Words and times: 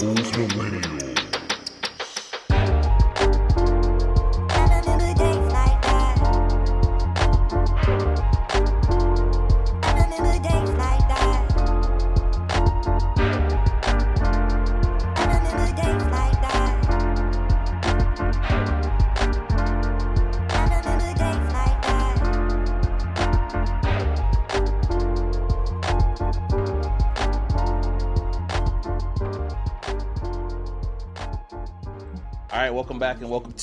Those 0.00 0.32
millennials. 0.32 1.13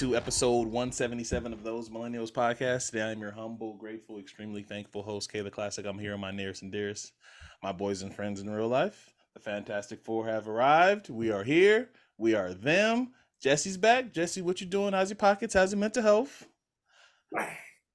To 0.02 0.16
episode 0.16 0.66
177 0.66 1.54
of 1.54 1.64
Those 1.64 1.90
Millennials 1.90 2.32
Podcast. 2.32 2.90
Today 2.90 3.12
I'm 3.12 3.20
your 3.20 3.30
humble, 3.30 3.76
grateful, 3.76 4.18
extremely 4.18 4.64
thankful 4.64 5.04
host, 5.04 5.32
Kay 5.32 5.42
the 5.42 5.52
Classic. 5.52 5.86
I'm 5.86 6.00
here 6.00 6.14
with 6.14 6.22
my 6.22 6.32
nearest 6.32 6.64
and 6.64 6.72
dearest, 6.72 7.14
my 7.62 7.72
boys 7.72 8.02
and 8.02 8.12
friends 8.12 8.42
in 8.42 8.50
real 8.50 8.68
life. 8.68 9.14
The 9.36 9.40
Fantastic 9.42 10.04
Four 10.04 10.26
have 10.26 10.48
arrived. 10.48 11.12
We 11.12 11.32
are 11.32 11.44
here. 11.44 11.92
We 12.18 12.34
are 12.34 12.52
them. 12.52 13.12
Jesse's 13.40 13.78
back. 13.78 14.12
Jesse, 14.12 14.42
what 14.42 14.59
you 14.59 14.66
doing? 14.66 14.94
How's 14.94 15.12
your 15.12 15.18
pockets? 15.18 15.54
How's 15.54 15.72
your 15.72 15.80
mental 15.80 16.02
health? 16.02 16.48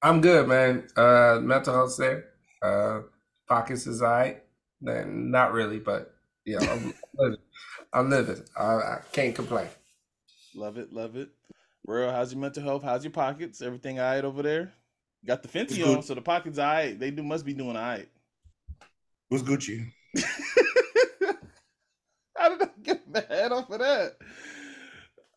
I'm 0.00 0.20
good, 0.20 0.46
man. 0.46 0.86
Uh, 0.96 1.40
mental 1.42 1.74
health's 1.74 1.96
there. 1.96 2.26
Uh, 2.62 3.00
pockets 3.48 3.88
is 3.88 4.00
alright. 4.00 4.44
Then 4.80 5.32
not 5.32 5.52
really, 5.52 5.80
but 5.80 6.14
yeah, 6.44 6.58
I'm 6.60 6.94
living. 7.18 7.40
I'm 7.92 8.10
living. 8.10 8.44
I, 8.56 8.64
I 8.64 8.98
can't 9.10 9.34
complain. 9.34 9.66
Love 10.54 10.78
it, 10.78 10.92
love 10.92 11.16
it. 11.16 11.30
Rell, 11.86 12.10
how's 12.10 12.32
your 12.32 12.40
mental 12.40 12.64
health? 12.64 12.82
How's 12.82 13.04
your 13.04 13.12
pockets? 13.12 13.62
Everything 13.62 14.00
all 14.00 14.06
right 14.06 14.24
over 14.24 14.42
there? 14.42 14.72
Got 15.24 15.42
the 15.42 15.48
Fenty 15.48 15.78
It's 15.78 15.86
on, 15.86 16.02
so 16.02 16.14
the 16.14 16.20
pockets 16.20 16.58
all 16.58 16.66
right. 16.66 16.98
They 16.98 17.12
do 17.12 17.22
must 17.22 17.44
be 17.44 17.54
doing 17.54 17.76
all 17.76 17.82
right. 17.82 18.08
What's 19.28 19.44
Gucci? 19.44 19.86
How 22.36 22.48
did 22.50 22.62
I 22.62 22.68
get 22.82 23.08
mad 23.08 23.52
off 23.52 23.70
of 23.70 23.78
that? 23.78 24.16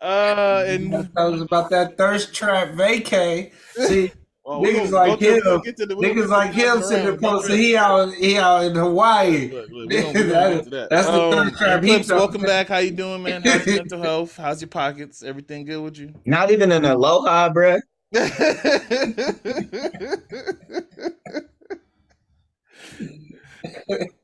Uh, 0.02 0.64
and 0.66 0.92
That 0.94 1.14
was 1.16 1.42
about 1.42 1.70
that 1.70 1.98
thirst 1.98 2.34
trap 2.34 2.70
vacay. 2.70 3.52
See, 3.74 4.12
well, 4.50 4.62
we 4.62 4.74
niggas 4.74 4.92
like 4.92 5.10
go 5.12 5.16
to- 5.18 5.36
him- 5.36 5.62
to 5.76 5.86
the- 5.86 5.96
niggas 5.96 6.28
like 6.28 6.54
him 6.54 6.76
next 6.76 6.88
sitting 6.90 7.06
there 7.06 7.18
posting 7.18 7.58
he 7.58 7.78
out 7.78 8.14
he 8.16 8.38
out 8.38 8.64
in 8.66 8.76
Hawaii. 8.76 9.50
Look, 9.52 9.70
look, 9.70 9.90
we 9.90 9.96
gonna- 9.96 10.08
we 10.08 10.14
gonna 10.14 10.26
That- 10.28 10.54
get 10.56 10.64
to 10.64 10.70
that. 10.72 10.90
that's 10.90 11.08
the 11.08 11.22
Um, 11.22 11.32
third 11.32 11.56
trap 11.58 11.84
he 11.84 11.98
welcome 12.10 12.42
back. 12.42 12.68
How 12.68 12.78
you 12.80 12.92
doing, 12.92 13.24
man? 13.24 13.42
How's 13.44 13.66
your 13.66 13.76
mental 13.78 14.02
health? 14.10 14.36
How's 14.38 14.62
your 14.62 14.70
pockets? 14.70 15.24
Everything 15.24 15.66
good 15.66 15.82
with 15.82 15.98
you? 15.98 16.14
Not 16.26 16.52
even 16.52 16.72
an 16.72 16.86
aloha, 16.86 17.50
bruh. 17.54 17.80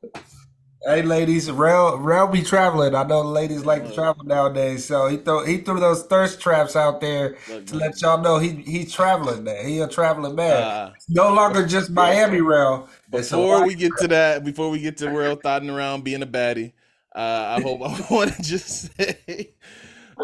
Hey 0.86 1.02
ladies, 1.02 1.50
Rell 1.50 1.98
Rell 1.98 2.28
be 2.28 2.42
traveling. 2.42 2.94
I 2.94 3.02
know 3.02 3.24
the 3.24 3.28
ladies 3.28 3.64
like 3.64 3.84
to 3.84 3.92
travel 3.92 4.24
nowadays, 4.24 4.84
so 4.84 5.08
he 5.08 5.16
threw 5.16 5.44
he 5.44 5.58
threw 5.58 5.80
those 5.80 6.04
thirst 6.04 6.40
traps 6.40 6.76
out 6.76 7.00
there 7.00 7.36
Look, 7.50 7.66
to 7.66 7.74
let 7.74 8.00
y'all 8.00 8.22
know 8.22 8.38
he 8.38 8.50
he's 8.50 8.92
traveling 8.92 9.42
now. 9.42 9.56
He 9.64 9.80
a 9.80 9.88
traveling 9.88 10.36
man. 10.36 10.62
Uh, 10.62 10.92
no 11.08 11.32
longer 11.32 11.66
just 11.66 11.90
Miami. 11.90 12.38
It's 12.38 13.30
before 13.30 13.66
we 13.66 13.74
get 13.74 13.96
to 13.98 14.06
that, 14.08 14.44
before 14.44 14.70
we 14.70 14.78
get 14.78 14.96
to 14.98 15.10
Rell 15.10 15.34
thotting 15.42 15.70
around 15.70 16.04
being 16.04 16.22
a 16.22 16.26
baddie, 16.26 16.72
uh, 17.16 17.56
I 17.58 17.60
hope 17.62 17.82
I 17.82 18.06
want 18.14 18.34
to 18.34 18.42
just 18.42 18.96
say, 18.96 19.54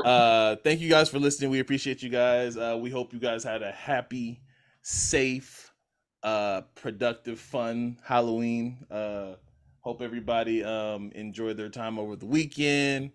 uh, 0.04 0.54
thank 0.62 0.78
you 0.78 0.88
guys 0.88 1.08
for 1.08 1.18
listening. 1.18 1.50
We 1.50 1.58
appreciate 1.58 2.04
you 2.04 2.08
guys. 2.08 2.56
Uh, 2.56 2.78
we 2.80 2.88
hope 2.88 3.12
you 3.12 3.18
guys 3.18 3.42
had 3.42 3.62
a 3.62 3.72
happy, 3.72 4.40
safe, 4.82 5.72
uh, 6.22 6.60
productive, 6.76 7.40
fun 7.40 7.98
Halloween. 8.04 8.78
Hope 9.82 10.00
everybody 10.00 10.64
um, 10.64 11.10
enjoyed 11.14 11.56
their 11.56 11.68
time 11.68 11.98
over 11.98 12.16
the 12.16 12.26
weekend. 12.26 13.10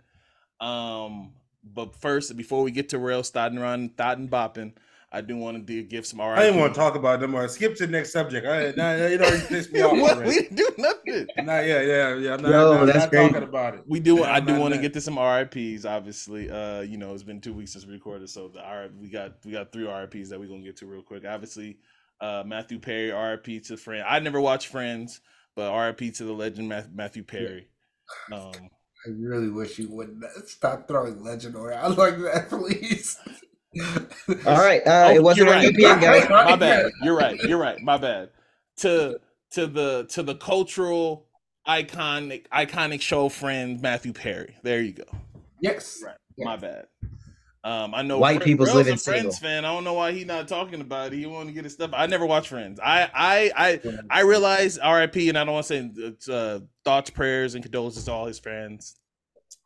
Um, 0.60 1.32
but 1.64 1.96
first, 1.96 2.36
before 2.36 2.62
we 2.64 2.72
get 2.72 2.90
to 2.90 3.00
Rell 3.00 3.24
thotting 3.24 3.58
around, 3.58 3.96
thotting 3.98 4.28
bopping, 4.28 4.74
I 5.10 5.22
do 5.22 5.38
want 5.38 5.66
to 5.66 5.84
give 5.84 6.06
some. 6.06 6.20
I 6.20 6.36
didn't 6.44 6.60
want 6.60 6.74
to 6.74 6.80
talk 6.80 6.96
about 6.96 7.22
them 7.22 7.32
more. 7.32 7.48
Skip 7.48 7.76
to 7.78 7.86
the 7.86 7.92
next 7.92 8.12
subject. 8.12 8.46
I, 8.46 8.74
nah, 8.76 8.92
it 8.92 9.22
already 9.22 9.46
pissed 9.48 9.72
me 9.72 9.82
off. 9.84 9.98
what? 9.98 10.26
We 10.26 10.34
didn't 10.34 10.58
do 10.58 10.70
nothing. 10.78 11.28
Nah, 11.46 11.60
yeah, 11.62 11.82
yeah, 11.82 12.16
yeah. 12.16 12.34
I'm 12.34 12.42
not, 12.42 12.52
Yo, 12.52 12.74
not, 12.74 12.86
that's 12.88 13.00
not 13.00 13.10
crazy. 13.10 13.30
talking 13.32 13.48
about 13.48 13.76
it. 13.76 13.84
We 13.88 14.02
do. 14.02 14.18
Yeah, 14.18 14.34
I 14.34 14.42
do 14.42 14.60
want 14.60 14.74
to 14.74 14.82
get 14.82 14.92
to 14.94 15.02
some 15.02 15.18
RIPS. 15.18 15.86
Obviously, 15.86 16.52
uh, 16.52 16.82
you 16.82 16.98
know, 16.98 17.14
it's 17.14 17.24
been 17.24 17.40
two 17.40 17.54
weeks 17.54 17.72
since 17.72 17.86
we 17.86 17.94
recorded, 17.94 18.30
so 18.30 18.50
the 18.50 18.60
R 18.60 18.90
we 19.00 19.10
got 19.10 19.36
we 19.46 19.54
got 19.54 19.72
three 19.72 19.88
RIPS 19.88 20.30
that 20.30 20.40
we're 20.40 20.50
gonna 20.50 20.64
get 20.64 20.76
to 20.78 20.86
real 20.86 21.02
quick. 21.02 21.24
Obviously, 21.26 21.78
uh, 22.20 22.44
Matthew 22.46 22.78
Perry, 22.78 23.12
RIP 23.12 23.64
to 23.64 23.78
Friend. 23.78 24.04
I 24.06 24.20
never 24.20 24.42
watched 24.42 24.68
Friends, 24.68 25.22
but 25.58 25.76
RIP 25.76 26.14
to 26.14 26.24
the 26.24 26.32
legend 26.32 26.72
Matthew 26.94 27.24
Perry. 27.24 27.68
Um, 28.32 28.52
I 29.06 29.10
really 29.10 29.50
wish 29.50 29.80
you 29.80 29.90
wouldn't 29.90 30.24
stop 30.46 30.88
throwing 30.88 31.24
legend 31.24 31.56
around 31.56 31.98
like 31.98 32.18
that, 32.20 32.50
please. 32.50 33.20
All 34.46 34.58
right. 34.58 34.86
Uh, 34.86 35.08
oh, 35.08 35.16
it 35.16 35.24
wasn't 35.24 35.48
you're 35.48 35.56
right. 35.56 35.74
EPN, 35.74 36.00
guys. 36.00 36.30
My 36.30 36.56
bad. 36.56 36.92
You're 37.02 37.18
right. 37.18 37.40
You're 37.42 37.58
right. 37.58 37.82
My 37.82 37.98
bad. 37.98 38.30
To 38.78 39.20
to 39.52 39.66
the 39.66 40.06
to 40.12 40.22
the 40.22 40.36
cultural 40.36 41.26
iconic 41.68 42.48
iconic 42.50 43.02
show 43.02 43.28
friend 43.28 43.82
Matthew 43.82 44.14
Perry. 44.14 44.56
There 44.62 44.82
you 44.82 44.94
go. 44.94 45.06
Yes. 45.60 46.04
Right. 46.06 46.16
My 46.38 46.56
bad. 46.56 46.86
Um, 47.68 47.94
I 47.94 48.02
know 48.02 48.18
White 48.18 48.38
Fred- 48.38 48.46
people's 48.46 48.68
Rell's 48.70 48.78
living 48.78 48.94
a 48.94 48.98
Friends 48.98 49.22
single. 49.22 49.34
fan. 49.34 49.66
I 49.66 49.74
don't 49.74 49.84
know 49.84 49.94
why 49.96 50.14
he's 50.14 50.26
not 50.26 50.48
talking 50.48 50.80
about 50.80 51.12
it. 51.12 51.18
He 51.18 51.26
want 51.26 51.48
to 51.50 51.54
get 51.54 51.66
his 51.66 51.74
stuff. 51.74 51.92
I 51.94 52.06
never 52.08 52.26
watched 52.26 52.48
Friends. 52.48 52.80
I 52.82 53.10
I 53.14 53.52
I 53.58 53.82
I 54.10 54.22
realize 54.22 54.78
R.I.P. 54.78 55.28
and 55.28 55.38
I 55.38 55.44
don't 55.44 55.54
want 55.54 55.66
to 55.66 55.68
say 55.68 55.92
it's, 56.08 56.30
uh, 56.30 56.60
thoughts, 56.86 57.10
prayers, 57.10 57.56
and 57.56 57.64
condolences 57.64 58.06
to 58.06 58.12
all 58.14 58.26
his 58.26 58.40
friends, 58.40 58.96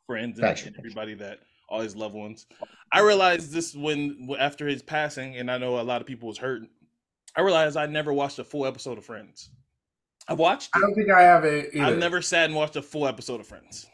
friends, 0.07 0.39
and 0.39 0.47
Gotcha. 0.47 0.71
everybody 0.79 1.13
that 1.15 1.39
all 1.69 1.81
his 1.81 1.95
loved 1.95 2.15
ones. 2.15 2.47
I 2.91 3.01
realized 3.01 3.51
this 3.53 3.75
when 3.75 4.29
after 4.39 4.67
his 4.67 4.81
passing, 4.81 5.37
and 5.37 5.51
I 5.51 5.57
know 5.59 5.79
a 5.79 5.83
lot 5.83 6.01
of 6.01 6.07
people 6.07 6.27
was 6.27 6.39
hurt. 6.39 6.63
I 7.35 7.41
realized 7.41 7.77
I 7.77 7.85
never 7.85 8.11
watched 8.11 8.39
a 8.39 8.43
full 8.43 8.65
episode 8.65 8.97
of 8.97 9.05
Friends. 9.05 9.51
I've 10.27 10.39
watched 10.39 10.69
I 10.73 10.79
don't 10.79 10.95
think 10.95 11.09
I 11.11 11.21
have 11.21 11.45
it 11.45 11.69
either. 11.73 11.85
I've 11.85 11.97
never 11.97 12.21
sat 12.21 12.45
and 12.45 12.55
watched 12.55 12.75
a 12.77 12.81
full 12.81 13.05
episode 13.07 13.39
of 13.41 13.47
Friends. 13.47 13.85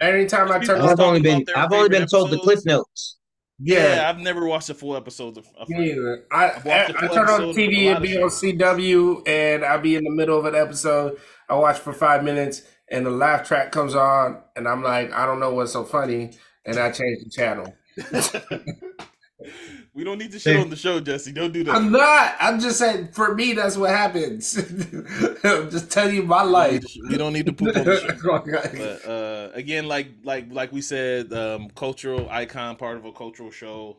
Anytime 0.00 0.50
I 0.52 0.60
turn 0.60 0.80
I've 0.80 0.98
on, 0.98 1.06
only 1.06 1.20
been 1.20 1.44
I've 1.56 1.72
only 1.72 1.88
been 1.88 2.02
favorite 2.02 2.10
told 2.10 2.30
the 2.30 2.38
cliff 2.38 2.64
notes. 2.64 3.16
Yeah, 3.62 3.96
yeah, 3.96 4.08
I've 4.08 4.18
never 4.18 4.46
watched 4.46 4.70
a 4.70 4.74
full 4.74 4.96
episode 4.96 5.36
of, 5.36 5.46
of 5.58 5.68
me 5.68 5.92
either. 5.92 6.24
I, 6.32 6.44
I, 6.44 6.84
I 6.86 7.08
turn 7.08 7.28
on 7.28 7.40
TV 7.54 7.94
and 7.94 8.02
be 8.02 8.16
on 8.16 8.30
CW, 8.30 9.28
and 9.28 9.64
I'll 9.64 9.80
be 9.80 9.96
in 9.96 10.04
the 10.04 10.10
middle 10.10 10.38
of 10.38 10.46
an 10.46 10.54
episode. 10.54 11.18
I 11.48 11.54
watch 11.56 11.78
for 11.78 11.92
five 11.92 12.24
minutes, 12.24 12.62
and 12.90 13.04
the 13.04 13.10
laugh 13.10 13.46
track 13.46 13.70
comes 13.70 13.94
on, 13.94 14.40
and 14.56 14.66
I'm 14.66 14.82
like, 14.82 15.12
I 15.12 15.26
don't 15.26 15.40
know 15.40 15.52
what's 15.52 15.72
so 15.72 15.84
funny, 15.84 16.30
and 16.64 16.78
I 16.78 16.90
change 16.90 17.18
the 17.22 17.30
channel. 17.30 17.76
we 20.00 20.04
don't 20.04 20.16
need 20.16 20.32
to 20.32 20.38
shit 20.38 20.56
on 20.56 20.70
the 20.70 20.76
show, 20.76 20.98
Jesse. 20.98 21.30
Don't 21.30 21.52
do 21.52 21.62
that. 21.64 21.74
I'm 21.74 21.92
not. 21.92 22.34
I'm 22.40 22.58
just 22.58 22.78
saying. 22.78 23.08
For 23.12 23.34
me, 23.34 23.52
that's 23.52 23.76
what 23.76 23.90
happens. 23.90 24.56
I'm 25.44 25.70
just 25.70 25.90
telling 25.90 26.14
you 26.14 26.22
my 26.22 26.42
life. 26.42 26.82
We 27.10 27.18
don't 27.18 27.34
need 27.34 27.44
to 27.44 27.52
poop 27.52 27.76
on 27.76 27.84
the 27.84 27.98
show. 28.00 28.38
But 29.04 29.06
uh, 29.06 29.50
again, 29.52 29.86
like 29.88 30.08
like 30.24 30.46
like 30.50 30.72
we 30.72 30.80
said, 30.80 31.34
um, 31.34 31.68
cultural 31.76 32.30
icon, 32.30 32.76
part 32.76 32.96
of 32.96 33.04
a 33.04 33.12
cultural 33.12 33.50
show, 33.50 33.98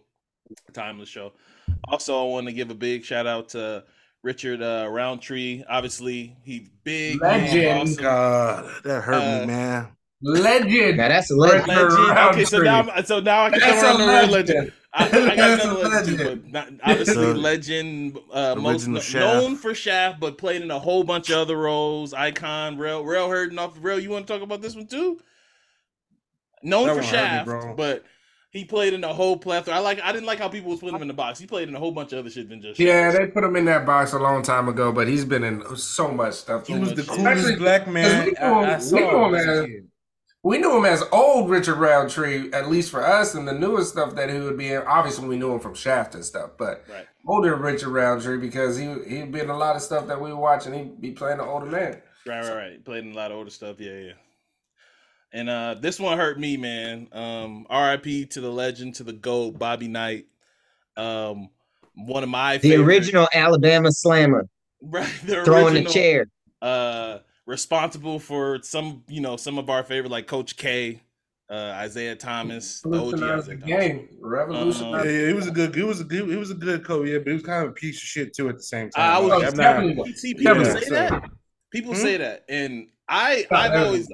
timeless 0.74 1.08
show. 1.08 1.34
Also, 1.88 2.20
I 2.20 2.28
want 2.28 2.48
to 2.48 2.54
give 2.54 2.72
a 2.72 2.76
big 2.76 3.06
shout 3.06 3.28
out 3.28 3.50
to 3.50 3.84
Richard 4.24 4.64
uh, 4.64 4.88
Roundtree. 4.90 5.64
Obviously, 5.70 6.36
he 6.44 6.72
big, 6.84 7.20
big, 7.20 7.22
Legend. 7.22 7.80
awesome. 7.92 8.04
God, 8.04 8.72
that 8.86 9.02
hurt 9.02 9.14
Uh, 9.14 9.40
me, 9.42 9.46
man. 9.46 9.88
Legend. 10.24 10.98
Now 10.98 11.10
that's 11.10 11.30
a 11.30 11.36
legend. 11.36 11.68
Legend. 11.68 12.18
Okay, 12.32 12.46
so 12.46 12.58
now, 12.60 12.82
I'm- 12.90 13.06
so 13.06 13.20
now 13.20 13.46
I 13.46 13.50
can 13.52 13.60
That's 13.60 13.82
come 13.84 14.02
around 14.02 14.26
to 14.26 14.32
legend. 14.32 14.58
legend. 14.58 14.74
I, 14.94 15.06
I 15.06 15.10
got 15.10 15.36
That's 15.38 15.64
another 15.64 15.80
a 15.86 15.88
legend, 15.90 16.18
too, 16.18 16.24
legend. 16.26 16.42
but 16.44 16.52
not, 16.52 16.70
obviously 16.84 17.14
So- 17.16 17.32
legend, 17.34 18.20
uh, 18.34 18.56
most 18.56 18.88
Original 18.88 19.22
known 19.22 19.56
for 19.56 19.74
Shaft, 19.74 20.20
but 20.20 20.38
played 20.38 20.62
in 20.62 20.70
a 20.70 20.80
whole 20.80 21.04
bunch 21.06 21.30
of 21.30 21.38
other 21.38 21.56
roles. 21.58 22.14
Icon, 22.14 22.78
Rell, 22.78 23.04
Rell 23.06 23.30
hurting 23.30 23.58
off 23.58 23.76
the 23.76 23.80
Rail. 23.80 24.00
You 24.00 24.10
want 24.10 24.28
to 24.28 24.34
talk 24.34 24.42
about 24.42 24.62
this 24.62 24.76
one 24.76 24.88
too? 24.88 25.20
Known 26.64 26.88
That 26.88 26.96
for 26.96 27.02
one 27.02 27.06
hurt 27.06 27.48
me, 27.48 27.52
Shaft, 27.64 27.78
but 27.78 28.04
he 28.52 28.66
played 28.66 28.94
in 28.94 29.04
a 29.06 29.14
whole 29.14 29.38
plethora. 29.38 29.76
I 29.76 29.80
like. 29.80 30.02
I 30.02 30.12
didn't 30.12 30.26
like 30.28 30.40
how 30.40 30.50
people 30.50 30.72
was 30.72 30.80
putting 30.82 30.96
him 30.96 31.02
in 31.02 31.08
the 31.08 31.14
box. 31.14 31.40
He 31.40 31.48
played 31.48 31.70
in 31.70 31.76
a 31.76 31.80
whole 31.80 31.94
bunch 31.94 32.12
of 32.12 32.20
other 32.20 32.30
shit 32.30 32.50
than 32.50 32.62
just. 32.62 32.78
Yeah, 32.80 33.10
Shaft. 33.12 33.18
they 33.18 33.28
put 33.32 33.46
him 33.46 33.56
in 33.56 33.64
that 33.66 33.86
box 33.86 34.12
a 34.12 34.20
long 34.20 34.44
time 34.44 34.68
ago, 34.68 34.92
but 34.92 35.08
he's 35.08 35.24
been 35.24 35.44
in 35.46 35.64
so 35.78 36.10
much 36.10 36.34
stuff. 36.34 36.68
He 36.68 36.78
was 36.78 36.94
the 36.94 37.04
coolest 37.04 37.58
black 37.60 37.88
man 37.88 38.26
we 38.26 38.38
I, 38.38 38.42
know- 38.50 38.60
I 38.60 38.76
we 38.76 38.82
saw 38.82 39.30
We 40.44 40.58
knew 40.58 40.76
him 40.76 40.86
as 40.86 41.04
old 41.12 41.50
Richard 41.52 41.76
Roundtree, 41.76 42.52
at 42.52 42.68
least 42.68 42.90
for 42.90 43.06
us, 43.06 43.36
and 43.36 43.48
the 43.48 43.54
newest 43.54 43.92
stuff 43.92 44.16
that 44.16 44.30
he 44.30 44.40
would 44.40 44.58
be 44.58 44.70
in. 44.72 44.82
Obviously, 44.88 45.28
we 45.28 45.38
knew 45.38 45.54
him 45.54 45.60
from 45.60 45.76
Shaft 45.76 46.16
and 46.16 46.26
stuff, 46.26 46.52
but 46.58 46.84
Right. 46.90 47.06
older 47.28 47.56
Richard 47.56 47.90
Roundtree 47.90 48.38
because 48.38 48.76
he 48.76 48.86
he'd 49.08 49.32
been 49.32 49.42
in 49.46 49.50
a 49.52 49.58
lot 49.58 49.76
of 49.76 49.84
stuff 49.84 50.08
that 50.08 50.20
we 50.20 50.32
were 50.34 50.40
watching. 50.40 50.74
He'd 50.74 51.00
be 51.00 51.12
playing 51.12 51.38
the 51.38 51.44
older 51.44 51.68
man. 51.68 52.02
Right, 52.26 52.44
right, 52.44 52.56
right. 52.56 52.84
Played 52.86 53.06
in 53.06 53.12
a 53.12 53.16
lot 53.16 53.30
of 53.32 53.38
older 53.38 53.52
stuff. 53.52 53.76
Yeah, 53.80 53.94
yeah. 53.94 54.12
And 55.34 55.48
uh 55.50 55.76
this 55.80 56.00
one 56.00 56.18
hurt 56.18 56.40
me, 56.40 56.58
man. 56.58 57.08
Um 57.12 57.68
RIP 57.70 58.30
to 58.32 58.42
the 58.42 58.52
legend, 58.52 58.96
to 58.96 59.04
the 59.04 59.14
GOAT, 59.14 59.60
Bobby 59.60 59.88
Knight. 59.88 60.26
Um 60.98 61.50
one 61.96 62.24
of 62.24 62.30
my 62.30 62.58
The 62.58 62.72
favorite- 62.72 62.86
original 62.88 63.28
Alabama 63.34 63.92
slammer 63.92 64.48
right, 64.82 65.08
the 65.26 65.44
throwing 65.46 65.74
the 65.76 65.82
original, 65.82 65.94
chair. 65.94 66.26
uh 66.64 67.20
responsible 67.52 68.18
for 68.18 68.60
some, 68.64 69.04
you 69.08 69.22
know, 69.22 69.36
some 69.38 69.58
of 69.60 69.70
our 69.70 69.84
favorite 69.84 70.10
like 70.10 70.26
Coach 70.26 70.56
K, 70.58 71.02
uh 71.50 71.84
Isiah 71.86 72.16
Thomas, 72.16 72.82
the 72.82 72.90
OG 72.90 72.94
Revolutionized 72.96 73.48
Isiah 73.50 73.58
the 73.58 73.62
Thomas. 73.62 73.86
game. 73.86 74.08
Revolutionized. 74.22 75.06
Yeah, 75.06 75.12
yeah, 75.12 75.28
he 75.28 75.34
was 75.34 75.48
a 75.48 75.52
good. 75.52 75.76
He 75.76 75.84
was 75.84 76.00
a 76.00 76.04
good. 76.06 76.30
He 76.30 76.36
was 76.38 76.50
a 76.52 76.56
good 76.56 76.84
coach. 76.86 77.08
Yeah, 77.10 77.18
but 77.20 77.28
he 77.28 77.34
was 77.34 77.44
kind 77.44 77.64
of 77.66 77.70
a 77.72 77.74
piece 77.74 77.98
of 77.98 78.08
shit 78.08 78.34
too 78.36 78.50
at 78.50 78.56
the 78.58 78.64
same 78.64 78.90
time. 78.90 79.04
I 79.10 79.14
time. 79.16 79.24
was 79.24 79.32
Like, 79.58 79.60
I'm 79.78 79.96
not- 79.98 80.08
see 80.18 80.34
people 80.34 80.58
Yeah, 80.58 80.74
say 80.74 80.82
so- 80.86 80.94
that. 80.96 81.24
People 81.72 81.94
Hmm? 81.94 82.00
say 82.02 82.18
that. 82.18 82.44
And 82.50 82.88
I 83.08 83.46
I've 83.52 83.74
always 83.86 84.08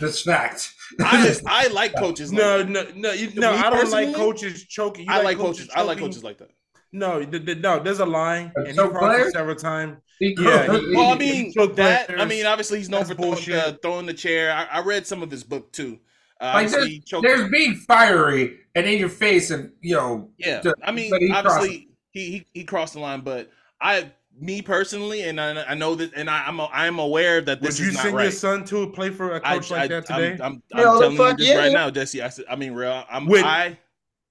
That's 0.00 0.22
fact. 0.22 0.72
I 1.00 1.34
I 1.46 1.66
like 1.68 1.94
coaches 1.96 2.32
like 2.32 2.40
No, 2.42 2.62
no, 2.62 2.86
no, 2.94 3.12
you, 3.12 3.30
no. 3.34 3.52
I 3.52 3.70
don't 3.70 3.90
like 3.90 4.14
coaches 4.14 4.64
choking. 4.64 5.06
You 5.06 5.12
I 5.12 5.22
like 5.22 5.38
coaches. 5.38 5.68
I 5.74 5.82
like 5.82 5.98
coaches 5.98 6.22
like 6.22 6.38
that. 6.38 6.50
No, 6.92 7.24
th- 7.24 7.44
th- 7.44 7.58
no. 7.58 7.78
There's 7.80 8.00
a 8.00 8.06
line, 8.06 8.52
A 8.56 8.60
and 8.60 8.68
he 8.68 8.74
choke 8.74 8.92
crossed 8.92 9.16
player? 9.16 9.28
it 9.28 9.32
several 9.32 9.56
times. 9.56 9.98
Yeah, 10.20 10.72
he- 10.78 10.96
Well, 10.96 11.12
I 11.12 11.16
mean 11.18 11.52
that. 11.74 12.06
I 12.18 12.24
mean, 12.24 12.46
obviously 12.46 12.78
he's 12.78 12.88
known 12.88 13.00
that's 13.00 13.10
for 13.10 13.16
throwing, 13.16 13.32
uh, 13.32 13.36
bullshit. 13.36 13.82
throwing 13.82 14.06
the 14.06 14.14
chair. 14.14 14.52
I, 14.52 14.78
I 14.78 14.82
read 14.82 15.06
some 15.06 15.22
of 15.22 15.30
his 15.30 15.44
book 15.44 15.70
too. 15.72 15.98
Uh, 16.40 16.52
Like, 16.54 16.66
obviously, 16.66 17.02
he 17.04 17.20
there's 17.20 17.50
being 17.50 17.74
fiery 17.74 18.58
and 18.74 18.86
in 18.86 18.98
your 18.98 19.08
face, 19.08 19.50
and 19.50 19.72
you 19.80 19.94
know, 19.96 20.30
yeah. 20.38 20.60
the- 20.60 20.74
I 20.82 20.92
mean, 20.92 21.12
he 21.18 21.30
obviously 21.32 21.88
he, 22.10 22.30
he 22.30 22.46
he 22.52 22.64
crossed 22.64 22.94
the 22.94 23.00
line, 23.00 23.20
but 23.20 23.50
I, 23.80 24.10
me 24.40 24.62
personally, 24.62 25.22
and 25.22 25.40
I, 25.40 25.62
I 25.64 25.74
know 25.74 25.94
that, 25.96 26.12
and 26.14 26.30
I, 26.30 26.44
I'm 26.46 26.58
a, 26.60 26.68
I'm 26.72 26.98
aware 27.00 27.40
that 27.40 27.60
this 27.60 27.78
Would 27.78 27.84
you 27.86 27.90
is 27.90 27.94
not 27.96 28.02
send 28.04 28.18
your 28.18 28.30
son 28.30 28.64
to 28.66 28.88
play 28.90 29.10
for 29.10 29.34
a 29.34 29.40
coach 29.40 29.70
like 29.70 29.90
that 29.90 30.06
today? 30.06 30.32
I'm, 30.34 30.62
I'm, 30.72 30.78
I'm 30.78 30.82
telling 31.00 31.16
you 31.16 31.36
this 31.36 31.48
yeah. 31.48 31.58
right 31.58 31.72
now, 31.72 31.90
Jesse. 31.90 32.22
I 32.22 32.28
said, 32.28 32.44
I 32.48 32.54
mean, 32.56 32.72
real. 32.72 33.04
I'm 33.10 33.26
With- 33.26 33.44
I. 33.44 33.78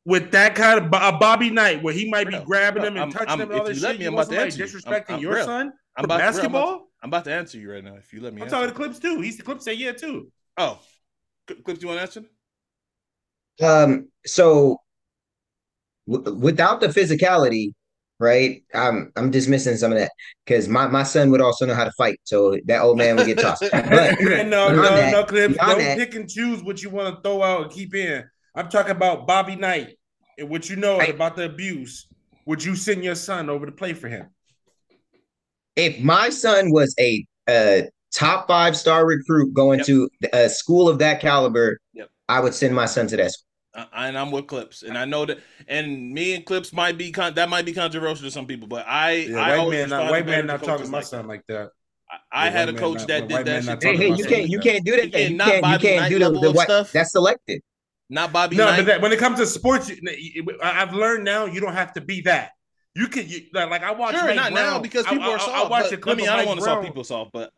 With 0.07 0.31
that 0.31 0.55
kind 0.55 0.79
of 0.79 0.85
a 0.85 1.17
Bobby 1.17 1.49
Knight, 1.49 1.83
where 1.83 1.93
he 1.93 2.09
might 2.09 2.27
be 2.27 2.31
Bro, 2.37 2.45
grabbing 2.45 2.81
bro, 2.83 2.87
him 2.87 2.93
and 2.95 2.99
I'm- 3.01 3.11
touching 3.11 3.27
I'm- 3.29 3.41
him 3.41 3.51
and 3.51 3.59
all 3.59 3.65
if 3.67 3.73
this 3.73 3.77
you 3.81 3.83
let 3.83 3.91
shit, 3.91 3.99
me, 3.99 4.03
you 4.05 4.09
I'm 4.09 4.13
about 4.15 4.29
to 4.29 4.39
answer 4.39 4.63
disrespecting 4.63 5.09
I'm 5.15 5.19
your 5.19 5.35
real. 5.35 5.45
son 5.45 5.65
I'm 5.67 5.71
for 5.71 5.73
about, 5.73 5.99
real, 5.99 5.99
I'm 5.99 6.05
about- 6.05 6.19
basketball? 6.35 6.87
I'm 7.03 7.09
about 7.09 7.23
to 7.25 7.33
answer 7.33 7.57
you 7.59 7.71
right 7.73 7.83
now. 7.83 7.95
If 7.95 8.13
you 8.13 8.21
let 8.21 8.33
me. 8.33 8.41
I'm 8.41 8.45
answer. 8.47 8.55
talking 8.55 8.69
to 8.69 8.75
Clips 8.75 8.99
too. 8.99 9.19
He's 9.21 9.35
the 9.37 9.43
Clips 9.43 9.65
say 9.65 9.73
yeah 9.73 9.91
too. 9.91 10.31
Oh, 10.57 10.79
Cl- 11.49 11.61
Clips, 11.61 11.81
you 11.81 11.89
want 11.89 11.97
to 11.97 12.01
answer? 12.03 12.23
Um, 13.61 14.07
so 14.25 14.77
w- 16.09 16.35
without 16.37 16.79
the 16.79 16.87
physicality, 16.87 17.73
right? 18.19 18.63
I'm 18.73 19.11
I'm 19.17 19.29
dismissing 19.29 19.75
some 19.75 19.91
of 19.91 19.97
that 19.97 20.11
because 20.45 20.67
my, 20.69 20.87
my 20.87 21.03
son 21.03 21.31
would 21.31 21.41
also 21.41 21.65
know 21.65 21.75
how 21.75 21.83
to 21.83 21.91
fight, 21.97 22.19
so 22.23 22.55
that 22.65 22.81
old 22.81 22.97
man 22.97 23.17
would 23.17 23.25
get 23.27 23.39
tossed. 23.39 23.61
But 23.71 24.21
no, 24.47 24.69
no, 24.69 24.81
that- 24.83 25.11
no, 25.11 25.23
Clips. 25.25 25.57
Don't 25.57 25.79
that- 25.79 25.97
pick 25.97 26.15
and 26.15 26.29
choose 26.29 26.63
what 26.63 26.81
you 26.81 26.89
want 26.91 27.13
to 27.15 27.21
throw 27.21 27.43
out 27.43 27.63
and 27.63 27.71
keep 27.71 27.93
in. 27.93 28.23
I'm 28.57 28.69
talking 28.69 28.91
about 28.91 29.27
Bobby 29.27 29.55
Knight 29.55 29.97
and 30.37 30.49
what 30.49 30.69
you 30.69 30.75
know 30.75 30.97
I- 30.97 31.05
about 31.05 31.35
the 31.35 31.45
abuse. 31.45 32.07
Would 32.45 32.63
you 32.63 32.75
send 32.75 33.03
your 33.03 33.15
son 33.15 33.49
over 33.49 33.65
to 33.65 33.71
play 33.71 33.93
for 33.93 34.07
him? 34.09 34.27
if 35.75 35.99
my 36.03 36.27
son 36.29 36.71
was 36.71 36.95
a, 36.99 37.23
a 37.47 37.87
top 38.11 38.47
five 38.47 38.75
star 38.75 39.05
recruit 39.05 39.53
going 39.53 39.77
Yep. 39.77 39.85
to 39.87 40.09
a 40.33 40.49
school 40.49 40.89
of 40.89 40.97
that 40.99 41.21
caliber, 41.21 41.77
Yep. 41.93 42.09
I 42.27 42.39
would 42.39 42.55
send 42.55 42.73
my 42.73 42.87
son 42.87 43.05
to 43.07 43.17
that 43.17 43.31
school. 43.33 43.43
Uh, 43.75 43.85
and 43.93 44.17
I'm 44.17 44.31
with 44.31 44.47
Clips, 44.47 44.81
and 44.81 44.97
I 44.97 45.05
know 45.05 45.25
that, 45.25 45.37
and 45.67 46.11
me 46.11 46.33
and 46.33 46.43
Clips 46.43 46.73
might 46.73 46.97
be 46.97 47.11
con- 47.11 47.35
that 47.35 47.47
might 47.47 47.63
be 47.63 47.73
controversial 47.73 48.25
to 48.25 48.31
some 48.31 48.47
people, 48.47 48.67
but 48.67 48.85
I, 48.87 49.11
Yeah, 49.29 49.37
I 49.39 49.57
white 49.59 49.69
man, 49.69 49.89
not 49.89 50.09
white 50.09 50.25
man, 50.25 50.47
not 50.47 50.63
talking 50.63 50.85
to 50.85 50.91
my 50.91 50.97
like 50.97 51.05
son 51.05 51.27
like 51.27 51.45
that. 51.47 51.69
I, 52.31 52.47
I 52.47 52.49
had 52.49 52.69
a 52.69 52.73
coach 52.73 52.99
not- 52.99 53.07
that 53.09 53.27
did 53.27 53.45
that. 53.45 53.83
Hey, 53.83 53.95
hey, 53.97 54.15
you 54.15 54.25
can't 54.25 54.49
you 54.49 54.57
that. 54.57 54.63
can't 54.63 54.83
do 54.85 54.95
that. 54.95 55.03
Again, 55.05 55.31
You 55.33 55.37
not 55.37 55.47
can't 55.49 55.65
you 55.83 55.89
can't 55.89 56.09
do 56.09 56.17
the, 56.17 56.25
level 56.29 56.41
the 56.41 56.51
white. 56.53 56.63
stuff. 56.65 56.91
That's 56.91 57.11
selected. 57.11 57.61
Not 58.09 58.31
Bobby 58.31 58.55
No, 58.55 58.65
Knight. 58.65 58.77
but 58.77 58.85
that, 58.85 59.01
when 59.01 59.11
it 59.11 59.19
comes 59.19 59.39
to 59.39 59.45
sports, 59.45 59.91
I- 59.91 60.81
I've 60.81 60.93
learned 60.93 61.23
now 61.25 61.45
you 61.45 61.59
don't 61.59 61.73
have 61.73 61.93
to 61.93 62.01
be 62.01 62.21
that. 62.21 62.51
You 62.95 63.07
can 63.07 63.27
you, 63.27 63.41
like, 63.53 63.69
like 63.69 63.83
I 63.83 63.91
watch. 63.91 64.15
sure, 64.15 64.23
Mike 64.25 64.35
not 64.37 64.51
Brown. 64.53 64.65
now 64.73 64.79
because 64.79 65.05
people 65.05 65.25
I, 65.25 65.31
are 65.33 65.35
I, 65.35 65.39
soft. 65.39 65.65
I 65.65 65.67
watched 65.67 65.89
but- 65.91 65.93
a 65.99 66.01
clip 66.01 66.17
I 66.17 66.21
mean, 66.21 66.29
I 66.29 66.37
don't 66.37 66.45
want 66.47 66.59
to 66.59 66.65
solve 66.65 66.77
Brown. 66.79 66.85
people 66.87 67.03
soft, 67.03 67.31
but 67.33 67.51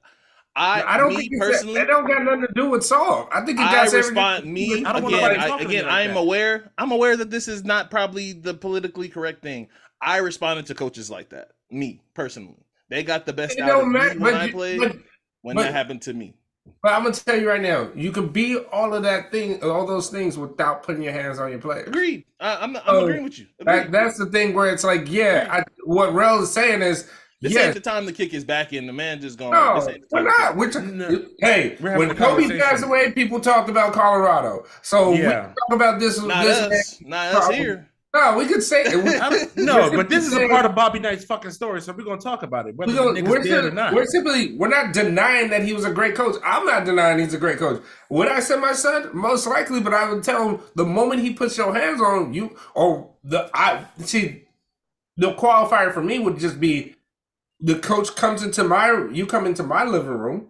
I, 0.56 0.82
I 0.84 0.98
don't 0.98 1.10
me 1.16 1.18
think 1.30 1.40
personally, 1.40 1.76
that, 1.76 1.84
it 1.84 1.88
don't 1.88 2.08
got 2.08 2.24
nothing 2.24 2.42
to 2.42 2.54
do 2.56 2.70
with 2.72 2.84
soft. 2.84 3.34
I 3.34 3.46
think 3.46 3.60
it 3.60 3.64
got 3.64 3.88
I 3.88 3.96
respond. 3.96 4.42
to 4.44 4.48
do 4.48 4.54
Me 4.54 4.84
I 4.84 4.92
don't 4.94 5.04
want 5.04 5.16
again. 5.16 5.40
I, 5.40 5.48
talking 5.48 5.68
to 5.68 5.70
me 5.70 5.78
again, 5.78 5.90
I 5.90 6.02
am 6.02 6.16
that. 6.16 6.20
aware. 6.20 6.72
I'm 6.78 6.92
aware 6.92 7.16
that 7.16 7.30
this 7.30 7.48
is 7.48 7.64
not 7.64 7.90
probably 7.92 8.34
the 8.34 8.54
politically 8.56 9.08
correct 9.08 9.42
thing. 9.44 9.70
I 10.02 10.18
responded 10.18 10.66
to 10.66 10.76
coaches 10.76 11.10
like 11.10 11.30
that. 11.30 11.52
Me 11.72 12.02
personally, 12.16 12.58
they 12.90 13.04
got 13.04 13.26
the 13.26 13.32
best 13.34 13.58
It 13.58 13.62
out 13.62 13.70
of 13.70 13.76
don't 13.82 13.92
me 13.94 14.00
when 14.00 14.20
but 14.20 14.34
I 14.34 14.52
played. 14.52 14.80
but- 14.80 14.96
when 15.42 15.56
but- 15.56 15.62
that 15.64 15.74
happened 15.74 16.02
to 16.02 16.14
me, 16.14 16.34
But 16.82 16.94
I'm 16.94 17.04
gonna 17.04 17.16
tell 17.16 17.40
you 17.40 17.50
right 17.50 17.62
now, 17.62 17.90
you 17.96 18.12
can 18.12 18.30
be 18.30 18.58
all 18.58 18.94
of 18.94 19.04
that 19.04 19.32
thing, 19.32 19.62
all 19.64 19.86
those 19.86 20.10
things 20.10 20.38
without 20.38 20.84
putting 20.84 21.02
your 21.04 21.14
hands 21.14 21.40
on 21.40 21.50
your 21.50 21.60
players. 21.60 21.88
agreed. 21.88 22.26
I, 22.40 22.56
I'm, 22.58 22.76
I'm 22.78 22.84
So, 22.86 23.04
agreeing 23.06 23.24
with 23.24 23.38
you. 23.40 23.48
That, 23.60 23.92
that's 23.92 24.18
the 24.18 24.28
thing 24.28 24.54
where 24.54 24.70
it's 24.72 24.84
like, 24.84 25.10
yeah, 25.12 25.48
I, 25.52 25.64
what 25.86 26.14
Rell 26.14 26.42
is 26.42 26.52
saying 26.52 26.82
is, 26.82 27.10
This 27.42 27.54
yes, 27.54 27.66
ain't 27.66 27.74
the 27.74 27.82
time 27.82 28.06
to 28.06 28.12
kick 28.14 28.32
his 28.32 28.44
back 28.44 28.72
in. 28.74 28.86
The 28.88 28.94
man 28.94 29.20
just 29.22 29.38
going. 29.38 29.52
no, 29.52 29.76
this 29.80 29.88
ain't 29.90 30.04
we're 30.12 30.24
not. 30.24 30.38
kick- 30.50 30.56
We're 30.58 30.72
t- 30.72 30.80
No. 30.82 31.26
hey, 31.42 31.78
We're 31.82 31.98
when 31.98 32.12
a 32.12 32.16
Kobe 32.16 32.42
conversation. 32.44 32.60
passed 32.60 32.84
away, 32.86 33.12
people 33.12 33.40
talked 33.40 33.70
about 33.70 33.94
Colorado. 33.94 34.66
So 34.82 35.12
we 35.12 35.24
Yeah. 35.24 35.42
can 35.42 35.56
talk 35.56 35.74
about 35.74 36.00
this. 36.00 36.22
Not 36.22 36.44
this 36.46 36.58
us. 36.60 37.02
Not 37.02 37.34
us 37.36 37.50
here. 37.50 37.89
No, 38.12 38.38
we 38.38 38.48
could 38.48 38.64
say 38.64 38.84
we, 38.96 39.04
no, 39.64 39.92
but 39.92 40.10
this 40.10 40.26
is 40.26 40.34
a 40.34 40.48
part 40.48 40.66
of 40.66 40.74
Bobby 40.74 40.98
Knight's 40.98 41.26
fucking 41.26 41.52
story, 41.52 41.80
so 41.80 41.94
we're 41.94 42.04
gonna 42.04 42.20
talk 42.20 42.42
about 42.42 42.68
it, 42.68 42.76
whether 42.76 42.92
we 42.92 42.98
the 42.98 43.04
don't, 43.04 43.16
niggas 43.16 43.30
we're, 43.30 43.44
dead 43.44 43.52
or 43.52 43.62
simply, 43.62 43.76
not. 43.76 43.94
we're 43.94 44.06
simply 44.06 44.56
we're 44.56 44.68
not 44.68 44.94
denying 44.94 45.52
that 45.52 45.64
he 45.64 45.74
was 45.74 45.86
a 45.86 45.92
great 45.92 46.16
coach. 46.16 46.36
I'm 46.44 46.66
not 46.66 46.86
denying 46.86 47.20
he's 47.20 47.36
a 47.36 47.38
great 47.38 47.60
coach. 47.60 47.84
Would 48.10 48.28
I 48.28 48.40
send 48.40 48.62
my 48.62 48.74
son? 48.74 49.12
Most 49.14 49.46
likely, 49.46 49.80
but 49.80 49.94
I 49.94 50.12
would 50.12 50.24
tell 50.24 50.50
him 50.50 50.60
the 50.76 50.86
moment 50.86 51.22
he 51.22 51.34
puts 51.34 51.56
your 51.56 51.72
hands 51.72 52.02
on 52.02 52.34
you, 52.34 52.58
or 52.74 53.14
the 53.24 53.48
I 53.54 53.86
see 54.00 54.46
the 55.16 55.34
qualifier 55.34 55.94
for 55.94 56.02
me 56.02 56.18
would 56.18 56.40
just 56.40 56.60
be 56.60 56.96
the 57.60 57.78
coach 57.78 58.16
comes 58.16 58.42
into 58.42 58.64
my 58.64 59.08
you 59.12 59.28
come 59.28 59.46
into 59.46 59.62
my 59.62 59.84
living 59.84 60.18
room, 60.18 60.48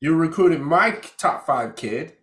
you're 0.00 0.16
recruiting 0.16 0.64
my 0.64 0.92
top 1.18 1.44
five 1.44 1.76
kid, 1.76 2.14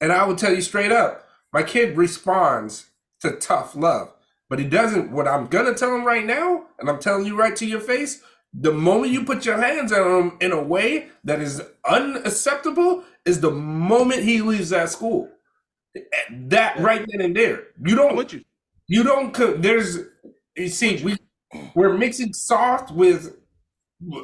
and 0.00 0.12
I 0.12 0.24
would 0.24 0.38
tell 0.38 0.54
you 0.54 0.62
straight 0.62 0.92
up, 0.92 1.26
my 1.52 1.64
kid 1.64 1.96
responds 1.96 2.90
to 3.20 3.32
tough 3.32 3.74
love. 3.74 4.12
But 4.48 4.58
he 4.58 4.64
doesn't. 4.64 5.10
What 5.12 5.28
I'm 5.28 5.46
gonna 5.46 5.74
tell 5.74 5.94
him 5.94 6.04
right 6.04 6.24
now, 6.24 6.64
and 6.78 6.88
I'm 6.88 6.98
telling 6.98 7.26
you 7.26 7.36
right 7.36 7.54
to 7.56 7.66
your 7.66 7.80
face, 7.80 8.22
the 8.54 8.72
moment 8.72 9.12
you 9.12 9.24
put 9.24 9.44
your 9.44 9.60
hands 9.60 9.92
on 9.92 10.22
him 10.22 10.38
in 10.40 10.52
a 10.52 10.62
way 10.62 11.08
that 11.24 11.40
is 11.40 11.62
unacceptable, 11.88 13.04
is 13.24 13.40
the 13.40 13.50
moment 13.50 14.22
he 14.22 14.40
leaves 14.40 14.70
that 14.70 14.88
school. 14.88 15.30
That 16.30 16.78
right 16.78 17.04
then 17.08 17.20
and 17.20 17.36
there. 17.36 17.64
You 17.84 17.96
don't. 17.96 18.16
with 18.16 18.32
you. 18.32 18.42
You 18.86 19.02
don't. 19.02 19.34
There's. 19.60 19.98
You 20.56 20.68
see, 20.68 21.02
we 21.04 21.16
we're 21.74 21.96
mixing 21.96 22.32
soft 22.32 22.90
with 22.90 23.36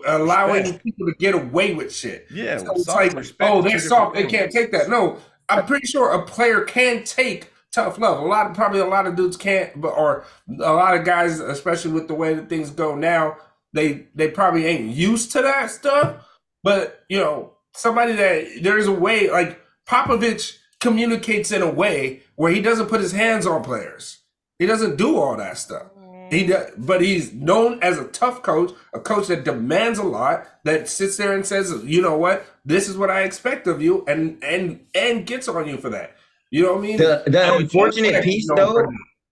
allowing 0.06 0.62
Respect. 0.62 0.84
people 0.84 1.06
to 1.06 1.14
get 1.18 1.34
away 1.34 1.74
with 1.74 1.94
shit. 1.94 2.26
yeah, 2.30 2.58
So 2.58 2.72
it's 2.72 2.86
like, 2.86 3.12
respect 3.12 3.50
oh, 3.50 3.62
they're 3.62 3.78
soft. 3.78 4.14
They 4.14 4.26
can't 4.26 4.50
take 4.50 4.72
that. 4.72 4.88
No, 4.88 5.18
I'm 5.48 5.66
pretty 5.66 5.86
sure 5.86 6.12
a 6.12 6.24
player 6.24 6.62
can 6.62 7.04
take 7.04 7.50
tough 7.74 7.98
love. 7.98 8.22
A 8.22 8.26
lot, 8.26 8.54
probably 8.54 8.80
a 8.80 8.86
lot 8.86 9.06
of 9.06 9.16
dudes 9.16 9.36
can't, 9.36 9.80
but 9.80 9.88
or 9.88 10.24
a 10.48 10.72
lot 10.72 10.96
of 10.96 11.04
guys, 11.04 11.40
especially 11.40 11.92
with 11.92 12.08
the 12.08 12.14
way 12.14 12.34
that 12.34 12.48
things 12.48 12.70
go 12.70 12.94
now, 12.94 13.36
they 13.72 14.06
they 14.14 14.30
probably 14.30 14.66
ain't 14.66 14.94
used 14.94 15.32
to 15.32 15.42
that 15.42 15.70
stuff. 15.70 16.24
But 16.62 17.04
you 17.08 17.18
know, 17.18 17.54
somebody 17.74 18.12
that 18.12 18.62
there's 18.62 18.86
a 18.86 18.92
way 18.92 19.30
like 19.30 19.60
Popovich 19.86 20.58
communicates 20.80 21.50
in 21.50 21.62
a 21.62 21.70
way 21.70 22.22
where 22.36 22.52
he 22.52 22.62
doesn't 22.62 22.88
put 22.88 23.00
his 23.00 23.12
hands 23.12 23.46
on 23.46 23.64
players. 23.64 24.18
He 24.58 24.66
doesn't 24.66 24.96
do 24.96 25.18
all 25.18 25.36
that 25.36 25.58
stuff. 25.58 25.86
He 26.30 26.44
mm. 26.44 26.48
does, 26.48 26.70
but 26.78 27.00
he's 27.00 27.32
known 27.32 27.82
as 27.82 27.98
a 27.98 28.06
tough 28.08 28.42
coach, 28.42 28.72
a 28.94 29.00
coach 29.00 29.28
that 29.28 29.44
demands 29.44 29.98
a 29.98 30.04
lot, 30.04 30.46
that 30.64 30.88
sits 30.88 31.16
there 31.16 31.34
and 31.34 31.44
says, 31.44 31.72
"You 31.84 32.00
know 32.00 32.16
what? 32.16 32.46
This 32.64 32.88
is 32.88 32.96
what 32.96 33.10
I 33.10 33.22
expect 33.22 33.66
of 33.66 33.82
you," 33.82 34.04
and 34.06 34.42
and 34.42 34.86
and 34.94 35.26
gets 35.26 35.48
on 35.48 35.68
you 35.68 35.76
for 35.76 35.90
that. 35.90 36.13
You 36.54 36.62
know 36.62 36.74
what 36.74 36.78
I 36.78 36.82
mean? 36.82 36.96
The 36.98 37.24
the 37.26 37.42
I 37.42 37.56
unfortunate 37.56 38.22
piece 38.22 38.46
though, 38.54 38.86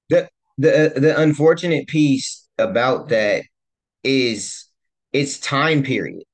the 0.08 0.28
the 0.58 0.92
the 0.96 1.20
unfortunate 1.20 1.86
piece 1.86 2.48
about 2.58 3.10
that 3.10 3.44
is 4.02 4.64
its 5.12 5.38
time 5.38 5.84
period. 5.84 6.24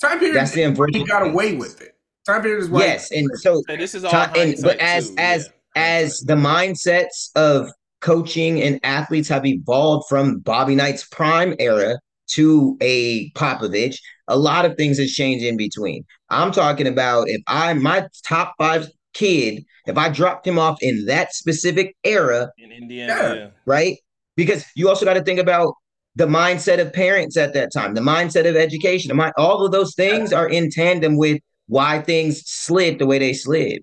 time 0.00 0.18
period. 0.18 0.34
That's 0.34 0.52
the 0.52 0.62
unfortunate. 0.62 0.96
he 0.96 1.02
unfortunate 1.02 1.26
got 1.26 1.30
away 1.30 1.56
with 1.56 1.82
it. 1.82 1.92
Time 2.26 2.40
period 2.40 2.62
is 2.62 2.70
why. 2.70 2.80
Yes, 2.86 3.12
and 3.12 3.28
so 3.34 3.60
Hey, 3.68 3.76
this 3.76 3.94
is 3.94 4.02
all 4.02 4.10
Ti- 4.12 4.40
and- 4.40 4.56
but 4.62 4.78
as- 4.78 5.10
too. 5.10 5.16
as- 5.18 5.50
yeah. 5.76 5.82
as 5.98 6.20
the 6.20 6.36
mindsets 6.36 7.28
of 7.36 7.68
coaching 8.00 8.62
and 8.62 8.80
athletes 8.82 9.28
have 9.28 9.44
evolved 9.44 10.06
from 10.08 10.38
Bobby 10.38 10.74
Knight's 10.74 11.04
prime 11.04 11.54
era 11.58 11.98
to 12.28 12.78
a 12.80 13.28
Popovich, 13.32 13.98
a 14.28 14.38
lot 14.38 14.64
of 14.64 14.78
things 14.78 14.96
has 14.98 15.12
changed 15.12 15.44
in 15.44 15.58
between. 15.58 16.02
I'm 16.30 16.50
talking 16.50 16.86
about 16.86 17.28
if 17.28 17.42
I 17.46 17.74
my 17.74 18.08
top 18.26 18.54
five 18.56 18.88
kid, 19.14 19.64
if 19.86 19.96
I 19.96 20.08
dropped 20.08 20.46
him 20.46 20.58
off 20.58 20.78
in 20.82 21.06
that 21.06 21.34
specific 21.34 21.96
era, 22.04 22.50
in 22.58 22.72
Indiana, 22.72 23.12
Yeah. 23.12 23.34
yeah. 23.34 23.48
right? 23.66 23.96
Because 24.36 24.64
you 24.74 24.88
also 24.88 25.04
got 25.04 25.14
to 25.14 25.22
think 25.22 25.38
about 25.40 25.74
the 26.16 26.26
mindset 26.26 26.80
of 26.80 26.92
parents 26.92 27.36
at 27.36 27.54
that 27.54 27.72
time, 27.72 27.94
the 27.94 28.00
mindset 28.00 28.48
of 28.48 28.56
education, 28.56 29.08
the 29.08 29.14
mind, 29.14 29.32
all 29.36 29.64
of 29.64 29.72
those 29.72 29.94
things 29.94 30.32
are 30.32 30.48
in 30.48 30.70
tandem 30.70 31.16
with 31.16 31.40
why 31.66 32.00
things 32.02 32.42
slid 32.48 32.98
the 32.98 33.06
way 33.06 33.18
they 33.18 33.32
slid. 33.32 33.80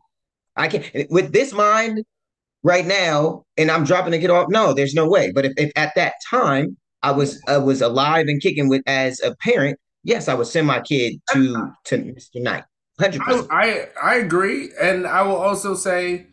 I 0.55 0.67
can't 0.67 1.09
with 1.09 1.31
this 1.33 1.51
mind 1.53 2.03
right 2.63 2.85
now, 2.85 3.43
and 3.57 3.71
I'm 3.71 3.83
dropping 3.85 4.11
the 4.11 4.19
kid 4.19 4.29
off. 4.29 4.47
No, 4.49 4.73
there's 4.73 4.93
no 4.93 5.09
way. 5.09 5.31
But 5.33 5.45
if, 5.45 5.53
if 5.57 5.71
at 5.75 5.93
that 5.95 6.13
time 6.29 6.77
I 7.03 7.11
was 7.11 7.41
I 7.47 7.57
was 7.57 7.81
alive 7.81 8.27
and 8.27 8.41
kicking 8.41 8.67
with 8.69 8.81
as 8.85 9.19
a 9.21 9.35
parent, 9.37 9.79
yes, 10.03 10.27
I 10.27 10.33
would 10.33 10.47
send 10.47 10.67
my 10.67 10.81
kid 10.81 11.13
to 11.31 11.71
to 11.85 11.97
Mr. 11.97 12.35
Knight. 12.41 12.63
Hundred 12.99 13.21
I, 13.21 13.25
percent. 13.25 13.47
I 13.51 13.87
I 14.01 14.15
agree, 14.15 14.71
and 14.79 15.07
I 15.07 15.23
will 15.23 15.37
also 15.37 15.75
say, 15.75 16.27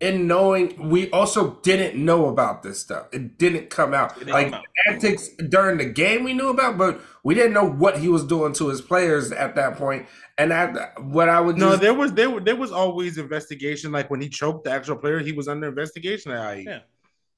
in 0.00 0.26
knowing, 0.26 0.90
we 0.90 1.08
also 1.10 1.60
didn't 1.62 2.02
know 2.02 2.26
about 2.26 2.62
this 2.62 2.80
stuff. 2.80 3.06
It 3.12 3.38
didn't 3.38 3.70
come 3.70 3.94
out. 3.94 4.18
Didn't 4.18 4.32
like 4.32 4.50
come 4.50 4.54
out. 4.54 4.64
antics 4.88 5.28
during 5.48 5.78
the 5.78 5.84
game, 5.84 6.24
we 6.24 6.34
knew 6.34 6.48
about, 6.48 6.76
but 6.76 7.00
we 7.22 7.34
didn't 7.34 7.52
know 7.52 7.68
what 7.68 7.98
he 7.98 8.08
was 8.08 8.24
doing 8.24 8.52
to 8.54 8.68
his 8.68 8.80
players 8.80 9.30
at 9.30 9.54
that 9.54 9.76
point. 9.76 10.06
And 10.38 10.52
I, 10.52 10.90
what 10.98 11.28
I 11.28 11.40
would 11.40 11.56
No, 11.56 11.70
just, 11.70 11.82
there 11.82 11.94
was 11.94 12.12
there 12.14 12.40
there 12.40 12.56
was 12.56 12.72
always 12.72 13.16
investigation. 13.16 13.92
Like 13.92 14.10
when 14.10 14.20
he 14.20 14.28
choked 14.28 14.64
the 14.64 14.72
actual 14.72 14.96
player, 14.96 15.20
he 15.20 15.32
was 15.32 15.46
under 15.46 15.68
investigation 15.68 16.32
at 16.32 16.56
IU. 16.56 16.64
Yeah. 16.68 16.78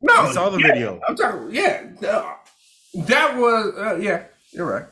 no, 0.01 0.15
I 0.15 0.33
saw 0.33 0.49
the 0.49 0.59
yeah, 0.59 0.67
video. 0.67 1.01
I'm 1.07 1.17
talking, 1.17 1.55
yeah, 1.55 1.87
that 2.01 3.37
was, 3.37 3.75
uh, 3.77 3.97
yeah, 4.01 4.25
you're 4.53 4.67
right. 4.67 4.87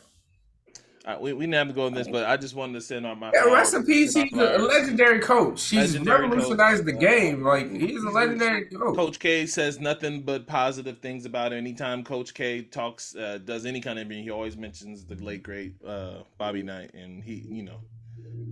Uh, 1.04 1.16
we 1.20 1.32
we 1.32 1.46
didn't 1.46 1.54
have 1.54 1.66
to 1.68 1.72
go 1.72 1.86
in 1.88 1.94
this, 1.94 2.06
but 2.06 2.26
I 2.26 2.36
just 2.36 2.54
wanted 2.54 2.74
to 2.74 2.80
send 2.80 3.06
on 3.06 3.18
my. 3.18 3.32
Yeah, 3.34 3.52
rest 3.52 3.74
in 3.74 3.84
peace. 3.84 4.14
He's 4.14 4.32
a 4.32 4.58
legendary 4.58 5.18
coach. 5.18 5.68
He's 5.68 5.94
Legendary 5.94 6.28
revolutionized 6.28 6.86
coach. 6.86 6.94
the 6.94 7.06
game. 7.06 7.42
Like 7.42 7.72
he's 7.72 8.02
a 8.04 8.10
legendary 8.10 8.66
coach. 8.66 8.94
Coach 8.96 9.18
K 9.18 9.46
says 9.46 9.80
nothing 9.80 10.22
but 10.22 10.46
positive 10.46 11.00
things 11.00 11.26
about 11.26 11.52
it. 11.52 11.56
Anytime 11.56 12.04
Coach 12.04 12.34
K 12.34 12.62
talks, 12.62 13.16
uh, 13.16 13.38
does 13.44 13.66
any 13.66 13.80
kind 13.80 13.98
of 13.98 14.06
interview, 14.06 14.22
he 14.22 14.30
always 14.30 14.56
mentions 14.56 15.04
the 15.04 15.16
late 15.16 15.42
great 15.42 15.74
uh, 15.84 16.22
Bobby 16.38 16.62
Knight, 16.62 16.94
and 16.94 17.24
he, 17.24 17.46
you 17.48 17.64
know, 17.64 17.80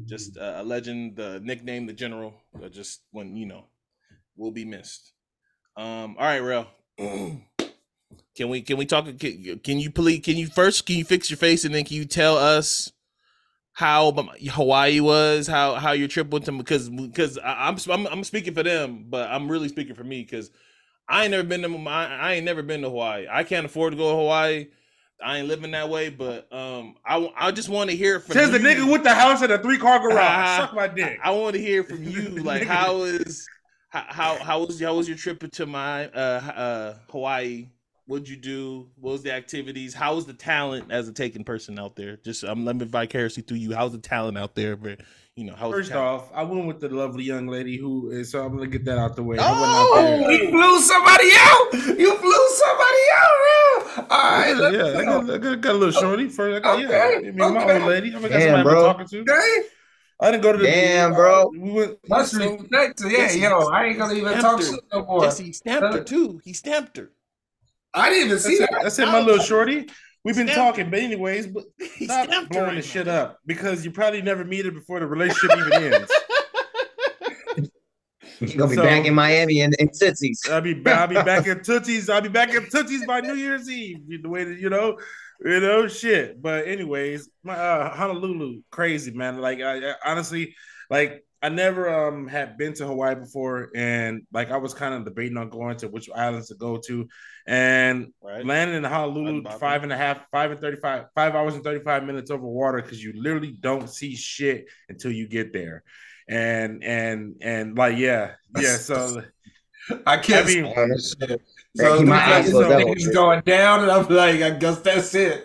just 0.07 0.37
uh, 0.37 0.55
a 0.57 0.65
legend. 0.65 1.15
The 1.15 1.39
nickname, 1.41 1.87
the 1.87 1.93
General, 1.93 2.35
uh, 2.61 2.69
just 2.69 3.03
when 3.13 3.37
you 3.37 3.47
know, 3.47 3.67
will 4.37 4.51
be 4.51 4.65
missed. 4.65 5.13
Um, 5.77 6.17
all 6.19 6.25
right, 6.25 6.41
Rell. 6.41 6.67
can 8.37 8.49
we 8.49 8.63
can 8.63 8.77
we 8.77 8.87
talk? 8.87 9.05
Can, 9.19 9.61
can 9.63 9.79
you 9.79 9.91
please? 9.91 10.21
Can 10.21 10.37
you 10.37 10.47
first? 10.49 10.87
Can 10.87 10.97
you 10.97 11.05
fix 11.05 11.31
your 11.31 11.37
face 11.37 11.65
and 11.65 11.75
then 11.75 11.85
can 11.85 11.97
you 11.97 12.05
tell 12.05 12.37
us? 12.37 12.93
How 13.73 14.13
Hawaii 14.13 15.01
was, 15.01 15.47
how 15.47 15.75
how 15.77 15.93
your 15.93 16.09
trip 16.09 16.29
went 16.31 16.45
to 16.47 16.53
because 16.53 16.91
because 16.91 17.39
I- 17.39 17.69
I'm, 17.69 17.77
I'm 17.89 18.07
I'm 18.09 18.25
speaking 18.25 18.53
for 18.53 18.63
them, 18.63 19.07
but 19.09 19.31
I'm 19.31 19.51
really 19.51 19.69
speaking 19.69 19.95
for 19.95 20.05
me 20.05 20.23
because 20.23 20.51
I 21.09 21.23
ain't 21.23 21.31
never 21.31 21.45
been 21.45 21.63
to 21.63 21.89
I, 21.89 22.05
I 22.07 22.33
ain't 22.35 22.45
never 22.45 22.63
been 22.63 22.83
to 22.83 22.91
Hawaii. 22.91 23.27
I 23.31 23.43
can't 23.43 23.65
afford 23.65 23.93
to 23.93 23.97
go 23.97 24.11
to 24.11 24.17
Hawaii. 24.17 24.67
I 25.23 25.39
ain't 25.39 25.49
living 25.49 25.71
that 25.71 25.89
way, 25.89 26.11
but 26.11 26.53
um, 26.53 26.97
I 27.07 27.33
I 27.37 27.51
just 27.53 27.69
want 27.69 27.91
to 27.91 27.97
hear 27.97 28.21
from 28.21 28.35
Says 28.35 28.51
the 28.51 28.59
nigga 28.59 28.91
with 28.91 29.03
the 29.03 29.15
house 29.15 29.41
and 29.41 29.53
a 29.53 29.59
three 29.59 29.79
car 29.79 29.99
garage. 29.99 30.17
Ah, 30.19 30.59
Suck 30.61 30.75
my 30.75 30.89
dick. 30.89 31.19
I 31.23 31.31
want 31.31 31.55
to 31.55 31.61
hear 31.61 31.83
from 31.85 32.03
you. 32.09 32.29
Like, 32.43 32.65
how 32.65 33.03
is 33.03 33.49
how 33.89 34.05
how 34.09 34.35
how 34.37 34.65
was 34.65 34.81
how 34.81 34.95
was 34.95 35.09
your 35.09 35.17
trip 35.17 35.51
to 35.53 35.67
my 35.67 36.07
uh 36.09 36.53
uh 36.57 36.95
Hawaii? 37.11 37.69
What'd 38.11 38.29
you 38.29 38.35
do? 38.37 38.89
What 38.97 39.13
was 39.13 39.23
the 39.23 39.33
activities? 39.33 39.95
How 39.95 40.17
was 40.17 40.27
the 40.27 40.33
talent 40.33 40.91
as 40.91 41.07
a 41.07 41.13
taken 41.13 41.45
person 41.45 41.79
out 41.79 41.95
there? 41.95 42.17
Just 42.17 42.43
I'm 42.43 42.65
let 42.65 42.75
me 42.75 42.85
vicariously 42.85 43.45
through 43.45 43.59
you. 43.59 43.73
How's 43.73 43.93
the 43.93 43.99
talent 43.99 44.37
out 44.37 44.57
there? 44.57 44.75
But 44.75 45.03
you 45.37 45.45
know, 45.45 45.55
how's 45.55 45.73
First 45.73 45.93
the 45.93 45.99
off, 45.99 46.29
I 46.35 46.43
went 46.43 46.67
with 46.67 46.81
the 46.81 46.89
lovely 46.89 47.23
young 47.23 47.47
lady 47.47 47.77
who 47.77 48.11
is 48.11 48.33
so 48.33 48.45
I'm 48.45 48.57
gonna 48.57 48.67
get 48.67 48.85
that 48.87 48.99
out 48.99 49.15
the 49.15 49.23
way. 49.23 49.37
Oh! 49.39 49.93
went 49.95 50.11
out 50.11 50.27
there. 50.27 50.33
You 50.33 50.51
flew 50.51 50.81
somebody 50.81 51.31
out. 51.37 51.73
You 52.01 52.17
flew 52.17 52.49
somebody 52.49 53.05
out, 53.15 53.31
bro. 53.39 54.05
All 54.11 54.23
right, 54.33 54.49
Yeah, 54.49 54.55
let's 54.55 54.77
yeah, 54.77 54.83
I 55.01 55.05
go. 55.05 55.21
got, 55.23 55.31
I 55.35 55.39
got, 55.39 55.53
I 55.53 55.57
got 55.57 55.71
a 55.77 55.79
little 55.79 56.01
shorty 56.01 56.29
first. 56.29 56.57
I 56.57 56.59
got, 56.61 56.85
Okay, 56.85 56.93
yeah, 56.93 57.29
I 57.29 57.31
mean, 57.31 57.37
my 57.37 57.63
okay. 57.63 57.79
old 57.79 57.89
lady. 57.89 58.09
I 58.09 58.21
got 58.23 58.29
Damn, 58.31 58.41
somebody 58.41 58.59
I've 58.59 58.65
been 58.65 59.07
talking 59.07 59.07
to. 59.07 59.21
Okay. 59.21 59.69
I 60.19 60.31
didn't 60.33 60.43
go 60.43 60.51
to 60.51 60.59
the 60.59 60.65
Damn, 60.65 61.13
uh, 61.13 61.15
bro. 61.15 61.51
We 61.53 61.71
went. 61.71 62.09
Much 62.09 62.27
so- 62.27 62.39
respect 62.41 63.01
yeah, 63.05 63.09
Yes, 63.09 63.35
he- 63.35 63.43
yo. 63.43 63.69
I 63.69 63.85
ain't 63.85 63.99
gonna 63.99 64.15
even 64.15 64.31
stamped 64.31 64.43
talk 64.43 64.59
her. 64.59 64.67
shit 64.67 64.81
no 64.93 65.07
more. 65.07 65.23
Yes, 65.23 65.39
he 65.39 65.53
stamped 65.53 65.95
her 65.95 66.03
too. 66.03 66.41
He 66.45 66.53
stamped 66.55 66.97
her. 66.97 67.13
I 67.95 68.11
didn't 68.11 68.27
even 68.27 68.39
see 68.39 68.59
That's 68.59 68.71
it, 68.71 68.75
that. 68.75 68.83
that's 68.85 68.99
it, 68.99 69.07
my 69.07 69.21
little 69.21 69.43
shorty. 69.45 69.89
We've 70.25 70.37
been 70.37 70.47
Stamped 70.49 70.77
talking, 70.77 70.91
but 70.91 71.01
anyways, 71.01 71.47
but 71.47 71.65
He 71.97 72.05
stop 72.05 72.27
stamped 72.27 72.53
blowing 72.53 72.77
the 72.77 72.83
shit 72.83 73.09
up 73.09 73.39
because 73.47 73.85
you 73.85 73.91
probably 73.91 74.21
never 74.23 74.45
meet 74.45 74.65
her 74.67 74.71
before 74.71 75.01
the 75.01 75.07
relationship 75.07 75.57
even 75.59 75.95
ends. 75.95 76.13
You're 78.41 78.57
gonna 78.57 78.71
be 78.71 78.77
So- 78.77 78.83
back 78.83 79.05
in 79.07 79.15
Miami 79.15 79.61
and, 79.61 79.75
and 79.79 79.91
Tootsies. 79.93 80.41
I'll 80.51 80.61
be 80.61 80.75
ba- 80.75 80.93
I'll 80.95 81.07
be 81.09 81.15
back 81.15 81.47
in 81.47 81.63
Tootsies. 81.63 82.09
I'll 82.09 82.21
be 82.23 82.29
back 82.31 82.55
in 82.55 82.69
Tootsies 82.71 83.05
by 83.07 83.21
New 83.21 83.35
Year's 83.35 83.69
Eve. 83.69 83.99
The 84.23 84.29
way 84.29 84.45
that 84.45 84.59
you 84.59 84.71
know, 84.71 84.99
you 85.45 85.61
know, 85.61 85.89
shit. 85.89 86.41
But 86.41 86.67
anyways, 86.67 87.29
my 87.43 87.55
uh, 87.55 87.95
Honolulu, 87.95 88.63
crazy 88.71 89.11
man. 89.11 89.39
Like 89.41 89.61
I, 89.61 89.91
I 89.91 89.95
honestly, 90.07 90.55
like 90.89 91.23
I 91.43 91.49
never 91.49 91.89
um 91.89 92.27
had 92.27 92.59
been 92.59 92.75
to 92.75 92.87
Hawaii 92.87 93.15
before, 93.15 93.71
and 93.75 94.23
like 94.33 94.51
I 94.51 94.59
was 94.59 94.75
kind 94.75 94.95
of 94.95 95.05
debating 95.05 95.39
on 95.39 95.49
going 95.49 95.77
to 95.79 95.89
which 95.89 96.11
islands 96.15 96.49
to 96.49 96.55
go 96.55 96.79
to, 96.87 97.09
and 97.47 98.13
Right. 98.23 98.45
landing 98.45 98.77
in 98.77 98.85
Honolulu, 98.85 99.45
five 99.59 99.83
and 99.83 99.93
a 99.93 99.97
half, 99.97 100.21
five 100.31 100.51
and 100.51 100.61
thirty-five, 100.61 101.07
five 101.15 101.35
hours 101.35 101.55
and 101.55 101.65
thirty-five 101.65 102.05
minutes 102.05 102.31
over 102.31 102.47
water 102.47 102.83
because 102.83 103.03
you 103.03 103.15
literally 103.15 103.53
don't 103.53 103.89
see 103.89 104.15
shit 104.17 104.67
until 104.91 105.13
you 105.13 105.29
get 105.29 105.53
there, 105.55 105.83
and 106.29 106.85
and 106.85 107.37
and 107.41 107.77
like 107.77 107.97
yeah, 107.97 108.33
yeah. 108.59 108.77
So 108.77 109.23
I 110.07 110.19
can't. 110.19 110.47
I 110.47 110.49
mean, 110.49 110.75
shit. 110.99 111.41
so 111.75 111.99
keep 111.99 112.07
my 112.07 112.17
eyes 112.17 112.47
niggas, 112.47 112.51
closed 112.51 112.71
that 112.71 112.81
niggas 112.81 113.05
whole 113.05 113.15
going 113.15 113.41
down, 113.47 113.81
and 113.81 113.91
I'm 113.91 114.07
like, 114.09 114.43
I 114.43 114.51
guess 114.51 114.81
that's 114.81 115.15
it. 115.15 115.45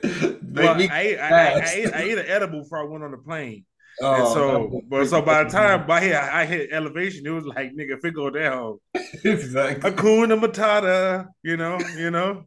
Well, 0.56 0.76
I, 0.76 0.86
I, 0.86 1.18
I. 1.20 1.60
I, 1.60 1.70
ate, 1.74 1.94
I 1.94 2.02
ate 2.02 2.18
an 2.18 2.26
edible 2.28 2.64
before 2.64 2.80
I 2.80 2.84
went 2.84 3.04
on 3.04 3.12
the 3.12 3.18
plane. 3.18 3.66
Oh, 4.02 4.14
and 4.14 4.28
so, 4.28 4.82
but 4.90 5.08
so 5.08 5.22
by 5.22 5.44
the 5.44 5.50
time 5.50 5.90
I 5.90 6.02
hit, 6.02 6.16
I 6.16 6.46
hit 6.46 6.70
elevation, 6.72 7.26
it 7.26 7.30
was 7.30 7.46
like, 7.46 7.72
nigga, 7.72 7.98
if 7.98 8.06
it 8.06 8.14
go 8.14 8.30
down, 8.30 8.80
exactly. 9.24 9.90
Hakuna 9.90 10.40
Matata, 10.40 11.28
you 11.44 11.58
know, 11.58 11.80
you 11.98 12.12
know, 12.12 12.44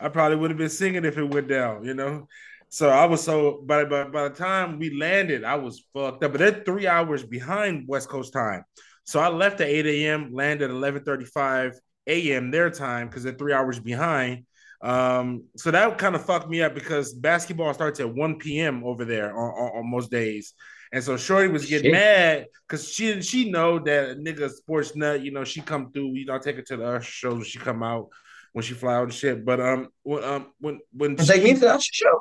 I 0.00 0.08
probably 0.08 0.36
would 0.36 0.50
have 0.50 0.58
been 0.58 0.68
singing 0.68 1.04
if 1.04 1.16
it 1.16 1.24
went 1.24 1.48
down, 1.48 1.84
you 1.84 1.94
know. 1.94 2.26
So 2.68 2.88
I 2.88 3.04
was 3.04 3.22
so 3.22 3.62
by, 3.64 3.84
by 3.84 4.04
by 4.04 4.28
the 4.28 4.34
time 4.34 4.80
we 4.80 4.98
landed, 4.98 5.44
I 5.44 5.54
was 5.54 5.84
fucked 5.94 6.24
up. 6.24 6.32
But 6.32 6.38
they're 6.38 6.64
three 6.64 6.88
hours 6.88 7.22
behind 7.22 7.86
West 7.86 8.08
Coast 8.08 8.32
time. 8.32 8.64
So 9.04 9.20
I 9.20 9.28
left 9.28 9.60
at 9.60 9.68
8 9.68 9.86
a.m., 9.86 10.32
landed 10.32 10.70
at 10.70 10.76
11:35 10.76 11.74
a.m. 12.08 12.50
their 12.50 12.70
time 12.70 13.06
because 13.06 13.22
they're 13.22 13.34
three 13.34 13.52
hours 13.52 13.78
behind. 13.78 14.46
Um, 14.84 15.44
so 15.56 15.70
that 15.70 15.96
kind 15.96 16.14
of 16.14 16.26
fucked 16.26 16.50
me 16.50 16.62
up 16.62 16.74
because 16.74 17.14
basketball 17.14 17.72
starts 17.72 18.00
at 18.00 18.14
1 18.14 18.36
p.m. 18.36 18.84
over 18.84 19.06
there 19.06 19.34
on, 19.34 19.50
on, 19.50 19.78
on 19.78 19.90
most 19.90 20.10
days. 20.10 20.52
And 20.92 21.02
so 21.02 21.16
Shorty 21.16 21.48
was 21.48 21.64
getting 21.64 21.86
Shit. 21.86 21.92
mad 21.92 22.46
because 22.68 22.92
she 22.92 23.20
she 23.22 23.50
know 23.50 23.78
that 23.78 24.10
a 24.10 24.14
nigga 24.14 24.50
sports 24.50 24.94
nut, 24.94 25.22
you 25.22 25.32
know, 25.32 25.42
she 25.42 25.62
come 25.62 25.90
through, 25.90 26.12
you 26.14 26.26
know, 26.26 26.34
I 26.34 26.38
take 26.38 26.56
her 26.56 26.62
to 26.62 26.76
the 26.76 26.86
Usher 26.86 27.02
shows 27.10 27.34
when 27.34 27.44
she 27.44 27.58
come 27.58 27.82
out 27.82 28.10
when 28.52 28.62
she 28.62 28.74
fly 28.74 28.94
out 28.94 29.04
and 29.04 29.14
shit. 29.14 29.42
But 29.44 29.58
um 29.58 29.88
when 30.02 30.22
um 30.22 30.52
when 30.60 30.80
when 30.92 31.16
Take 31.16 31.42
she, 31.42 31.44
me 31.44 31.54
to 31.54 31.60
the 31.60 31.74
Usher 31.74 31.90
show. 31.90 32.20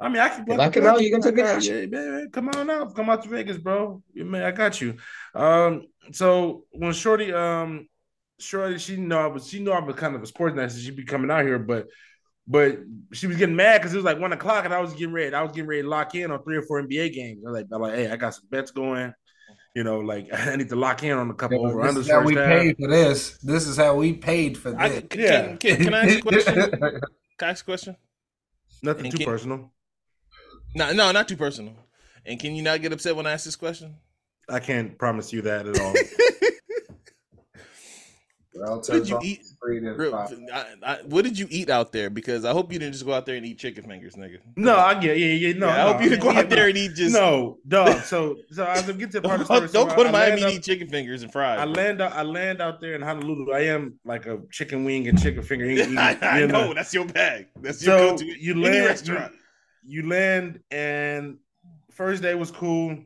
I 0.00 0.08
mean 0.08 0.20
I 0.20 0.28
can 0.28 0.48
If 0.48 0.58
I 0.60 0.70
come 0.70 0.86
out, 0.86 1.02
you 1.02 1.10
gonna 1.10 1.22
take 1.24 1.34
me 1.34 1.42
to 1.42 1.60
Yeah, 1.60 1.80
yeah, 1.80 1.86
man, 1.86 2.30
come 2.30 2.48
on 2.50 2.70
out, 2.70 2.94
come 2.94 3.10
out 3.10 3.24
to 3.24 3.28
Vegas, 3.28 3.58
bro. 3.58 4.02
Yeah, 4.14 4.24
man, 4.24 4.44
I 4.44 4.52
got 4.52 4.80
you. 4.80 4.96
Um 5.34 5.88
so 6.12 6.64
when 6.70 6.92
Shorty 6.92 7.32
um 7.32 7.88
Shorty, 8.40 8.78
she 8.78 8.96
know 8.96 9.18
I 9.18 9.26
was 9.26 9.48
she 9.48 9.60
know 9.60 9.72
I 9.72 9.80
was 9.80 9.96
kind 9.96 10.14
of 10.14 10.22
a 10.22 10.26
sports 10.26 10.54
nut, 10.56 10.70
so 10.70 10.78
she'd 10.78 10.96
be 10.96 11.04
coming 11.04 11.30
out 11.30 11.44
here, 11.44 11.58
but 11.58 11.86
but 12.46 12.78
she 13.12 13.26
was 13.26 13.36
getting 13.36 13.56
mad 13.56 13.78
because 13.78 13.92
it 13.92 13.96
was 13.98 14.04
like 14.04 14.18
one 14.18 14.32
o'clock 14.32 14.64
and 14.64 14.72
I 14.72 14.80
was 14.80 14.92
getting 14.92 15.12
ready. 15.12 15.34
I 15.34 15.42
was 15.42 15.52
getting 15.52 15.66
ready 15.68 15.82
to 15.82 15.88
lock 15.88 16.14
in 16.14 16.30
on 16.30 16.42
three 16.42 16.56
or 16.56 16.62
four 16.62 16.80
NBA 16.82 17.12
games. 17.12 17.42
I 17.46 17.50
was 17.50 17.60
like, 17.60 17.66
I'm 17.72 17.82
like, 17.82 17.94
hey, 17.94 18.10
I 18.10 18.16
got 18.16 18.34
some 18.34 18.44
bets 18.50 18.70
going. 18.70 19.12
You 19.74 19.84
know, 19.84 19.98
like 20.00 20.28
I 20.32 20.56
need 20.56 20.68
to 20.70 20.76
lock 20.76 21.02
in 21.02 21.12
on 21.16 21.28
a 21.30 21.34
couple 21.34 21.66
over 21.66 21.82
this 21.82 21.92
unders 21.94 21.98
is 22.00 22.10
how 22.10 22.22
we 22.22 22.34
first 22.34 22.48
half. 22.48 22.58
paid 22.60 22.76
for 22.80 22.88
this. 22.88 23.38
This 23.38 23.66
is 23.66 23.76
how 23.76 23.94
we 23.96 24.12
paid 24.14 24.56
for 24.56 24.74
I, 24.80 24.88
this. 24.88 25.04
can, 25.10 25.20
Yeah. 25.20 25.56
can, 25.56 25.76
can 25.84 25.94
I 25.94 26.04
ask 26.06 26.18
a 26.18 26.22
question? 26.22 26.54
Can 26.70 27.00
I 27.42 27.50
ask 27.50 27.62
a 27.62 27.64
question? 27.64 27.96
Nothing 28.82 29.04
And 29.06 29.12
too 29.12 29.18
can- 29.18 29.26
personal. 29.26 29.72
No, 30.74 30.92
no, 30.92 31.10
not 31.12 31.28
too 31.28 31.36
personal. 31.36 31.74
And 32.24 32.38
can 32.38 32.54
you 32.54 32.62
not 32.62 32.80
get 32.82 32.92
upset 32.92 33.16
when 33.16 33.26
I 33.26 33.32
ask 33.32 33.44
this 33.44 33.56
question? 33.56 33.96
I 34.48 34.60
can't 34.60 34.96
promise 34.98 35.32
you 35.32 35.42
that 35.42 35.66
at 35.66 35.80
all. 35.80 35.94
Well, 38.60 38.76
What 38.76 38.84
did 38.86 39.08
you 39.08 39.18
eat? 39.22 39.40
off 39.40 39.46
three 39.62 39.80
to 39.80 39.92
Real- 39.94 40.14
I, 40.14 40.64
I, 40.82 40.96
what 41.04 41.24
did 41.24 41.38
you 41.38 41.46
eat 41.50 41.70
out 41.70 41.92
there? 41.92 42.10
Because 42.10 42.44
I 42.44 42.52
hope 42.52 42.72
you 42.72 42.78
didn't 42.78 42.92
just 42.94 43.06
go 43.06 43.12
out 43.12 43.24
there 43.26 43.36
and 43.36 43.46
eat 43.46 43.58
chicken 43.58 43.84
fingers, 43.84 44.14
nigga. 44.14 44.38
no, 44.56 44.76
I 44.76 44.94
get 44.94 45.18
yeah, 45.18 45.26
yeah, 45.26 45.52
no. 45.56 45.66
Yeah, 45.68 45.72
I 45.74 45.76
no, 45.86 45.92
hope 45.92 46.02
you 46.02 46.08
didn't 46.10 46.22
go 46.22 46.32
yeah, 46.32 46.38
out 46.40 46.48
there 46.50 46.68
and 46.68 46.76
eat 46.76 46.94
just. 46.94 47.14
No, 47.14 47.58
dog. 47.68 48.02
So, 48.02 48.36
so 48.50 48.64
I 48.64 48.74
was 48.80 48.96
get 48.96 49.10
to 49.12 49.20
the 49.20 49.28
part 49.28 49.40
of 49.40 49.46
the 49.48 49.54
don't, 49.60 49.68
story. 49.68 49.84
don't 49.84 49.90
So 49.90 49.96
go 49.96 50.02
to 50.04 50.08
I- 50.08 50.12
I 50.12 50.28
Miami 50.30 50.42
and 50.42 50.52
eat 50.54 50.62
chicken 50.64 50.88
fingers 50.88 51.22
and 51.22 51.32
fries. 51.32 51.58
I 51.60 51.64
bro. 51.64 51.72
land 51.74 52.00
out. 52.02 52.12
I 52.12 52.22
land 52.22 52.60
out 52.60 52.80
there 52.80 52.94
in 52.94 53.02
Honolulu. 53.02 53.52
I 53.52 53.60
am 53.60 53.98
like 54.04 54.26
a 54.26 54.38
chicken 54.50 54.84
wing 54.84 55.08
and 55.08 55.20
chicken 55.20 55.42
finger. 55.42 55.64
eating- 55.70 55.96
I, 55.98 56.16
I 56.20 56.40
you 56.40 56.48
know 56.48 56.74
that's 56.74 56.92
your 56.92 57.06
bag. 57.06 57.46
That's 57.60 57.84
your 57.84 57.98
So 57.98 58.10
go-to. 58.12 58.26
you 58.26 58.52
any 58.52 58.62
land. 58.62 58.86
restaurant. 58.86 59.32
You, 59.84 60.02
you 60.02 60.08
land, 60.08 60.60
and 60.70 61.38
first 61.92 62.22
day 62.22 62.34
was 62.34 62.50
cool. 62.50 62.98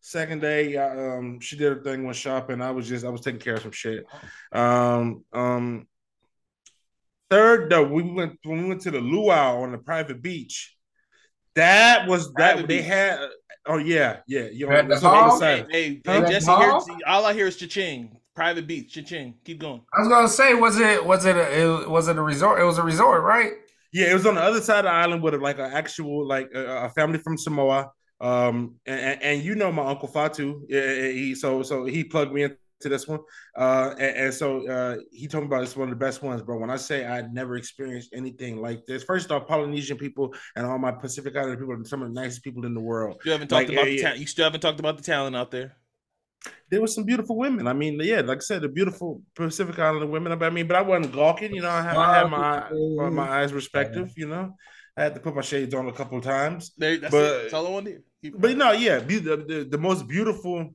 Second 0.00 0.40
day, 0.40 0.76
I, 0.76 1.16
um, 1.16 1.40
she 1.40 1.56
did 1.56 1.76
her 1.76 1.82
thing, 1.82 2.04
went 2.04 2.16
shopping. 2.16 2.62
I 2.62 2.70
was 2.70 2.88
just, 2.88 3.04
I 3.04 3.10
was 3.10 3.20
taking 3.20 3.40
care 3.40 3.54
of 3.54 3.62
some 3.62 3.72
shit. 3.72 4.06
Um, 4.50 5.24
um, 5.32 5.86
third, 7.28 7.70
though, 7.70 7.84
we 7.84 8.02
went 8.02 8.38
when 8.42 8.62
we 8.62 8.68
went 8.68 8.82
to 8.82 8.90
the 8.90 9.00
luau 9.00 9.62
on 9.62 9.72
the 9.72 9.78
private 9.78 10.22
beach. 10.22 10.76
That 11.54 12.08
was 12.08 12.32
that 12.34 12.54
Private 12.54 12.68
they 12.68 12.78
beach. 12.78 12.86
had 12.86 13.28
Oh 13.66 13.76
yeah, 13.76 14.18
yeah. 14.26 14.48
You 14.50 14.66
know, 14.66 14.82
the 14.82 14.94
it's 14.94 15.02
hall? 15.02 15.38
Hey, 15.38 15.66
hey, 15.70 16.00
hey, 16.04 16.20
Jesse, 16.22 16.50
here, 16.50 16.80
all 17.06 17.26
I 17.26 17.32
hear 17.34 17.46
is 17.46 17.56
cha-ching. 17.56 18.16
Private 18.34 18.66
beach, 18.66 18.94
cha-ching. 18.94 19.34
Keep 19.44 19.60
going. 19.60 19.82
I 19.94 20.00
was 20.00 20.08
gonna 20.08 20.28
say, 20.28 20.54
was 20.54 20.78
it 20.78 21.04
was 21.04 21.24
it 21.26 21.36
a, 21.36 21.82
it 21.82 21.88
was 21.88 22.08
it 22.08 22.16
a 22.16 22.22
resort? 22.22 22.60
It 22.60 22.64
was 22.64 22.78
a 22.78 22.82
resort, 22.82 23.22
right? 23.22 23.52
Yeah, 23.92 24.10
it 24.10 24.14
was 24.14 24.24
on 24.24 24.36
the 24.36 24.40
other 24.40 24.60
side 24.60 24.80
of 24.80 24.84
the 24.84 24.90
island 24.90 25.22
with 25.22 25.34
like 25.34 25.58
an 25.58 25.70
actual 25.72 26.26
like 26.26 26.48
a, 26.54 26.84
a 26.84 26.88
family 26.90 27.18
from 27.18 27.36
Samoa. 27.36 27.90
Um, 28.20 28.74
and, 28.86 29.22
and- 29.22 29.42
you 29.42 29.54
know 29.54 29.72
my 29.72 29.86
uncle 29.86 30.08
Fatu. 30.08 30.66
He 30.68 31.34
so 31.34 31.62
so 31.62 31.84
he 31.84 32.04
plugged 32.04 32.32
me 32.32 32.42
into 32.44 32.56
this 32.84 33.06
one. 33.08 33.20
Uh, 33.56 33.94
and, 33.98 34.16
and 34.16 34.34
so 34.34 34.66
uh, 34.68 34.96
he 35.12 35.26
told 35.28 35.44
me 35.44 35.48
about 35.48 35.62
it's 35.62 35.76
one 35.76 35.88
of 35.88 35.98
the 35.98 36.04
best 36.04 36.22
ones, 36.22 36.40
bro. 36.42 36.58
When 36.58 36.70
I 36.70 36.76
say 36.76 37.06
I'd 37.06 37.32
never 37.32 37.56
experienced 37.56 38.10
anything 38.14 38.60
like 38.60 38.84
this, 38.86 39.04
first 39.04 39.30
off, 39.30 39.46
Polynesian 39.46 39.96
people 39.98 40.34
and 40.56 40.66
all 40.66 40.78
my 40.78 40.90
Pacific 40.92 41.36
Islander 41.36 41.56
people 41.58 41.74
are 41.74 41.84
some 41.84 42.02
of 42.02 42.12
the 42.12 42.20
nicest 42.20 42.42
people 42.44 42.64
in 42.66 42.74
the 42.74 42.80
world. 42.80 43.20
You 43.24 43.32
haven't 43.32 43.48
talked 43.48 43.68
Like, 43.68 43.72
about 43.78 43.90
yeah, 43.92 43.96
the 43.96 44.02
ta- 44.14 44.20
you 44.20 44.26
still 44.26 44.44
haven't 44.44 44.60
talked 44.60 44.80
about 44.80 44.96
the 44.96 45.02
talent 45.02 45.36
out 45.36 45.50
there. 45.50 45.76
There 46.70 46.80
was 46.80 46.94
some 46.94 47.04
beautiful 47.04 47.36
women. 47.36 47.66
I 47.66 47.74
mean, 47.74 48.00
yeah, 48.02 48.20
like 48.20 48.38
I 48.38 48.40
said, 48.40 48.62
the 48.62 48.68
beautiful 48.68 49.20
Pacific 49.34 49.78
Islander 49.78 50.06
women. 50.06 50.32
I 50.42 50.48
mean, 50.50 50.66
but 50.66 50.76
I 50.76 50.80
wasn't 50.82 51.12
gawking. 51.14 51.54
You 51.54 51.60
know, 51.62 51.68
I 51.70 51.82
had, 51.82 51.96
I 51.96 52.18
had 52.20 52.30
my 52.30 53.10
my 53.10 53.28
eyes 53.28 53.52
respective. 53.52 54.12
You 54.16 54.28
know, 54.28 54.54
I 54.96 55.02
had 55.02 55.14
to 55.16 55.20
put 55.20 55.34
my 55.34 55.42
shades 55.42 55.74
on 55.74 55.86
a 55.88 55.92
couple 55.92 56.16
of 56.16 56.24
times. 56.24 56.72
There, 56.78 56.96
that's, 56.96 57.10
But- 57.12 57.24
it. 57.24 57.42
that's 57.42 57.52
all 57.54 57.66
I 57.66 57.70
want 57.70 57.84
to 57.86 57.90
hear. 57.92 58.00
Keep 58.00 58.09
But 58.22 58.56
no, 58.56 58.72
yeah, 58.72 58.98
be- 59.00 59.18
the, 59.18 59.36
the, 59.36 59.66
the 59.70 59.78
most 59.78 60.06
beautiful, 60.06 60.70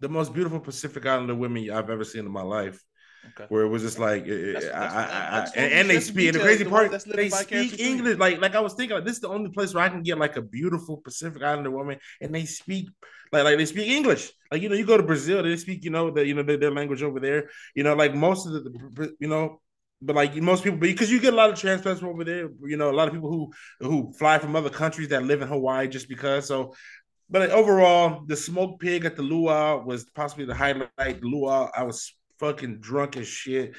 the 0.00 0.08
most 0.08 0.32
beautiful 0.34 0.60
Pacific 0.60 1.06
Islander 1.06 1.34
women 1.34 1.70
I've 1.70 1.90
ever 1.90 2.04
seen 2.04 2.24
in 2.26 2.32
my 2.32 2.42
life. 2.42 2.82
Okay. 3.30 3.46
Where 3.48 3.64
it 3.64 3.68
was 3.68 3.82
just 3.82 3.98
like, 3.98 4.22
eh, 4.26 4.32
eh, 4.32 4.52
That's- 4.52 4.64
it- 4.64 4.72
that's- 4.72 4.92
I, 4.94 5.02
I, 5.02 5.02
I, 5.02 5.40
that's 5.40 5.52
and, 5.56 5.72
and 5.72 5.90
they 5.90 6.00
speak. 6.00 6.26
And 6.28 6.36
the 6.36 6.40
crazy 6.40 6.64
the 6.64 6.70
part, 6.70 6.90
that's 6.90 7.04
they 7.04 7.28
speak. 7.28 7.78
English. 7.78 8.16
Like, 8.16 8.40
like 8.40 8.54
I 8.54 8.60
was 8.60 8.74
thinking, 8.74 8.94
like 8.96 9.04
this 9.04 9.14
is 9.16 9.20
the 9.20 9.28
only 9.28 9.50
place 9.50 9.74
where 9.74 9.84
I 9.84 9.88
can 9.88 10.02
get 10.02 10.18
like 10.18 10.36
a 10.36 10.42
beautiful 10.42 10.98
Pacific 10.98 11.42
Islander 11.42 11.70
woman, 11.70 11.98
and 12.20 12.34
they 12.34 12.44
speak 12.46 12.88
like 13.32 13.44
like 13.44 13.58
they 13.58 13.66
speak 13.66 13.88
English. 13.88 14.30
Like 14.50 14.62
you 14.62 14.68
know, 14.68 14.76
you 14.76 14.86
go 14.86 14.96
to 14.96 15.02
Brazil, 15.02 15.42
they 15.42 15.56
speak 15.56 15.84
you 15.84 15.90
know 15.90 16.10
the 16.10 16.24
you 16.26 16.34
know 16.34 16.42
their, 16.44 16.56
their 16.56 16.70
language 16.70 17.02
over 17.02 17.20
there. 17.20 17.50
You 17.74 17.82
know, 17.82 17.94
like 17.94 18.14
most 18.14 18.46
of 18.46 18.52
the 18.52 19.14
you 19.20 19.28
know. 19.28 19.60
But 20.00 20.14
like 20.14 20.36
most 20.36 20.62
people, 20.62 20.78
because 20.78 21.10
you 21.10 21.20
get 21.20 21.32
a 21.32 21.36
lot 21.36 21.50
of 21.50 21.58
transplants 21.58 22.02
over 22.02 22.22
there, 22.22 22.48
you 22.64 22.76
know, 22.76 22.90
a 22.90 22.92
lot 22.92 23.08
of 23.08 23.14
people 23.14 23.30
who 23.30 23.52
who 23.80 24.12
fly 24.12 24.38
from 24.38 24.54
other 24.54 24.70
countries 24.70 25.08
that 25.08 25.24
live 25.24 25.42
in 25.42 25.48
Hawaii 25.48 25.88
just 25.88 26.08
because. 26.08 26.46
So 26.46 26.74
but 27.30 27.50
overall, 27.50 28.22
the 28.26 28.36
smoked 28.36 28.80
pig 28.80 29.04
at 29.04 29.16
the 29.16 29.22
luau 29.22 29.82
was 29.84 30.04
possibly 30.04 30.46
the 30.46 30.54
highlight. 30.54 30.88
The 30.96 31.26
luau, 31.26 31.70
I 31.76 31.82
was 31.82 32.14
fucking 32.38 32.78
drunk 32.78 33.16
as 33.16 33.26
shit. 33.26 33.74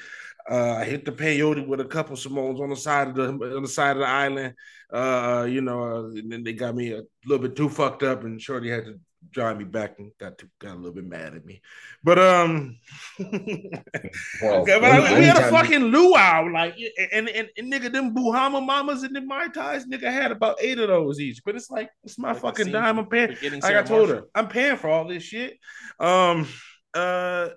Uh, 0.48 0.74
I 0.74 0.84
hit 0.84 1.04
the 1.04 1.12
peyote 1.12 1.66
with 1.66 1.80
a 1.80 1.84
couple 1.84 2.16
Samoans 2.16 2.60
on 2.60 2.70
the 2.70 2.76
side 2.76 3.08
of 3.08 3.14
the 3.14 3.56
on 3.56 3.62
the 3.62 3.68
side 3.68 3.96
of 3.96 4.00
the 4.02 4.08
island. 4.08 4.54
Uh, 4.92 5.46
you 5.48 5.60
know, 5.60 6.06
and 6.06 6.30
then 6.30 6.44
they 6.44 6.52
got 6.52 6.74
me 6.74 6.92
a 6.92 7.02
little 7.26 7.46
bit 7.46 7.56
too 7.56 7.68
fucked 7.68 8.02
up, 8.02 8.24
and 8.24 8.40
Shorty 8.40 8.70
had 8.70 8.84
to 8.84 9.00
drive 9.30 9.58
me 9.58 9.64
back 9.64 9.98
and 9.98 10.10
got 10.18 10.38
to, 10.38 10.48
got 10.58 10.72
a 10.72 10.76
little 10.76 10.92
bit 10.94 11.04
mad 11.04 11.34
at 11.34 11.44
me. 11.44 11.60
But 12.02 12.18
um, 12.18 12.78
Well, 13.18 14.62
Okay, 14.62 14.78
but 14.80 14.84
I, 14.84 15.18
we 15.18 15.24
had 15.24 15.36
a 15.36 15.42
anytime- 15.44 15.50
fucking 15.50 15.82
luau, 15.82 16.48
like, 16.52 16.74
and, 17.12 17.28
and, 17.28 17.48
and 17.56 17.72
nigga, 17.72 17.92
them 17.92 18.14
Bahama 18.14 18.60
mamas 18.60 19.02
and 19.02 19.14
them 19.14 19.26
Mai 19.26 19.48
Tais, 19.48 19.84
nigga 19.86 20.10
had 20.12 20.32
about 20.32 20.56
eight 20.60 20.78
of 20.78 20.88
those 20.88 21.20
each. 21.20 21.42
But 21.44 21.56
it's 21.56 21.70
like, 21.70 21.90
it's 22.04 22.18
my 22.18 22.32
Like 22.32 22.40
fucking 22.42 22.64
scene 22.66 22.72
dime. 22.72 22.98
I'm 22.98 23.06
paying. 23.06 23.34
Forgetting 23.34 23.60
Like 23.60 23.72
I 23.72 23.84
Sarah 23.84 23.86
told 23.86 24.08
her, 24.10 24.24
I'm 24.34 24.48
paying 24.48 24.76
for 24.76 24.88
all 24.88 25.06
this 25.06 25.22
shit. 25.22 25.58
Um, 25.98 26.46
uh, 26.94 27.50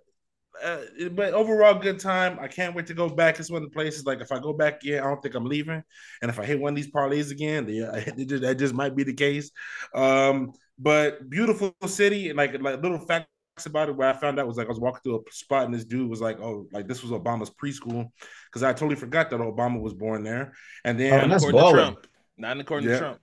uh, 0.64 0.78
but 1.12 1.34
overall, 1.34 1.80
good 1.80 2.00
time. 2.00 2.38
I 2.40 2.48
can't 2.48 2.76
wait 2.76 2.86
to 2.88 2.94
go 2.94 3.10
back. 3.10 3.40
It's 3.40 3.50
one 3.50 3.64
of 3.64 3.70
the 3.70 3.74
places. 3.74 4.06
Like, 4.06 4.22
if 4.22 4.32
I 4.32 4.40
go 4.40 4.54
back, 4.54 4.82
yeah, 4.84 5.00
I 5.04 5.08
don't 5.08 5.22
think 5.22 5.34
I'm 5.36 5.46
leaving. 5.46 5.82
And 6.22 6.30
if 6.30 6.40
I 6.40 6.46
hit 6.46 6.60
one 6.60 6.74
of 6.74 6.76
these 6.76 6.92
parlays 6.92 7.32
again, 7.32 7.68
yeah, 7.68 7.96
it 7.96 8.28
just- 8.28 8.44
that 8.44 8.56
just 8.60 8.74
might 8.74 8.96
be 8.96 9.04
the 9.04 9.14
case. 9.16 9.50
Um, 9.96 10.54
but 10.80 11.30
beautiful 11.30 11.76
city, 11.88 12.30
and 12.30 12.38
like 12.38 12.54
like 12.62 12.82
little 12.82 13.00
facts 13.00 13.28
about 13.66 13.90
it. 13.90 13.96
Where 13.96 14.10
I 14.10 14.14
found 14.14 14.40
out 14.40 14.48
was 14.48 14.58
like 14.58 14.68
I 14.68 14.70
was 14.70 14.80
walking 14.80 15.02
through 15.04 15.18
a 15.28 15.32
spot, 15.32 15.66
and 15.66 15.74
this 15.74 15.86
dude 15.86 16.10
was 16.10 16.22
like, 16.22 16.40
"Oh, 16.40 16.68
like 16.72 16.88
this 16.88 17.04
was 17.04 17.12
Obama's 17.12 17.50
preschool," 17.52 18.10
because 18.52 18.64
I 18.64 18.74
totally 18.74 18.96
forgot 18.96 19.30
that 19.30 19.40
Obama 19.40 19.80
was 19.82 19.94
born 19.94 20.24
there. 20.24 20.54
And 20.84 20.98
Oh, 21.00 21.00
then, 21.00 21.30
that's 21.30 21.44
according 21.44 21.60
to 21.60 21.66
baller. 21.66 21.74
Trump. 21.94 22.08
Not 22.38 22.60
according 22.60 22.90
Yeah. 22.90 22.96
to 22.96 23.00
Trump. 23.00 23.20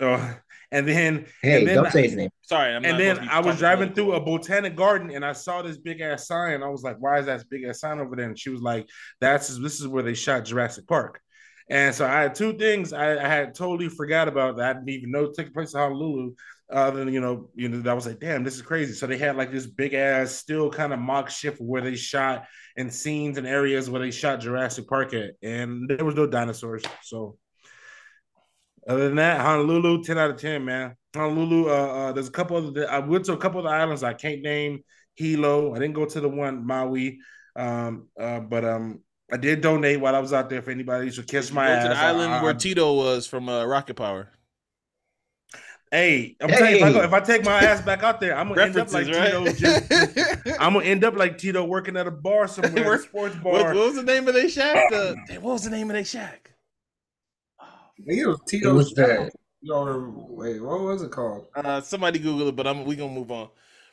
uh, 0.00 0.34
and 0.72 0.86
then 0.86 1.26
Hey, 1.42 1.58
and 1.60 1.68
then 1.68 1.76
don't 1.76 1.90
say 1.92 2.02
his 2.02 2.14
name. 2.16 2.30
Sorry, 2.42 2.74
I'm 2.74 2.82
not 2.82 2.90
and 2.92 3.00
then 3.00 3.16
supposed 3.16 3.30
to 3.30 3.36
be 3.36 3.36
I 3.36 3.40
was 3.50 3.58
driving 3.58 3.92
through 3.94 4.12
a 4.14 4.20
botanic 4.20 4.76
garden 4.76 5.10
and 5.10 5.24
I 5.24 5.32
saw 5.32 5.62
this 5.62 5.78
big 5.78 6.00
ass 6.00 6.26
sign. 6.26 6.62
I 6.62 6.68
was 6.68 6.82
like, 6.82 6.96
"Why 6.98 7.18
is 7.18 7.26
that 7.26 7.44
big 7.50 7.64
ass 7.64 7.80
sign 7.80 7.98
over 7.98 8.14
there?" 8.16 8.26
And 8.26 8.38
she 8.38 8.50
was 8.50 8.60
like, 8.62 8.88
"That's 9.20 9.48
this 9.58 9.80
is 9.80 9.88
where 9.88 10.02
they 10.02 10.14
shot 10.14 10.44
Jurassic 10.44 10.86
Park." 10.86 11.20
And 11.70 11.94
so 11.94 12.04
I 12.04 12.22
had 12.22 12.34
two 12.34 12.54
things 12.54 12.92
I, 12.92 13.16
I 13.16 13.28
had 13.28 13.54
totally 13.54 13.88
forgot 13.88 14.26
about 14.26 14.56
that 14.56 14.70
I 14.70 14.72
didn't 14.72 14.88
even 14.88 15.12
know 15.12 15.30
took 15.30 15.54
place 15.54 15.72
in 15.72 15.78
Honolulu. 15.78 16.34
Other 16.70 17.04
than 17.04 17.14
you 17.14 17.20
know, 17.20 17.48
you 17.54 17.68
know, 17.68 17.80
that 17.80 17.94
was 17.94 18.06
like, 18.06 18.20
damn, 18.20 18.44
this 18.44 18.56
is 18.56 18.62
crazy. 18.62 18.92
So 18.92 19.06
they 19.06 19.18
had 19.18 19.36
like 19.36 19.50
this 19.50 19.66
big 19.66 19.94
ass, 19.94 20.32
still 20.32 20.70
kind 20.70 20.92
of 20.92 20.98
mock 20.98 21.30
shift 21.30 21.60
where 21.60 21.82
they 21.82 21.96
shot 21.96 22.44
in 22.76 22.90
scenes 22.90 23.38
and 23.38 23.46
areas 23.46 23.88
where 23.88 24.00
they 24.00 24.10
shot 24.10 24.40
Jurassic 24.40 24.86
Park 24.88 25.14
at, 25.14 25.30
and 25.42 25.88
there 25.88 26.04
was 26.04 26.14
no 26.14 26.26
dinosaurs. 26.26 26.84
So 27.02 27.38
other 28.88 29.08
than 29.08 29.16
that, 29.16 29.40
Honolulu, 29.40 30.02
10 30.04 30.18
out 30.18 30.30
of 30.30 30.36
10, 30.36 30.64
man. 30.64 30.96
Honolulu, 31.14 31.68
uh, 31.68 31.72
uh 31.72 32.12
there's 32.12 32.28
a 32.28 32.32
couple 32.32 32.56
of 32.56 32.74
the, 32.74 32.90
I 32.90 33.00
went 33.00 33.24
to 33.26 33.32
a 33.32 33.36
couple 33.36 33.58
of 33.58 33.64
the 33.64 33.70
islands 33.70 34.04
I 34.04 34.14
can't 34.14 34.42
name 34.42 34.84
Hilo. 35.14 35.74
I 35.74 35.78
didn't 35.78 35.94
go 35.94 36.04
to 36.04 36.20
the 36.20 36.28
one 36.28 36.64
Maui. 36.64 37.18
Um, 37.56 38.08
uh, 38.18 38.40
but 38.40 38.64
um 38.64 39.00
I 39.32 39.36
did 39.36 39.60
donate 39.60 40.00
while 40.00 40.14
I 40.14 40.18
was 40.18 40.32
out 40.32 40.50
there 40.50 40.62
for 40.62 40.70
anybody 40.70 41.06
who 41.06 41.12
should 41.12 41.26
kiss 41.28 41.50
You 41.50 41.54
my 41.56 41.66
go 41.66 41.72
ass. 41.72 41.82
to 41.84 41.88
the 41.90 41.96
island 41.96 42.32
I- 42.34 42.42
where 42.42 42.54
Tito 42.54 42.94
was 42.94 43.26
from 43.26 43.48
uh, 43.48 43.64
Rocket 43.64 43.94
Power. 43.94 44.28
hey, 45.92 46.36
I'm 46.40 46.48
telling 46.50 46.70
you, 46.70 46.76
if 46.78 46.82
I, 46.84 46.92
go, 46.92 47.02
if 47.02 47.12
I 47.12 47.20
take 47.20 47.44
my 47.44 47.58
ass 47.60 47.80
back 47.82 48.02
out 48.02 48.20
there, 48.20 48.36
I'm 48.36 48.48
gonna 48.48 48.62
end 48.62 48.76
up 48.76 48.86
References, 48.92 49.16
like 49.16 49.32
right? 49.32 49.56
Tito. 49.56 50.38
Just, 50.38 50.46
I'm 50.60 50.74
gonna 50.74 50.84
end 50.84 51.04
up 51.04 51.16
like 51.16 51.38
Tito 51.38 51.64
working 51.64 51.96
at 51.96 52.06
a 52.06 52.10
bar 52.10 52.46
somewhere, 52.48 52.84
Work- 52.86 53.00
a 53.00 53.08
sports 53.08 53.36
what, 53.42 53.64
what 53.66 53.74
was 53.74 53.94
the 53.96 54.02
name 54.02 54.26
of 54.28 54.34
their 54.34 54.48
shack? 54.48 54.76
The, 54.90 55.16
what 55.40 55.52
was 55.54 55.64
the 55.64 55.70
name 55.70 55.90
of 55.90 55.94
their 55.94 56.04
shack? 56.04 56.50
It 58.06 58.26
was 58.26 58.38
It 58.40 58.46
Tito's 58.46 58.74
was 58.74 58.92
the 58.94 59.30
Or 59.70 60.08
wait, 60.10 60.60
what 60.62 60.80
was 60.80 61.02
it 61.02 61.10
called? 61.10 61.46
Uh, 61.54 61.80
somebody 61.80 62.18
Google 62.18 62.48
it, 62.48 62.56
but 62.56 62.66
I'm 62.66 62.84
we 62.84 62.96
gonna 62.96 63.12
move 63.12 63.30
on. 63.30 63.48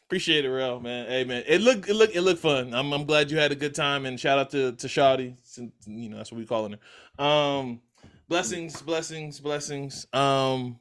Appreciate 0.07 0.45
it, 0.45 0.49
real 0.49 0.79
man. 0.79 1.05
Hey 1.07 1.25
man, 1.25 1.43
it 1.45 1.59
looked 1.59 1.89
it 1.89 1.93
looked 1.93 2.15
it 2.15 2.21
looked 2.21 2.39
fun. 2.39 2.73
I'm 2.73 2.93
I'm 2.93 3.03
glad 3.03 3.29
you 3.29 3.37
had 3.37 3.51
a 3.51 3.55
good 3.55 3.75
time 3.75 4.05
and 4.05 4.17
shout 4.17 4.39
out 4.39 4.49
to 4.51 4.71
to 4.71 4.87
Shawty. 4.87 5.35
Since, 5.43 5.73
you 5.85 6.07
know 6.07 6.15
that's 6.15 6.31
what 6.31 6.37
we 6.37 6.45
calling 6.45 6.77
her. 7.17 7.23
Um, 7.23 7.81
blessings, 8.29 8.81
blessings, 8.81 9.41
blessings. 9.41 10.07
Um, 10.13 10.79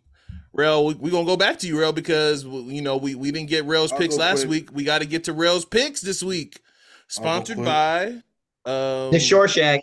Rell, 0.52 0.86
we, 0.86 0.94
we 0.94 1.10
gonna 1.10 1.26
go 1.26 1.36
back 1.36 1.58
to 1.58 1.66
you, 1.66 1.80
Rell, 1.80 1.92
because 1.92 2.44
you 2.44 2.82
know 2.82 2.98
we 2.98 3.16
we 3.16 3.32
didn't 3.32 3.48
get 3.48 3.64
Rell's 3.64 3.90
I'll 3.90 3.98
picks 3.98 4.16
last 4.16 4.46
quick. 4.46 4.50
week. 4.50 4.70
We 4.72 4.84
got 4.84 5.00
to 5.00 5.06
get 5.06 5.24
to 5.24 5.32
Rell's 5.32 5.64
picks 5.64 6.00
this 6.00 6.22
week. 6.22 6.60
Sponsored 7.08 7.64
by 7.64 8.22
um 8.64 9.10
the 9.10 9.18
Shore 9.18 9.48
Shack. 9.48 9.82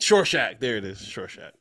Shore 0.00 0.24
Shack. 0.24 0.58
There 0.58 0.78
it 0.78 0.86
is, 0.86 1.02
Shore 1.02 1.28
Shack. 1.28 1.52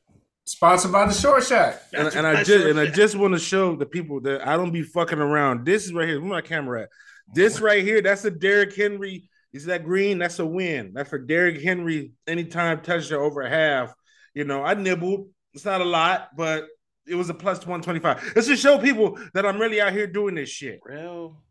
Sponsored 0.46 0.92
by 0.92 1.06
the 1.06 1.14
Short 1.14 1.44
Shack. 1.44 1.82
and, 1.94 2.06
That's 2.06 2.16
and 2.18 2.28
I 2.28 2.44
just 2.44 2.66
and 2.66 2.80
I 2.80 2.88
just 2.88 3.16
want 3.16 3.34
to 3.34 3.40
show 3.40 3.76
the 3.76 3.86
people 3.86 4.20
that 4.22 4.46
I 4.48 4.58
don't 4.58 4.72
be 4.72 4.84
fucking 4.84 5.20
around. 5.20 5.66
This 5.66 5.86
is 5.86 5.94
right 5.94 6.08
here. 6.08 6.20
Where 6.20 6.30
my 6.30 6.42
camera 6.42 6.84
at? 6.84 6.90
This 7.34 7.62
right 7.62 7.84
here. 7.84 8.02
That's 8.02 8.26
a 8.26 8.32
Derrick 8.32 8.76
Henry. 8.76 9.30
Is 9.54 9.66
that 9.66 9.86
green? 9.86 10.18
That's 10.18 10.40
a 10.40 10.46
win. 10.46 10.92
That's 10.94 11.10
for 11.10 11.18
Derrick 11.20 11.62
Henry. 11.62 12.12
Anytime 12.28 12.82
touchdown 12.82 13.20
over 13.20 13.48
half. 13.48 13.94
You 14.34 14.44
know, 14.44 14.64
I 14.64 14.74
nibbled. 14.74 15.30
It's 15.54 15.64
not 15.64 15.80
a 15.82 15.86
lot, 15.86 16.30
but 16.36 16.66
it 17.08 17.16
was 17.16 17.30
a 17.30 17.34
plus 17.34 17.66
one 17.66 17.82
twenty 17.82 18.00
five. 18.00 18.22
Let's 18.36 18.48
just 18.48 18.62
show 18.62 18.78
people 18.80 19.18
that 19.34 19.46
I'm 19.46 19.58
really 19.60 19.80
out 19.80 19.94
here 19.94 20.08
doing 20.08 20.36
this 20.36 20.50
shit. 20.50 20.80
Real. 20.84 21.42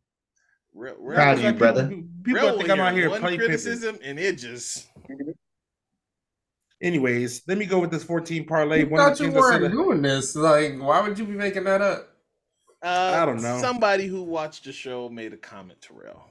Rell, 0.74 0.94
Rell 0.98 1.14
Proud 1.16 1.35
of 1.35 1.40
you, 1.40 1.46
like- 1.46 1.59
brother. 1.59 1.88
People, 1.88 2.05
people 2.24 2.42
Rell 2.42 2.59
think 2.59 2.70
I'm 2.70 2.81
out 2.81 2.92
here 2.92 3.09
one 3.11 3.20
play 3.20 3.31
pimping. 3.33 3.46
criticism, 3.46 3.98
and 4.02 4.18
it 4.18 4.37
just 4.37 4.87
Anyways, 6.83 7.42
let 7.47 7.59
me 7.59 7.64
go 7.64 7.79
with 7.79 7.90
this 7.92 8.03
14 8.05 8.45
parlay. 8.45 8.81
You 8.81 8.88
One 8.88 9.01
thought 9.01 9.16
the 9.16 9.25
you 9.25 9.31
teams 9.31 9.42
I 9.45 9.51
said 9.53 9.61
weren't 9.61 9.62
that- 9.62 9.83
doing 9.83 10.03
this. 10.03 10.35
Like, 10.35 10.79
why 10.81 11.01
would 11.01 11.18
you 11.18 11.25
be 11.25 11.33
making 11.35 11.64
that 11.64 11.81
up? 11.81 12.09
Uh, 12.83 13.18
I 13.23 13.25
don't 13.25 13.40
know. 13.40 13.61
Somebody 13.61 14.07
who 14.09 14.23
watched 14.25 14.64
the 14.64 14.73
show 14.73 15.09
made 15.09 15.33
a 15.33 15.37
comment 15.37 15.81
to 15.83 15.95
Rell, 15.95 16.27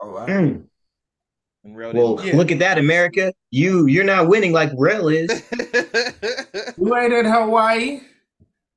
Oh, 0.00 0.10
wow. 0.14 0.26
Mm. 0.26 0.64
and 1.62 1.76
Rell 1.76 1.92
Well. 1.92 2.26
Yeah. 2.26 2.36
look 2.36 2.50
at 2.50 2.58
that, 2.58 2.78
America. 2.78 3.32
You 3.52 3.86
you're 3.86 4.02
not 4.02 4.26
winning 4.28 4.50
like 4.52 4.72
Rell 4.76 5.06
is. 5.08 5.30
You 6.76 6.96
ain't 6.96 7.12
in 7.12 7.26
Hawaii. 7.26 8.00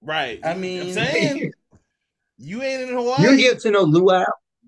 right. 0.02 0.40
I 0.44 0.52
I'm 0.52 0.62
mean- 0.62 0.94
saying 0.94 1.52
you 2.38 2.62
ain't 2.62 2.90
in 2.90 2.96
Hawaii. 2.96 3.24
you 3.24 3.38
get 3.38 3.60
to 3.62 3.72
know 3.72 3.82
luau. 3.84 4.24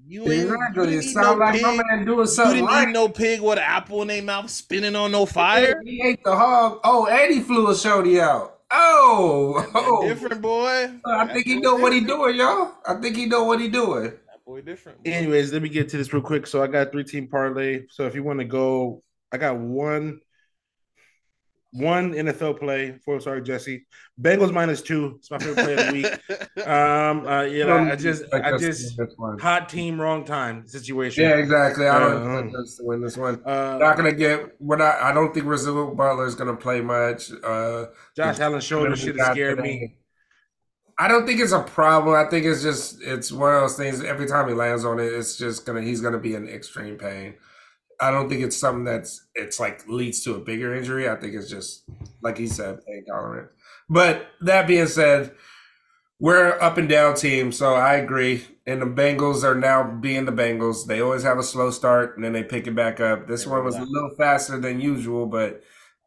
You 0.07 0.31
ain't. 0.31 0.55
You 0.55 0.55
Exactly. 0.55 0.87
didn't 0.87 0.99
It 0.99 1.05
eat 1.05 1.13
sound 1.13 1.39
no 1.39 1.45
like 1.45 1.55
pig. 1.55 1.61
my 1.61 1.83
man 1.89 2.05
doing 2.05 2.27
something. 2.27 2.55
You 2.57 2.67
didn't 2.67 2.67
right. 2.67 2.87
eat 2.89 2.91
no 2.91 3.09
pig 3.09 3.41
with 3.41 3.57
an 3.57 3.63
apple 3.65 4.01
in 4.01 4.07
their 4.07 4.21
mouth, 4.23 4.49
spinning 4.49 4.95
on 4.95 5.11
no 5.11 5.25
fire. 5.25 5.81
He 5.83 6.01
ate 6.03 6.23
the 6.23 6.35
hog. 6.35 6.79
Oh, 6.83 7.07
and 7.07 7.33
he 7.33 7.41
flew 7.41 7.69
a 7.69 7.75
shorty 7.75 8.19
out. 8.21 8.59
Oh, 8.71 9.69
oh. 9.73 10.07
Different 10.07 10.41
boy. 10.41 10.91
I 11.05 11.25
That 11.25 11.33
think 11.33 11.47
he 11.47 11.55
boy 11.55 11.61
know 11.61 11.75
what 11.75 11.93
he 11.93 12.01
doing, 12.01 12.35
y'all. 12.35 12.73
I 12.85 12.95
think 12.95 13.15
he 13.15 13.25
know 13.25 13.43
what 13.43 13.59
he 13.59 13.69
doing. 13.69 14.05
That 14.27 14.43
boy 14.45 14.61
different. 14.61 15.03
boy. 15.03 15.11
Anyways, 15.11 15.53
let 15.53 15.61
me 15.61 15.69
get 15.69 15.89
to 15.89 15.97
this 15.97 16.13
real 16.13 16.21
quick. 16.21 16.47
So 16.47 16.61
I 16.63 16.67
got 16.67 16.91
three 16.91 17.03
team 17.03 17.27
parlay. 17.27 17.85
So 17.89 18.05
if 18.05 18.15
you 18.15 18.23
want 18.23 18.39
to 18.39 18.45
go, 18.45 19.03
I 19.31 19.37
got 19.37 19.57
one. 19.57 20.21
One 21.77 22.13
NFL 22.13 22.59
play 22.59 22.97
for 23.05 23.19
sorry 23.19 23.41
Jesse. 23.41 23.85
Bengals 24.21 24.51
minus 24.51 24.81
two. 24.81 25.15
It's 25.19 25.29
my 25.31 25.37
favorite 25.37 25.63
play 25.63 25.73
of 25.73 25.85
the 25.87 25.93
week. 25.93 26.37
Um, 26.67 27.25
uh, 27.27 27.43
you 27.43 27.65
know, 27.65 27.77
I 27.77 27.95
just, 27.95 28.23
Expect 28.23 28.45
I 28.45 28.57
just 28.57 28.97
win 28.97 29.07
this 29.07 29.15
one. 29.17 29.39
hot 29.39 29.69
team, 29.69 30.01
wrong 30.01 30.25
time 30.25 30.67
situation. 30.67 31.23
Yeah, 31.23 31.37
exactly. 31.37 31.87
I 31.87 31.99
don't 31.99 32.27
Uh, 32.29 32.37
expect 32.39 32.55
us 32.55 32.75
to 32.77 32.83
win 32.83 33.01
this 33.01 33.15
one. 33.15 33.41
Uh, 33.45 33.77
not 33.79 33.95
gonna 33.95 34.11
get. 34.11 34.59
We're 34.59 34.75
not. 34.77 34.99
I 35.01 35.13
don't 35.13 35.33
think 35.33 35.45
Rasul 35.45 35.93
Butler 35.95 36.25
is 36.25 36.35
gonna 36.35 36.55
play 36.57 36.81
much. 36.81 37.31
Uh, 37.43 37.85
Josh 38.15 38.39
Allen 38.39 38.59
shoulder 38.59 38.95
should 38.95 39.15
we 39.15 39.21
have 39.21 39.33
scared 39.33 39.57
today. 39.57 39.69
me. 39.69 39.95
I 40.99 41.07
don't 41.07 41.27
think 41.27 41.39
it's 41.39 41.51
a 41.51 41.61
problem. 41.61 42.15
I 42.15 42.27
think 42.29 42.45
it's 42.45 42.63
just 42.63 43.01
it's 43.03 43.31
one 43.31 43.53
of 43.53 43.61
those 43.61 43.77
things. 43.77 44.03
Every 44.03 44.25
time 44.27 44.47
he 44.47 44.55
lands 44.55 44.83
on 44.83 44.99
it, 44.99 45.05
it's 45.13 45.37
just 45.37 45.65
gonna 45.65 45.81
he's 45.81 46.01
gonna 46.01 46.17
be 46.17 46.33
in 46.33 46.49
extreme 46.49 46.97
pain. 46.97 47.35
I 47.99 48.11
don't 48.11 48.29
think 48.29 48.43
it's 48.43 48.57
something 48.57 48.83
that's 48.83 49.25
it's 49.35 49.59
like 49.59 49.87
leads 49.87 50.23
to 50.23 50.35
a 50.35 50.39
bigger 50.39 50.75
injury. 50.75 51.09
I 51.09 51.15
think 51.15 51.33
it's 51.33 51.49
just 51.49 51.83
like 52.21 52.37
he 52.37 52.47
said, 52.47 52.85
pain 52.85 53.05
tolerant. 53.05 53.49
But 53.89 54.27
that 54.41 54.67
being 54.67 54.87
said, 54.87 55.33
we're 56.19 56.59
up 56.61 56.77
and 56.77 56.89
down 56.89 57.15
team, 57.15 57.51
so 57.51 57.73
I 57.73 57.95
agree. 57.95 58.43
And 58.65 58.81
the 58.81 58.85
Bengals 58.85 59.43
are 59.43 59.55
now 59.55 59.83
being 59.83 60.25
the 60.25 60.31
Bengals. 60.31 60.85
They 60.85 60.99
always 61.01 61.23
have 61.23 61.37
a 61.37 61.43
slow 61.43 61.71
start 61.71 62.15
and 62.15 62.23
then 62.23 62.33
they 62.33 62.43
pick 62.43 62.67
it 62.67 62.75
back 62.75 62.99
up. 62.99 63.27
This 63.27 63.47
one 63.47 63.63
was 63.63 63.75
a 63.75 63.83
little 63.83 64.13
faster 64.17 64.59
than 64.59 64.81
usual, 64.81 65.25
but 65.27 65.63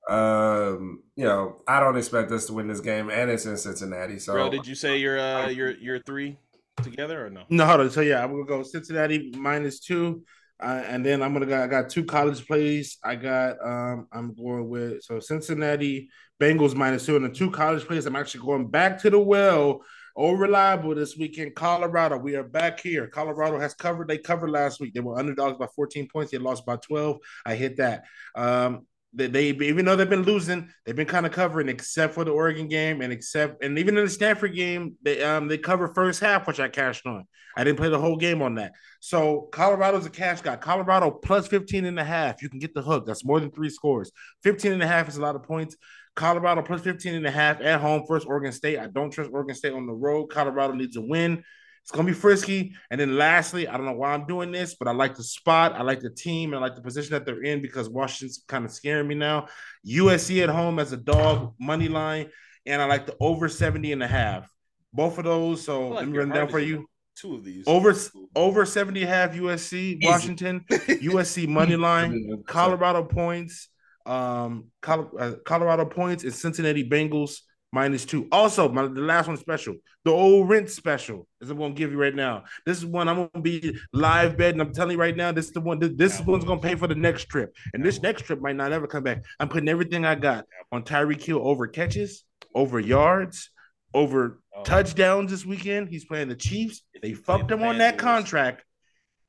um, 0.08 1.02
you 1.14 1.24
know, 1.24 1.62
I 1.68 1.78
don't 1.78 1.96
expect 1.96 2.32
us 2.32 2.46
to 2.46 2.52
win 2.52 2.66
this 2.66 2.80
game, 2.80 3.10
and 3.10 3.30
it's 3.30 3.46
in 3.46 3.56
Cincinnati. 3.56 4.18
So 4.18 4.32
Bro, 4.32 4.50
did 4.50 4.66
you 4.66 4.74
say 4.74 4.96
your 4.98 5.18
uh 5.18 5.48
your 5.48 5.70
your 5.72 6.00
three 6.00 6.38
together 6.82 7.24
or 7.24 7.30
no? 7.30 7.44
No, 7.48 7.66
hold 7.66 7.80
on. 7.80 7.90
So 7.90 8.00
yeah, 8.00 8.22
I'm 8.22 8.32
gonna 8.32 8.44
go 8.44 8.62
Cincinnati 8.62 9.32
minus 9.36 9.78
two, 9.78 10.24
uh, 10.60 10.82
and 10.86 11.04
then 11.04 11.22
I'm 11.22 11.32
gonna 11.32 11.46
go. 11.46 11.62
I 11.62 11.66
got 11.66 11.88
two 11.90 12.04
college 12.04 12.46
plays. 12.46 12.98
I 13.02 13.16
got. 13.16 13.56
Um, 13.64 14.08
I'm 14.12 14.34
going 14.34 14.68
with 14.68 15.02
so 15.02 15.18
Cincinnati 15.20 16.10
Bengals 16.40 16.74
minus 16.74 17.06
two, 17.06 17.16
and 17.16 17.24
the 17.24 17.30
two 17.30 17.50
college 17.50 17.84
plays. 17.84 18.06
I'm 18.06 18.16
actually 18.16 18.44
going 18.44 18.68
back 18.68 19.00
to 19.02 19.10
the 19.10 19.18
well. 19.18 19.82
Oh, 20.16 20.32
reliable 20.32 20.94
this 20.94 21.16
weekend. 21.16 21.54
Colorado, 21.54 22.18
we 22.18 22.34
are 22.34 22.42
back 22.42 22.80
here. 22.80 23.06
Colorado 23.06 23.58
has 23.58 23.74
covered. 23.74 24.08
They 24.08 24.18
covered 24.18 24.50
last 24.50 24.80
week. 24.80 24.92
They 24.92 25.00
were 25.00 25.18
underdogs 25.18 25.56
by 25.56 25.66
14 25.74 26.08
points. 26.12 26.32
They 26.32 26.38
lost 26.38 26.66
by 26.66 26.76
12. 26.76 27.18
I 27.46 27.54
hit 27.54 27.76
that. 27.78 28.04
Um, 28.34 28.86
they, 29.12 29.26
they 29.26 29.48
even 29.48 29.84
though 29.84 29.96
they've 29.96 30.08
been 30.08 30.22
losing, 30.22 30.70
they've 30.84 30.96
been 30.96 31.06
kind 31.06 31.26
of 31.26 31.32
covering, 31.32 31.68
except 31.68 32.14
for 32.14 32.24
the 32.24 32.30
Oregon 32.30 32.68
game, 32.68 33.00
and 33.00 33.12
except 33.12 33.62
and 33.64 33.78
even 33.78 33.96
in 33.98 34.04
the 34.04 34.10
Stanford 34.10 34.54
game, 34.54 34.96
they 35.02 35.22
um 35.22 35.48
they 35.48 35.58
cover 35.58 35.92
first 35.94 36.20
half, 36.20 36.46
which 36.46 36.60
I 36.60 36.68
cashed 36.68 37.06
on. 37.06 37.24
I 37.56 37.64
didn't 37.64 37.78
play 37.78 37.88
the 37.88 37.98
whole 37.98 38.16
game 38.16 38.42
on 38.42 38.54
that. 38.56 38.72
So 39.00 39.48
Colorado's 39.52 40.06
a 40.06 40.10
cash 40.10 40.40
guy. 40.40 40.56
Colorado 40.56 41.10
plus 41.10 41.48
15 41.48 41.84
and 41.84 41.98
a 41.98 42.04
half. 42.04 42.42
You 42.42 42.48
can 42.48 42.60
get 42.60 42.74
the 42.74 42.82
hook. 42.82 43.06
That's 43.06 43.24
more 43.24 43.40
than 43.40 43.50
three 43.50 43.70
scores. 43.70 44.12
15 44.44 44.72
and 44.72 44.82
a 44.82 44.86
half 44.86 45.08
is 45.08 45.16
a 45.16 45.20
lot 45.20 45.34
of 45.34 45.42
points. 45.42 45.76
Colorado 46.14 46.62
plus 46.62 46.82
15 46.82 47.14
and 47.14 47.26
a 47.26 47.30
half 47.30 47.60
at 47.60 47.80
home 47.80 48.04
first 48.06 48.26
Oregon 48.26 48.52
State. 48.52 48.78
I 48.78 48.86
don't 48.86 49.10
trust 49.10 49.30
Oregon 49.32 49.54
State 49.54 49.72
on 49.72 49.86
the 49.86 49.92
road. 49.92 50.26
Colorado 50.26 50.74
needs 50.74 50.96
a 50.96 51.00
win. 51.00 51.42
It's 51.82 51.90
gonna 51.90 52.06
be 52.06 52.12
frisky. 52.12 52.72
And 52.90 53.00
then 53.00 53.16
lastly, 53.16 53.66
I 53.66 53.76
don't 53.76 53.86
know 53.86 53.92
why 53.92 54.12
I'm 54.12 54.26
doing 54.26 54.52
this, 54.52 54.74
but 54.74 54.86
I 54.86 54.92
like 54.92 55.16
the 55.16 55.24
spot, 55.24 55.72
I 55.72 55.82
like 55.82 56.00
the 56.00 56.10
team, 56.10 56.52
and 56.52 56.58
I 56.58 56.66
like 56.66 56.76
the 56.76 56.82
position 56.82 57.12
that 57.12 57.26
they're 57.26 57.42
in 57.42 57.62
because 57.62 57.88
Washington's 57.88 58.44
kind 58.46 58.64
of 58.64 58.70
scaring 58.70 59.08
me 59.08 59.14
now. 59.14 59.48
USC 59.86 60.42
at 60.42 60.48
home 60.48 60.78
as 60.78 60.92
a 60.92 60.96
dog 60.96 61.54
money 61.58 61.88
line, 61.88 62.30
and 62.66 62.80
I 62.80 62.84
like 62.84 63.06
the 63.06 63.16
over 63.20 63.48
70 63.48 63.92
and 63.92 64.02
a 64.02 64.06
half. 64.06 64.48
Both 64.92 65.18
of 65.18 65.24
those. 65.24 65.64
So 65.64 65.88
like 65.88 66.00
let 66.00 66.08
me 66.08 66.18
run 66.18 66.28
down 66.30 66.48
for 66.48 66.60
you. 66.60 66.86
Two 67.16 67.34
of 67.34 67.44
these. 67.44 67.64
Over 67.66 67.94
over 68.36 68.64
70 68.64 69.02
and 69.02 69.10
a 69.10 69.12
half 69.12 69.34
USC, 69.34 69.98
Washington, 70.02 70.64
USC 70.70 71.48
money 71.48 71.76
line, 71.76 72.42
Colorado 72.46 73.04
points, 73.04 73.68
um, 74.06 74.68
uh, 74.86 75.32
Colorado 75.44 75.84
points, 75.84 76.24
and 76.24 76.32
Cincinnati 76.32 76.88
Bengals 76.88 77.40
minus 77.72 78.04
two. 78.04 78.26
Also, 78.32 78.68
my, 78.68 78.82
the 78.82 79.00
last 79.00 79.28
one 79.28 79.36
special, 79.36 79.74
the 80.04 80.10
old 80.10 80.48
rent 80.48 80.70
special 80.70 81.26
is 81.40 81.50
I'm 81.50 81.58
gonna 81.58 81.74
give 81.74 81.92
you 81.92 81.98
right 81.98 82.14
now. 82.14 82.44
This 82.66 82.78
is 82.78 82.86
one 82.86 83.08
I'm 83.08 83.16
gonna 83.16 83.42
be 83.42 83.76
live 83.92 84.36
betting. 84.36 84.60
I'm 84.60 84.72
telling 84.72 84.92
you 84.92 85.00
right 85.00 85.16
now, 85.16 85.32
this 85.32 85.46
is 85.46 85.52
the 85.52 85.60
one. 85.60 85.78
This, 85.78 85.92
this 85.94 86.20
one's 86.20 86.44
gonna 86.44 86.60
pay 86.60 86.74
for 86.74 86.86
the 86.86 86.94
next 86.94 87.26
trip, 87.26 87.54
and 87.74 87.84
this 87.84 88.02
next 88.02 88.22
trip 88.22 88.40
might 88.40 88.56
not 88.56 88.72
ever 88.72 88.86
come 88.86 89.02
back. 89.04 89.22
I'm 89.38 89.48
putting 89.48 89.68
everything 89.68 90.04
I 90.04 90.14
got 90.14 90.46
on 90.72 90.82
Tyreek 90.82 91.22
Hill 91.22 91.40
over 91.42 91.66
catches, 91.66 92.24
over 92.54 92.80
yards, 92.80 93.50
over 93.94 94.40
Oh. 94.52 94.64
touchdowns 94.64 95.30
this 95.30 95.46
weekend. 95.46 95.88
He's 95.88 96.04
playing 96.04 96.28
the 96.28 96.34
Chiefs. 96.34 96.82
They 97.00 97.12
fucked 97.14 97.52
him 97.52 97.62
on 97.62 97.78
that 97.78 97.98
contract, 97.98 98.64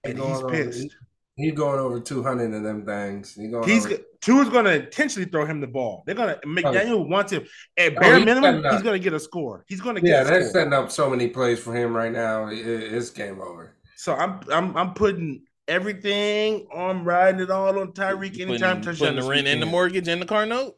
and 0.04 0.17
he's 0.17 0.41
pissed. 0.49 0.95
He 1.35 1.51
going 1.51 1.79
over 1.79 1.99
two 1.99 2.21
hundred 2.21 2.53
of 2.53 2.63
them 2.63 2.85
things. 2.85 3.33
He 3.33 3.47
going 3.47 3.67
He's 3.67 3.85
over, 3.85 3.97
two 4.19 4.41
is 4.41 4.49
going 4.49 4.65
to 4.65 4.83
intentionally 4.83 5.29
throw 5.29 5.45
him 5.45 5.61
the 5.61 5.67
ball. 5.67 6.03
They're 6.05 6.15
going 6.15 6.29
to 6.29 6.39
oh, 6.43 6.47
McDaniel 6.47 7.07
wants 7.07 7.31
him 7.31 7.45
at 7.77 7.97
Oh, 7.97 7.99
bare 7.99 8.15
he's 8.17 8.25
minimum. 8.25 8.63
He's 8.71 8.81
going 8.81 8.99
to 8.99 9.03
get 9.03 9.13
a 9.13 9.19
score. 9.19 9.65
He's 9.67 9.81
going 9.81 9.95
to 9.95 10.01
yeah, 10.01 10.23
get 10.23 10.27
they're 10.27 10.41
score. 10.41 10.53
setting 10.53 10.73
up 10.73 10.91
so 10.91 11.09
many 11.09 11.27
plays 11.29 11.59
for 11.59 11.75
him 11.75 11.95
right 11.95 12.11
now. 12.11 12.47
It, 12.47 12.59
it's 12.59 13.09
game 13.09 13.39
over. 13.41 13.75
So 13.95 14.13
I'm 14.13 14.41
I'm 14.51 14.75
I'm 14.75 14.93
putting 14.93 15.43
everything. 15.67 16.67
I'm 16.75 17.05
riding 17.05 17.41
it 17.41 17.49
all 17.49 17.79
on 17.79 17.93
Tyreek 17.93 18.39
anytime 18.39 18.81
putting, 18.81 18.81
touchdown. 18.81 18.95
putting 18.97 19.15
the 19.15 19.21
this 19.21 19.29
rent 19.29 19.47
and 19.47 19.61
the 19.61 19.65
mortgage 19.67 20.07
and 20.07 20.21
the 20.21 20.25
car 20.25 20.45
note. 20.45 20.77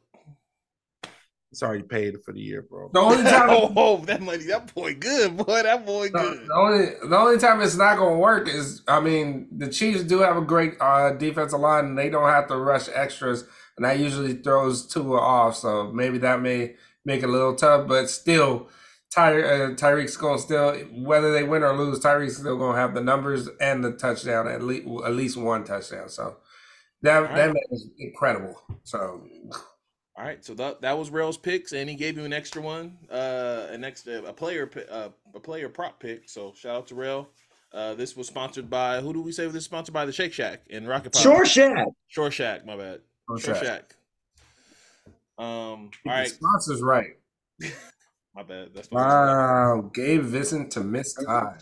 It's 1.53 1.61
already 1.61 1.83
paid 1.83 2.15
for 2.23 2.33
the 2.33 2.39
year, 2.39 2.63
bro. 2.63 2.89
The 2.91 2.99
only 2.99 3.23
time, 3.29 3.47
oh, 3.77 3.97
that 4.05 4.23
money, 4.23 4.43
that 4.45 4.73
boy 4.73 4.95
good, 4.95 5.37
boy. 5.37 5.61
That 5.61 5.85
boy 5.85 6.09
the, 6.09 6.17
good. 6.17 6.47
the 6.47 6.53
only 6.55 6.85
the 7.07 7.15
only 7.15 7.37
time 7.37 7.61
it's 7.61 7.75
not 7.75 7.99
going 7.99 8.15
to 8.15 8.19
work 8.19 8.49
is, 8.49 8.81
I 8.87 8.99
mean, 8.99 9.47
the 9.55 9.69
Chiefs 9.69 10.03
do 10.03 10.21
have 10.21 10.35
a 10.35 10.41
great 10.41 10.73
uh, 10.81 11.11
defensive 11.11 11.59
line, 11.59 11.85
and 11.85 11.97
they 11.97 12.09
don't 12.09 12.27
have 12.27 12.47
to 12.47 12.57
rush 12.57 12.89
extras, 12.91 13.43
and 13.77 13.85
that 13.85 13.99
usually 13.99 14.33
throws 14.33 14.87
Tua 14.87 15.19
off. 15.19 15.55
So 15.55 15.91
maybe 15.91 16.17
that 16.17 16.41
may 16.41 16.73
make 17.05 17.21
it 17.21 17.29
a 17.29 17.31
little 17.31 17.55
tough, 17.55 17.87
but 17.87 18.09
still. 18.09 18.69
Ty, 19.13 19.43
uh, 19.43 19.69
Tyreek's 19.75 20.17
going 20.17 20.37
to 20.37 20.41
still, 20.41 20.73
whether 20.91 21.31
they 21.31 21.43
win 21.43 21.61
or 21.61 21.77
lose, 21.77 21.99
Tyreek's 21.99 22.37
still 22.37 22.57
going 22.57 22.73
to 22.73 22.81
have 22.81 22.95
the 22.95 23.01
numbers 23.01 23.47
and 23.61 23.83
the 23.83 23.91
touchdown, 23.91 24.47
at 24.47 24.63
least 24.63 24.87
at 25.05 25.13
least 25.13 25.37
one 25.37 25.63
touchdown. 25.63 26.09
So 26.09 26.37
that 27.03 27.19
right. 27.19 27.35
that 27.35 27.47
man 27.49 27.63
is 27.69 27.91
incredible. 27.99 28.59
So 28.83 29.21
All 30.15 30.23
right, 30.23 30.45
so 30.45 30.53
that 30.53 30.81
that 30.81 30.97
was 30.97 31.09
Rell's 31.09 31.37
picks, 31.37 31.71
and 31.71 31.89
he 31.89 31.95
gave 31.95 32.17
you 32.17 32.23
an 32.23 32.33
extra 32.33 32.61
one, 32.61 32.97
uh, 33.11 33.67
an 33.71 33.83
extra 33.83 34.21
a 34.23 34.33
player 34.33 34.69
uh, 34.91 35.09
a 35.33 35.39
player 35.39 35.69
prop 35.69 35.99
pick. 35.99 36.29
So 36.29 36.53
shout 36.55 36.75
out 36.75 36.87
to 36.87 36.95
Rell. 36.95 37.29
Uh, 37.73 37.95
this 37.95 38.15
was 38.15 38.27
sponsored 38.27 38.69
by 38.69 39.01
who 39.01 39.11
do 39.11 39.21
we 39.21 39.31
say 39.31 39.47
this 39.47 39.55
is 39.55 39.65
sponsored 39.65 39.93
by 39.93 40.05
the 40.05 40.11
Shake 40.11 40.31
Shack 40.31 40.61
and 40.69 40.87
Rocket 40.87 41.13
Pop. 41.13 41.21
Shore 41.23 41.45
Shack. 41.45 41.87
Shore 42.07 42.29
Shack, 42.29 42.63
my 42.63 42.77
bad. 42.77 43.01
Shore 43.27 43.39
Shore 43.39 43.55
Shack. 43.55 43.63
Shack. 43.63 43.95
Um, 45.39 45.45
all 45.45 45.89
the 46.05 46.09
right, 46.11 46.29
sponsors 46.29 46.83
right. 46.83 47.17
my 48.35 48.43
bad. 48.43 48.69
That's 48.75 48.91
Wow, 48.91 49.89
Gabe 49.95 50.21
Vincent 50.21 50.71
to 50.73 50.81
miss 50.81 51.15
time. 51.15 51.57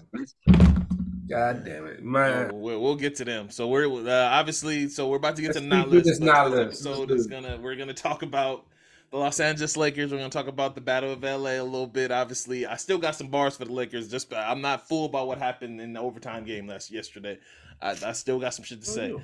God 1.31 1.63
damn 1.63 1.85
it, 1.87 2.03
man. 2.03 2.59
We'll, 2.59 2.81
we'll 2.81 2.95
get 2.95 3.15
to 3.15 3.25
them. 3.25 3.49
So 3.49 3.69
we're 3.69 3.87
uh, 3.87 4.29
obviously 4.31 4.89
so 4.89 5.07
we're 5.07 5.15
about 5.15 5.37
to 5.37 5.41
get 5.41 5.53
to 5.53 5.59
Let's 5.59 5.69
not 5.69 5.89
list. 5.89 6.05
this 6.05 6.19
not 6.19 6.51
list. 6.51 6.85
episode 6.85 7.09
Let's 7.09 7.21
is 7.21 7.27
gonna 7.27 7.57
we're 7.61 7.77
gonna 7.77 7.93
talk 7.93 8.21
about 8.21 8.65
the 9.11 9.17
Los 9.17 9.39
Angeles 9.39 9.77
Lakers. 9.77 10.11
We're 10.11 10.17
gonna 10.17 10.29
talk 10.29 10.47
about 10.47 10.75
the 10.75 10.81
Battle 10.81 11.13
of 11.13 11.23
LA 11.23 11.51
a 11.51 11.63
little 11.63 11.87
bit. 11.87 12.11
Obviously, 12.11 12.65
I 12.65 12.75
still 12.75 12.97
got 12.97 13.15
some 13.15 13.27
bars 13.27 13.55
for 13.55 13.63
the 13.63 13.71
Lakers. 13.71 14.09
Just 14.09 14.33
I'm 14.33 14.59
not 14.59 14.89
fooled 14.89 15.11
about 15.11 15.27
what 15.27 15.37
happened 15.37 15.79
in 15.79 15.93
the 15.93 16.01
overtime 16.01 16.43
game 16.43 16.67
last 16.67 16.91
yesterday. 16.91 17.39
I, 17.81 17.91
I 18.05 18.11
still 18.11 18.37
got 18.37 18.53
some 18.53 18.65
shit 18.65 18.81
to 18.81 18.85
say. 18.85 19.15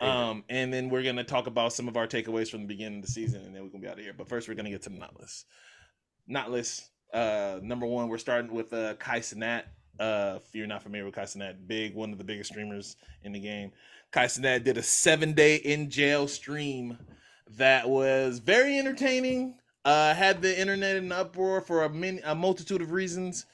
Um, 0.00 0.44
and 0.48 0.72
then 0.72 0.88
we're 0.88 1.02
gonna 1.02 1.24
talk 1.24 1.48
about 1.48 1.72
some 1.72 1.88
of 1.88 1.96
our 1.96 2.06
takeaways 2.06 2.48
from 2.48 2.60
the 2.60 2.68
beginning 2.68 3.00
of 3.00 3.06
the 3.06 3.10
season, 3.10 3.42
and 3.44 3.52
then 3.52 3.64
we're 3.64 3.70
gonna 3.70 3.82
be 3.82 3.88
out 3.88 3.98
of 3.98 4.04
here. 4.04 4.14
But 4.16 4.28
first, 4.28 4.46
we're 4.46 4.54
gonna 4.54 4.70
get 4.70 4.82
to 4.82 4.90
the 4.90 4.98
not 4.98 5.18
list. 5.18 5.46
Not 6.28 6.48
list. 6.50 6.90
Uh, 7.12 7.58
number 7.60 7.86
one, 7.86 8.08
we're 8.08 8.18
starting 8.18 8.52
with 8.52 8.72
uh 8.72 8.94
Kai 8.94 9.18
Cenat. 9.18 9.64
Uh, 9.98 10.38
if 10.42 10.54
you're 10.54 10.66
not 10.66 10.82
familiar 10.82 11.04
with 11.06 11.14
Kai 11.14 11.22
Cenat, 11.22 11.66
big 11.66 11.94
one 11.94 12.12
of 12.12 12.18
the 12.18 12.24
biggest 12.24 12.50
streamers 12.50 12.96
in 13.22 13.32
the 13.32 13.40
game. 13.40 13.72
Kai 14.12 14.26
Cenat 14.26 14.64
did 14.64 14.76
a 14.76 14.82
seven 14.82 15.32
day 15.32 15.56
in 15.56 15.90
jail 15.90 16.28
stream 16.28 16.98
that 17.56 17.88
was 17.88 18.38
very 18.38 18.78
entertaining. 18.78 19.58
Uh, 19.84 20.14
had 20.14 20.42
the 20.42 20.58
internet 20.58 20.96
in 20.96 21.12
uproar 21.12 21.60
for 21.60 21.84
a 21.84 21.88
many, 21.88 22.20
a 22.24 22.34
multitude 22.34 22.82
of 22.82 22.90
reasons. 22.90 23.46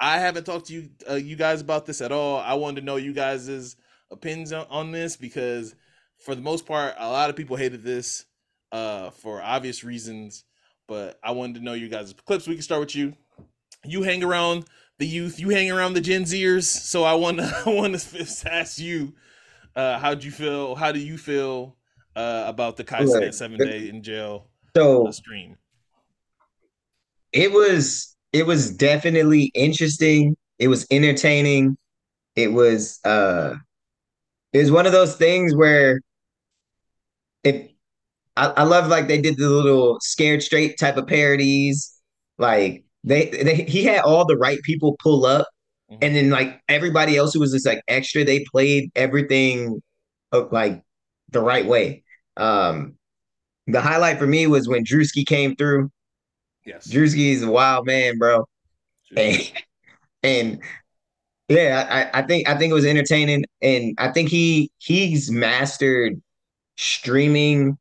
I 0.00 0.18
haven't 0.18 0.44
talked 0.44 0.66
to 0.66 0.72
you, 0.72 0.90
uh, 1.08 1.14
you 1.14 1.36
guys 1.36 1.60
about 1.60 1.84
this 1.84 2.00
at 2.00 2.12
all. 2.12 2.38
I 2.38 2.54
wanted 2.54 2.80
to 2.80 2.86
know 2.86 2.96
you 2.96 3.12
guys' 3.12 3.76
opinions 4.10 4.52
on, 4.52 4.66
on 4.70 4.92
this 4.92 5.16
because, 5.16 5.74
for 6.24 6.34
the 6.34 6.40
most 6.40 6.66
part, 6.66 6.94
a 6.98 7.10
lot 7.10 7.28
of 7.30 7.36
people 7.36 7.56
hated 7.56 7.82
this 7.82 8.24
uh, 8.72 9.10
for 9.10 9.42
obvious 9.42 9.84
reasons. 9.84 10.44
But 10.86 11.18
I 11.22 11.32
wanted 11.32 11.56
to 11.56 11.64
know 11.64 11.74
you 11.74 11.88
guys' 11.88 12.14
clips. 12.24 12.46
We 12.46 12.54
can 12.54 12.62
start 12.62 12.80
with 12.80 12.96
you. 12.96 13.14
You 13.84 14.02
hang 14.02 14.24
around 14.24 14.64
the 14.98 15.06
youth. 15.06 15.38
You 15.40 15.50
hang 15.50 15.70
around 15.70 15.94
the 15.94 16.00
Gen 16.00 16.24
Zers. 16.24 16.64
So 16.64 17.04
I 17.04 17.14
want 17.14 17.38
to 17.38 17.62
I 17.66 17.70
want 17.70 17.98
to 17.98 18.52
ask 18.52 18.78
you, 18.78 19.14
uh, 19.76 19.98
how'd 19.98 20.24
you 20.24 20.30
feel? 20.32 20.74
How 20.76 20.92
do 20.92 21.00
you 21.00 21.18
feel 21.18 21.76
uh, 22.16 22.44
about 22.46 22.76
the 22.76 22.84
Kai 22.84 23.06
Right. 23.06 23.32
seven 23.32 23.60
day 23.62 23.88
in 23.88 24.02
jail 24.02 24.48
So 24.74 25.12
stream? 25.12 25.56
it 27.32 27.52
was 27.52 28.16
it 28.32 28.46
was 28.46 28.70
definitely 28.76 29.50
interesting. 29.54 30.36
It 30.58 30.68
was 30.68 30.86
entertaining. 30.90 31.76
It 32.36 32.52
was 32.52 33.00
uh 33.04 33.56
it 34.52 34.58
was 34.58 34.70
one 34.70 34.86
of 34.86 34.92
those 34.92 35.16
things 35.16 35.54
where 35.54 36.00
if 37.44 37.70
I, 38.36 38.48
I 38.48 38.64
love 38.64 38.88
like 38.88 39.08
they 39.08 39.20
did 39.20 39.36
the 39.38 39.48
little 39.50 39.98
scared 40.00 40.42
straight 40.44 40.78
type 40.78 40.96
of 40.96 41.06
parodies. 41.06 41.94
Like 42.38 42.84
they, 43.04 43.26
they 43.26 43.54
he 43.64 43.84
had 43.84 44.00
all 44.02 44.24
the 44.26 44.36
right 44.36 44.60
people 44.62 44.96
pull 45.02 45.24
up, 45.26 45.48
Mhm. 45.90 45.98
and 46.02 46.16
then 46.16 46.30
like 46.30 46.60
everybody 46.68 47.16
else 47.16 47.32
who 47.32 47.40
was 47.40 47.52
just 47.52 47.66
like 47.66 47.82
extra, 47.88 48.24
they 48.24 48.44
played 48.52 48.90
everything 48.94 49.80
uh, 50.32 50.44
like 50.50 50.82
the 51.30 51.40
right 51.40 51.66
way. 51.66 52.02
Um, 52.36 52.96
the 53.66 53.80
highlight 53.80 54.18
for 54.18 54.26
me 54.26 54.46
was 54.46 54.68
when 54.68 54.84
Drewski 54.84 55.26
came 55.26 55.56
through. 55.56 55.90
Yes. 56.66 56.86
Drewski 56.88 57.32
is 57.32 57.42
a 57.42 57.50
wild 57.50 57.86
man, 57.86 58.18
bro. 58.18 58.46
And, 59.16 59.52
and 60.22 60.62
yeah, 61.48 62.10
I, 62.12 62.20
I 62.20 62.22
think 62.26 62.48
I 62.48 62.58
think 62.58 62.70
it 62.70 62.74
was 62.74 62.84
entertaining, 62.84 63.44
and 63.62 63.94
I 63.98 64.12
think 64.12 64.28
he 64.28 64.70
he's 64.78 65.30
mastered 65.30 66.20
streaming 66.76 67.78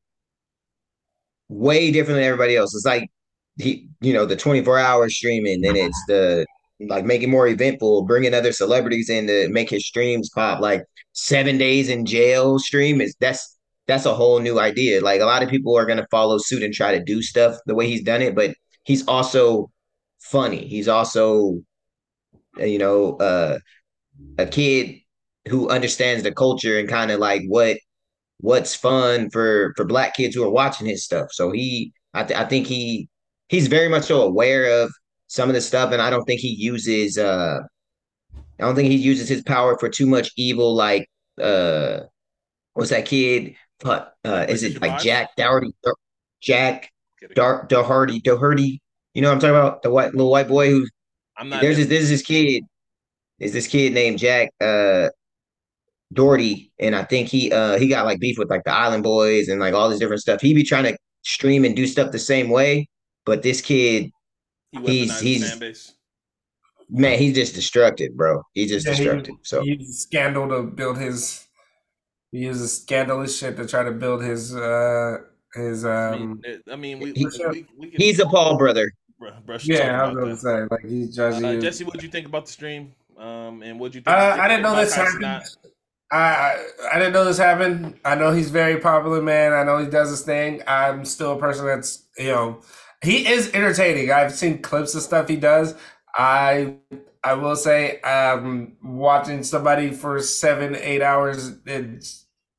way 1.49 1.91
different 1.91 2.17
than 2.17 2.23
everybody 2.25 2.55
else. 2.55 2.73
It's 2.75 2.85
like 2.85 3.09
he, 3.57 3.89
you 4.01 4.13
know, 4.13 4.25
the 4.25 4.35
24 4.35 4.79
hour 4.79 5.09
streaming, 5.09 5.61
then 5.61 5.75
it's 5.75 6.03
the 6.07 6.45
like 6.79 7.05
making 7.05 7.31
more 7.31 7.47
eventful, 7.47 8.03
bringing 8.03 8.33
other 8.33 8.51
celebrities 8.51 9.09
in 9.09 9.27
to 9.27 9.49
make 9.49 9.69
his 9.69 9.85
streams 9.85 10.29
pop. 10.29 10.59
Like 10.59 10.83
seven 11.13 11.57
days 11.57 11.89
in 11.89 12.05
jail 12.05 12.59
stream 12.59 13.01
is 13.01 13.15
that's 13.19 13.57
that's 13.87 14.05
a 14.05 14.13
whole 14.13 14.39
new 14.39 14.59
idea. 14.59 15.01
Like 15.01 15.21
a 15.21 15.25
lot 15.25 15.43
of 15.43 15.49
people 15.49 15.75
are 15.77 15.85
gonna 15.85 16.07
follow 16.11 16.37
suit 16.37 16.63
and 16.63 16.73
try 16.73 16.97
to 16.97 17.03
do 17.03 17.21
stuff 17.21 17.57
the 17.65 17.75
way 17.75 17.87
he's 17.87 18.03
done 18.03 18.21
it, 18.21 18.35
but 18.35 18.53
he's 18.83 19.07
also 19.07 19.71
funny. 20.19 20.67
He's 20.67 20.87
also, 20.87 21.59
uh, 22.59 22.65
you 22.65 22.77
know, 22.77 23.17
uh, 23.17 23.59
a 24.37 24.45
kid 24.45 24.99
who 25.47 25.69
understands 25.69 26.23
the 26.23 26.31
culture 26.31 26.77
and 26.79 26.89
kind 26.89 27.11
of 27.11 27.19
like 27.19 27.43
what 27.47 27.77
what's 28.39 28.75
fun 28.75 29.29
for 29.31 29.73
for 29.75 29.85
black 29.85 30.15
kids 30.15 30.35
who 30.35 30.43
are 30.43 30.49
watching 30.49 30.87
his 30.87 31.03
stuff. 31.03 31.29
So 31.31 31.51
he, 31.51 31.93
I, 32.13 32.23
th- 32.23 32.39
I 32.39 32.45
think 32.45 32.67
he 32.67 33.09
he's 33.49 33.67
very 33.67 33.89
much 33.89 34.03
so 34.03 34.21
aware 34.21 34.83
of 34.83 34.91
some 35.27 35.49
of 35.49 35.55
the 35.55 35.61
stuff, 35.61 35.91
and 35.91 36.01
I 36.01 36.09
don't 36.09 36.25
think 36.25 36.41
he 36.41 36.49
uses 36.49 37.17
uh, 37.17 37.59
I 38.35 38.63
don't 38.63 38.75
think 38.75 38.89
he 38.89 38.97
uses 38.97 39.29
his 39.29 39.43
power 39.43 39.77
for 39.77 39.89
too 39.89 40.05
much 40.05 40.31
evil. 40.37 40.75
Like 40.75 41.09
uh, 41.41 42.01
what's 42.73 42.89
that 42.89 43.05
kid? 43.05 43.55
Fuck, 43.79 44.13
uh, 44.25 44.45
is 44.49 44.63
it 44.63 44.81
like 44.81 45.01
Jack 45.01 45.35
Doherty? 45.35 45.71
Jack. 46.41 46.89
Dar 47.33 47.65
Doherty 47.67 48.19
Doherty? 48.19 48.81
You 49.13 49.21
know 49.21 49.29
what 49.29 49.35
I'm 49.35 49.39
talking 49.39 49.55
about? 49.55 49.81
The 49.81 49.89
white 49.89 50.11
little 50.11 50.29
white 50.31 50.47
boy 50.47 50.69
who 50.69 50.85
I'm 51.37 51.49
not. 51.49 51.61
there's 51.61 51.77
this 51.77 51.87
there's 51.87 52.09
this 52.09 52.21
kid. 52.21 52.63
There's 53.39 53.53
this 53.53 53.67
kid 53.67 53.93
named 53.93 54.19
Jack 54.19 54.51
uh 54.61 55.09
Doherty, 56.13 56.71
and 56.79 56.95
I 56.95 57.03
think 57.03 57.27
he 57.27 57.51
uh 57.51 57.77
he 57.77 57.87
got 57.87 58.05
like 58.05 58.19
beef 58.19 58.37
with 58.37 58.49
like 58.49 58.63
the 58.63 58.73
Island 58.73 59.03
Boys 59.03 59.47
and 59.47 59.59
like 59.59 59.73
all 59.73 59.89
this 59.89 59.99
different 59.99 60.21
stuff. 60.21 60.41
He 60.41 60.53
be 60.53 60.63
trying 60.63 60.83
to 60.83 60.97
stream 61.23 61.65
and 61.65 61.75
do 61.75 61.87
stuff 61.87 62.11
the 62.11 62.19
same 62.19 62.49
way, 62.49 62.87
but 63.27 63.43
this 63.43 63.61
kid, 63.61 64.11
he 64.71 64.79
he's- 64.79 65.19
he's- 65.21 65.41
the 65.43 65.47
fan 65.49 65.59
base. 65.59 65.93
man, 66.89 67.19
he's 67.19 67.35
just 67.35 67.53
destructive, 67.53 68.15
bro. 68.15 68.41
He's 68.53 68.69
just 68.71 68.87
Yeah, 68.87 68.93
he- 68.93 69.03
destructive. 69.03 69.35
So 69.43 69.61
He 69.61 69.75
used 69.75 69.99
scandal 69.99 70.47
to 70.49 70.63
build 70.63 70.97
his. 70.97 71.43
He 72.31 72.39
uses 72.39 72.81
scandalous 72.81 73.37
shit 73.37 73.55
to 73.57 73.67
try 73.67 73.83
to 73.83 73.91
build 73.91 74.23
his 74.23 74.55
uh 74.55 75.17
his 75.53 75.85
I 75.85 76.13
um. 76.13 76.41
mean, 76.43 76.61
I 76.71 76.75
mean, 76.75 76.99
we, 76.99 77.13
he- 77.13 77.25
we, 77.25 77.65
we 77.77 77.87
can 77.89 78.01
he's 78.01 78.19
a 78.19 78.25
Paul 78.25 78.57
brother. 78.57 78.91
brush 79.45 79.65
Yeah, 79.65 79.95
I 80.03 80.05
talk 80.05 80.15
was 80.15 80.43
about 80.43 80.47
gonna 80.53 80.69
say 80.69 80.75
like 80.75 80.85
he's 80.91 81.15
just. 81.15 81.41
that. 81.41 81.57
Uh, 81.57 81.61
Jesse, 81.61 81.83
what 81.83 81.93
would 81.93 82.03
you 82.03 82.09
think 82.09 82.27
about 82.27 82.45
the 82.45 82.51
stream? 82.51 82.93
Um, 83.17 83.63
and 83.63 83.79
what 83.79 83.93
you 83.95 84.01
think? 84.01 84.07
Uh, 84.15 84.37
I 84.39 84.47
didn't 84.47 84.61
know 84.63 84.75
this 84.75 84.93
happened. 84.93 85.25
I, 85.25 86.15
I 86.15 86.57
I 86.93 86.99
didn't 86.99 87.13
know 87.13 87.25
this 87.25 87.37
happened. 87.37 87.95
I 88.05 88.15
know 88.15 88.31
he's 88.31 88.49
very 88.51 88.79
popular, 88.79 89.21
man. 89.21 89.53
I 89.53 89.63
know 89.63 89.79
he 89.79 89.87
does 89.89 90.09
his 90.11 90.21
thing. 90.21 90.61
I'm 90.67 91.03
still 91.03 91.33
a 91.33 91.39
person 91.39 91.65
that's 91.65 92.03
you 92.17 92.27
know 92.27 92.59
he 93.03 93.27
is 93.27 93.51
entertaining. 93.53 94.11
I've 94.11 94.33
seen 94.33 94.61
clips 94.61 94.95
of 94.95 95.01
stuff 95.03 95.27
he 95.27 95.35
does. 95.35 95.75
I 96.15 96.75
I 97.23 97.33
will 97.33 97.55
say, 97.55 97.99
um, 98.01 98.77
watching 98.83 99.43
somebody 99.43 99.91
for 99.91 100.19
seven 100.21 100.75
eight 100.75 101.01
hours 101.01 101.53
it 101.65 102.07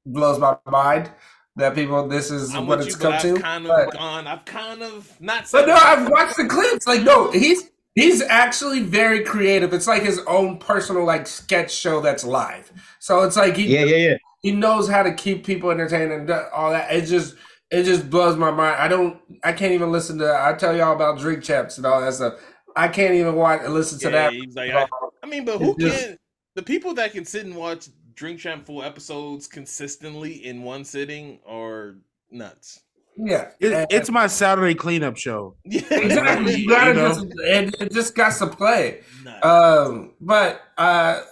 blows 0.07 0.39
my 0.39 0.57
mind 0.67 1.11
that 1.57 1.75
people 1.75 2.07
this 2.09 2.31
is 2.31 2.55
I'm 2.55 2.67
what 2.67 2.81
it's 2.81 2.89
you, 2.89 2.93
but 2.95 3.03
come 3.03 3.13
I've 3.15 3.23
to. 3.23 3.35
kind 3.41 3.67
of 3.67 3.69
but- 3.87 3.93
gone. 3.99 4.27
I've 4.27 4.45
kind 4.45 4.83
of 4.83 5.21
not. 5.21 5.49
but 5.51 5.67
no. 5.67 5.75
I've 5.75 6.09
watched 6.09 6.37
the 6.37 6.47
clips. 6.47 6.87
Like, 6.87 7.03
no, 7.03 7.31
he's 7.33 7.71
he's 7.97 8.23
actually 8.23 8.81
very 8.85 9.25
creative. 9.25 9.73
It's 9.73 9.89
like 9.89 10.03
his 10.03 10.21
own 10.29 10.59
personal 10.59 11.05
like 11.05 11.27
sketch 11.27 11.73
show 11.75 12.01
that's 12.01 12.23
live. 12.25 12.71
So 13.01 13.23
it's 13.25 13.37
like 13.37 13.57
he 13.57 13.67
Yeah, 13.75 13.85
yeah, 13.85 13.97
yeah. 14.11 14.17
he 14.43 14.53
knows 14.53 14.89
how 14.89 15.03
to 15.03 15.13
keep 15.13 15.45
people 15.45 15.71
entertained 15.73 16.13
and 16.13 16.27
do- 16.29 16.45
all 16.55 16.71
that. 16.71 16.93
It's 16.93 17.11
just 17.11 17.35
it 17.71 17.85
just 17.85 18.09
blows 18.11 18.37
my 18.37 18.51
mind. 18.51 18.77
I 18.79 18.89
don't 18.89 19.19
I 19.45 19.53
can't 19.53 19.73
even 19.73 19.93
listen 19.93 20.19
to 20.19 20.33
I 20.41 20.53
tell 20.55 20.77
y'all 20.77 20.95
about 20.95 21.19
drink 21.19 21.43
champs 21.45 21.77
and 21.77 21.87
all 21.87 22.01
that 22.01 22.15
stuff. 22.15 22.35
I 22.77 22.89
can't 22.89 23.15
even 23.15 23.35
watch 23.35 23.61
and 23.65 23.75
listen 23.75 23.99
to 24.01 24.11
Yeah, 24.11 24.31
that. 24.31 24.55
like, 24.55 24.71
I, 24.73 24.87
I 25.23 25.27
mean, 25.27 25.45
but 25.45 25.59
who 25.59 25.77
just- 25.79 26.05
can? 26.07 26.19
The 26.55 26.63
people 26.63 26.95
that 26.95 27.13
can 27.13 27.25
sit 27.25 27.45
and 27.47 27.55
watch 27.55 27.89
Drink 28.15 28.41
Champ 28.41 28.67
full 28.67 28.83
episodes 28.83 29.47
consistently 29.47 30.45
in 30.45 30.63
one 30.65 30.85
sitting 30.85 31.39
are 31.47 31.95
nuts. 32.33 32.81
Yeah, 33.17 33.51
It, 33.61 33.73
And- 33.73 33.87
it's 33.91 34.11
my 34.11 34.27
Saturday 34.27 34.75
cleanup 34.75 35.17
show. 35.17 35.55
Yeah, 35.65 35.83
exactly. 35.91 36.55
You 36.57 36.69
gotta 36.69 36.91
You 36.91 36.95
know? 36.97 37.09
just 37.09 37.27
it, 37.39 37.75
it 37.81 37.93
just 37.93 38.15
got 38.17 38.37
to 38.39 38.47
play. 38.49 39.03
Nuts. 39.25 39.45
Um, 39.47 40.15
but 40.21 40.61
uh, 40.77 41.23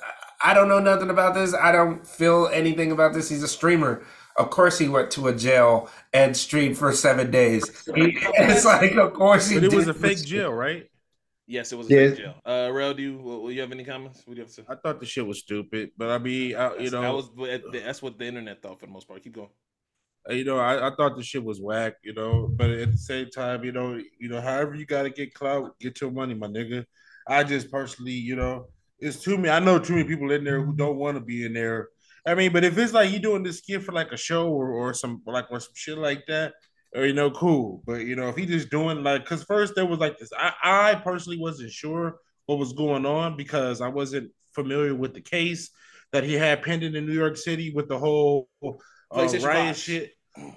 I 0.45 0.55
don't 0.55 0.69
know 0.69 0.79
nothing 0.81 1.11
about 1.11 1.35
this. 1.35 1.55
I 1.55 1.73
don't 1.73 2.07
feel 2.07 2.49
anything 2.53 2.93
about 2.93 3.13
this. 3.13 3.29
He's 3.29 3.43
a 3.43 3.49
streamer. 3.49 4.05
Of 4.39 4.51
course, 4.51 4.79
he 4.79 4.89
went 4.89 5.11
to 5.13 5.29
a 5.29 5.35
jail 5.35 5.89
and 6.13 6.37
streamed 6.37 6.77
for 6.79 6.93
seven 6.93 7.31
days. 7.31 7.65
He- 7.95 8.19
it's 8.35 8.65
like, 8.65 8.93
of 8.97 9.15
course, 9.15 9.49
he 9.49 9.57
But 9.57 9.65
it 9.65 9.73
was 9.75 9.89
a 9.89 9.95
fake 9.95 10.25
jail, 10.25 10.53
right? 10.53 10.89
yes, 11.47 11.73
it 11.73 11.77
was 11.77 11.89
Yeah. 11.89 11.99
a 11.99 12.09
fake 12.11 12.19
jail. 12.19 12.35
Uh, 12.45 12.71
Rell, 12.73 12.93
do 12.93 13.03
you, 13.03 13.17
will 13.19 13.53
you 13.53 13.61
have 13.61 13.73
any 13.73 13.85
comments? 13.85 14.23
What 14.27 14.35
do 14.35 14.39
you 14.39 14.43
have 14.43 14.49
to 14.49 14.55
say? 14.55 14.63
I 14.69 14.75
thought 14.75 15.01
the 15.01 15.07
shit 15.07 15.27
was 15.27 15.39
stupid, 15.39 15.91
but 15.97 16.11
I 16.11 16.19
mean, 16.19 16.55
I, 16.57 16.75
you 16.77 16.91
That's- 16.91 16.91
that 16.91 17.01
know, 17.03 17.15
was 17.17 17.31
that's 17.73 18.03
what 18.03 18.19
the 18.19 18.27
internet 18.27 18.61
thought 18.63 18.81
for 18.81 18.87
the 18.87 18.93
most 18.93 19.07
part. 19.09 19.23
Keep 19.23 19.35
going. 19.37 19.49
you 20.29 20.45
know, 20.45 20.59
I, 20.59 20.89
I 20.89 20.95
thought 20.97 21.17
the 21.17 21.23
shit 21.23 21.43
was 21.45 21.61
whack, 21.61 21.95
you 22.03 22.13
know, 22.13 22.49
but 22.51 22.69
at 22.71 22.91
the 22.93 22.99
same 22.99 23.31
time, 23.31 23.65
you 23.65 23.71
know, 23.73 23.99
you 24.19 24.29
know, 24.29 24.41
however 24.41 24.75
you 24.75 24.85
got 24.85 25.05
to 25.05 25.11
get 25.11 25.33
clout, 25.35 25.79
get 25.79 26.01
your 26.01 26.11
money, 26.11 26.35
my 26.35 26.49
nigga. 26.49 26.85
I 27.29 27.43
just 27.45 27.71
personally, 27.71 28.13
you 28.13 28.35
know, 28.37 28.67
it's 28.99 29.23
too 29.23 29.37
many. 29.37 29.51
I 29.51 29.61
know 29.61 29.79
too 29.79 29.95
many 29.95 30.09
people 30.09 30.31
in 30.33 30.43
there 30.43 30.61
who 30.61 30.73
don't 30.75 30.97
want 30.97 31.17
to 31.17 31.21
be 31.21 31.47
in 31.47 31.53
there. 31.55 31.89
I 32.27 32.35
mean, 32.35 32.53
but 32.53 32.65
if 32.65 32.77
it's 32.77 32.93
like 32.93 33.11
you 33.13 33.19
doing 33.21 33.43
this 33.43 33.59
skit 33.59 33.85
for 33.85 33.93
like 33.93 34.11
a 34.13 34.17
show 34.17 34.49
or, 34.49 34.71
or 34.71 34.95
some 34.95 35.23
like 35.27 35.47
or 35.51 35.61
some 35.61 35.73
shit 35.75 35.97
like 35.97 36.27
that, 36.27 36.55
or 36.95 37.07
you 37.07 37.13
know, 37.13 37.31
cool. 37.31 37.83
But 37.87 38.05
you 38.05 38.17
know, 38.17 38.29
if 38.29 38.37
he 38.37 38.47
just 38.47 38.71
doing 38.71 39.03
like, 39.03 39.23
because 39.23 39.45
first 39.45 39.75
there 39.75 39.87
was 39.87 40.01
like 40.01 40.19
this, 40.19 40.31
I, 40.37 40.53
I 40.63 40.95
personally 40.97 41.39
wasn't 41.39 41.71
sure 41.71 42.19
what 42.47 42.59
was 42.59 42.73
going 42.73 43.07
on 43.07 43.37
because 43.37 43.81
I 43.81 43.89
wasn't 43.89 44.33
familiar 44.55 44.95
with 44.95 45.15
the 45.15 45.21
case 45.21 45.71
that 46.13 46.25
he 46.25 46.35
had 46.35 46.63
pending 46.63 46.95
in 46.95 47.07
New 47.07 47.13
York 47.13 47.37
City 47.37 47.71
with 47.71 47.89
the 47.89 47.99
whole 47.99 48.49
uh, 48.65 48.73
riot 49.11 49.43
5. 49.43 49.77
shit. 49.77 50.13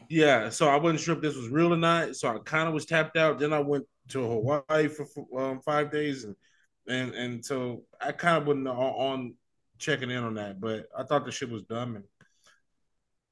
Yeah, 0.09 0.49
so 0.49 0.67
I 0.67 0.75
wasn't 0.75 0.99
sure 0.99 1.15
if 1.15 1.21
this 1.21 1.35
was 1.35 1.49
real 1.49 1.73
or 1.73 1.77
not. 1.77 2.15
So 2.15 2.29
I 2.29 2.37
kind 2.39 2.67
of 2.67 2.73
was 2.73 2.85
tapped 2.85 3.15
out. 3.15 3.39
Then 3.39 3.53
I 3.53 3.59
went 3.59 3.85
to 4.09 4.21
Hawaii 4.21 4.87
for 4.87 5.07
um, 5.37 5.61
five 5.61 5.91
days, 5.91 6.25
and 6.25 6.35
and 6.87 7.13
and 7.13 7.45
so 7.45 7.83
I 8.01 8.11
kind 8.11 8.37
of 8.37 8.47
wasn't 8.47 8.67
on, 8.67 8.75
on 8.75 9.33
checking 9.79 10.11
in 10.11 10.23
on 10.23 10.35
that. 10.35 10.59
But 10.61 10.85
I 10.97 11.03
thought 11.03 11.25
the 11.25 11.31
shit 11.31 11.49
was 11.49 11.63
dumb, 11.63 11.95
and 11.95 12.05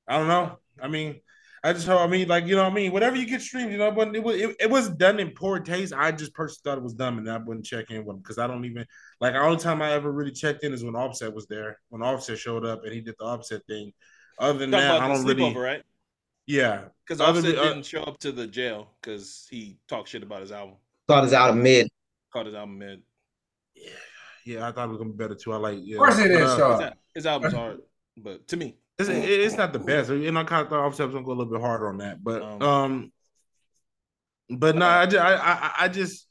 I 0.07 0.17
don't 0.17 0.27
know. 0.27 0.57
I 0.81 0.88
mean, 0.88 1.21
I 1.63 1.73
just 1.73 1.88
I 1.89 2.07
mean, 2.07 2.27
like 2.27 2.45
you 2.47 2.55
know, 2.55 2.63
what 2.63 2.71
I 2.71 2.75
mean, 2.75 2.91
whatever 2.91 3.15
you 3.15 3.25
get 3.25 3.41
streamed, 3.41 3.71
you 3.71 3.77
know, 3.77 3.91
but 3.91 4.15
it 4.15 4.23
was 4.23 4.36
it, 4.39 4.55
it 4.60 4.69
was 4.69 4.89
done 4.89 5.19
in 5.19 5.31
poor 5.31 5.60
taste. 5.60 5.93
I 5.93 6.12
just 6.12 6.33
personally 6.33 6.62
thought 6.63 6.77
it 6.77 6.83
was 6.83 6.93
dumb, 6.93 7.17
and 7.17 7.29
I 7.29 7.38
wouldn't 7.38 7.65
check 7.65 7.91
in 7.91 8.05
with 8.05 8.15
him 8.15 8.21
because 8.21 8.38
I 8.38 8.47
don't 8.47 8.65
even 8.65 8.86
like. 9.19 9.33
The 9.33 9.39
only 9.39 9.57
time 9.57 9.81
I 9.81 9.91
ever 9.91 10.12
really 10.12 10.31
checked 10.31 10.63
in 10.63 10.73
is 10.73 10.83
when 10.83 10.95
Offset 10.95 11.33
was 11.33 11.47
there. 11.47 11.79
When 11.89 12.01
Offset 12.01 12.38
showed 12.38 12.65
up 12.65 12.83
and 12.83 12.93
he 12.93 13.01
did 13.01 13.15
the 13.19 13.25
Offset 13.25 13.62
thing. 13.67 13.91
Other 14.39 14.60
than 14.60 14.71
that, 14.71 15.01
I 15.01 15.07
don't 15.07 15.25
really. 15.25 15.36
sleepover, 15.53 15.63
right? 15.63 15.81
Yeah, 16.45 16.86
Because 17.05 17.19
Offset 17.19 17.43
than- 17.43 17.57
uh, 17.57 17.63
didn't 17.63 17.86
show 17.86 18.03
up 18.03 18.19
to 18.19 18.31
the 18.31 18.47
jail 18.47 18.91
because 19.01 19.47
he 19.49 19.79
talked 19.89 20.07
shit 20.10 20.23
about 20.23 20.41
his 20.41 20.51
album. 20.53 20.75
Thought 21.07 21.23
his 21.25 21.33
out 21.33 21.49
of 21.49 21.57
mid. 21.57 21.89
Called 22.31 22.45
his 22.45 22.55
album 22.55 22.77
mid. 22.77 23.01
yeah, 23.75 23.89
I 24.55 24.71
thought 24.71 24.86
it 24.86 24.89
was 24.89 24.97
gonna 24.97 25.12
be 25.12 25.17
better 25.17 25.36
too. 25.36 25.53
I 25.53 25.57
like. 25.57 25.77
Yeah. 25.81 25.95
Of 25.95 25.99
course, 25.99 26.17
he 26.17 26.23
didn't 26.23 26.43
uh, 26.43 26.57
show 26.57 26.71
His, 26.71 26.79
up. 26.79 26.81
al- 26.91 26.97
his 27.15 27.25
album's 27.25 27.53
hard, 27.53 27.77
but 28.17 28.47
to 28.49 28.57
me, 28.57 28.77
It's, 28.99 29.10
it- 29.10 29.23
it's 29.29 29.55
not 29.55 29.73
the 29.73 29.79
best, 29.79 30.10
and 30.10 30.38
I 30.39 30.43
kind 30.43 30.63
of 30.63 30.69
thought 30.69 30.86
Offset 30.86 31.07
was 31.07 31.13
gonna 31.13 31.25
go 31.25 31.31
a 31.33 31.38
little 31.39 31.51
bit 31.51 31.62
harder 31.62 31.88
on 31.89 31.97
that, 31.99 32.23
but 32.23 32.41
Um, 32.41 32.62
um, 32.62 33.12
but 34.49 34.75
no, 34.75 34.86
I 34.88 35.05
just, 35.05 35.23
I, 35.23 35.33
I, 35.36 35.71
I 35.86 35.88
just, 35.89 36.27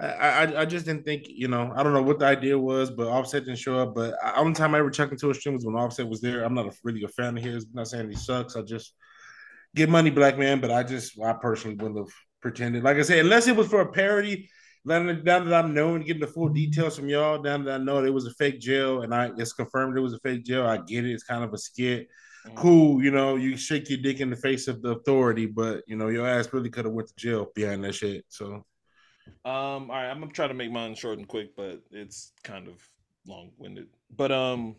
I, 0.00 0.06
I, 0.06 0.60
I 0.62 0.64
just 0.64 0.86
didn't 0.86 1.04
think, 1.04 1.24
you 1.28 1.46
know, 1.48 1.72
I 1.76 1.82
don't 1.82 1.92
know 1.92 2.02
what 2.02 2.18
the 2.18 2.24
idea 2.24 2.58
was, 2.58 2.90
but 2.90 3.06
Offset 3.06 3.44
didn't 3.44 3.58
show 3.58 3.78
up. 3.78 3.94
But 3.94 4.14
I, 4.24 4.36
only 4.40 4.54
time 4.54 4.74
I 4.74 4.78
ever 4.78 4.88
checked 4.88 5.12
into 5.12 5.28
a 5.28 5.34
stream 5.34 5.56
was 5.56 5.66
when 5.66 5.74
Offset 5.74 6.08
was 6.08 6.22
there. 6.22 6.42
I'm 6.42 6.54
not 6.54 6.66
a, 6.68 6.72
really 6.84 7.02
a 7.04 7.08
fan 7.08 7.36
of 7.36 7.44
his. 7.44 7.64
I'm 7.64 7.70
not 7.74 7.88
saying 7.88 8.08
he 8.08 8.16
sucks. 8.16 8.56
I 8.56 8.62
just 8.62 8.94
get 9.74 9.90
money, 9.90 10.08
black 10.08 10.38
man. 10.38 10.60
But 10.62 10.70
I 10.70 10.82
just, 10.84 11.20
I 11.20 11.34
personally 11.34 11.76
wouldn't 11.76 11.98
have 11.98 12.14
pretended. 12.40 12.82
Like 12.82 12.96
I 12.96 13.02
said, 13.02 13.18
unless 13.18 13.46
it 13.46 13.54
was 13.56 13.68
for 13.68 13.82
a 13.82 13.92
parody. 13.92 14.48
Now 14.84 15.02
that 15.04 15.24
now 15.24 15.44
that 15.44 15.64
I'm 15.64 15.74
knowing, 15.74 16.02
getting 16.02 16.20
the 16.20 16.26
full 16.26 16.48
details 16.48 16.96
from 16.96 17.08
y'all, 17.08 17.42
now 17.42 17.58
that 17.58 17.80
I 17.80 17.84
know 17.84 18.02
it 18.04 18.10
was 18.14 18.26
a 18.26 18.34
fake 18.34 18.60
jail, 18.60 19.02
and 19.02 19.14
I 19.14 19.30
it's 19.36 19.52
confirmed 19.52 19.96
it 19.96 20.00
was 20.00 20.14
a 20.14 20.20
fake 20.20 20.44
jail, 20.44 20.66
I 20.66 20.78
get 20.78 21.04
it. 21.04 21.12
It's 21.12 21.24
kind 21.24 21.44
of 21.44 21.52
a 21.52 21.58
skit. 21.58 22.08
cool, 22.54 23.02
you 23.02 23.10
know, 23.10 23.36
you 23.36 23.56
shake 23.56 23.90
your 23.90 23.98
dick 24.00 24.20
in 24.20 24.30
the 24.30 24.36
face 24.36 24.68
of 24.68 24.82
the 24.82 24.90
authority, 24.90 25.46
but 25.46 25.82
you 25.86 25.96
know, 25.96 26.08
your 26.08 26.26
ass 26.26 26.52
really 26.52 26.70
could 26.70 26.84
have 26.86 26.94
went 26.94 27.08
to 27.08 27.14
jail 27.16 27.48
behind 27.54 27.84
that 27.84 27.94
shit. 27.94 28.24
So 28.28 28.64
Um, 29.44 29.90
all 29.90 29.96
right, 29.96 30.10
I'm 30.10 30.20
gonna 30.20 30.32
try 30.32 30.48
to 30.48 30.54
make 30.54 30.70
mine 30.72 30.94
short 30.94 31.18
and 31.18 31.28
quick, 31.28 31.54
but 31.56 31.82
it's 31.90 32.32
kind 32.42 32.68
of 32.68 32.82
long 33.26 33.50
winded. 33.58 33.88
But 34.14 34.32
um, 34.32 34.76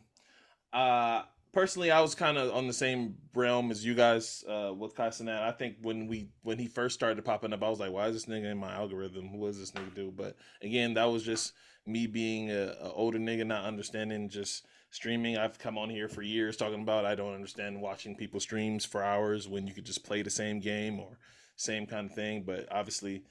uh, 0.74 1.24
personally, 1.54 1.92
I 1.92 2.02
was 2.02 2.16
kind 2.16 2.38
of 2.38 2.54
on 2.54 2.68
the 2.68 2.74
same 2.74 3.16
realm 3.34 3.72
as 3.72 3.86
you 3.86 3.94
guys 3.94 4.44
uh, 4.48 4.74
with 4.74 4.96
Kai 4.96 5.10
Cenat. 5.10 5.42
I 5.42 5.52
think 5.52 5.76
when 5.82 6.08
we 6.08 6.30
when 6.44 6.58
he 6.58 6.68
first 6.68 6.96
started 6.96 7.24
popping 7.24 7.54
up, 7.54 7.64
I 7.64 7.70
was 7.70 7.80
like, 7.80 7.92
why 7.92 8.08
is 8.08 8.14
this 8.14 8.26
nigga 8.26 8.52
in 8.52 8.58
my 8.58 8.74
algorithm? 8.74 9.38
What 9.38 9.48
does 9.48 9.60
this 9.60 9.72
nigga 9.72 9.94
do? 9.94 10.12
But 10.16 10.36
again, 10.62 10.94
that 10.96 11.06
was 11.06 11.24
just 11.24 11.54
me 11.86 12.08
being 12.08 12.52
a, 12.52 12.76
a 12.82 12.92
older 12.92 13.20
nigga, 13.20 13.46
not 13.46 13.66
understanding 13.66 14.30
just 14.30 14.66
streaming. 14.92 15.38
I've 15.38 15.58
come 15.58 15.78
on 15.78 15.90
here 15.90 16.08
for 16.08 16.22
years 16.22 16.58
talking 16.58 16.82
about 16.82 17.06
I 17.06 17.16
don't 17.16 17.34
understand 17.34 17.82
watching 17.82 18.16
people 18.16 18.40
streams 18.40 18.86
for 18.86 19.04
hours 19.04 19.48
when 19.48 19.68
you 19.68 19.74
could 19.74 19.86
just 19.86 20.04
play 20.04 20.22
the 20.22 20.30
same 20.30 20.60
game 20.60 21.00
or 21.00 21.18
same 21.56 21.88
kind 21.88 22.10
of 22.10 22.16
thing. 22.16 22.44
But 22.44 22.68
obviously 22.72 23.24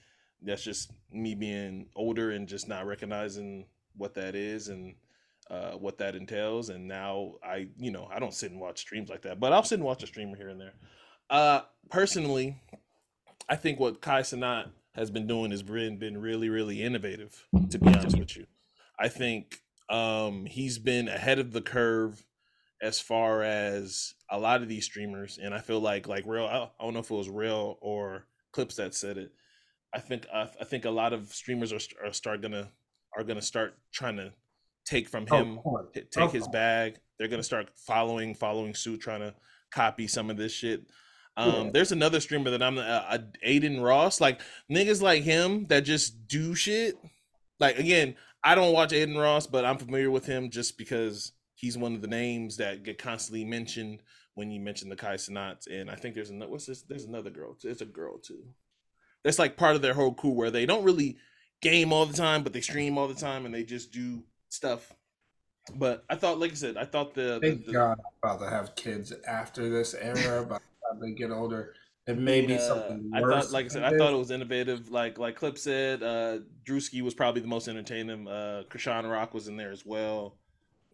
that's 0.42 0.64
just 0.64 0.90
me 1.12 1.35
being 1.35 1.87
older 1.94 2.30
and 2.30 2.48
just 2.48 2.68
not 2.68 2.87
recognizing 2.87 3.66
what 3.96 4.14
that 4.14 4.35
is 4.35 4.68
and 4.68 4.94
uh, 5.50 5.72
what 5.72 5.98
that 5.98 6.14
entails. 6.14 6.68
And 6.68 6.86
now 6.86 7.34
I, 7.42 7.68
you 7.78 7.90
know, 7.90 8.08
I 8.12 8.18
don't 8.18 8.34
sit 8.34 8.52
and 8.52 8.60
watch 8.60 8.78
streams 8.78 9.10
like 9.10 9.22
that, 9.22 9.40
but 9.40 9.52
I'll 9.52 9.64
sit 9.64 9.76
and 9.76 9.84
watch 9.84 10.02
a 10.02 10.06
streamer 10.06 10.36
here 10.36 10.48
and 10.48 10.60
there. 10.60 10.74
Uh, 11.28 11.62
personally, 11.90 12.60
I 13.48 13.56
think 13.56 13.80
what 13.80 14.00
Kai 14.00 14.22
Cenat 14.22 14.68
has 14.94 15.10
been 15.10 15.26
doing 15.26 15.50
has 15.50 15.62
been 15.62 15.98
been 15.98 16.20
really, 16.20 16.48
really 16.48 16.82
innovative. 16.82 17.46
To 17.70 17.78
be 17.78 17.88
honest 17.88 18.18
with 18.18 18.36
you, 18.36 18.46
I 18.98 19.08
think 19.08 19.60
um, 19.88 20.46
he's 20.46 20.78
been 20.78 21.08
ahead 21.08 21.38
of 21.38 21.52
the 21.52 21.60
curve 21.60 22.24
as 22.82 23.00
far 23.00 23.42
as 23.42 24.14
a 24.30 24.38
lot 24.38 24.62
of 24.62 24.68
these 24.68 24.84
streamers, 24.84 25.38
and 25.42 25.54
I 25.54 25.60
feel 25.60 25.80
like 25.80 26.08
like 26.08 26.24
real. 26.26 26.46
I 26.46 26.68
don't 26.82 26.94
know 26.94 27.00
if 27.00 27.10
it 27.10 27.14
was 27.14 27.28
real 27.28 27.78
or 27.80 28.26
clips 28.52 28.76
that 28.76 28.94
said 28.94 29.18
it. 29.18 29.32
I 29.92 29.98
think 29.98 30.26
I, 30.32 30.42
I 30.60 30.64
think 30.64 30.84
a 30.84 30.90
lot 30.90 31.12
of 31.12 31.32
streamers 31.32 31.72
are, 31.72 31.80
are 32.04 32.12
start 32.12 32.42
gonna 32.42 32.70
are 33.16 33.24
gonna 33.24 33.42
start 33.42 33.76
trying 33.92 34.16
to 34.16 34.32
take 34.90 35.09
from 35.09 35.26
Oh, 35.31 35.37
him, 35.37 35.59
t- 35.94 36.03
take 36.11 36.24
Of 36.24 36.33
his 36.33 36.48
bag. 36.48 36.98
They're 37.18 37.29
gonna 37.29 37.42
start 37.42 37.70
following 37.87 38.35
following 38.35 38.74
suit, 38.74 39.00
trying 39.00 39.20
to 39.20 39.35
copy 39.70 40.09
some 40.09 40.31
of 40.31 40.37
this 40.37 40.53
shit. 40.53 40.85
Um, 41.37 41.66
Yeah. 41.66 41.70
there's 41.74 41.92
another 41.92 42.20
streamer 42.20 42.50
that 42.50 42.62
I'm 42.62 42.76
uh, 42.76 42.83
uh, 42.83 43.18
Aiden 43.46 43.81
Ross, 43.83 44.20
like 44.20 44.40
niggas 44.70 45.00
like 45.00 45.22
him 45.22 45.66
that 45.68 45.81
just 45.83 46.26
do 46.26 46.55
shit. 46.55 46.96
Like 47.61 47.79
again, 47.79 48.16
I 48.42 48.55
don't 48.55 48.72
watch 48.72 48.90
Aiden 48.90 49.16
Ross, 49.20 49.46
but 49.46 49.64
I'm 49.64 49.79
familiar 49.79 50.11
with 50.11 50.26
him 50.26 50.50
just 50.50 50.76
because 50.76 51.33
he's 51.55 51.79
one 51.79 51.94
of 51.94 52.03
the 52.03 52.09
names 52.09 52.57
that 52.57 52.83
get 52.83 52.98
constantly 52.98 53.44
mentioned 53.44 54.03
when 54.35 54.50
you 54.50 54.61
mention 54.61 54.88
the 54.88 54.96
Kai 54.96 55.14
Cenats. 55.16 55.66
And 55.70 55.90
I 55.90 55.94
think 55.94 56.14
there's 56.14 56.31
another 56.31 56.50
what's 56.50 56.66
this? 56.66 56.83
There's 56.83 57.05
another 57.05 57.31
girl. 57.31 57.57
There's 57.62 57.83
a 57.83 57.87
girl 57.87 58.18
too. 58.18 58.42
That's 59.22 59.38
like 59.38 59.57
part 59.57 59.76
of 59.76 59.83
their 59.83 59.94
whole 59.94 60.14
crew 60.14 60.31
where 60.31 60.50
they 60.50 60.66
don't 60.66 60.85
really 60.85 61.18
game 61.61 61.92
all 61.92 62.07
the 62.07 62.16
time, 62.16 62.42
but 62.42 62.53
they 62.55 62.62
stream 62.62 62.96
all 62.96 63.07
the 63.07 63.14
time 63.14 63.44
and 63.44 63.55
they 63.55 63.62
just 63.64 63.92
do 63.92 64.24
stuff. 64.50 64.92
But 65.74 66.04
I 66.10 66.16
thought, 66.16 66.38
like 66.38 66.52
I 66.52 66.54
said, 66.54 66.76
I 66.76 66.84
thought 66.84 67.14
the, 67.14 67.38
the, 67.40 67.40
Thank 67.40 67.66
the- 67.66 67.72
God 67.72 67.98
I'm 67.98 68.30
about 68.30 68.44
to 68.44 68.50
have 68.50 68.74
kids 68.76 69.12
after 69.26 69.68
this 69.68 69.94
era, 69.94 70.44
but 70.48 70.60
the 70.60 70.92
time 70.92 71.00
they 71.00 71.12
get 71.12 71.30
older. 71.30 71.74
It 72.06 72.18
may 72.18 72.44
be 72.44 72.56
uh, 72.56 72.58
something 72.58 73.10
I 73.14 73.20
thought, 73.20 73.52
like 73.52 73.66
I 73.66 73.68
said, 73.68 73.82
than 73.82 73.94
I 73.94 73.98
thought 73.98 74.12
it 74.12 74.16
was 74.16 74.30
innovative. 74.32 74.90
Like 74.90 75.18
like 75.18 75.36
Clip 75.36 75.56
said, 75.56 76.02
uh, 76.02 76.38
Drewski 76.66 77.02
was 77.02 77.14
probably 77.14 77.40
the 77.40 77.46
most 77.46 77.68
entertaining. 77.68 78.26
Uh, 78.26 78.62
Krishan 78.68 79.08
Rock 79.08 79.32
was 79.32 79.46
in 79.46 79.56
there 79.56 79.70
as 79.70 79.86
well. 79.86 80.36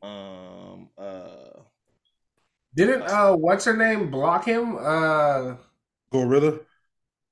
Um, 0.02 0.90
uh, 0.98 1.60
Didn't 2.74 3.02
uh 3.02 3.34
what's 3.34 3.64
her 3.64 3.76
name 3.76 4.10
block 4.10 4.44
him? 4.44 4.76
Uh 4.76 5.54
GloRilla. 6.12 6.60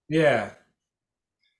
yeah. 0.09 0.51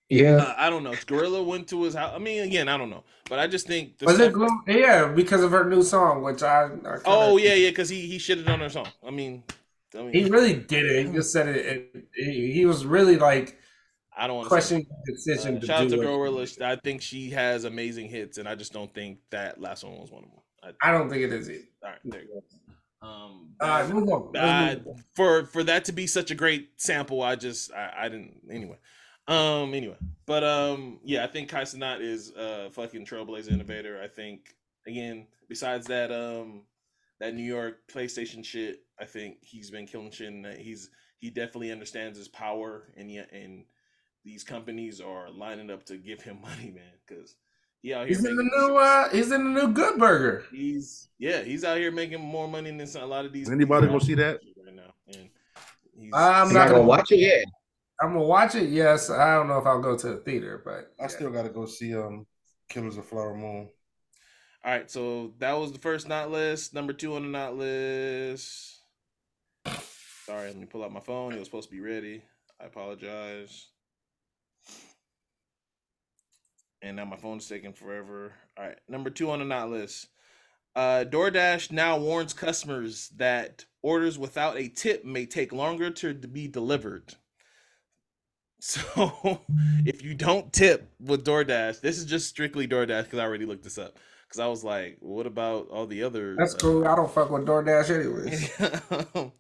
Yeah. 0.09 0.37
uh, 0.37 0.55
I 0.59 0.71
don't 0.71 0.85
know. 0.85 0.93
GloRilla 0.93 1.45
went 1.45 1.69
to 1.69 1.83
his 1.85 1.95
house. 1.95 2.13
I 2.15 2.19
mean, 2.19 2.43
again, 2.43 2.69
I 2.69 2.77
don't 2.77 2.91
know, 2.91 3.05
but 3.29 3.39
I 3.39 3.47
just 3.47 3.67
think. 3.67 3.99
The 3.99 4.07
Was 4.07 4.15
it 4.21 4.31
stuff- 4.31 4.35
Glow? 4.35 4.49
Yeah, 4.67 5.09
because 5.09 5.43
of 5.43 5.51
her 5.51 5.65
new 5.69 5.83
song, 5.83 6.23
which 6.23 6.43
I, 6.43 6.65
I 6.65 6.69
kinda- 6.69 7.03
Oh 7.07 7.37
yeah, 7.39 7.55
yeah, 7.55 7.71
because 7.71 7.89
he 7.89 8.03
he 8.07 8.19
shitted 8.19 8.49
on 8.49 8.61
her 8.61 8.69
song. 8.69 8.89
I 9.07 9.11
mean, 9.11 9.43
I 9.97 10.03
mean, 10.03 10.13
He 10.13 10.25
really 10.31 10.55
did 10.55 10.85
it. 10.87 11.07
He 11.07 11.13
just 11.13 11.33
said 11.33 11.49
it. 11.49 11.67
it 11.95 12.05
he, 12.15 12.53
he 12.53 12.67
was 12.67 12.85
really 12.85 13.17
like 13.17 13.59
I 14.17 14.27
don't 14.27 14.47
question 14.47 14.87
the 15.07 15.13
decision 15.13 15.57
Uh, 15.57 15.61
to 15.61 15.67
shout 15.67 15.81
out 15.83 15.89
do 15.89 15.97
to 15.97 16.03
it. 16.03 16.07
GloRilla. 16.07 16.63
I 16.63 16.77
think 16.77 17.01
she 17.03 17.31
has 17.31 17.65
amazing 17.65 18.09
hits, 18.09 18.39
and 18.39 18.47
I 18.49 18.55
just 18.55 18.73
don't 18.73 18.93
think 18.95 19.19
that 19.31 19.61
last 19.61 19.85
one 19.85 19.99
was 19.99 20.11
one 20.11 20.25
of 20.25 20.31
them. 20.31 20.41
I, 20.83 20.89
I 20.89 20.93
don't 20.93 21.09
think 21.09 21.23
it 21.23 21.33
is 21.33 21.49
either. 21.51 21.65
all 21.83 21.91
right, 21.91 21.99
there 22.05 22.21
you 22.23 22.29
go. 22.29 22.43
Um, 23.07 23.51
All 23.61 23.69
right, 23.69 23.89
move 23.89 24.09
on. 24.09 24.31
Let's 24.33 24.77
move 24.85 24.87
on. 24.97 25.05
for 25.15 25.45
for 25.47 25.63
that 25.65 25.85
to 25.87 25.93
be 25.93 26.07
such 26.07 26.31
a 26.31 26.35
great 26.35 26.71
sample, 26.77 27.23
I 27.23 27.37
just 27.37 27.71
I, 27.73 27.93
I 28.05 28.09
didn't 28.09 28.41
anyway. 28.51 28.77
Um 29.27 29.73
anyway, 29.75 29.97
but 30.27 30.45
um 30.45 31.01
yeah, 31.03 31.25
I 31.25 31.27
think 31.27 31.49
Kai 31.49 31.63
Cenat 31.63 32.01
is 32.01 32.33
a 32.37 32.71
fucking 32.71 33.07
trailblazer 33.07 33.53
innovator. 33.53 34.01
I 34.03 34.09
think 34.09 34.55
again, 34.87 35.27
besides 35.49 35.87
that 35.87 36.13
um 36.13 36.63
that 37.21 37.35
New 37.35 37.43
York 37.43 37.79
PlayStation 37.91 38.45
shit, 38.45 38.81
I 39.01 39.05
think 39.05 39.39
he's 39.41 39.71
been 39.71 39.87
killing 39.87 40.11
shit 40.11 40.29
and 40.29 40.47
he's 40.59 40.91
he 41.19 41.31
definitely 41.31 41.73
understands 41.73 42.19
his 42.19 42.29
power 42.29 42.93
and 42.97 43.11
yet 43.11 43.31
and 43.33 43.65
these 44.25 44.43
companies 44.43 45.01
are 45.01 45.31
lining 45.31 45.71
up 45.71 45.85
to 45.85 45.97
give 45.97 46.23
him 46.23 46.41
money, 46.43 46.71
man, 46.71 46.83
because 47.07 47.37
he 47.83 47.93
out 47.93 48.07
here 48.07 48.17
He's 48.17 48.25
in 48.25 48.37
the 48.37 48.43
new. 48.43 48.77
Uh, 48.79 49.11
he's 49.11 49.31
in 49.31 49.45
the 49.45 49.61
new 49.61 49.73
Good 49.73 49.99
Burger. 49.99 50.45
He's 50.51 51.09
yeah, 51.19 51.43
he's 51.43 51.65
out 51.65 51.77
here 51.77 51.93
making 51.93 52.21
more 52.21 52.49
money 52.49 52.71
than 52.71 53.03
a 53.03 53.07
lot 53.07 53.27
of 53.27 53.33
these. 53.33 53.51
Anybody 53.51 53.87
gonna 53.87 54.01
see 54.01 54.15
that? 54.15 54.41
right 54.65 54.75
now? 54.75 54.95
And 55.09 55.29
he's, 55.95 56.11
I'm 56.15 56.49
I'm 56.49 56.49
not 56.49 56.55
not 56.55 56.65
gonna 56.65 56.73
gonna 56.79 56.89
watch 56.89 57.13
it 57.13 57.19
yet. 57.19 57.45
I'm 58.05 58.13
gonna 58.13 58.27
watch 58.27 58.55
it. 58.55 58.69
Yes, 58.69 59.09
I 59.09 59.35
don't 59.35 59.49
know 59.49 59.57
if 59.57 59.67
I'll 59.67 59.81
go 59.81 59.97
to 59.97 60.09
the 60.09 60.17
theater, 60.19 60.61
but 60.63 60.93
I 61.03 61.07
still 61.07 61.31
gotta 61.31 61.49
go 61.49 61.65
see 61.65 61.97
um 61.97 62.27
Killers 62.69 62.99
of 62.99 63.07
Flower 63.07 63.35
Moon. 63.35 63.71
all 64.63 64.73
right. 64.73 64.91
So 64.91 65.33
that 65.39 65.55
was 65.55 65.73
the 65.73 65.79
first 65.79 66.07
not 66.07 66.31
list. 66.31 66.75
Number 66.75 66.93
two 66.93 67.17
on 67.17 67.23
the 67.23 67.29
not 67.29 67.57
list. 67.57 68.81
Sorry, 70.27 70.49
let 70.49 70.57
me 70.57 70.67
pull 70.67 70.85
out 70.85 70.93
my 70.93 71.01
phone. 71.01 71.33
It 71.33 71.39
was 71.39 71.49
supposed 71.49 71.71
to 71.71 71.75
be 71.75 71.81
ready. 71.81 72.23
I 72.61 72.67
apologize. 72.67 73.69
And 76.83 76.97
now 76.97 77.07
my 77.07 77.17
phone's 77.17 77.49
taking 77.49 77.73
forever. 77.73 78.35
All 78.59 78.67
right, 78.67 78.79
number 78.87 79.09
two 79.09 79.31
on 79.31 79.39
the 79.39 79.47
not 79.47 79.71
list. 79.71 80.09
Uh, 80.77 81.05
DoorDash 81.09 81.73
now 81.73 81.97
warns 81.97 82.35
customers 82.35 83.09
that 83.17 83.65
orders 83.81 84.19
without 84.19 84.59
a 84.59 84.69
tip 84.69 85.07
may 85.07 85.25
take 85.25 85.53
longer 85.53 85.89
to 85.91 86.13
be 86.13 86.49
delivered. 86.49 87.15
So 88.67 89.43
if 89.85 90.03
you 90.03 90.15
don't 90.15 90.51
tip 90.51 90.91
with 90.99 91.23
DoorDash, 91.23 91.83
this 91.83 91.99
is 91.99 92.07
just 92.07 92.31
strictly 92.31 92.67
DoorDash 92.67 93.05
because 93.05 93.19
I 93.19 93.25
already 93.25 93.45
looked 93.45 93.63
this 93.63 93.77
up. 93.77 93.99
Because 94.27 94.41
I 94.41 94.47
was 94.47 94.65
like, 94.65 94.97
what 95.01 95.27
about 95.27 95.69
all 95.69 95.87
the 95.87 96.03
other? 96.03 96.35
that's 96.35 96.55
uh, 96.55 96.59
cool. 96.59 96.89
I 96.89 96.97
don't 96.97 97.13
fuck 97.13 97.31
with 97.31 97.45
DoorDash 97.45 97.91
anyways. 97.91 99.33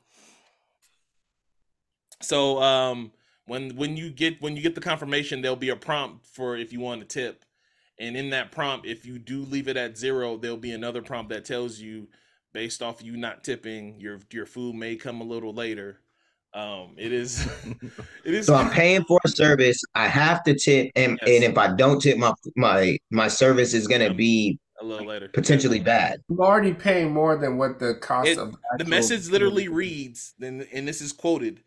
so 2.20 2.62
um 2.62 3.12
when 3.46 3.74
when 3.76 3.96
you 3.96 4.10
get 4.10 4.42
when 4.42 4.56
you 4.56 4.62
get 4.62 4.74
the 4.74 4.80
confirmation 4.80 5.40
there'll 5.40 5.56
be 5.56 5.70
a 5.70 5.76
prompt 5.76 6.26
for 6.26 6.56
if 6.56 6.72
you 6.72 6.80
want 6.80 7.00
to 7.00 7.06
tip 7.06 7.44
and 7.98 8.16
in 8.16 8.30
that 8.30 8.50
prompt 8.52 8.86
if 8.86 9.04
you 9.04 9.18
do 9.18 9.42
leave 9.42 9.68
it 9.68 9.76
at 9.76 9.98
zero 9.98 10.36
there'll 10.38 10.56
be 10.56 10.72
another 10.72 11.02
prompt 11.02 11.28
that 11.30 11.44
tells 11.44 11.80
you 11.80 12.08
based 12.54 12.82
off 12.82 13.02
you 13.02 13.16
not 13.16 13.44
tipping 13.44 14.00
your 14.00 14.20
your 14.30 14.46
food 14.46 14.74
may 14.74 14.96
come 14.96 15.20
a 15.20 15.24
little 15.24 15.52
later 15.52 15.98
um 16.54 16.94
it 16.96 17.12
is 17.12 17.46
it 18.24 18.34
is 18.34 18.46
So 18.46 18.54
I'm 18.54 18.70
paying 18.70 19.04
for 19.04 19.20
a 19.24 19.28
service. 19.28 19.82
I 19.94 20.06
have 20.08 20.42
to 20.44 20.54
tip, 20.54 20.90
and, 20.96 21.18
Yes. 21.26 21.42
and 21.42 21.52
if 21.52 21.58
I 21.58 21.74
don't 21.74 22.00
tip, 22.00 22.16
my 22.18 22.32
my 22.56 22.96
my 23.10 23.28
service 23.28 23.74
is 23.74 23.88
gonna 23.88 24.14
be 24.14 24.58
a 24.80 24.84
little 24.84 25.06
later 25.06 25.28
potentially 25.32 25.80
bad. 25.80 26.20
I'm 26.30 26.40
already 26.40 26.72
paying 26.74 27.12
more 27.12 27.36
than 27.36 27.56
what 27.58 27.78
the 27.78 27.94
cost 28.00 28.28
It- 28.28 28.38
of 28.38 28.52
the 28.52 28.58
actual 28.74 28.90
message 28.90 29.28
literally 29.28 29.66
food. 29.66 29.74
reads 29.76 30.34
and, 30.40 30.66
and 30.72 30.86
this 30.86 31.00
is 31.00 31.12
quoted 31.12 31.60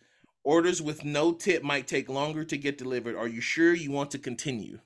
orders 0.44 0.82
with 0.82 1.04
no 1.04 1.34
tip 1.34 1.64
might 1.64 1.88
take 1.88 2.08
longer 2.10 2.46
to 2.46 2.58
get 2.58 2.78
delivered 2.78 3.16
are 3.18 3.28
you 3.28 3.42
sure 3.42 3.74
you 3.74 3.92
want 3.92 4.12
to 4.12 4.18
continue 4.20 4.80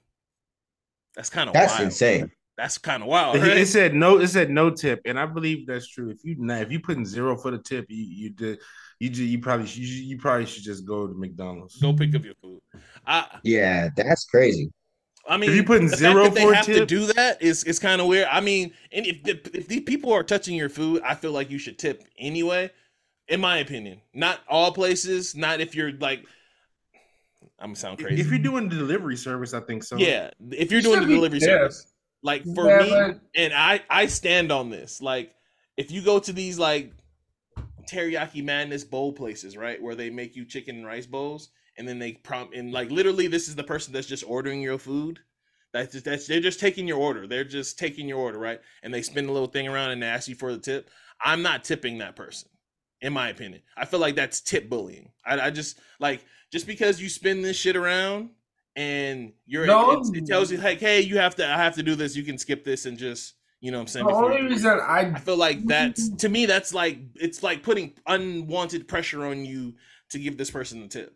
that's 1.16 1.30
kind 1.30 1.48
of 1.50 1.54
That's 1.54 1.74
wild 1.74 1.86
insane. 1.86 2.32
that's 2.58 2.78
kind 2.78 3.04
of 3.04 3.10
wild 3.10 3.36
It- 3.36 3.42
right? 3.42 3.58
It 3.58 3.68
said 3.68 3.94
no. 3.94 4.18
It 4.20 4.28
said 4.30 4.50
no 4.50 4.70
tip, 4.72 5.02
and 5.06 5.20
I 5.20 5.26
believe 5.26 5.68
that's 5.68 5.88
true. 5.88 6.10
If 6.10 6.24
you 6.24 6.36
not, 6.40 6.62
if 6.62 6.72
you 6.72 6.80
putting 6.80 7.06
zero 7.06 7.38
for 7.38 7.52
the 7.52 7.58
tip, 7.60 7.86
you 7.90 8.04
you 8.04 8.30
did 8.32 8.60
you 9.02 9.10
ju- 9.10 9.26
you 9.26 9.40
probably 9.40 9.66
should, 9.66 9.80
you, 9.82 10.04
you 10.12 10.18
probably 10.20 10.46
should 10.46 10.64
just 10.64 10.86
go 10.86 11.08
to 11.08 11.14
McDonald's. 11.14 11.76
go 11.82 11.92
pick 11.92 12.14
up 12.16 12.24
your 12.24 12.36
food 12.36 12.62
i 13.08 13.26
Yeah, 13.44 13.90
that's 13.96 14.26
crazy. 14.26 14.72
I 15.28 15.38
mean, 15.38 15.50
If 15.50 15.56
you 15.56 15.64
putting 15.64 15.88
the 15.88 15.98
zero 15.98 16.26
fact 16.26 16.36
that 16.36 16.42
for 16.42 16.48
they 16.48 16.52
a 16.52 16.56
have 16.56 16.66
to 16.68 16.86
do 16.86 17.06
that 17.14 17.42
is 17.42 17.64
is 17.64 17.80
kind 17.80 18.00
of 18.02 18.08
weird. 18.08 18.28
I 18.32 18.42
mean, 18.42 18.74
and 18.92 19.06
if 19.08 19.24
the, 19.24 19.34
if 19.58 19.68
these 19.68 19.82
people 19.82 20.12
are 20.14 20.24
touching 20.24 20.56
your 20.56 20.70
food, 20.70 21.02
I 21.04 21.14
feel 21.16 21.32
like 21.32 21.50
you 21.52 21.58
should 21.60 21.78
tip 21.80 22.04
anyway. 22.18 22.72
In 23.28 23.40
my 23.40 23.58
opinion, 23.60 24.02
not 24.14 24.40
all 24.50 24.72
places. 24.74 25.36
Not 25.36 25.62
if 25.62 25.74
you're 25.76 25.94
like, 25.94 26.26
I'm 27.60 27.68
gonna 27.70 27.76
sound 27.76 28.00
crazy. 28.00 28.20
If 28.22 28.30
you're 28.30 28.40
doing 28.40 28.68
the 28.70 28.76
delivery 28.76 29.16
service, 29.18 29.54
I 29.54 29.62
think 29.62 29.84
so. 29.84 29.98
yeah, 29.98 30.32
if 30.52 30.72
you're 30.72 30.80
You 30.82 30.84
doing 30.90 30.96
the 30.96 31.02
should 31.04 31.08
be 31.10 31.14
delivery 31.16 31.40
tipped. 31.40 31.52
service, 31.52 31.86
like 32.24 32.44
for 32.56 32.68
Yeah, 32.68 32.84
me, 32.84 32.90
but- 32.90 33.20
and 33.36 33.54
I 33.54 33.82
I 33.90 34.08
stand 34.08 34.52
on 34.52 34.70
this. 34.70 35.02
Like, 35.02 35.34
if 35.78 35.92
you 35.92 36.02
go 36.02 36.20
to 36.20 36.34
these 36.34 36.58
like 36.60 36.92
teriyaki 37.88 38.44
madness 38.44 38.84
bowl 38.84 39.14
places, 39.14 39.58
right? 39.58 39.82
Where 39.82 39.96
they 39.96 40.10
make 40.10 40.36
you 40.36 40.46
chicken 40.46 40.78
and 40.78 40.86
rice 40.86 41.06
bowls, 41.06 41.50
and 41.78 41.88
then 41.88 42.00
they 42.00 42.14
prompt 42.14 42.56
and 42.56 42.72
like 42.72 42.92
literally, 42.92 43.28
this 43.28 43.48
is 43.48 43.56
the 43.56 43.64
person 43.64 43.94
that's 43.94 44.08
just 44.08 44.24
ordering 44.28 44.62
your 44.62 44.78
food. 44.78 45.20
That's 45.74 45.94
just, 45.94 46.06
that's 46.06 46.28
they're 46.28 46.42
just 46.42 46.60
taking 46.60 46.88
your 46.88 46.98
order. 47.00 47.28
They're 47.28 47.46
just 47.46 47.80
taking 47.80 48.08
your 48.08 48.20
order, 48.20 48.38
right? 48.38 48.60
And 48.84 48.94
they 48.94 49.02
spin 49.02 49.28
a 49.28 49.32
little 49.32 49.48
thing 49.48 49.68
around 49.68 49.92
and 49.92 50.04
they 50.04 50.08
ask 50.08 50.28
you 50.28 50.36
for 50.36 50.52
the 50.52 50.60
tip. 50.60 50.90
I'm 51.24 51.42
not 51.42 51.64
tipping 51.64 52.00
that 52.00 52.16
person, 52.16 52.50
in 53.02 53.14
my 53.14 53.30
opinion. 53.30 53.62
I 53.78 53.86
feel 53.86 54.00
like 54.00 54.16
that's 54.16 54.42
tip 54.42 54.70
bullying. 54.70 55.12
I, 55.26 55.40
I 55.40 55.50
just 55.50 55.80
like 56.00 56.26
just 56.52 56.68
because 56.68 57.02
you 57.02 57.08
spin 57.10 57.42
this 57.42 57.58
shit 57.58 57.76
around 57.78 58.32
and 58.76 59.32
you're 59.46 59.66
No. 59.66 60.02
it, 60.02 60.18
it 60.18 60.26
tells 60.28 60.52
you 60.52 60.58
like, 60.58 60.80
hey, 60.80 61.02
you 61.02 61.18
have 61.18 61.36
to 61.36 61.48
I 61.48 61.58
have 61.58 61.76
to 61.76 61.84
do 61.84 61.96
this. 61.96 62.16
You 62.16 62.24
can 62.24 62.38
skip 62.38 62.64
this 62.64 62.86
and 62.86 62.98
just 62.98 63.36
you 63.62 63.72
know 63.72 63.78
what 63.78 63.84
I'm 63.84 63.88
saying. 63.88 64.06
The 64.08 64.14
before 64.14 64.32
only 64.34 64.42
reason 64.50 64.80
I 64.82 65.14
I 65.16 65.20
feel 65.20 65.38
like 65.38 65.66
that's 65.68 66.10
to 66.10 66.30
me 66.30 66.46
that's 66.46 66.74
like 66.74 67.00
it's 67.16 67.44
like 67.44 67.64
putting 67.64 67.94
unwanted 68.08 68.88
pressure 68.88 69.26
on 69.26 69.46
you 69.46 69.76
to 70.10 70.20
give 70.20 70.38
this 70.38 70.52
person 70.52 70.82
the 70.82 70.88
tip. 70.88 71.16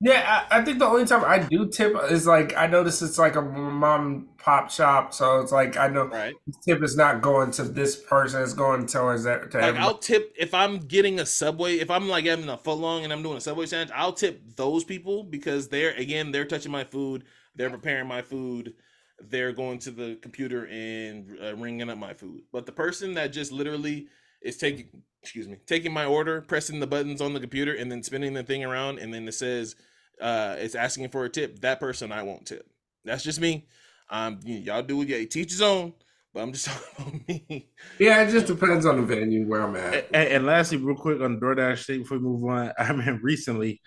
yeah, 0.00 0.44
I, 0.50 0.58
I 0.58 0.64
think 0.64 0.78
the 0.78 0.86
only 0.86 1.06
time 1.06 1.24
I 1.24 1.38
do 1.40 1.68
tip 1.68 1.94
is 2.10 2.26
like 2.26 2.54
I 2.56 2.66
notice 2.66 3.02
it's 3.02 3.18
like 3.18 3.36
a 3.36 3.42
mom 3.42 4.28
pop 4.38 4.70
shop, 4.70 5.12
so 5.12 5.40
it's 5.40 5.50
like 5.52 5.76
I 5.76 5.88
know 5.88 6.06
Right. 6.06 6.34
this 6.46 6.56
tip 6.64 6.82
is 6.82 6.96
not 6.96 7.20
going 7.22 7.50
to 7.52 7.64
this 7.64 7.96
person; 7.96 8.42
it's 8.42 8.52
going 8.54 8.86
towards 8.86 9.24
that. 9.24 9.50
To 9.52 9.58
Like 9.58 9.74
everybody. 9.74 9.78
I'll 9.78 9.98
tip 9.98 10.34
if 10.38 10.54
I'm 10.54 10.78
getting 10.78 11.18
a 11.20 11.26
subway, 11.26 11.78
if 11.78 11.90
I'm 11.90 12.08
like 12.08 12.26
having 12.26 12.48
a 12.48 12.56
foot 12.56 12.78
long 12.78 13.04
and 13.04 13.12
I'm 13.12 13.22
doing 13.22 13.36
a 13.38 13.40
subway 13.40 13.66
sandwich, 13.66 13.92
I'll 13.94 14.12
tip 14.12 14.40
those 14.56 14.84
people 14.84 15.24
because 15.24 15.68
they're 15.68 15.92
again 15.92 16.30
they're 16.32 16.44
touching 16.44 16.70
my 16.72 16.84
food, 16.84 17.24
they're 17.56 17.70
preparing 17.70 18.06
my 18.06 18.22
food, 18.22 18.74
they're 19.20 19.52
going 19.52 19.78
to 19.80 19.90
the 19.90 20.16
computer 20.22 20.66
and 20.66 21.36
uh, 21.42 21.56
ringing 21.56 21.90
up 21.90 21.98
my 21.98 22.14
food. 22.14 22.42
But 22.52 22.66
the 22.66 22.72
person 22.72 23.14
that 23.14 23.28
just 23.32 23.52
literally 23.52 24.08
is 24.42 24.56
taking 24.56 25.02
excuse 25.22 25.48
me 25.48 25.58
taking 25.66 25.92
my 25.92 26.04
order, 26.04 26.40
pressing 26.42 26.80
the 26.80 26.86
buttons 26.86 27.20
on 27.20 27.34
the 27.34 27.40
computer, 27.40 27.74
and 27.74 27.90
then 27.90 28.02
spinning 28.02 28.34
the 28.34 28.42
thing 28.42 28.64
around, 28.64 28.98
and 28.98 29.12
then 29.12 29.26
it 29.26 29.34
says 29.34 29.74
uh, 30.20 30.56
it's 30.58 30.74
asking 30.74 31.08
for 31.08 31.24
a 31.24 31.28
tip. 31.28 31.60
That 31.60 31.80
person 31.80 32.12
I 32.12 32.22
won't 32.22 32.46
tip. 32.46 32.68
That's 33.04 33.24
just 33.24 33.40
me. 33.40 33.66
Um, 34.10 34.40
y- 34.44 34.62
y'all 34.64 34.82
do 34.82 34.96
what 34.96 35.08
you 35.08 35.26
teach 35.26 35.50
his 35.50 35.62
own. 35.62 35.92
But 36.34 36.42
I'm 36.42 36.52
just 36.52 36.66
talking 36.96 37.24
about 37.26 37.28
me. 37.28 37.68
yeah, 37.98 38.22
it 38.22 38.30
just 38.30 38.46
depends 38.46 38.86
on 38.86 38.96
the 38.96 39.02
venue 39.02 39.46
where 39.46 39.62
I'm 39.62 39.76
at. 39.76 40.08
And, 40.12 40.28
and 40.28 40.46
lastly, 40.46 40.78
real 40.78 40.96
quick 40.96 41.20
on 41.20 41.40
DoorDash 41.40 41.86
thing 41.86 42.00
before 42.00 42.18
we 42.18 42.24
move 42.24 42.44
on, 42.44 42.72
I 42.78 42.92
mean 42.92 43.20
recently, 43.22 43.80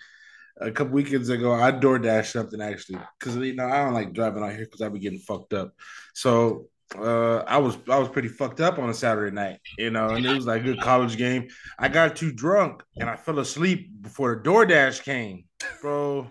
a 0.62 0.70
couple 0.70 0.94
weekends 0.94 1.28
ago, 1.28 1.52
I 1.52 1.72
DoorDash 1.72 2.32
something 2.32 2.60
actually 2.60 2.98
because 3.18 3.36
you 3.36 3.54
know 3.54 3.66
I 3.66 3.84
don't 3.84 3.94
like 3.94 4.12
driving 4.12 4.42
out 4.42 4.52
here 4.52 4.64
because 4.64 4.80
I 4.80 4.88
be 4.88 4.98
getting 4.98 5.18
fucked 5.18 5.52
up. 5.52 5.72
So 6.14 6.66
uh, 6.96 7.38
I 7.46 7.58
was 7.58 7.76
I 7.88 7.98
was 7.98 8.08
pretty 8.08 8.28
fucked 8.28 8.60
up 8.60 8.78
on 8.78 8.88
a 8.88 8.94
Saturday 8.94 9.34
night, 9.34 9.60
you 9.78 9.90
know, 9.90 10.10
and 10.10 10.24
it 10.24 10.34
was 10.34 10.46
like 10.46 10.62
a 10.62 10.64
good 10.64 10.80
college 10.80 11.16
game. 11.16 11.48
I 11.78 11.88
got 11.88 12.16
too 12.16 12.32
drunk 12.32 12.82
and 12.96 13.08
I 13.08 13.16
fell 13.16 13.38
asleep 13.38 13.90
before 14.00 14.34
the 14.34 14.48
DoorDash 14.48 15.02
came, 15.02 15.44
bro. 15.80 16.28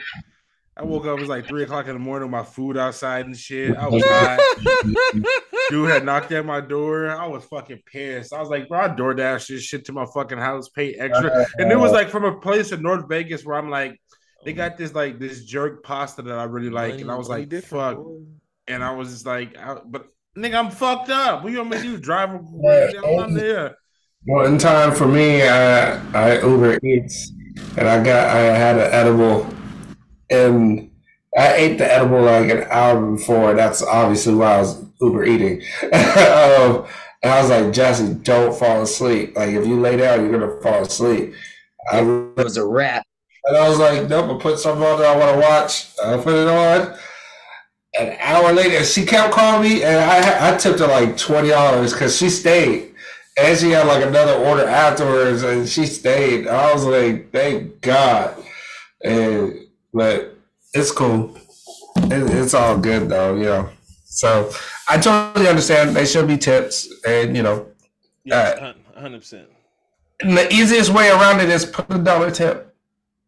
I 0.77 0.83
woke 0.83 1.05
up 1.05 1.17
it 1.17 1.21
was 1.21 1.29
like 1.29 1.47
three 1.47 1.63
o'clock 1.63 1.87
in 1.87 1.93
the 1.93 1.99
morning 1.99 2.31
with 2.31 2.39
my 2.39 2.43
food 2.43 2.77
outside 2.77 3.25
and 3.25 3.37
shit. 3.37 3.75
I 3.75 3.87
was 3.87 4.03
hot. 4.05 4.39
Dude 5.69 5.89
had 5.89 6.05
knocked 6.05 6.31
at 6.31 6.45
my 6.45 6.61
door. 6.61 7.09
I 7.09 7.27
was 7.27 7.43
fucking 7.45 7.81
pissed. 7.85 8.33
I 8.33 8.39
was 8.39 8.49
like, 8.49 8.69
bro, 8.69 8.81
I 8.81 8.87
DoorDash 8.89 9.47
this 9.47 9.63
shit 9.63 9.85
to 9.85 9.93
my 9.93 10.05
fucking 10.13 10.37
house, 10.37 10.69
pay 10.69 10.93
extra. 10.95 11.45
And 11.57 11.71
it 11.71 11.77
was 11.77 11.91
like 11.93 12.09
from 12.09 12.23
a 12.23 12.39
place 12.39 12.71
in 12.71 12.81
North 12.81 13.07
Vegas 13.09 13.45
where 13.45 13.57
I'm 13.57 13.69
like, 13.69 13.99
they 14.43 14.53
got 14.53 14.77
this 14.77 14.93
like 14.93 15.19
this 15.19 15.45
jerk 15.45 15.83
pasta 15.83 16.21
that 16.21 16.37
I 16.37 16.43
really 16.43 16.69
like. 16.69 16.99
And 16.99 17.11
I 17.11 17.15
was 17.15 17.29
like, 17.29 17.51
fuck. 17.63 17.99
And 18.67 18.83
I 18.83 18.91
was 18.91 19.09
just 19.09 19.25
like, 19.25 19.57
I, 19.57 19.77
but 19.85 20.07
nigga, 20.37 20.55
I'm 20.55 20.71
fucked 20.71 21.09
up. 21.09 21.43
What 21.43 21.51
you 21.51 21.59
want 21.59 21.71
me 21.71 21.77
to 21.77 21.83
do? 21.83 21.97
Drive? 21.97 22.29
I'm 23.19 23.33
there. 23.33 23.77
One 24.25 24.57
time 24.57 24.93
for 24.93 25.07
me, 25.07 25.43
I 25.43 25.95
I 26.13 26.41
Uber 26.41 26.79
Eats, 26.85 27.31
and 27.77 27.87
I 27.87 28.03
got 28.03 28.29
I 28.29 28.39
had 28.39 28.77
an 28.77 28.93
edible, 28.93 29.47
and 30.29 30.91
I 31.37 31.53
ate 31.53 31.77
the 31.77 31.91
edible 31.91 32.21
like 32.21 32.51
an 32.51 32.63
hour 32.69 33.15
before. 33.15 33.53
That's 33.55 33.81
obviously 33.81 34.35
why 34.35 34.55
I 34.55 34.59
was 34.59 34.85
Uber 35.01 35.23
eating. 35.25 35.63
um, 35.83 36.85
and 37.23 37.31
I 37.31 37.41
was 37.41 37.49
like, 37.49 37.73
Jesse, 37.73 38.13
don't 38.15 38.57
fall 38.57 38.81
asleep. 38.81 39.35
Like 39.35 39.49
if 39.49 39.65
you 39.65 39.79
lay 39.79 39.97
down, 39.97 40.21
you're 40.21 40.39
gonna 40.39 40.61
fall 40.61 40.83
asleep. 40.83 41.33
I, 41.91 41.99
It 42.01 42.43
was 42.43 42.57
a 42.57 42.65
wrap. 42.65 43.05
And 43.45 43.57
I 43.57 43.67
was 43.69 43.79
like, 43.79 44.07
nope, 44.09 44.37
I 44.39 44.41
put 44.41 44.59
something 44.59 44.83
on 44.85 44.99
that 44.99 45.15
I 45.15 45.19
want 45.19 45.33
to 45.35 45.39
watch. 45.47 45.91
I 46.03 46.17
put 46.17 46.35
it 46.35 46.47
on. 46.47 46.97
An 47.99 48.15
hour 48.21 48.53
later, 48.53 48.83
she 48.85 49.05
kept 49.05 49.33
calling 49.33 49.69
me, 49.69 49.83
and 49.83 49.97
I 49.97 50.53
I 50.53 50.57
tipped 50.57 50.79
her 50.79 50.87
like 50.87 51.17
twenty 51.17 51.49
dollars 51.49 51.91
because 51.91 52.15
she 52.17 52.29
stayed, 52.29 52.93
and 53.37 53.57
she 53.57 53.71
had 53.71 53.85
like 53.85 54.05
another 54.05 54.33
order 54.33 54.65
afterwards, 54.65 55.43
and 55.43 55.67
she 55.67 55.85
stayed. 55.85 56.47
I 56.47 56.71
was 56.73 56.85
like, 56.85 57.31
thank 57.31 57.81
God. 57.81 58.41
And 59.03 59.67
but 59.93 60.37
it's 60.73 60.91
cool. 60.91 61.35
It, 61.97 62.31
it's 62.33 62.53
all 62.53 62.77
good 62.77 63.09
though, 63.09 63.35
you 63.35 63.43
know. 63.45 63.69
So 64.05 64.51
I 64.87 64.97
totally 64.97 65.49
understand. 65.49 65.93
They 65.93 66.05
should 66.05 66.27
be 66.27 66.37
tips, 66.37 66.87
and 67.05 67.35
you 67.35 67.43
know, 67.43 67.67
Yeah, 68.23 68.73
uh, 68.95 68.99
hundred 69.01 69.19
percent. 69.19 69.49
and 70.21 70.37
the 70.37 70.47
easiest 70.53 70.91
way 70.91 71.09
around 71.09 71.41
it 71.41 71.49
is 71.49 71.65
put 71.65 71.91
a 71.91 71.97
dollar 71.97 72.31
tip. 72.31 72.70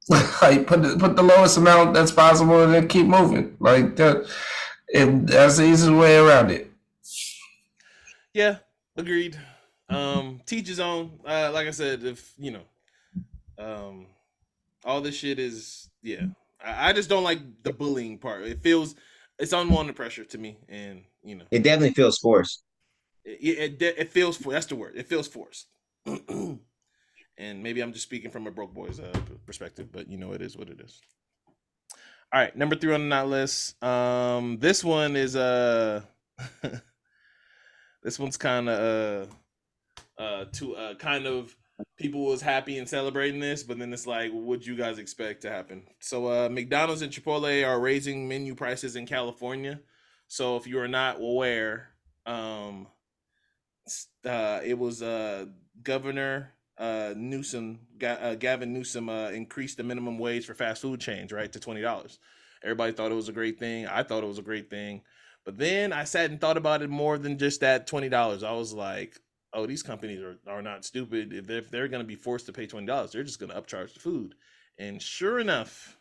Like 0.09 0.67
put 0.67 0.81
the, 0.81 0.97
put 0.99 1.15
the 1.15 1.23
lowest 1.23 1.57
amount 1.57 1.93
that's 1.93 2.11
possible 2.11 2.63
and 2.63 2.73
then 2.73 2.87
keep 2.87 3.05
moving. 3.07 3.55
Like 3.59 3.95
that, 3.97 4.25
it, 4.89 5.27
that's 5.27 5.57
the 5.57 5.65
easiest 5.65 5.93
way 5.93 6.17
around 6.17 6.51
it. 6.51 6.69
Yeah, 8.33 8.57
agreed. 8.95 9.37
Um, 9.89 10.41
teach 10.45 10.67
his 10.67 10.79
own. 10.79 11.19
Uh, 11.25 11.51
like 11.53 11.67
I 11.67 11.71
said, 11.71 12.03
if 12.03 12.33
you 12.37 12.51
know, 12.51 12.63
um, 13.57 14.07
all 14.83 15.01
this 15.01 15.15
shit 15.15 15.39
is 15.39 15.89
yeah. 16.01 16.25
I, 16.63 16.89
I 16.89 16.93
just 16.93 17.09
don't 17.09 17.23
like 17.23 17.39
the 17.63 17.73
bullying 17.73 18.17
part. 18.17 18.43
It 18.43 18.61
feels 18.61 18.95
it's 19.39 19.53
unwanted 19.53 19.95
pressure 19.95 20.25
to 20.25 20.37
me, 20.37 20.57
and 20.67 21.03
you 21.23 21.35
know, 21.35 21.45
It 21.51 21.63
definitely 21.63 21.93
feels 21.93 22.17
forced. 22.17 22.63
it 23.23 23.39
it, 23.41 23.81
it, 23.81 23.95
it 23.99 24.11
feels 24.11 24.37
for 24.37 24.51
that's 24.51 24.65
the 24.65 24.75
word. 24.75 24.93
It 24.95 25.07
feels 25.07 25.27
forced. 25.27 25.67
and 27.37 27.61
maybe 27.61 27.81
I'm 27.81 27.93
just 27.93 28.03
speaking 28.03 28.31
from 28.31 28.47
a 28.47 28.51
broke 28.51 28.73
boy's 28.73 28.99
uh, 28.99 29.13
perspective, 29.45 29.91
but 29.91 30.09
you 30.09 30.17
know, 30.17 30.31
it 30.33 30.41
is 30.41 30.57
what 30.57 30.69
it 30.69 30.79
is. 30.79 31.01
All 32.31 32.39
right, 32.39 32.55
number 32.55 32.75
three 32.75 32.93
on 32.93 33.09
that 33.09 33.27
list. 33.27 33.81
Um, 33.83 34.57
this 34.59 34.83
one 34.83 35.15
is 35.15 35.35
uh, 35.35 36.01
this 38.03 38.17
one's 38.17 38.37
kind 38.37 38.69
of 38.69 39.29
uh, 40.17 40.21
uh, 40.21 40.45
to 40.53 40.75
uh, 40.75 40.95
kind 40.95 41.25
of 41.27 41.55
people 41.97 42.25
was 42.25 42.41
happy 42.41 42.77
and 42.77 42.87
celebrating 42.87 43.39
this, 43.39 43.63
but 43.63 43.77
then 43.79 43.93
it's 43.93 44.07
like, 44.07 44.31
what 44.31 44.65
you 44.65 44.75
guys 44.75 44.99
expect 44.99 45.41
to 45.41 45.49
happen? 45.49 45.83
So, 45.99 46.27
uh, 46.27 46.49
McDonald's 46.49 47.01
and 47.01 47.11
Chipotle 47.11 47.67
are 47.67 47.79
raising 47.79 48.27
menu 48.27 48.55
prices 48.55 48.95
in 48.95 49.05
California. 49.05 49.79
So, 50.27 50.57
if 50.57 50.67
you 50.67 50.79
are 50.79 50.87
not 50.87 51.19
aware, 51.19 51.89
um, 52.25 52.87
uh, 54.25 54.59
it 54.63 54.77
was 54.77 55.01
uh, 55.01 55.45
Governor 55.81 56.53
uh, 56.77 57.13
Newsom, 57.15 57.79
uh, 58.03 58.35
Gavin 58.35 58.73
Newsom, 58.73 59.09
uh, 59.09 59.29
increased 59.29 59.77
the 59.77 59.83
minimum 59.83 60.17
wage 60.17 60.45
for 60.45 60.53
fast 60.53 60.81
food 60.81 60.99
chains, 60.99 61.31
right, 61.31 61.51
to 61.51 61.59
twenty 61.59 61.81
dollars. 61.81 62.19
Everybody 62.63 62.93
thought 62.93 63.11
it 63.11 63.15
was 63.15 63.29
a 63.29 63.33
great 63.33 63.59
thing. 63.59 63.87
I 63.87 64.03
thought 64.03 64.23
it 64.23 64.27
was 64.27 64.39
a 64.39 64.43
great 64.43 64.69
thing, 64.69 65.01
but 65.45 65.57
then 65.57 65.93
I 65.93 66.05
sat 66.05 66.29
and 66.29 66.39
thought 66.39 66.57
about 66.57 66.81
it 66.81 66.89
more 66.89 67.17
than 67.17 67.37
just 67.37 67.61
that 67.61 67.87
twenty 67.87 68.09
dollars. 68.09 68.43
I 68.43 68.53
was 68.53 68.73
like, 68.73 69.19
oh, 69.53 69.65
these 69.65 69.83
companies 69.83 70.21
are, 70.21 70.37
are 70.47 70.61
not 70.61 70.85
stupid. 70.85 71.33
If 71.33 71.47
they're, 71.47 71.59
if 71.59 71.69
they're 71.69 71.87
going 71.87 72.03
to 72.03 72.07
be 72.07 72.15
forced 72.15 72.45
to 72.47 72.53
pay 72.53 72.65
twenty 72.65 72.87
dollars, 72.87 73.11
they're 73.11 73.23
just 73.23 73.39
going 73.39 73.51
to 73.51 73.61
upcharge 73.61 73.93
the 73.93 73.99
food. 73.99 74.35
And 74.77 75.01
sure 75.01 75.39
enough, 75.39 75.97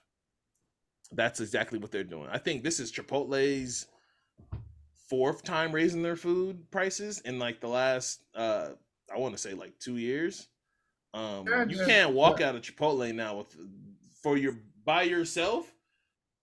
that's 1.10 1.40
exactly 1.40 1.78
what 1.78 1.90
they're 1.90 2.04
doing. 2.04 2.28
I 2.30 2.38
think 2.38 2.62
this 2.62 2.80
is 2.80 2.90
Chipotle's 2.90 3.86
fourth 5.10 5.42
time 5.42 5.72
raising 5.72 6.02
their 6.02 6.16
food 6.16 6.70
prices 6.70 7.20
in 7.20 7.38
like 7.38 7.60
the 7.60 7.68
last 7.68 8.22
uh 8.34 8.68
I 9.14 9.18
want 9.18 9.34
to 9.34 9.38
say 9.38 9.52
like 9.52 9.78
two 9.78 9.98
years. 9.98 10.48
Um 11.14 11.46
you 11.68 11.84
can't 11.84 12.12
walk 12.14 12.40
out 12.40 12.54
of 12.54 12.62
Chipotle 12.62 13.14
now 13.14 13.38
with 13.38 13.56
for 14.22 14.36
your 14.36 14.54
by 14.84 15.02
yourself. 15.02 15.70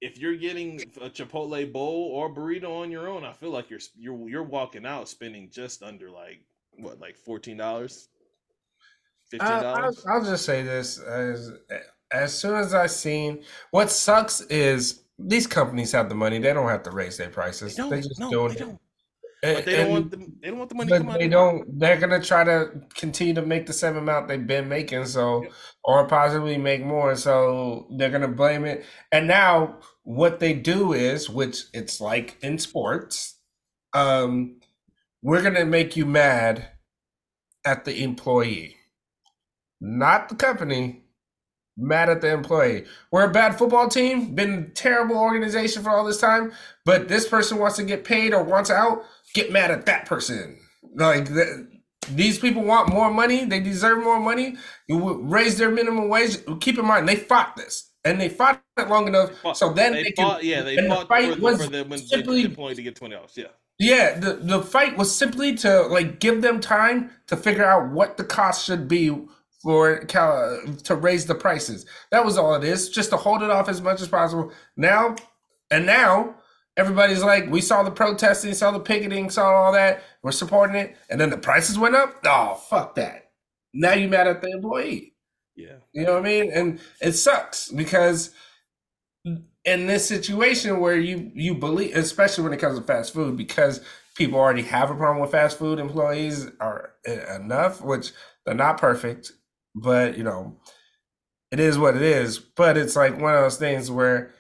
If 0.02 0.18
you're 0.18 0.36
getting 0.38 0.82
a 1.02 1.10
Chipotle 1.10 1.72
bowl 1.72 2.12
or 2.14 2.34
burrito 2.34 2.82
on 2.82 2.90
your 2.92 3.08
own, 3.10 3.26
I 3.26 3.34
feel 3.34 3.50
like 3.50 3.70
you're 3.70 3.80
you're 3.98 4.30
you're 4.30 4.44
walking 4.44 4.86
out 4.86 5.10
spending 5.10 5.50
just 5.50 5.84
under 5.84 6.10
like 6.10 6.40
what 6.78 7.00
like 7.00 7.18
fourteen 7.18 7.58
dollars, 7.58 8.08
fifteen 9.30 9.50
dollars. 9.50 10.04
I, 10.06 10.10
dollars. 10.10 10.24
will 10.24 10.32
just 10.32 10.46
say 10.46 10.64
this: 10.64 11.00
as 11.00 11.52
as 12.12 12.34
soon 12.34 12.56
as 12.56 12.74
I 12.74 12.88
seen 12.88 13.44
what 13.72 13.90
sucks 13.92 14.42
is 14.42 15.04
these 15.18 15.48
companies 15.48 15.92
have 15.92 16.08
the 16.08 16.16
money; 16.16 16.40
they 16.40 16.54
don't 16.54 16.70
have 16.70 16.84
to 16.84 16.92
raise 16.92 17.18
their 17.18 17.30
prices. 17.30 17.76
They 17.76 17.90
They, 17.90 18.02
just 18.02 18.20
no, 18.20 18.30
doing 18.30 18.50
they 18.50 18.56
it. 18.56 18.60
don't. 18.60 18.80
But 19.54 19.66
they 19.66 19.76
don't 19.76 19.90
want 19.90 20.12
the 20.12 20.18
they 20.42 20.50
don't 20.50 20.60
want 20.60 20.70
the 20.70 20.76
money 20.76 20.92
to 20.92 20.98
come 20.98 21.08
they 21.18 21.28
don't. 21.28 21.80
They're 21.80 21.98
gonna 21.98 22.22
try 22.22 22.44
to 22.44 22.72
continue 22.96 23.34
to 23.36 23.42
make 23.42 23.66
the 23.68 23.74
same 23.74 23.98
amount 23.98 24.28
they've 24.28 24.46
been 24.46 24.70
making, 24.70 25.06
so 25.06 25.50
or 25.84 26.08
possibly 26.08 26.58
make 26.58 26.84
more. 26.84 27.16
So 27.16 27.88
they're 27.98 28.10
gonna 28.12 28.28
blame 28.30 28.66
it. 28.66 28.86
And 29.12 29.28
now 29.28 29.80
what 30.04 30.40
they 30.40 30.54
do 30.54 30.94
is, 30.94 31.30
which 31.30 31.66
it's 31.74 32.02
like 32.02 32.38
in 32.42 32.58
sports, 32.60 33.38
um, 33.94 34.62
we're 35.24 35.42
gonna 35.44 35.66
make 35.66 35.96
you 35.98 36.06
mad 36.06 36.70
at 37.66 37.86
the 37.86 38.04
employee. 38.04 38.76
not 39.82 40.30
the 40.30 40.36
company, 40.36 41.04
mad 41.78 42.10
at 42.10 42.22
the 42.22 42.32
employee. 42.32 42.86
We're 43.12 43.26
a 43.26 43.32
bad 43.32 43.58
football 43.58 43.88
team, 43.88 44.36
been 44.36 44.54
a 44.54 44.70
terrible 44.70 45.18
organization 45.18 45.84
for 45.84 45.90
all 45.92 46.06
this 46.06 46.20
time, 46.20 46.52
but 46.86 47.08
this 47.08 47.28
person 47.28 47.58
wants 47.60 47.78
to 47.78 47.84
get 47.84 48.04
paid 48.04 48.34
or 48.34 48.44
wants 48.44 48.70
out, 48.70 49.04
get 49.34 49.52
mad 49.52 49.72
at 49.72 49.86
that 49.86 50.06
person. 50.06 50.60
Like 50.96 51.28
th- 51.28 51.66
these 52.12 52.40
people 52.40 52.64
want 52.64 52.90
more 52.90 53.12
money, 53.12 53.46
they 53.46 53.60
deserve 53.60 54.04
more 54.04 54.20
money. 54.20 54.56
You 54.88 55.22
raise 55.24 55.58
their 55.58 55.70
minimum 55.70 56.10
wage. 56.10 56.38
Keep 56.62 56.80
in 56.80 56.86
mind, 56.86 57.08
they 57.08 57.16
fought 57.16 57.56
this. 57.56 57.86
And 58.06 58.20
they 58.20 58.30
fought 58.30 58.64
it 58.78 58.88
long 58.88 59.08
enough, 59.08 59.32
Fought- 59.42 59.58
so 59.58 59.74
then 59.74 59.92
they, 59.92 60.04
they, 60.04 60.14
fought. 60.16 60.40
can. 60.40 60.50
Yeah, 60.50 60.62
they 60.62 60.78
and 60.78 60.90
the 60.90 60.96
fought 60.96 61.08
fight 61.10 61.36
for, 61.36 61.42
was 61.42 61.58
the, 61.58 61.64
for 61.66 61.70
the 61.72 61.84
when 61.84 62.00
simply- 62.00 62.44
employee 62.44 62.76
to 62.76 62.82
get 62.82 62.96
twenty 62.96 63.16
dollars. 63.16 63.34
Yeah. 63.36 63.48
Yeah, 63.78 64.20
the, 64.20 64.34
the 64.34 64.62
fight 64.62 64.98
was 64.98 65.14
simply 65.16 65.56
to 65.58 65.84
like 65.84 66.20
give 66.20 66.42
them 66.42 66.60
time 66.60 67.12
to 67.28 67.38
figure 67.38 67.66
out 67.66 67.92
what 67.92 68.18
the 68.18 68.24
cost 68.26 68.66
should 68.66 68.88
be 68.90 69.16
for 69.62 70.00
Cal- 70.06 70.62
to 70.86 70.96
raise 70.96 71.26
the 71.26 71.36
prices. 71.36 71.86
That 72.12 72.26
was 72.26 72.38
all 72.38 72.56
it 72.56 72.64
is, 72.64 72.90
just 72.90 73.10
to 73.12 73.18
hold 73.18 73.42
it 73.44 73.50
off 73.50 73.70
as 73.70 73.82
much 73.82 74.02
as 74.02 74.08
possible. 74.08 74.52
Now, 74.78 75.16
and 75.72 75.86
now 75.86 76.36
everybody's 76.80 77.24
like, 77.24 77.50
we 77.50 77.62
saw 77.62 77.84
the 77.84 77.92
protesting, 77.92 78.54
saw 78.54 78.72
the 78.72 78.80
picketing, 78.80 79.30
saw 79.30 79.50
all 79.50 79.74
that, 79.74 80.04
we're 80.24 80.32
supporting 80.32 80.76
it, 80.76 80.96
and 81.10 81.20
then 81.20 81.30
the 81.30 81.38
prices 81.38 81.78
went 81.78 81.96
up. 81.96 82.16
Oh, 82.26 82.56
fuck 82.56 82.96
that! 82.96 83.32
Now 83.74 83.94
you 83.94 84.08
mad 84.08 84.28
at 84.28 84.42
the 84.42 84.50
employee. 84.50 85.14
Yeah. 85.56 85.76
You 85.92 86.06
know 86.06 86.14
what 86.14 86.26
I 86.26 86.30
mean? 86.30 86.52
And 86.54 86.80
it 87.02 87.14
sucks 87.14 87.70
because 87.70 88.32
in 89.26 89.88
this 89.88 90.08
situation 90.08 90.80
where 90.80 90.98
you 90.98 91.32
you 91.36 91.54
believe, 91.54 91.96
especially 91.96 92.46
when 92.46 92.54
it 92.54 92.60
comes 92.60 92.80
to 92.80 92.86
fast 92.86 93.14
food, 93.14 93.36
because 93.36 93.82
people 94.16 94.40
already 94.40 94.62
have 94.62 94.90
a 94.90 94.96
problem 94.96 95.22
with 95.22 95.32
fast 95.32 95.58
food 95.58 95.80
employees 95.80 96.48
are 96.62 96.94
enough, 97.36 97.82
which 97.82 98.12
they're 98.46 98.56
not 98.56 98.78
perfect, 98.78 99.34
but 99.76 100.18
you 100.18 100.24
know, 100.24 100.58
it 101.52 101.60
is 101.60 101.78
what 101.78 101.96
it 101.96 102.02
is. 102.02 102.40
But 102.40 102.78
it's 102.78 102.96
like 102.96 103.20
one 103.20 103.36
of 103.36 103.42
those 103.42 103.58
things 103.58 103.92
where 103.92 104.32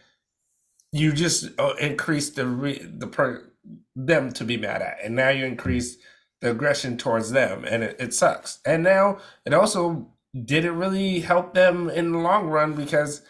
you 0.92 1.12
just 1.14 1.48
uh, 1.60 1.74
increase 1.80 2.30
the 2.32 2.46
re- 2.46 2.84
the 2.84 3.08
per- 3.08 3.52
them 3.96 4.32
to 4.34 4.44
be 4.44 4.58
mad 4.58 4.82
at, 4.82 4.98
and 5.04 5.16
now 5.16 5.30
you 5.30 5.46
increase 5.46 5.98
the 6.42 6.52
aggression 6.52 6.98
towards 6.98 7.32
them, 7.32 7.66
and 7.66 7.84
it, 7.84 7.96
it 8.00 8.14
sucks. 8.14 8.60
And 8.66 8.84
now 8.84 9.20
it 9.46 9.54
also 9.54 10.08
didn't 10.46 10.78
really 10.78 11.20
help 11.20 11.54
them 11.54 11.90
in 11.90 12.12
the 12.12 12.18
long 12.20 12.48
run 12.48 12.74
because 12.74 13.22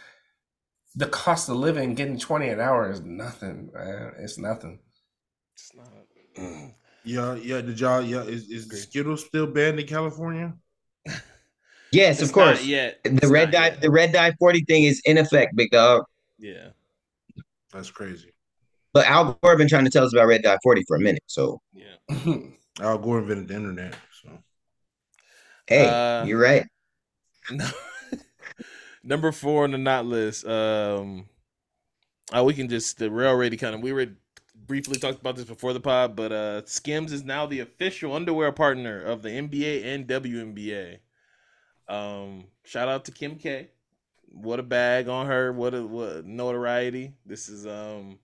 the 0.95 1.07
cost 1.07 1.49
of 1.49 1.55
living 1.55 1.95
getting 1.95 2.18
20 2.20 2.49
an 2.49 2.60
hour 2.60 2.91
is 2.91 2.99
nothing 3.01 3.70
man 3.74 4.12
it's 4.20 4.38
nothing 4.38 4.80
It's 5.55 5.72
not. 5.76 5.93
Yeah, 7.05 7.36
yeah. 7.36 7.62
Did 7.62 7.80
y'all? 7.80 8.01
Yeah, 8.01 8.24
is, 8.24 8.49
is 8.49 8.68
Skittles 8.84 9.26
still 9.26 9.47
banned 9.47 9.80
in 9.80 9.88
California? 9.88 10.53
Yes, 11.91 12.20
It's 12.20 12.30
of 12.30 12.34
course. 12.34 12.64
Yeah. 12.66 12.91
The 13.03 13.12
It's 13.16 13.26
red 13.32 13.51
dye, 13.51 13.68
yet. 13.68 13.82
the 13.82 13.89
red 13.89 14.12
dye 14.12 14.34
forty 14.38 14.64
thing 14.66 14.84
is 14.84 15.01
in 15.05 15.18
effect, 15.18 15.55
big 15.55 15.72
dog. 15.72 16.03
Yeah. 16.38 16.70
That's 17.72 17.91
crazy. 17.91 18.32
But 18.93 19.05
Al 19.05 19.38
Gore 19.41 19.57
been 19.57 19.70
trying 19.70 19.86
to 19.86 19.91
tell 19.91 20.05
us 20.05 20.13
about 20.13 20.28
red 20.28 20.41
dye 20.41 20.57
forty 20.63 20.84
for 20.88 20.97
a 20.97 20.99
minute. 20.99 21.24
So 21.28 21.61
Yeah. 21.74 22.36
Al 22.82 22.97
Gore 22.97 23.20
invented 23.20 23.47
the 23.47 23.55
internet. 23.55 23.95
So 24.24 24.30
hey, 25.67 25.88
Uh, 25.88 26.26
you're 26.26 26.39
right. 26.39 26.65
No. 27.51 27.67
Number 29.03 29.32
four 29.32 29.63
on 29.63 29.72
the 29.72 29.78
not 29.78 30.05
list. 30.05 30.45
Um, 30.45 31.26
oh, 32.34 32.43
we 32.43 32.53
can 32.53 32.67
just 32.67 32.99
we're 32.99 33.28
already 33.28 33.57
kind 33.57 33.76
of 33.76 33.82
we 33.82 33.93
were 33.93 34.07
briefly 34.55 34.99
talked 34.99 35.20
about 35.20 35.36
this 35.36 35.45
before 35.45 35.74
the 35.74 35.80
pod, 35.80 36.15
but 36.15 36.32
uh, 36.32 36.65
Skims 36.65 37.11
is 37.11 37.24
now 37.24 37.45
the 37.45 37.59
official 37.59 38.13
underwear 38.13 38.51
partner 38.51 39.01
of 39.01 39.22
the 39.22 39.30
NBA 39.30 39.86
and 39.86 40.07
WNBA. 40.07 40.99
Um, 41.88 42.45
shout 42.65 42.88
out 42.88 43.05
to 43.05 43.11
Kim 43.11 43.36
K. 43.36 43.70
What 44.32 44.59
a 44.59 44.63
bag 44.63 45.07
on 45.09 45.25
her. 45.27 45.51
What 45.51 45.73
a 45.73 45.86
what 45.86 46.25
notoriety. 46.25 47.13
This 47.25 47.49
is 47.49 47.65
um. 47.67 48.19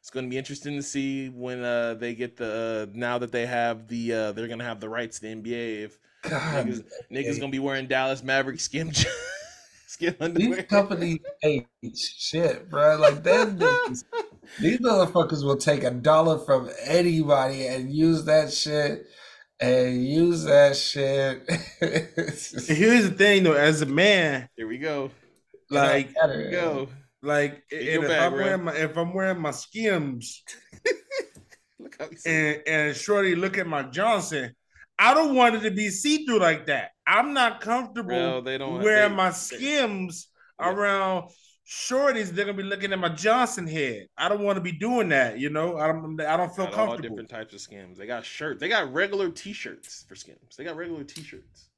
It's 0.00 0.10
going 0.10 0.26
to 0.26 0.30
be 0.30 0.36
interesting 0.36 0.76
to 0.76 0.82
see 0.82 1.30
when 1.30 1.64
uh, 1.64 1.94
they 1.94 2.14
get 2.14 2.36
the 2.36 2.88
uh, 2.92 2.92
now 2.92 3.16
that 3.16 3.32
they 3.32 3.46
have 3.46 3.88
the 3.88 4.12
uh, 4.12 4.32
they're 4.32 4.48
going 4.48 4.58
to 4.58 4.64
have 4.66 4.78
the 4.78 4.88
rights 4.88 5.18
to 5.18 5.26
the 5.26 5.34
NBA 5.34 5.84
if 5.84 5.98
God, 6.20 6.66
Niggas, 6.66 6.84
niggas 7.10 7.40
gonna 7.40 7.50
be 7.50 7.58
wearing 7.58 7.86
Dallas 7.86 8.22
Maverick 8.22 8.60
skim 8.60 8.92
skim 9.86 10.14
underwear. 10.20 10.56
these 10.56 10.66
companies 10.66 11.18
ain't 11.42 11.66
shit 11.96 12.68
bro 12.68 12.96
like 12.98 13.22
them 13.22 13.58
niggas- 13.58 14.04
these 14.60 14.78
motherfuckers 14.80 15.42
will 15.42 15.56
take 15.56 15.84
a 15.84 15.90
dollar 15.90 16.38
from 16.38 16.68
anybody 16.84 17.66
and 17.66 17.90
use 17.90 18.24
that 18.26 18.52
shit 18.52 19.06
and 19.60 20.06
use 20.06 20.44
that 20.44 20.76
shit 20.76 21.44
It's 21.80 22.50
just- 22.50 22.68
And 22.68 22.76
here's 22.76 23.08
the 23.08 23.14
thing, 23.16 23.42
though. 23.44 23.52
As 23.54 23.80
a 23.80 23.86
man, 23.86 24.48
Here 24.56 24.66
we 24.68 24.76
go. 24.78 25.10
Like, 25.74 26.14
Get 26.14 26.22
out 26.22 26.30
of 26.30 26.36
Here 26.36 26.50
go. 26.50 26.88
like, 27.22 27.68
Get 27.70 27.80
if 27.82 28.00
bag, 28.08 28.22
I'm 28.22 28.32
wearing 28.32 28.64
my 28.64 28.74
if 28.74 28.96
I'm 28.96 29.12
wearing 29.14 29.40
my 29.40 29.50
Skims 29.50 30.42
Look 31.78 31.96
how 31.98 32.08
and 32.26 32.62
and 32.66 32.96
Shorty 32.96 33.34
look 33.34 33.58
at 33.58 33.66
my 33.66 33.82
Johnson, 33.82 34.54
I 34.98 35.12
don't 35.14 35.34
want 35.34 35.56
it 35.56 35.60
to 35.60 35.70
be 35.70 35.90
see 35.90 36.24
through 36.24 36.38
like 36.38 36.66
that. 36.66 36.90
I'm 37.06 37.34
not 37.34 37.60
comfortable 37.60 38.08
Bro, 38.08 38.40
they 38.42 38.58
don't 38.58 38.80
wearing 38.82 39.10
they- 39.10 39.16
my 39.16 39.30
they- 39.30 39.34
Skims 39.34 40.28
Yeah. 40.60 40.70
around 40.70 41.30
shorties. 41.66 42.28
They're 42.30 42.44
gonna 42.44 42.56
be 42.56 42.62
looking 42.62 42.92
at 42.92 42.98
my 42.98 43.08
Johnson 43.08 43.66
head. 43.66 44.06
I 44.16 44.28
don't 44.28 44.42
want 44.42 44.56
to 44.56 44.60
be 44.62 44.72
doing 44.72 45.08
that. 45.08 45.38
You 45.38 45.50
know, 45.50 45.78
I 45.78 45.88
don't. 45.88 46.18
I 46.20 46.36
don't 46.36 46.54
feel 46.54 46.66
Got 46.66 46.74
all 46.74 46.86
comfortable. 46.88 47.16
different 47.16 47.28
types 47.30 47.52
of 47.54 47.60
skims. 47.60 47.98
They 47.98 48.06
got 48.06 48.24
shirts. 48.24 48.60
They 48.60 48.68
got 48.68 48.92
regular 48.92 49.30
T-shirts 49.30 50.04
for 50.08 50.14
skims. 50.14 50.56
They 50.56 50.62
got 50.64 50.76
regular 50.76 51.04
T-shirts 51.04 51.70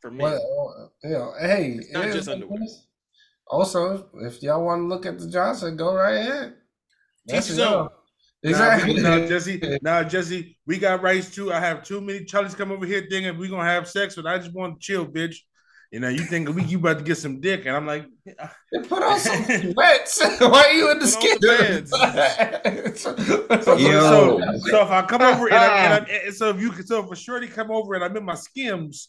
for 0.00 0.10
men. 0.10 0.22
Well, 0.24 0.92
you 1.04 1.10
know, 1.10 1.34
hey, 1.40 1.76
It's 1.78 1.92
not 1.92 2.06
just 2.06 2.28
underwear. 2.28 2.62
is. 2.64 2.86
Also, 3.48 4.08
if 4.14 4.42
y'all 4.42 4.64
want 4.64 4.82
to 4.82 4.86
look 4.86 5.06
at 5.06 5.18
the 5.18 5.28
Johnson, 5.28 5.76
go 5.76 5.94
right 5.94 6.16
ahead. 6.16 6.54
That's 7.26 7.48
Teach 7.48 7.58
y'all. 7.58 7.70
your 7.70 7.80
own. 7.80 7.88
Exactly. 8.42 8.94
Now, 8.94 9.16
now, 9.16 9.26
Jesse, 9.26 9.78
now 9.82 10.02
Jesse, 10.02 10.58
we 10.66 10.78
got 10.78 11.02
rights 11.02 11.34
too. 11.34 11.52
I 11.52 11.60
have 11.60 11.84
too 11.84 12.00
many 12.00 12.20
Charlies 12.20 12.56
come 12.56 12.72
over 12.72 12.86
here 12.86 13.06
thinking 13.08 13.38
we're 13.38 13.50
gonna 13.50 13.64
have 13.64 13.88
sex, 13.88 14.14
but 14.14 14.26
I 14.26 14.38
just 14.38 14.52
want 14.52 14.80
to 14.80 14.84
chill, 14.84 15.06
bitch. 15.06 15.36
You 15.92 16.00
know, 16.00 16.08
you 16.08 16.24
think 16.24 16.48
we 16.54 16.64
you 16.64 16.78
about 16.78 16.98
to 16.98 17.04
get 17.04 17.16
some 17.16 17.40
dick, 17.40 17.64
and 17.64 17.76
I'm 17.76 17.86
like, 17.86 18.06
Put 18.88 19.02
on 19.02 19.18
some 19.20 19.44
sweats. 19.72 20.20
Why 20.40 20.64
are 20.64 20.72
you 20.72 20.90
in 20.90 20.98
the 20.98 21.04
Put 21.04 21.14
skin? 21.14 21.38
so, 23.62 23.76
Yo. 23.76 24.00
so, 24.00 24.40
so 24.68 24.82
if 24.82 24.90
I 24.90 25.02
come 25.06 25.22
over 25.22 25.46
and, 25.46 25.56
I, 25.56 25.84
and, 25.84 26.06
I, 26.06 26.08
and 26.26 26.34
so 26.34 26.50
if 26.50 26.60
you 26.60 26.72
so 26.82 27.04
if 27.04 27.10
a 27.10 27.16
shorty 27.16 27.46
come 27.46 27.70
over 27.70 27.94
and 27.94 28.04
I'm 28.04 28.16
in 28.16 28.24
my 28.24 28.34
skims, 28.34 29.08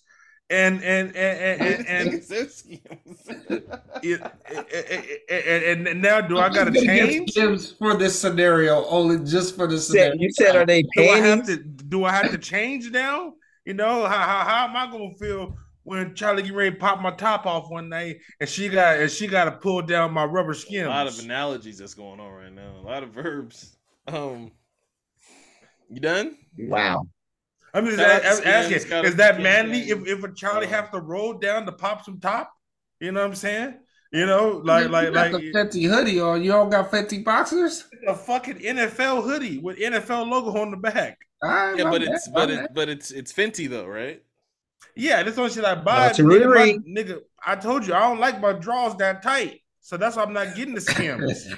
and 0.49 0.81
and 0.83 1.15
and 1.15 1.61
and, 1.61 1.61
and, 1.87 1.87
and 2.11 2.23
They're 2.23 2.47
skims. 2.49 3.27
and, 5.29 5.87
and 5.87 6.01
now 6.01 6.21
do 6.21 6.37
I 6.39 6.49
gotta 6.49 6.71
Just 6.71 6.85
gonna 6.85 6.99
give 6.99 7.09
change? 7.09 7.33
tips 7.33 7.71
for 7.73 7.95
this 7.97 8.19
scenario, 8.19 8.85
only 8.85 9.23
just 9.29 9.55
for 9.55 9.67
this 9.67 9.87
Said- 9.87 9.93
scenario. 10.13 10.21
you 10.21 10.31
said, 10.31 10.55
are 10.55 10.65
they 10.65 10.83
Do 10.95 11.09
I 11.09 11.17
have 11.19 11.45
to 11.47 11.57
do 11.57 12.03
I 12.05 12.11
have 12.11 12.31
to 12.31 12.37
change 12.37 12.91
now? 12.91 13.33
You 13.65 13.73
know, 13.73 14.05
how 14.05 14.17
how, 14.19 14.43
how 14.45 14.67
am 14.67 14.75
I 14.75 14.89
gonna 14.91 15.13
feel 15.15 15.57
when 15.83 16.13
Charlie 16.15 16.43
get 16.43 16.53
ready 16.53 16.71
to 16.71 16.77
pop 16.77 17.01
my 17.01 17.11
top 17.11 17.45
off 17.45 17.69
one 17.69 17.89
night 17.89 18.17
and 18.39 18.49
she 18.49 18.69
got 18.69 18.97
and 18.99 19.09
she 19.11 19.27
gotta 19.27 19.51
pull 19.51 19.81
down 19.81 20.13
my 20.13 20.23
rubber 20.25 20.53
skin? 20.53 20.85
a 20.85 20.89
lot 20.89 21.07
of 21.07 21.17
analogies 21.19 21.77
that's 21.77 21.93
going 21.93 22.19
on 22.19 22.31
right 22.31 22.53
now. 22.53 22.75
A 22.79 22.85
lot 22.85 23.03
of 23.03 23.09
verbs. 23.09 23.75
Um, 24.07 24.51
you 25.89 25.99
done? 25.99 26.37
Wow. 26.57 27.07
I'm 27.77 27.85
just 27.85 27.97
Shout 27.99 28.09
out 28.11 28.21
to 28.21 28.27
a- 28.29 28.33
Skims, 28.35 28.47
asking, 28.47 28.89
shout 28.89 29.05
is 29.05 29.15
that 29.17 29.41
manly 29.41 29.79
man. 29.79 29.89
if, 29.89 30.07
if 30.07 30.23
a 30.23 30.33
Charlie 30.33 30.67
Uh, 30.67 30.69
have 30.69 30.91
to 30.91 30.99
roll 30.99 31.33
down 31.33 31.65
to 31.65 31.71
pop 31.71 32.03
some 32.05 32.19
top? 32.19 32.51
You 32.99 33.11
know 33.11 33.21
what 33.21 33.27
I'm 33.27 33.35
saying? 33.35 33.75
You 34.11 34.25
know, 34.25 34.61
like 34.63 34.85
You 34.85 34.89
like 34.89 35.13
got 35.13 35.31
like 35.33 35.41
the 35.41 35.51
Fenty 35.53 35.87
hoodie 35.89 36.19
on. 36.19 36.41
You 36.41 36.51
don't 36.51 36.69
got 36.69 36.89
Fenty 36.91 37.23
boxers. 37.23 37.85
a 38.07 38.15
fucking 38.15 38.55
NFL 38.59 39.23
hoodie 39.23 39.59
with 39.59 39.77
NFL 39.77 40.29
logo 40.29 40.57
on 40.59 40.71
the 40.71 40.77
back. 40.77 41.17
All 41.43 41.49
right, 41.49 41.77
Yeah, 41.77 41.83
but 41.91 42.01
bad, 42.01 42.09
it's 42.13 42.27
but 42.29 42.47
bad. 42.47 42.63
it 42.65 42.73
but 42.73 42.89
it's 42.89 43.11
it's 43.11 43.31
Fenty 43.33 43.69
though, 43.69 43.85
right? 43.85 44.23
Yeah, 44.95 45.21
this 45.23 45.35
one 45.37 45.51
shit 45.51 45.65
I 45.65 45.75
buy. 45.75 46.09
to 46.13 46.23
Nigga, 46.23 46.55
my- 46.55 46.77
nigga, 47.01 47.19
I 47.45 47.55
told 47.57 47.85
you 47.85 47.93
I 47.93 47.99
don't 47.99 48.19
like 48.19 48.39
my 48.41 48.53
drawers 48.53 48.95
that 48.95 49.21
tight, 49.21 49.61
so 49.81 49.97
that's 49.97 50.15
why 50.15 50.23
I'm 50.23 50.33
not 50.33 50.55
getting 50.55 50.73
the 50.73 50.81
skims. 50.93 51.53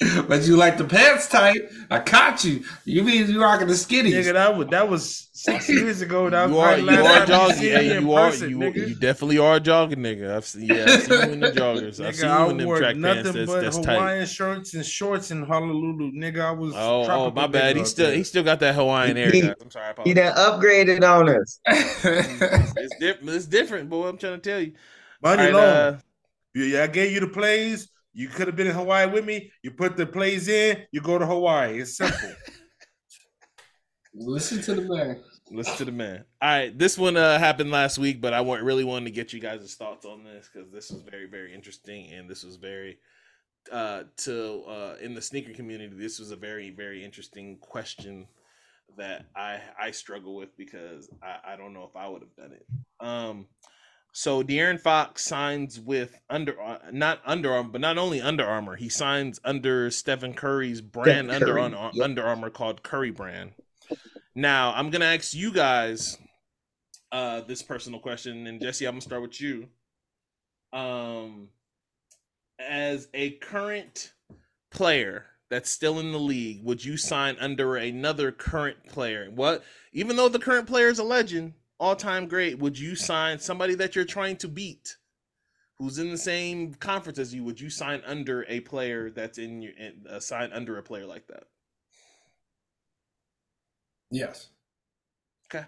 but 0.28 0.44
you 0.46 0.56
like 0.56 0.78
the 0.78 0.84
pants 0.84 1.28
tight. 1.28 1.60
I 1.90 1.98
caught 2.00 2.44
you. 2.44 2.64
You 2.84 3.02
mean 3.02 3.28
you 3.28 3.42
rocking 3.42 3.66
the 3.66 3.74
skinnies? 3.74 4.12
nigga, 4.12 4.32
that 4.34 4.56
was 4.56 4.68
that 4.68 4.88
was 4.88 5.28
six 5.32 5.68
years 5.72 6.00
ago. 6.02 6.30
That 6.30 6.50
was 6.50 6.52
You 6.52 6.58
are 6.58 6.78
you 6.78 6.84
last 6.84 7.06
are 7.06 7.26
time 7.26 7.26
jogging. 7.26 7.56
see 7.56 7.70
Yeah, 7.72 7.82
me 7.82 7.98
you 7.98 8.12
are 8.12 8.30
person, 8.30 8.50
you 8.50 8.58
nigga. 8.58 8.76
you 8.76 8.94
definitely 8.94 9.38
are 9.38 9.56
a 9.56 9.60
jogging 9.60 9.98
nigga. 9.98 10.36
I've 10.36 10.44
seen 10.44 10.62
yeah, 10.66 10.88
I've 10.88 11.02
seen 11.02 11.20
you 11.22 11.32
in 11.32 11.40
the 11.40 11.48
joggers. 11.50 12.04
I've 12.04 12.14
Nigga, 12.14 12.14
seen 12.14 12.30
I 12.30 12.44
you 12.44 12.50
in 12.50 12.56
them 12.58 12.72
track 12.74 12.96
nothing 12.96 13.22
pants 13.24 13.32
that's, 13.32 13.46
but 13.46 13.60
that's 13.60 13.78
tight. 13.78 13.94
Hawaiian 13.96 14.26
shirts 14.26 14.74
and 14.74 14.86
shorts 14.86 15.30
in 15.32 15.42
Honolulu. 15.42 16.12
Nigga, 16.12 16.40
I 16.44 16.50
was. 16.52 16.74
Oh, 16.76 17.04
oh, 17.08 17.30
my 17.32 17.46
bad. 17.48 17.76
He 17.76 17.84
still 17.84 18.06
there. 18.08 18.16
he 18.16 18.22
still 18.24 18.44
got 18.44 18.60
that 18.60 18.74
Hawaiian 18.76 19.16
air. 19.16 19.30
He- 19.32 19.40
guys. 19.42 19.54
I'm 19.60 19.70
sorry. 19.70 19.86
I 19.86 19.90
He 20.04 20.12
apologize. 20.12 20.14
done 20.14 20.36
upgraded 20.36 21.02
on 21.02 21.28
us. 21.28 21.60
It's 22.76 22.94
different. 22.96 23.30
It's 23.30 23.46
different, 23.46 23.90
boy. 23.90 24.08
I'm 24.08 24.18
trying 24.18 24.40
to 24.40 24.50
tell 24.50 24.60
you. 24.60 24.74
Money 25.22 25.42
All 25.42 25.52
right, 25.52 25.54
long. 25.54 25.62
uh, 25.64 26.00
Yeah, 26.54 26.84
I 26.84 26.86
gave 26.86 27.12
you 27.12 27.20
the 27.20 27.28
plays. 27.28 27.88
You 28.18 28.26
could 28.26 28.48
have 28.48 28.56
been 28.56 28.66
in 28.66 28.74
Hawaii 28.74 29.06
with 29.06 29.24
me. 29.24 29.52
You 29.62 29.70
put 29.70 29.96
the 29.96 30.04
plays 30.04 30.48
in. 30.48 30.82
You 30.90 31.00
go 31.00 31.20
to 31.20 31.24
Hawaii. 31.24 31.78
It's 31.78 31.96
simple. 31.96 32.34
Listen 34.12 34.60
to 34.62 34.74
the 34.74 34.82
man. 34.92 35.22
Listen 35.52 35.76
to 35.76 35.84
the 35.84 35.92
man. 35.92 36.24
All 36.42 36.48
right, 36.48 36.76
this 36.76 36.98
one 36.98 37.16
uh, 37.16 37.38
happened 37.38 37.70
last 37.70 37.96
week, 37.96 38.20
but 38.20 38.34
I 38.34 38.40
want 38.40 38.64
really 38.64 38.82
wanted 38.82 39.04
to 39.04 39.12
get 39.12 39.32
you 39.32 39.38
guys' 39.38 39.72
thoughts 39.76 40.04
on 40.04 40.24
this 40.24 40.50
because 40.52 40.68
this 40.72 40.90
was 40.90 41.02
very, 41.02 41.26
very 41.26 41.54
interesting, 41.54 42.10
and 42.10 42.28
this 42.28 42.42
was 42.42 42.56
very 42.56 42.98
uh 43.70 44.04
to 44.16 44.64
uh 44.66 44.96
in 45.00 45.14
the 45.14 45.22
sneaker 45.22 45.52
community. 45.52 45.94
This 45.94 46.18
was 46.18 46.32
a 46.32 46.36
very, 46.36 46.70
very 46.70 47.04
interesting 47.04 47.56
question 47.60 48.26
that 48.96 49.26
I 49.36 49.60
I 49.80 49.92
struggle 49.92 50.34
with 50.34 50.56
because 50.56 51.08
I, 51.22 51.52
I 51.52 51.56
don't 51.56 51.72
know 51.72 51.84
if 51.84 51.94
I 51.94 52.08
would 52.08 52.22
have 52.22 52.34
done 52.34 52.52
it. 52.52 52.66
Um, 52.98 53.46
so 54.12 54.42
De'Aaron 54.42 54.80
Fox 54.80 55.24
signs 55.24 55.78
with 55.78 56.18
Under 56.28 56.60
uh, 56.60 56.78
not 56.92 57.20
Under 57.24 57.52
Armour, 57.52 57.70
but 57.70 57.80
not 57.80 57.98
only 57.98 58.20
Under 58.20 58.44
Armour, 58.44 58.76
he 58.76 58.88
signs 58.88 59.40
under 59.44 59.90
Stephen 59.90 60.34
Curry's 60.34 60.80
brand 60.80 61.28
Steph 61.28 61.42
Under 61.42 61.52
Curry, 61.54 61.62
Under, 61.62 61.90
yep. 61.92 62.04
Under 62.04 62.22
Armour 62.24 62.50
called 62.50 62.82
Curry 62.82 63.10
Brand. 63.10 63.52
Now 64.34 64.72
I'm 64.74 64.90
gonna 64.90 65.04
ask 65.04 65.34
you 65.34 65.52
guys 65.52 66.18
uh 67.12 67.42
this 67.42 67.62
personal 67.62 68.00
question, 68.00 68.46
and 68.46 68.60
Jesse, 68.60 68.86
I'm 68.86 68.94
gonna 68.94 69.02
start 69.02 69.22
with 69.22 69.40
you. 69.40 69.68
Um, 70.72 71.48
as 72.58 73.08
a 73.14 73.30
current 73.30 74.12
player 74.70 75.26
that's 75.50 75.70
still 75.70 75.98
in 75.98 76.12
the 76.12 76.18
league, 76.18 76.64
would 76.64 76.84
you 76.84 76.96
sign 76.96 77.36
under 77.40 77.76
another 77.76 78.32
current 78.32 78.76
player? 78.86 79.30
What, 79.34 79.64
even 79.92 80.16
though 80.16 80.28
the 80.28 80.38
current 80.38 80.66
player 80.66 80.88
is 80.88 80.98
a 80.98 81.04
legend, 81.04 81.54
all 81.78 81.96
time 81.96 82.26
great, 82.26 82.58
would 82.58 82.78
you 82.78 82.96
sign 82.96 83.38
somebody 83.38 83.74
that 83.76 83.94
you're 83.94 84.04
trying 84.04 84.36
to 84.38 84.48
beat, 84.48 84.96
who's 85.76 85.98
in 85.98 86.10
the 86.10 86.18
same 86.18 86.74
conference 86.74 87.18
as 87.18 87.34
you? 87.34 87.44
Would 87.44 87.60
you 87.60 87.70
sign 87.70 88.02
under 88.06 88.44
a 88.48 88.60
player 88.60 89.10
that's 89.10 89.38
in 89.38 89.62
your 89.62 89.72
in, 89.72 90.04
uh, 90.08 90.20
sign 90.20 90.52
under 90.52 90.78
a 90.78 90.82
player 90.82 91.06
like 91.06 91.26
that? 91.28 91.44
Yes. 94.10 94.48
Okay. 95.46 95.66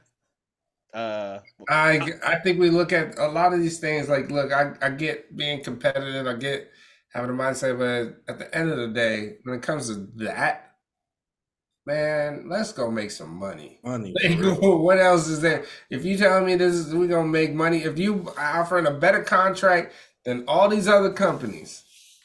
Uh, 0.92 1.38
I 1.68 2.00
I 2.26 2.36
think 2.36 2.58
we 2.58 2.70
look 2.70 2.92
at 2.92 3.16
a 3.18 3.28
lot 3.28 3.52
of 3.52 3.60
these 3.60 3.78
things 3.78 4.08
like 4.08 4.30
look, 4.30 4.52
I, 4.52 4.72
I 4.82 4.90
get 4.90 5.36
being 5.36 5.62
competitive, 5.62 6.26
I 6.26 6.34
get 6.34 6.70
having 7.12 7.30
a 7.30 7.32
mindset, 7.32 7.78
but 7.78 8.32
at 8.32 8.38
the 8.38 8.54
end 8.56 8.70
of 8.70 8.78
the 8.78 8.88
day, 8.88 9.36
when 9.44 9.56
it 9.56 9.62
comes 9.62 9.88
to 9.88 10.08
that, 10.16 10.69
man, 11.90 12.48
let's 12.48 12.72
go 12.72 12.90
make 12.90 13.10
some 13.10 13.34
money. 13.36 13.78
Money. 13.82 14.14
Like, 14.22 14.38
what 14.62 14.98
else 14.98 15.28
is 15.28 15.40
there? 15.40 15.64
If 15.90 16.04
you 16.04 16.16
tell 16.16 16.40
me 16.44 16.54
this 16.54 16.74
is 16.74 16.94
we're 16.94 17.08
gonna 17.08 17.28
make 17.28 17.52
money, 17.52 17.78
if 17.82 17.98
you 17.98 18.32
are 18.36 18.60
offering 18.60 18.86
a 18.86 18.92
better 18.92 19.22
contract 19.22 19.92
than 20.24 20.44
all 20.46 20.68
these 20.68 20.86
other 20.88 21.12
companies, 21.12 21.82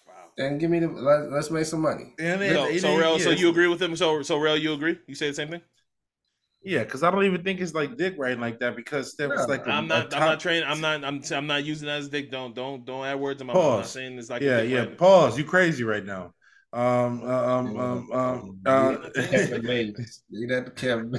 wow. 0.07 0.13
then 0.37 0.57
give 0.57 0.69
me 0.69 0.79
the 0.79 0.87
let, 0.87 1.31
let's 1.31 1.49
make 1.49 1.65
some 1.65 1.81
money. 1.81 2.13
And 2.19 2.41
it- 2.41 2.53
So, 2.53 2.65
it- 2.65 2.79
so 2.81 2.89
it- 2.95 2.99
Rell, 2.99 3.19
so 3.19 3.29
you 3.31 3.49
agree 3.49 3.67
with 3.67 3.81
him? 3.81 3.95
So, 3.95 4.21
so 4.21 4.37
Rell, 4.37 4.57
you 4.57 4.73
agree? 4.73 4.99
You 5.07 5.15
say 5.15 5.29
the 5.29 5.33
same 5.33 5.49
thing? 5.49 5.61
Yeah, 6.63 6.83
because 6.83 7.03
I 7.03 7.11
don't 7.11 7.25
even 7.25 7.43
think 7.43 7.59
it's 7.59 7.75
like 7.75 7.95
dick 7.95 8.15
writing 8.17 8.41
like 8.41 8.59
that 8.59 8.75
because 8.75 9.11
Steph 9.11 9.31
is 9.33 9.41
No, 9.41 9.45
like 9.45 9.67
a, 9.67 9.69
I'm 9.69 9.87
not. 9.87 10.13
I'm 10.15 10.21
not 10.21 10.39
training. 10.39 10.67
I'm 10.67 10.81
not. 10.81 11.03
I'm. 11.03 11.21
I'm 11.31 11.45
not 11.45 11.63
using 11.63 11.85
that 11.85 11.99
as 11.99 12.09
dick. 12.09 12.31
Don't. 12.31 12.55
Don't. 12.55 12.83
Don't 12.83 13.05
add 13.05 13.19
words 13.19 13.39
in 13.39 13.45
my 13.47 13.53
mouth. 13.53 13.63
I'm 13.63 13.69
not 13.69 13.81
Pause. 13.81 13.91
saying 13.91 14.17
it's 14.17 14.29
like. 14.31 14.41
a 14.41 14.45
Yeah, 14.45 14.61
dick 14.61 14.69
yeah. 14.71 14.79
writing. 14.79 14.95
Pause. 14.95 15.37
You 15.37 15.43
crazy 15.43 15.83
right 15.83 16.03
now. 16.03 16.33
Um, 16.75 17.21
uh, 17.23 17.27
um, 17.27 17.79
um, 17.79 18.11
um, 18.11 18.59
uh, 18.65 18.97
Kevin 19.15 19.63
Mays. 19.63 20.23
You 20.29 20.45
that 20.47 20.75
Kevin 20.75 21.09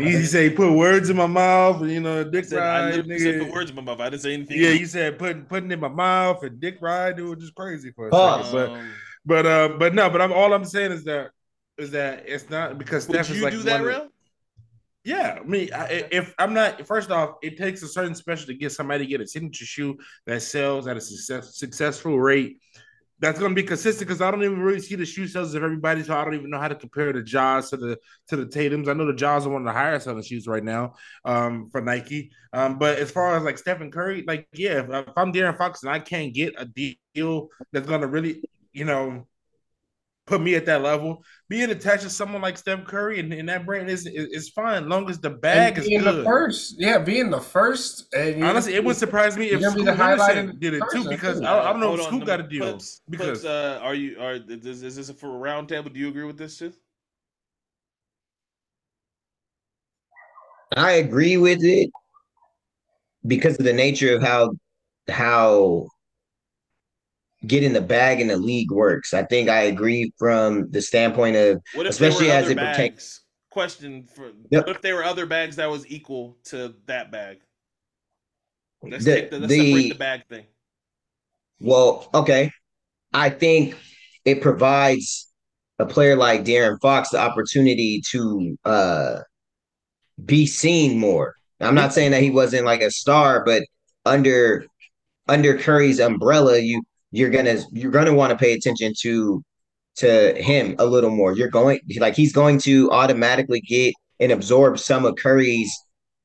Easy 0.00 0.24
say 0.24 0.48
put 0.48 0.72
words 0.72 1.10
in 1.10 1.16
my 1.18 1.26
mouth, 1.26 1.82
and 1.82 1.90
you 1.90 2.00
know, 2.00 2.24
dick 2.24 2.46
said, 2.46 2.60
I 2.60 2.86
ride, 2.86 2.94
literally 2.96 3.18
said 3.18 3.42
put 3.42 3.52
words 3.52 3.68
in 3.70 3.76
my 3.76 3.82
mouth. 3.82 4.00
I 4.00 4.08
didn't 4.08 4.22
say 4.22 4.32
anything. 4.32 4.58
Yeah, 4.58 4.70
you 4.70 4.86
said 4.86 5.18
putting 5.18 5.42
putting 5.44 5.70
in 5.70 5.80
my 5.80 5.88
mouth 5.88 6.42
and 6.44 6.58
dick 6.58 6.78
ride. 6.80 7.18
It 7.18 7.24
was 7.24 7.40
just 7.40 7.54
crazy 7.54 7.90
for 7.90 8.08
a 8.08 8.10
Pause. 8.10 8.46
second, 8.52 8.70
Um, 8.76 8.90
but 9.26 9.44
but 9.44 9.46
uh, 9.46 9.68
but 9.78 9.94
no, 9.94 10.08
but 10.08 10.22
I'm 10.22 10.32
all 10.32 10.54
I'm 10.54 10.64
saying 10.64 10.92
is 10.92 11.04
that 11.04 11.30
is 11.76 11.90
that 11.90 12.24
it's 12.26 12.48
not 12.48 12.78
because 12.78 13.06
would 13.06 13.16
Steph 13.16 13.30
is 13.30 13.36
you 13.36 13.42
like 13.44 13.52
do 13.52 13.62
that, 13.64 13.82
one 13.82 13.92
of- 13.92 14.08
Yeah, 15.04 15.38
I 15.40 15.44
mean, 15.46 15.68
I, 15.74 16.08
if 16.10 16.34
I'm 16.38 16.54
not 16.54 16.86
first 16.86 17.10
off, 17.10 17.34
it 17.42 17.58
takes 17.58 17.82
a 17.82 17.88
certain 17.88 18.14
special 18.14 18.46
to 18.46 18.54
get 18.54 18.72
somebody 18.72 19.04
to 19.04 19.10
get 19.10 19.20
a 19.20 19.26
signature 19.26 19.66
shoe 19.66 19.98
that 20.26 20.40
sells 20.40 20.86
at 20.86 20.96
a 20.96 21.00
success, 21.02 21.58
successful 21.58 22.18
rate. 22.18 22.58
That's 23.20 23.38
going 23.38 23.50
to 23.50 23.60
be 23.60 23.66
consistent 23.66 24.06
because 24.06 24.22
I 24.22 24.30
don't 24.30 24.44
even 24.44 24.60
really 24.60 24.80
see 24.80 24.94
the 24.94 25.04
shoe 25.04 25.26
sales 25.26 25.54
of 25.54 25.62
everybody, 25.64 26.04
so 26.04 26.16
I 26.16 26.24
don't 26.24 26.34
even 26.34 26.50
know 26.50 26.60
how 26.60 26.68
to 26.68 26.76
compare 26.76 27.12
the 27.12 27.22
Jaws 27.22 27.70
to 27.70 27.76
the 27.76 27.98
to 28.28 28.36
the 28.36 28.46
Tatum's. 28.46 28.88
I 28.88 28.92
know 28.92 29.06
the 29.06 29.12
Jaws 29.12 29.44
are 29.44 29.50
one 29.50 29.62
of 29.62 29.66
the 29.66 29.72
higher 29.72 29.98
selling 29.98 30.22
shoes 30.22 30.46
right 30.46 30.62
now 30.62 30.94
um, 31.24 31.68
for 31.70 31.80
Nike. 31.80 32.30
Um, 32.52 32.78
but 32.78 32.98
as 32.98 33.10
far 33.10 33.36
as 33.36 33.42
like 33.42 33.58
Stephen 33.58 33.90
Curry, 33.90 34.24
like 34.26 34.46
yeah, 34.52 34.80
if, 34.80 34.90
if 34.90 35.12
I'm 35.16 35.32
De'Aaron 35.32 35.58
Fox 35.58 35.82
and 35.82 35.90
I 35.90 35.98
can't 35.98 36.32
get 36.32 36.54
a 36.58 36.64
deal 36.64 37.48
that's 37.72 37.88
going 37.88 38.02
to 38.02 38.06
really, 38.06 38.42
you 38.72 38.84
know, 38.84 39.26
put 40.28 40.40
me 40.40 40.54
at 40.54 40.66
that 40.66 40.82
level. 40.82 41.24
Being 41.48 41.70
attached 41.70 42.02
to 42.02 42.10
someone 42.10 42.42
like 42.42 42.58
Steph 42.58 42.84
Curry 42.84 43.18
and, 43.20 43.32
and 43.32 43.48
that 43.48 43.64
brand 43.64 43.88
is, 43.88 44.06
is 44.06 44.26
is 44.26 44.48
fine, 44.50 44.88
long 44.88 45.08
as 45.08 45.18
the 45.18 45.30
bag 45.30 45.74
and 45.74 45.82
is 45.82 45.88
being 45.88 46.02
good. 46.02 46.16
the 46.16 46.24
first, 46.24 46.76
yeah, 46.78 46.98
being 46.98 47.30
the 47.30 47.40
first. 47.40 48.14
And 48.14 48.38
you- 48.38 48.44
Honestly, 48.44 48.74
it 48.74 48.84
would 48.84 48.96
surprise 48.96 49.36
me 49.36 49.46
if 49.46 49.60
You're 49.60 49.70
gonna 49.70 49.74
be 49.76 49.82
Scoot 49.82 49.96
the 49.96 50.04
Henderson 50.04 50.58
did 50.58 50.74
it 50.74 50.82
too, 50.92 51.08
because 51.08 51.40
too. 51.40 51.46
I, 51.46 51.70
I 51.70 51.72
don't 51.72 51.80
know 51.80 51.88
Hold 51.96 52.00
if 52.00 52.12
on, 52.12 52.20
got 52.20 52.40
a 52.40 52.42
deal. 52.42 52.64
Clips, 52.64 53.00
because 53.08 53.40
Clips, 53.40 53.44
uh, 53.44 53.80
are 53.82 53.94
you 53.94 54.20
are 54.20 54.34
is, 54.34 54.82
is 54.82 54.96
this 54.96 55.10
for 55.10 55.34
a 55.34 55.38
round 55.38 55.68
table? 55.68 55.90
Do 55.90 55.98
you 55.98 56.08
agree 56.08 56.24
with 56.24 56.36
this 56.36 56.58
too? 56.58 56.72
I 60.76 60.92
agree 60.92 61.38
with 61.38 61.64
it 61.64 61.90
because 63.26 63.58
of 63.58 63.64
the 63.64 63.72
nature 63.72 64.14
of 64.14 64.22
how 64.22 64.52
how 65.08 65.88
getting 67.46 67.72
the 67.72 67.80
bag 67.80 68.20
in 68.20 68.28
the 68.28 68.36
league 68.36 68.70
works. 68.70 69.14
I 69.14 69.22
think 69.24 69.48
I 69.48 69.62
agree 69.62 70.12
from 70.18 70.70
the 70.70 70.82
standpoint 70.82 71.36
of 71.36 71.62
Especially 71.86 72.30
as 72.30 72.48
it 72.50 72.58
pertain- 72.58 72.92
bags? 72.92 73.22
Question 73.50 74.06
for 74.14 74.30
Yep. 74.50 74.66
what 74.66 74.76
if 74.76 74.82
there 74.82 74.94
were 74.96 75.04
other 75.04 75.26
bags 75.26 75.56
that 75.56 75.70
was 75.70 75.84
equal 75.90 76.36
to 76.44 76.74
that 76.86 77.10
bag? 77.10 77.38
Let's 78.82 79.04
the, 79.04 79.14
take 79.14 79.30
the 79.30 79.38
let's 79.40 79.52
the- 79.52 79.72
separate 79.72 79.88
the 79.94 79.98
bag 79.98 80.22
thing. 80.28 80.46
Well, 81.60 82.08
okay. 82.14 82.52
I 83.12 83.30
think 83.30 83.74
it 84.24 84.42
provides 84.42 85.28
a 85.78 85.86
player 85.86 86.14
like 86.14 86.44
De'Aaron 86.44 86.80
Fox 86.80 87.08
the 87.10 87.18
opportunity 87.18 88.02
to 88.10 88.56
uh 88.64 89.20
be 90.24 90.46
seen 90.46 90.98
more. 90.98 91.34
I'm 91.60 91.74
not 91.74 91.92
saying 91.92 92.10
that 92.12 92.22
he 92.22 92.30
wasn't 92.30 92.64
like 92.66 92.82
a 92.82 92.90
star, 92.90 93.44
but 93.44 93.62
under 94.04 94.66
under 95.26 95.56
Curry's 95.58 95.98
umbrella, 96.00 96.58
you 96.58 96.82
you're 97.10 97.30
gonna 97.30 97.58
you're 97.72 97.90
gonna 97.90 98.14
want 98.14 98.30
to 98.30 98.36
pay 98.36 98.52
attention 98.52 98.92
to 99.00 99.42
to 99.96 100.34
him 100.40 100.76
a 100.78 100.86
little 100.86 101.10
more. 101.10 101.32
You're 101.32 101.48
going 101.48 101.80
like 101.98 102.14
he's 102.14 102.32
going 102.32 102.58
to 102.60 102.90
automatically 102.90 103.60
get 103.60 103.94
and 104.20 104.32
absorb 104.32 104.78
some 104.78 105.04
of 105.04 105.16
Curry's 105.16 105.72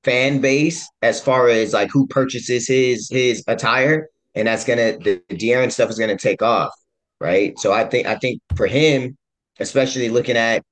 fan 0.03 0.41
base 0.41 0.87
as 1.01 1.21
far 1.21 1.47
as 1.47 1.73
like 1.73 1.89
who 1.91 2.07
purchases 2.07 2.67
his 2.67 3.09
his 3.09 3.43
attire 3.47 4.09
and 4.35 4.47
that's 4.47 4.65
gonna 4.65 4.97
the, 4.99 5.21
De'Aaron 5.31 5.71
stuff 5.71 5.89
is 5.89 5.99
gonna 5.99 6.17
take 6.17 6.41
off, 6.41 6.71
right? 7.19 7.57
So 7.59 7.71
I 7.71 7.85
think 7.85 8.07
I 8.07 8.15
think 8.15 8.41
for 8.55 8.67
him, 8.67 9.17
especially 9.59 10.09
looking 10.09 10.37
at 10.37 10.63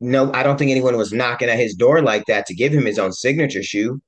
no, 0.00 0.32
I 0.32 0.42
don't 0.42 0.58
think 0.58 0.70
anyone 0.70 0.96
was 0.96 1.12
knocking 1.12 1.48
at 1.48 1.58
his 1.58 1.74
door 1.74 2.02
like 2.02 2.24
that 2.26 2.46
to 2.46 2.54
give 2.54 2.72
him 2.72 2.84
his 2.84 2.98
own 2.98 3.12
signature 3.12 3.62
shoe, 3.62 4.00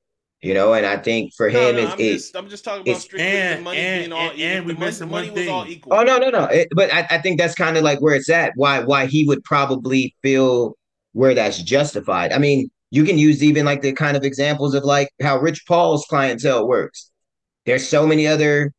you 0.42 0.54
know. 0.54 0.74
And 0.74 0.86
I 0.86 0.96
think 0.96 1.32
for 1.36 1.50
No, 1.50 1.68
him, 1.70 1.76
no, 1.76 1.82
it's 1.82 1.92
I'm 1.92 2.00
it. 2.00 2.12
just 2.12 2.36
I'm 2.36 2.48
just 2.48 2.64
talking 2.64 2.88
about 2.88 3.00
strictly 3.00 3.26
And- 3.28 3.58
the 3.60 3.64
money 3.64 3.78
and- 3.78 4.00
being 4.02 4.12
all 4.12 4.30
and- 4.30 4.38
if 4.40 4.44
and 4.46 4.62
the 4.62 4.66
we 4.66 4.72
money, 4.74 4.86
missing 4.86 5.10
money 5.10 5.30
was 5.30 5.48
all 5.48 5.66
equal. 5.66 5.94
Oh 5.94 6.02
no, 6.02 6.18
no, 6.18 6.30
no. 6.30 6.44
It, 6.44 6.68
but 6.72 6.92
I, 6.92 7.06
I 7.10 7.18
think 7.18 7.38
that's 7.38 7.54
kind 7.54 7.76
of 7.76 7.82
like 7.84 8.00
where 8.00 8.14
it's 8.14 8.28
at. 8.30 8.52
Why 8.56 8.80
why 8.80 9.06
he 9.06 9.24
would 9.26 9.42
probably 9.44 10.14
feel 10.22 10.76
where 11.12 11.34
that's 11.34 11.62
justified. 11.62 12.32
I 12.32 12.38
mean, 12.38 12.70
you 12.90 13.04
can 13.04 13.18
use 13.18 13.42
even 13.42 13.64
like 13.64 13.82
the 13.82 13.92
kind 13.92 14.16
of 14.16 14.22
examples 14.24 14.74
of 14.74 14.84
like 14.84 15.08
how 15.22 15.38
Rich 15.38 15.64
Paul's 15.66 16.04
clientele 16.08 16.68
works. 16.68 17.10
There's 17.64 17.88
so 17.88 18.06
many 18.06 18.26
other 18.26 18.72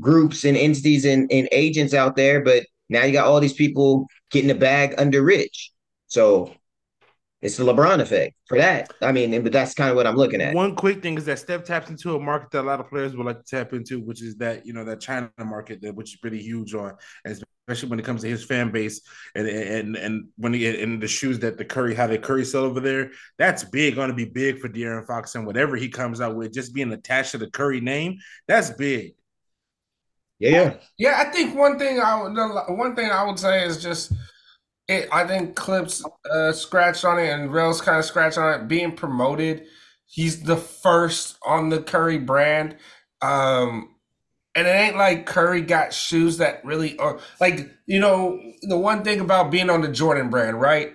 groups 0.00 0.44
and 0.44 0.56
entities 0.56 1.04
and, 1.04 1.30
and 1.30 1.48
agents 1.52 1.94
out 1.94 2.16
there, 2.16 2.42
but 2.42 2.64
now 2.88 3.04
you 3.04 3.12
got 3.12 3.26
all 3.26 3.38
these 3.38 3.52
people 3.52 4.06
getting 4.32 4.50
a 4.50 4.54
bag 4.54 4.94
under 4.98 5.22
Rich. 5.22 5.70
So 6.08 6.52
it's 7.44 7.58
the 7.58 7.64
LeBron 7.64 8.00
effect 8.00 8.34
for 8.46 8.56
that. 8.56 8.90
I 9.02 9.12
mean, 9.12 9.42
but 9.42 9.52
that's 9.52 9.74
kind 9.74 9.90
of 9.90 9.96
what 9.96 10.06
I'm 10.06 10.16
looking 10.16 10.40
at. 10.40 10.54
One 10.54 10.74
quick 10.74 11.02
thing 11.02 11.18
is 11.18 11.26
that 11.26 11.38
Steph 11.38 11.64
taps 11.64 11.90
into 11.90 12.16
a 12.16 12.18
market 12.18 12.50
that 12.52 12.62
a 12.62 12.66
lot 12.66 12.80
of 12.80 12.88
players 12.88 13.14
would 13.14 13.26
like 13.26 13.44
to 13.44 13.44
tap 13.44 13.74
into, 13.74 14.00
which 14.00 14.22
is 14.22 14.36
that 14.36 14.64
you 14.64 14.72
know 14.72 14.82
that 14.84 15.00
China 15.00 15.30
market, 15.38 15.82
that 15.82 15.94
which 15.94 16.14
is 16.14 16.20
pretty 16.20 16.40
huge 16.40 16.74
on, 16.74 16.94
especially 17.26 17.90
when 17.90 17.98
it 17.98 18.04
comes 18.06 18.22
to 18.22 18.28
his 18.28 18.42
fan 18.42 18.72
base 18.72 19.02
and 19.34 19.46
and 19.46 19.94
and 19.94 20.28
when 20.38 20.54
he 20.54 20.82
and 20.82 21.02
the 21.02 21.06
shoes 21.06 21.38
that 21.40 21.58
the 21.58 21.66
Curry 21.66 21.94
how 21.94 22.06
the 22.06 22.16
Curry 22.16 22.46
sell 22.46 22.64
over 22.64 22.80
there. 22.80 23.10
That's 23.36 23.62
big, 23.62 23.94
going 23.94 24.08
to 24.08 24.16
be 24.16 24.24
big 24.24 24.58
for 24.58 24.70
De'Aaron 24.70 25.06
Fox 25.06 25.34
and 25.34 25.46
whatever 25.46 25.76
he 25.76 25.90
comes 25.90 26.22
out 26.22 26.36
with, 26.36 26.54
just 26.54 26.74
being 26.74 26.92
attached 26.92 27.32
to 27.32 27.38
the 27.38 27.50
Curry 27.50 27.82
name. 27.82 28.16
That's 28.48 28.70
big. 28.70 29.16
Yeah, 30.38 30.50
yeah. 30.50 30.74
Yeah, 30.96 31.24
I 31.26 31.30
think 31.30 31.54
one 31.54 31.78
thing 31.78 32.00
I 32.00 32.22
would 32.22 32.34
the 32.34 32.72
one 32.72 32.96
thing 32.96 33.10
I 33.10 33.22
would 33.22 33.38
say 33.38 33.66
is 33.66 33.82
just 33.82 34.14
it. 34.88 35.08
I 35.12 35.26
think 35.26 35.54
Clips 35.54 36.04
uh, 36.30 36.52
scratched 36.52 37.04
on 37.04 37.18
it 37.18 37.28
and 37.28 37.52
Rell's 37.52 37.80
kind 37.80 37.98
of 37.98 38.04
scratched 38.04 38.38
on 38.38 38.54
it. 38.60 38.68
Being 38.68 38.92
promoted, 38.92 39.66
he's 40.06 40.42
the 40.42 40.56
first 40.56 41.38
on 41.44 41.68
the 41.68 41.82
Curry 41.82 42.18
brand, 42.18 42.76
um, 43.22 43.94
and 44.56 44.66
it 44.66 44.70
ain't 44.70 44.96
like 44.96 45.26
Curry 45.26 45.62
got 45.62 45.92
shoes 45.92 46.38
that 46.38 46.64
really 46.64 46.98
are 46.98 47.18
like 47.40 47.70
you 47.86 48.00
know 48.00 48.40
the 48.62 48.78
one 48.78 49.02
thing 49.02 49.20
about 49.20 49.50
being 49.50 49.70
on 49.70 49.80
the 49.80 49.88
Jordan 49.88 50.30
brand, 50.30 50.60
right? 50.60 50.94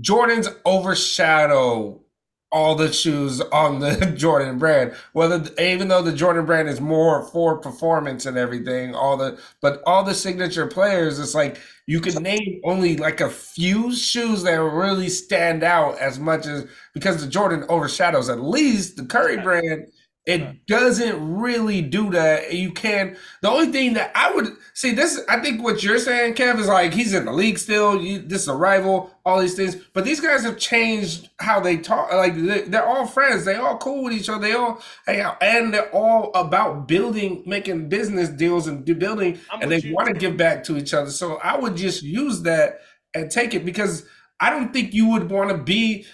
Jordans 0.00 0.54
overshadow 0.64 2.02
all 2.50 2.74
the 2.74 2.92
shoes 2.92 3.40
on 3.40 3.78
the 3.80 4.12
Jordan 4.16 4.58
brand. 4.58 4.94
Whether 5.12 5.50
even 5.60 5.88
though 5.88 6.02
the 6.02 6.12
Jordan 6.12 6.46
brand 6.46 6.68
is 6.68 6.80
more 6.80 7.22
for 7.24 7.58
performance 7.58 8.26
and 8.26 8.36
everything, 8.36 8.94
all 8.94 9.16
the 9.16 9.38
but 9.60 9.82
all 9.86 10.04
the 10.04 10.14
signature 10.14 10.66
players, 10.66 11.18
it's 11.18 11.34
like 11.34 11.58
you 11.86 12.00
can 12.00 12.22
name 12.22 12.60
only 12.64 12.96
like 12.96 13.20
a 13.20 13.30
few 13.30 13.94
shoes 13.94 14.42
that 14.44 14.60
really 14.60 15.08
stand 15.08 15.62
out 15.62 15.98
as 15.98 16.18
much 16.18 16.46
as 16.46 16.66
because 16.94 17.22
the 17.22 17.30
Jordan 17.30 17.64
overshadows 17.68 18.28
at 18.28 18.40
least 18.40 18.96
the 18.96 19.04
Curry 19.04 19.38
brand. 19.38 19.86
It 20.28 20.66
doesn't 20.66 21.38
really 21.38 21.80
do 21.80 22.10
that. 22.10 22.52
You 22.52 22.70
can. 22.70 23.16
The 23.40 23.48
only 23.48 23.72
thing 23.72 23.94
that 23.94 24.12
I 24.14 24.30
would 24.34 24.48
see 24.74 24.92
this, 24.92 25.18
I 25.26 25.40
think 25.40 25.62
what 25.62 25.82
you're 25.82 25.98
saying, 25.98 26.34
Kev, 26.34 26.58
is 26.58 26.68
like 26.68 26.92
he's 26.92 27.14
in 27.14 27.24
the 27.24 27.32
league 27.32 27.56
still. 27.58 28.02
You, 28.02 28.18
this 28.18 28.42
is 28.42 28.48
a 28.48 28.54
rival. 28.54 29.10
All 29.24 29.40
these 29.40 29.54
things, 29.54 29.76
but 29.94 30.04
these 30.04 30.20
guys 30.20 30.42
have 30.42 30.58
changed 30.58 31.30
how 31.40 31.60
they 31.60 31.78
talk. 31.78 32.12
Like 32.12 32.34
they, 32.34 32.62
they're 32.62 32.86
all 32.86 33.06
friends. 33.06 33.46
They 33.46 33.54
all 33.54 33.78
cool 33.78 34.04
with 34.04 34.12
each 34.12 34.28
other. 34.28 34.46
They 34.46 34.52
all 34.52 34.82
hang 35.06 35.20
out, 35.20 35.42
and 35.42 35.72
they're 35.72 35.90
all 35.94 36.30
about 36.34 36.86
building, 36.86 37.42
making 37.46 37.88
business 37.88 38.28
deals, 38.28 38.66
and 38.66 38.84
building, 38.98 39.38
I'm 39.50 39.62
and 39.62 39.70
they 39.70 39.78
you. 39.80 39.94
want 39.94 40.08
to 40.08 40.14
give 40.14 40.36
back 40.36 40.62
to 40.64 40.76
each 40.76 40.92
other. 40.92 41.10
So 41.10 41.36
I 41.36 41.56
would 41.56 41.74
just 41.74 42.02
use 42.02 42.42
that 42.42 42.80
and 43.14 43.30
take 43.30 43.54
it 43.54 43.64
because 43.64 44.04
I 44.40 44.50
don't 44.50 44.72
think 44.72 44.94
you 44.94 45.08
would 45.08 45.30
want 45.30 45.50
to 45.50 45.58
be 45.58 46.06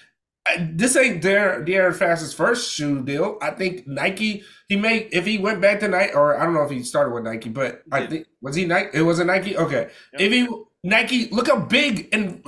this 0.61 0.95
ain't 0.97 1.23
De'Aaron, 1.23 1.67
De'Aaron 1.67 1.95
Fast's 1.95 2.35
first 2.35 2.71
shoe 2.73 3.03
deal. 3.03 3.39
I 3.41 3.51
think 3.51 3.87
Nike. 3.87 4.45
He 4.69 4.77
made 4.77 5.09
if 5.13 5.27
he 5.27 5.39
went 5.39 5.61
back 5.61 5.81
to 5.81 5.89
Nike, 5.89 6.13
or 6.15 6.39
I 6.41 6.45
don't 6.45 6.55
know 6.55 6.63
if 6.63 6.71
he 6.71 6.83
started 6.83 7.15
with 7.15 7.25
Nike, 7.25 7.49
but 7.51 7.83
I 7.93 8.01
did. 8.01 8.11
think 8.11 8.27
was 8.43 8.55
he 8.57 8.65
Nike. 8.67 8.91
It 8.95 9.03
was 9.03 9.19
a 9.19 9.25
Nike. 9.25 9.57
Okay, 9.57 9.91
Yep. 10.13 10.21
if 10.21 10.33
he 10.33 10.49
Nike, 10.83 11.29
look 11.31 11.47
how 11.49 11.59
big 11.61 12.09
and 12.13 12.43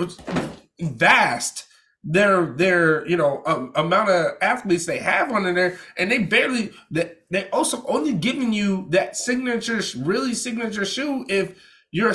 vast 0.80 1.64
their 2.04 2.46
their 2.54 3.06
you 3.08 3.16
know 3.16 3.42
um, 3.46 3.72
amount 3.74 4.10
of 4.10 4.32
athletes 4.40 4.86
they 4.86 4.98
have 4.98 5.32
under 5.32 5.52
there, 5.52 5.78
and 5.98 6.10
they 6.10 6.18
barely 6.18 6.72
they 6.90 7.12
they 7.30 7.48
also 7.50 7.84
only 7.86 8.12
giving 8.12 8.52
you 8.52 8.86
that 8.90 9.16
signature, 9.16 9.80
really 9.98 10.34
signature 10.34 10.84
shoe 10.84 11.24
if 11.28 11.58
you're 11.90 12.10
a 12.10 12.14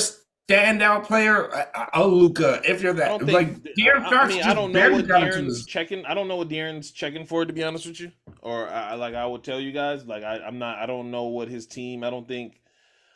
standout 0.51 1.03
player, 1.05 1.45
a, 1.45 1.89
a 1.93 2.07
Luka. 2.07 2.61
If 2.63 2.81
you're 2.81 2.93
that 2.93 3.19
think. 3.19 3.31
like 3.31 3.63
De'Aaron 3.77 4.01
I, 4.03 4.07
I 4.07 4.09
Fox, 4.09 4.33
mean, 4.33 4.43
I 4.43 4.53
don't 4.53 4.71
know 4.71 4.91
what 4.91 5.05
De'Aaron's 5.05 5.65
checking. 5.65 6.05
I 6.05 6.13
don't 6.13 6.27
know 6.27 6.35
what 6.35 6.49
De'Aaron's 6.49 6.91
checking 6.91 7.25
for. 7.25 7.45
To 7.45 7.53
be 7.53 7.63
honest 7.63 7.85
with 7.85 7.99
you, 7.99 8.11
or 8.41 8.67
I, 8.67 8.91
I- 8.91 8.95
like 8.95 9.15
I 9.15 9.25
would 9.25 9.43
tell 9.43 9.59
you 9.59 9.71
guys, 9.71 10.05
like 10.05 10.23
I, 10.23 10.37
I'm 10.39 10.59
not. 10.59 10.77
I 10.79 10.85
don't 10.85 11.11
know 11.11 11.23
what 11.25 11.47
his 11.47 11.65
team. 11.67 12.03
I 12.03 12.09
don't 12.09 12.27
think 12.27 12.61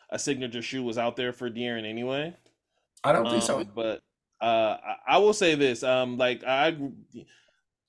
a 0.09 0.19
signature 0.19 0.61
shoe 0.61 0.83
was 0.83 0.97
out 0.97 1.15
there 1.15 1.33
for 1.33 1.49
De'Aaron 1.49 1.85
anyway. 1.87 2.35
I 3.03 3.11
don't 3.11 3.29
think 3.29 3.43
so. 3.43 3.59
Um, 3.59 3.71
but 3.75 4.01
uh, 4.41 4.77
I, 4.83 4.95
I 5.07 5.17
will 5.19 5.33
say 5.33 5.55
this. 5.55 5.83
Um, 5.83 6.17
like 6.17 6.43
I, 6.43 6.77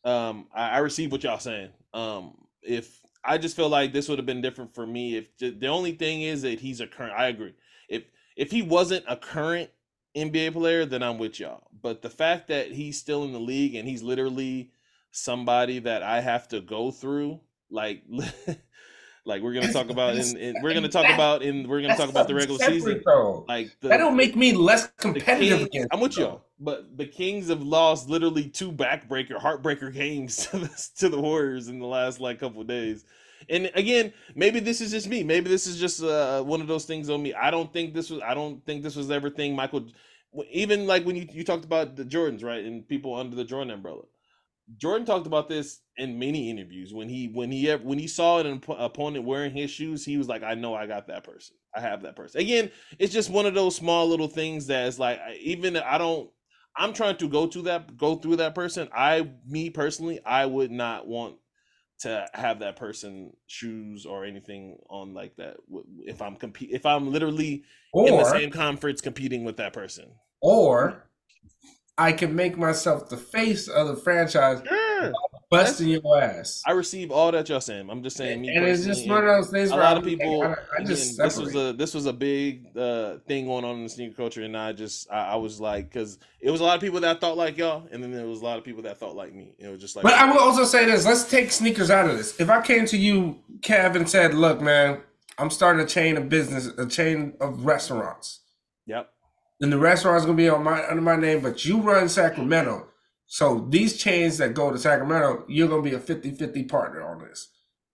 um, 0.05 0.47
I, 0.55 0.71
I 0.71 0.79
receive 0.79 1.11
what 1.13 1.25
y'all 1.25 1.39
saying. 1.39 1.71
Um, 1.95 2.35
if 2.63 3.01
I 3.25 3.39
just 3.39 3.57
feel 3.57 3.69
like 3.69 3.93
this 3.93 4.09
would 4.09 4.19
have 4.19 4.27
been 4.27 4.43
different 4.43 4.75
for 4.75 4.87
me. 4.87 5.17
If 5.17 5.37
the, 5.39 5.51
the 5.51 5.67
only 5.69 5.93
thing 5.93 6.23
is 6.23 6.43
that 6.43 6.61
he's 6.61 6.81
a 6.81 6.87
current, 6.87 7.15
I 7.17 7.27
agree. 7.29 7.55
If 7.89 8.05
if 8.37 8.51
he 8.51 8.63
wasn't 8.63 9.05
a 9.09 9.17
current 9.17 9.71
NBA 10.15 10.53
player, 10.53 10.85
then 10.85 11.03
I'm 11.03 11.19
with 11.19 11.41
y'all. 11.41 11.69
But 11.83 12.03
the 12.03 12.11
fact 12.11 12.49
that 12.49 12.73
he's 12.73 12.99
still 12.99 13.25
in 13.25 13.33
the 13.33 13.41
league 13.41 13.75
and 13.75 13.89
he's 13.89 14.03
literally 14.03 14.71
somebody 15.11 15.79
that 15.81 16.03
I 16.03 16.21
have 16.21 16.49
to 16.49 16.61
go 16.61 16.91
through, 16.91 17.41
like, 17.71 18.03
like 19.27 19.43
we're 19.43 19.55
gonna 19.55 19.73
talk 19.73 19.91
about 19.91 20.17
in, 20.17 20.37
in 20.37 20.55
we're 20.63 20.75
gonna 20.75 20.89
talk 20.89 21.07
about 21.13 21.43
in 21.43 21.69
we're 21.69 21.83
gonna 21.83 21.97
talk 21.97 22.09
about 22.09 22.29
the 22.29 22.35
regular 22.35 22.59
season. 22.65 23.03
Though. 23.05 23.45
Like 23.49 23.71
the, 23.81 23.89
that 23.89 23.97
don't 23.99 24.17
make 24.17 24.37
me 24.37 24.53
less 24.53 24.87
competitive 24.97 25.59
Kings, 25.59 25.67
against 25.67 25.89
I'm 25.93 26.01
with 26.01 26.17
y'all, 26.17 26.45
but 26.61 26.97
the 26.97 27.07
Kings 27.07 27.49
have 27.49 27.63
lost 27.63 28.09
literally 28.09 28.49
two 28.49 28.71
backbreaker, 28.71 29.39
heartbreaker 29.39 29.93
games 29.93 30.47
to 30.51 30.59
the, 30.59 30.89
to 30.99 31.09
the 31.09 31.21
Warriors 31.21 31.69
in 31.69 31.79
the 31.79 31.87
last 31.87 32.21
like 32.21 32.39
couple 32.39 32.61
of 32.61 32.69
days. 32.69 33.05
And 33.49 33.71
again, 33.75 34.13
maybe 34.35 34.61
this 34.61 34.81
is 34.81 34.91
just 34.91 35.09
me. 35.09 35.23
Maybe 35.23 35.49
this 35.49 35.67
is 35.67 35.79
just 35.79 36.03
uh, 36.03 36.43
one 36.43 36.61
of 36.61 36.67
those 36.67 36.85
things 36.85 37.09
on 37.11 37.23
me. 37.23 37.35
I 37.35 37.51
don't 37.51 37.73
think 37.73 37.95
this 37.95 38.11
was. 38.11 38.21
I 38.23 38.35
don't 38.35 38.65
think 38.67 38.83
this 38.83 38.97
was 38.97 39.11
everything. 39.11 39.55
Michael, 39.55 39.87
even 40.51 40.87
like 40.87 41.05
when 41.05 41.17
you 41.17 41.27
you 41.33 41.45
talked 41.45 41.65
about 41.65 41.97
the 41.97 42.05
Jordans, 42.05 42.45
right, 42.45 42.65
and 42.65 42.87
people 42.89 43.15
under 43.15 43.37
the 43.37 43.45
Jordan 43.45 43.73
umbrella. 43.73 44.03
Jordan 44.79 45.07
talked 45.07 45.27
about 45.29 45.49
this 45.49 45.81
in 45.97 46.19
many 46.19 46.51
interviews 46.51 46.93
when 46.93 47.09
he 47.09 47.29
when 47.29 47.51
he 47.53 47.71
when 47.73 47.99
he 47.99 48.09
saw 48.09 48.41
an 48.41 48.59
oppo- 48.59 48.77
opponent 48.85 49.25
wearing 49.25 49.53
his 49.53 49.71
shoes, 49.71 50.05
he 50.05 50.17
was 50.17 50.29
like, 50.29 50.43
"I 50.43 50.55
know 50.55 50.75
I 50.75 50.87
got 50.87 51.07
that 51.07 51.25
person. 51.25 51.57
I 51.75 51.81
have 51.81 52.03
that 52.03 52.17
person." 52.17 52.41
Again, 52.41 52.71
it's 52.99 53.13
just 53.13 53.31
one 53.31 53.47
of 53.47 53.55
those 53.55 53.77
small 53.77 54.09
little 54.09 54.29
things 54.29 54.67
that's 54.67 54.99
like 54.99 55.21
even 55.41 55.77
I 55.77 55.99
don't. 55.99 56.31
I'm 56.77 56.93
trying 56.93 57.17
to 57.19 57.29
go 57.29 57.47
to 57.47 57.63
that 57.63 57.97
go 57.97 58.17
through 58.17 58.37
that 58.37 58.55
person. 58.55 58.89
I 58.95 59.31
me 59.47 59.71
personally, 59.71 60.21
I 60.25 60.47
would 60.47 60.73
not 60.73 61.07
want 61.07 61.37
to 62.01 62.27
have 62.35 62.59
that 62.61 62.77
person 62.77 63.33
shoes 63.47 64.05
or 64.05 64.25
anything 64.25 64.79
on 64.91 65.15
like 65.15 65.35
that 65.37 65.57
if 66.05 66.21
I'm 66.21 66.37
compete 66.37 66.71
if 66.73 66.85
I'm 66.85 67.11
literally 67.13 67.65
in 67.95 68.17
the 68.17 68.25
same 68.31 68.51
conference 68.51 69.01
competing 69.01 69.45
with 69.45 69.57
that 69.57 69.73
person. 69.73 70.11
or 70.41 71.09
I 71.99 72.13
can 72.13 72.35
make 72.37 72.59
myself 72.59 73.09
the 73.09 73.17
face 73.17 73.69
of 73.69 73.89
the 73.89 73.97
franchise, 73.97 74.61
Sure. 74.69 75.13
busting 75.51 75.89
your 75.89 76.21
ass. 76.21 76.63
I 76.67 76.73
receive 76.73 77.11
all 77.11 77.33
that 77.33 77.49
y'all 77.49 77.61
saying. 77.61 77.89
I'm 77.89 78.03
just 78.03 78.17
saying 78.17 78.43
me 78.43 78.49
and 78.55 78.67
it's 78.67 78.85
just 78.85 79.09
one 79.09 79.27
of 79.27 79.35
those 79.35 79.51
things. 79.51 79.71
a 79.71 79.77
lot 79.77 79.97
of 79.97 80.05
people 80.05 80.43
I, 80.43 80.57
I 80.79 80.85
just 80.85 81.17
this 81.17 81.39
was 81.39 81.55
a 81.55 81.73
this 81.73 81.95
was 81.95 82.05
a 82.07 82.13
big 82.13 82.77
uh 82.77 83.19
thing 83.27 83.47
going 83.47 83.65
on 83.65 83.77
in 83.77 83.83
the 83.85 83.89
sneaker 83.89 84.15
culture 84.15 84.43
and 84.43 84.57
i 84.57 84.73
just 84.73 85.11
i, 85.11 85.29
I 85.29 85.37
was 85.37 85.61
like 85.61 85.89
because 85.91 86.19
it 86.41 86.51
was 86.51 86.61
a 86.61 86.65
lot 86.65 86.75
of 86.75 86.81
people 86.81 87.01
that 87.01 87.21
thought 87.21 87.37
like 87.37 87.57
y'all 87.57 87.87
and 87.91 88.03
then 88.03 88.13
there 88.13 88.27
was 88.27 88.41
a 88.43 88.45
lot 88.45 88.59
of 88.59 88.65
people 88.65 88.83
that 88.83 88.99
thought 88.99 89.15
like 89.17 89.35
me 89.35 89.55
it 89.59 89.69
was 89.69 89.81
just 89.81 89.97
like 89.97 90.03
But 90.03 90.15
I 90.15 90.31
will 90.31 90.41
also 90.41 90.65
say 90.65 90.85
this: 90.85 91.07
let's 91.07 91.25
take 91.31 91.51
sneakers 91.51 91.91
out 91.91 92.09
of 92.11 92.17
this. 92.17 92.39
If 92.41 92.51
I 92.51 92.61
came 92.61 92.85
to 92.87 92.97
you, 92.99 93.39
Kev, 93.61 93.95
and 93.97 94.09
said, 94.09 94.35
"Look, 94.35 94.61
man, 94.61 95.01
I'm 95.39 95.51
starting 95.51 95.83
a 95.83 95.87
chain 95.87 96.17
of 96.17 96.29
business, 96.29 96.67
a 96.79 96.87
chain 96.87 97.35
of 97.41 97.65
restaurants, 97.65 98.41
yep 98.87 99.13
and 99.61 99.73
the 99.73 99.79
restaurant's 99.79 100.25
gonna 100.27 100.37
be 100.37 100.49
on 100.49 100.63
my 100.63 100.87
under 100.89 101.03
my 101.03 101.17
name, 101.17 101.41
but 101.41 101.65
you 101.65 101.81
run 101.81 102.09
Sacramento, 102.09 102.89
so 103.27 103.67
these 103.71 103.97
chains 103.97 104.39
that 104.39 104.55
go 104.55 104.71
to 104.71 104.79
Sacramento, 104.79 105.45
you're 105.49 105.69
gonna 105.69 105.83
be 105.83 105.95
a 105.95 105.99
50-50 105.99 106.69
partner 106.69 107.03
on 107.03 107.19
this." 107.21 107.49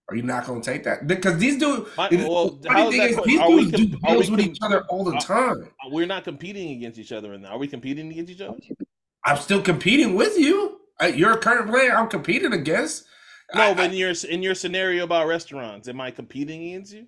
Are 0.09 0.17
you 0.17 0.23
not 0.23 0.47
gonna 0.47 0.61
take 0.61 0.83
that? 0.85 1.07
Because 1.07 1.39
these 1.39 1.59
dudes, 1.59 1.89
My- 1.97 2.09
the 2.09 2.17
well, 2.29 2.61
funny 2.67 2.91
thing 2.99 3.09
is, 3.11 3.17
these 3.25 3.41
dudes 3.41 3.71
do 3.71 3.89
com- 3.99 4.15
deals 4.15 4.31
with 4.31 4.41
com- 4.41 4.51
each 4.51 4.59
other 4.63 4.83
all 4.89 5.05
the 5.05 5.17
time. 5.19 5.69
we're 5.91 6.07
not 6.07 6.25
competing 6.25 6.71
against 6.73 6.99
each 6.99 7.13
other 7.13 7.33
in 7.35 7.43
that 7.43 7.53
are 7.53 7.59
we 7.59 7.69
competing 7.69 8.11
against 8.11 8.31
each 8.33 8.41
other 8.41 8.59
I'm 9.25 9.37
still 9.37 9.63
competing 9.63 10.15
with 10.17 10.37
you. 10.37 10.81
Uh, 11.01 11.07
You're 11.07 11.33
a 11.33 11.39
current 11.39 11.71
player. 11.71 11.93
I'm 11.97 12.09
competing 12.09 12.53
against. 12.53 13.05
no 13.55 13.63
I- 13.71 13.75
but 13.75 13.91
in 13.93 13.97
your 13.97 14.13
in 14.29 14.43
your 14.43 14.55
scenario 14.57 15.05
about 15.05 15.29
restaurants 15.29 15.87
am 15.89 16.01
i 16.01 16.11
competing 16.11 16.61
against 16.69 16.93
you 16.95 17.07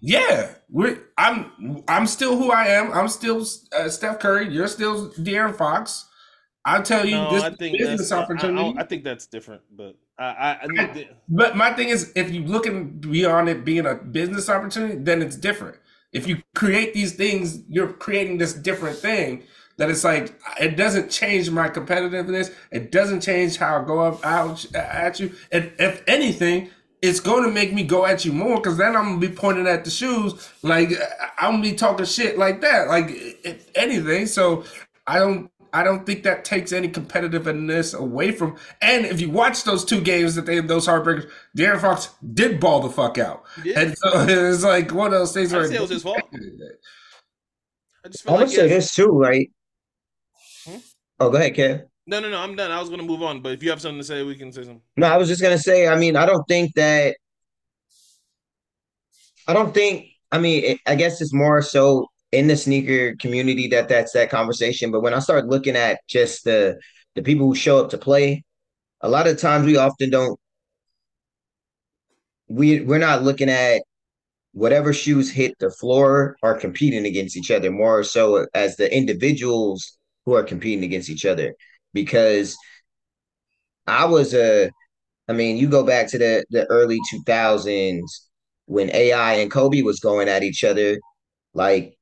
Yeah, 0.00 0.54
we're. 0.70 0.98
I'm. 1.16 1.82
I'm 1.88 2.06
still 2.06 2.36
who 2.36 2.52
I 2.52 2.66
am. 2.66 2.92
I'm 2.92 3.08
still 3.08 3.44
uh, 3.76 3.88
Steph 3.88 4.20
Curry. 4.20 4.48
You're 4.48 4.68
still 4.68 5.10
De'Aaron 5.12 5.54
Fox. 5.56 6.06
I'll 6.64 6.82
tell 6.82 7.04
you 7.04 7.16
no 7.16 7.32
this 7.32 7.42
i 7.42 7.50
think 7.50 7.78
business 7.78 8.10
that's 8.10 8.12
I- 8.12 8.18
I, 8.18 8.22
opportunity. 8.22 8.74
I, 8.76 8.82
I 8.82 8.84
think 8.84 9.02
that's 9.04 9.26
different 9.26 9.62
but 9.74 9.96
i 10.18 10.24
i, 10.24 10.66
I 10.78 11.08
but 11.28 11.56
my 11.56 11.72
thing 11.72 11.88
is, 11.88 12.12
if 12.14 12.30
you 12.30 12.44
looking 12.44 12.90
beyond 12.90 13.48
it 13.48 13.64
being 13.64 13.86
a 13.86 13.94
business 13.94 14.48
opportunity, 14.48 14.96
then 14.96 15.22
it's 15.22 15.36
different. 15.36 15.76
If 16.12 16.26
you 16.26 16.42
create 16.54 16.94
these 16.94 17.14
things, 17.14 17.62
you're 17.68 17.92
creating 17.92 18.38
this 18.38 18.52
different 18.52 18.98
thing. 18.98 19.44
That 19.76 19.90
it's 19.90 20.02
like 20.02 20.36
it 20.60 20.76
doesn't 20.76 21.08
change 21.08 21.50
my 21.50 21.68
competitiveness. 21.68 22.52
It 22.72 22.90
doesn't 22.90 23.20
change 23.20 23.58
how 23.58 23.80
I 23.80 23.84
go 23.84 24.00
up 24.00 24.24
out 24.26 24.64
at 24.74 25.20
you. 25.20 25.32
And 25.52 25.70
if 25.78 26.02
anything, 26.08 26.70
it's 27.00 27.20
going 27.20 27.44
to 27.44 27.50
make 27.50 27.72
me 27.72 27.84
go 27.84 28.04
at 28.04 28.24
you 28.24 28.32
more 28.32 28.56
because 28.56 28.76
then 28.76 28.96
I'm 28.96 29.04
gonna 29.04 29.18
be 29.18 29.28
pointing 29.28 29.66
at 29.66 29.84
the 29.84 29.90
shoes 29.90 30.50
like 30.62 30.90
I'm 31.38 31.52
gonna 31.52 31.62
be 31.62 31.74
talking 31.74 32.06
shit 32.06 32.38
like 32.38 32.60
that. 32.62 32.88
Like 32.88 33.06
if 33.10 33.70
anything, 33.74 34.26
so 34.26 34.64
I 35.06 35.18
don't. 35.18 35.50
I 35.70 35.84
don't 35.84 36.06
think 36.06 36.22
that 36.22 36.46
takes 36.46 36.72
any 36.72 36.88
competitiveness 36.88 37.94
away 37.94 38.32
from. 38.32 38.56
And 38.80 39.04
if 39.04 39.20
you 39.20 39.28
watch 39.28 39.64
those 39.64 39.84
two 39.84 40.00
games 40.00 40.34
that 40.34 40.46
they 40.46 40.60
those 40.60 40.86
heartbreakers, 40.86 41.28
De'Aaron 41.54 41.78
Fox 41.78 42.08
did 42.32 42.58
ball 42.58 42.80
the 42.80 42.88
fuck 42.88 43.18
out, 43.18 43.44
He 43.56 43.74
did. 43.74 43.76
and 43.76 43.98
so 43.98 44.08
it's 44.26 44.64
like 44.64 44.94
one 44.94 45.08
of 45.12 45.18
those 45.18 45.34
things 45.34 45.52
I'd 45.52 45.58
where 45.58 45.68
say 45.68 45.74
it 45.74 45.80
was 45.82 45.90
his 45.90 46.02
fault. 46.02 46.22
i 48.04 48.08
just 48.08 48.24
feel 48.24 48.32
I 48.32 48.36
like 48.38 48.48
say 48.48 48.66
this 48.66 48.94
too, 48.94 49.10
right? 49.10 49.50
Hmm? 50.66 50.76
Oh, 51.20 51.28
go 51.30 51.36
ahead, 51.36 51.54
Kev. 51.54 51.84
No 52.08 52.20
no 52.20 52.30
no 52.30 52.38
i'm 52.38 52.56
done 52.56 52.70
i 52.70 52.80
was 52.80 52.88
gonna 52.90 53.02
move 53.02 53.22
on 53.22 53.40
but 53.40 53.52
if 53.52 53.62
you 53.62 53.70
have 53.70 53.80
something 53.80 54.00
to 54.00 54.04
say 54.04 54.22
we 54.22 54.34
can 54.34 54.50
say 54.52 54.62
something 54.62 54.82
No, 54.96 55.06
I 55.06 55.16
was 55.16 55.28
just 55.28 55.42
gonna 55.42 55.58
say. 55.58 55.86
I 55.86 55.96
mean, 55.96 56.16
I 56.16 56.26
don't 56.26 56.46
think 56.48 56.74
that. 56.74 57.16
I 59.46 59.52
don't 59.52 59.72
think. 59.72 60.06
I 60.32 60.38
mean, 60.38 60.64
it, 60.64 60.78
I 60.86 60.94
guess 60.96 61.20
it's 61.20 61.32
more 61.32 61.62
so 61.62 62.08
in 62.32 62.48
the 62.48 62.56
sneaker 62.56 63.14
community 63.16 63.68
that 63.68 63.88
that's 63.88 64.12
that 64.12 64.30
conversation. 64.30 64.90
But 64.90 65.02
when 65.02 65.14
I 65.14 65.20
start 65.20 65.46
looking 65.46 65.76
at 65.76 66.00
just 66.08 66.44
the 66.44 66.78
the 67.14 67.22
people 67.22 67.46
who 67.46 67.54
show 67.54 67.78
up 67.82 67.90
to 67.90 67.98
play, 67.98 68.44
a 69.02 69.08
lot 69.08 69.28
of 69.28 69.38
times 69.38 69.66
we 69.66 69.76
often 69.76 70.10
don't. 70.10 70.38
We 72.48 72.80
we're 72.80 72.98
not 72.98 73.22
looking 73.22 73.50
at 73.50 73.82
whatever 74.52 74.92
shoes 74.92 75.30
hit 75.30 75.54
the 75.60 75.70
floor 75.70 76.36
are 76.42 76.58
competing 76.58 77.06
against 77.06 77.36
each 77.36 77.50
other 77.50 77.70
more 77.70 78.02
so 78.02 78.46
as 78.54 78.76
the 78.76 78.88
individuals 78.94 79.98
who 80.24 80.34
are 80.34 80.42
competing 80.44 80.84
against 80.84 81.10
each 81.10 81.26
other. 81.26 81.54
Because 81.94 82.56
I 83.86 84.04
was 84.04 84.34
a, 84.34 84.70
I 85.28 85.32
mean, 85.32 85.56
you 85.56 85.68
go 85.68 85.84
back 85.84 86.08
to 86.08 86.18
the 86.18 86.44
the 86.50 86.66
early 86.66 86.98
two 87.10 87.22
thousands 87.26 88.28
when 88.66 88.90
AI 88.94 89.34
and 89.34 89.50
Kobe 89.50 89.82
was 89.82 89.98
going 90.00 90.28
at 90.28 90.42
each 90.42 90.62
other, 90.64 90.98
like 91.54 91.96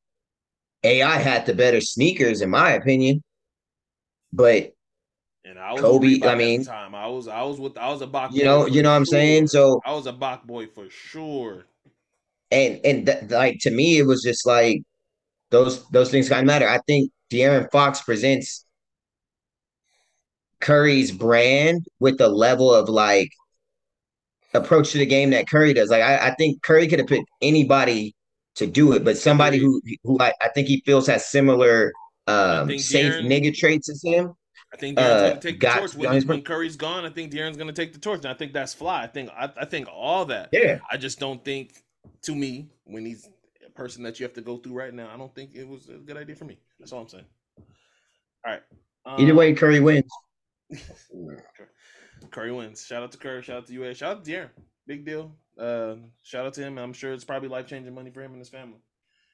AI 0.82 1.16
had 1.18 1.46
the 1.46 1.54
better 1.54 1.80
sneakers 1.80 2.40
in 2.40 2.50
my 2.50 2.72
opinion, 2.72 3.22
but 4.32 4.72
And 5.44 5.58
I 5.58 5.72
was 5.72 5.80
Kobe, 5.80 6.20
I 6.22 6.34
mean- 6.34 6.64
time. 6.64 6.94
I 6.94 7.06
was 7.06 7.28
I 7.28 7.42
was 7.42 7.58
with 7.60 7.78
I 7.78 7.88
was 7.88 8.02
a 8.02 8.06
Bach. 8.06 8.32
you 8.34 8.44
know, 8.44 8.66
you 8.66 8.82
know 8.82 8.90
what 8.90 8.96
I'm 8.96 9.06
saying. 9.06 9.46
So 9.48 9.80
I 9.86 9.92
was 9.92 10.06
a 10.06 10.12
Bach 10.12 10.44
boy 10.44 10.66
for 10.66 10.90
sure. 10.90 11.66
and 12.50 12.80
and 12.84 13.06
th- 13.06 13.30
like 13.30 13.58
to 13.60 13.70
me, 13.70 13.98
it 13.98 14.06
was 14.06 14.22
just 14.22 14.44
like 14.46 14.82
those 15.50 15.88
those 15.90 16.10
things 16.10 16.28
kind 16.28 16.40
of 16.40 16.46
matter. 16.46 16.68
I 16.68 16.78
think 16.86 17.10
De'Aaron 17.32 17.70
Fox 17.70 18.02
presents 18.02 18.65
Curry's 20.60 21.12
brand 21.12 21.86
with 22.00 22.18
the 22.18 22.28
level 22.28 22.72
of 22.74 22.88
like 22.88 23.30
approach 24.54 24.92
to 24.92 24.98
the 24.98 25.06
game 25.06 25.30
that 25.30 25.48
Curry 25.48 25.74
does. 25.74 25.90
Like 25.90 26.02
I, 26.02 26.28
I 26.28 26.34
think 26.34 26.62
Curry 26.62 26.88
could 26.88 26.98
have 26.98 27.08
picked 27.08 27.28
anybody 27.42 28.14
to 28.56 28.66
do 28.66 28.92
it, 28.92 29.04
but 29.04 29.18
somebody 29.18 29.58
who 29.58 29.80
who 30.04 30.18
I, 30.20 30.32
I 30.40 30.48
think 30.48 30.68
he 30.68 30.82
feels 30.86 31.06
has 31.08 31.26
similar 31.26 31.92
um 32.26 32.70
safe 32.78 33.12
De'Aaron- 33.14 33.26
nigga 33.26 33.54
traits 33.54 33.90
as 33.90 34.02
him. 34.02 34.32
I 34.72 34.76
think 34.78 34.98
De'Aaron's 34.98 35.22
Uh, 35.22 35.28
gonna 35.28 35.40
take 35.40 35.60
the 35.60 35.66
torch 35.68 35.94
when, 35.94 36.26
when 36.26 36.42
Curry's 36.42 36.76
gone. 36.76 37.04
I 37.04 37.10
think 37.10 37.32
De'Aaron's 37.32 37.56
gonna 37.56 37.72
take 37.72 37.92
the 37.92 37.98
torch, 37.98 38.18
and 38.20 38.28
I 38.28 38.34
think 38.34 38.52
that's 38.52 38.74
fly. 38.74 39.02
I 39.02 39.06
think 39.06 39.30
I, 39.30 39.50
I 39.60 39.64
think 39.64 39.88
all 39.92 40.24
that. 40.26 40.48
Yeah. 40.52 40.78
I 40.90 40.96
just 40.96 41.20
don't 41.20 41.44
think, 41.44 41.82
to 42.22 42.34
me, 42.34 42.68
when 42.84 43.04
he's 43.06 43.28
a 43.64 43.70
person 43.70 44.02
that 44.04 44.18
you 44.18 44.24
have 44.24 44.32
to 44.34 44.40
go 44.40 44.56
through 44.56 44.72
right 44.72 44.92
now, 44.92 45.08
I 45.12 45.16
don't 45.18 45.34
think 45.34 45.50
it 45.54 45.68
was 45.68 45.88
a 45.88 45.98
good 45.98 46.16
idea 46.16 46.34
for 46.34 46.46
me. 46.46 46.58
That's 46.80 46.92
all 46.92 47.02
I'm 47.02 47.08
saying. 47.08 47.24
All 48.44 48.52
right. 48.52 48.62
Either 49.06 49.30
Um, 49.32 49.36
way, 49.36 49.52
Curry 49.54 49.78
wins. 49.80 50.10
Curry 52.30 52.52
wins. 52.52 52.84
Shout 52.84 53.02
out 53.02 53.12
to 53.12 53.18
Curry. 53.18 53.42
Shout 53.42 53.58
out 53.58 53.66
to 53.66 53.72
UA. 53.72 53.94
Shout 53.94 54.16
out 54.16 54.24
to 54.24 54.30
De'Aaron. 54.30 54.50
Big 54.86 55.04
deal. 55.04 55.36
Uh, 55.58 55.96
shout 56.22 56.46
out 56.46 56.54
to 56.54 56.62
him. 56.62 56.78
I'm 56.78 56.92
sure 56.92 57.12
it's 57.12 57.24
probably 57.24 57.48
life 57.48 57.66
changing 57.66 57.94
money 57.94 58.10
for 58.10 58.22
him 58.22 58.32
and 58.32 58.40
his 58.40 58.48
family. 58.48 58.80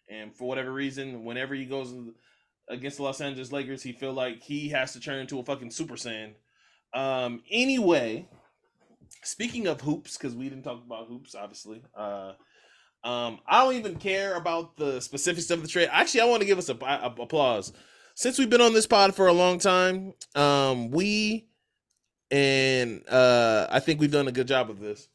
And 0.08 0.34
for 0.34 0.48
whatever 0.48 0.72
reason, 0.72 1.24
whenever 1.24 1.54
he 1.54 1.64
goes 1.64 1.94
against 2.68 2.98
the 2.98 3.02
Los 3.02 3.20
Angeles 3.20 3.52
Lakers, 3.52 3.82
he 3.82 3.92
feel 3.92 4.12
like 4.12 4.42
he 4.42 4.68
has 4.70 4.92
to 4.92 5.00
turn 5.00 5.20
into 5.20 5.38
a 5.38 5.44
fucking 5.44 5.70
Super 5.70 5.94
Saiyan. 5.94 6.34
Um, 6.94 7.42
anyway, 7.50 8.28
speaking 9.22 9.66
of 9.66 9.80
hoops, 9.80 10.16
because 10.16 10.34
we 10.34 10.48
didn't 10.48 10.64
talk 10.64 10.82
about 10.84 11.08
hoops, 11.08 11.34
obviously. 11.34 11.82
Uh, 11.94 12.32
um, 13.04 13.40
I 13.46 13.64
don't 13.64 13.74
even 13.74 13.96
care 13.96 14.36
about 14.36 14.76
the 14.76 15.00
specifics 15.00 15.50
of 15.50 15.62
the 15.62 15.68
trade. 15.68 15.88
Actually, 15.90 16.20
I 16.22 16.26
want 16.26 16.42
to 16.42 16.46
give 16.46 16.58
us 16.58 16.68
a, 16.68 16.76
a 16.76 17.14
applause. 17.20 17.72
Since 18.14 18.38
we've 18.38 18.50
been 18.50 18.60
on 18.60 18.74
this 18.74 18.86
pod 18.86 19.14
for 19.14 19.26
a 19.26 19.32
long 19.32 19.58
time, 19.58 20.14
um, 20.34 20.90
we 20.90 21.46
and 22.30 23.06
uh, 23.08 23.66
I 23.70 23.80
think 23.80 24.00
we've 24.00 24.10
done 24.10 24.28
a 24.28 24.32
good 24.32 24.48
job 24.48 24.70
of 24.70 24.80
this. 24.80 25.08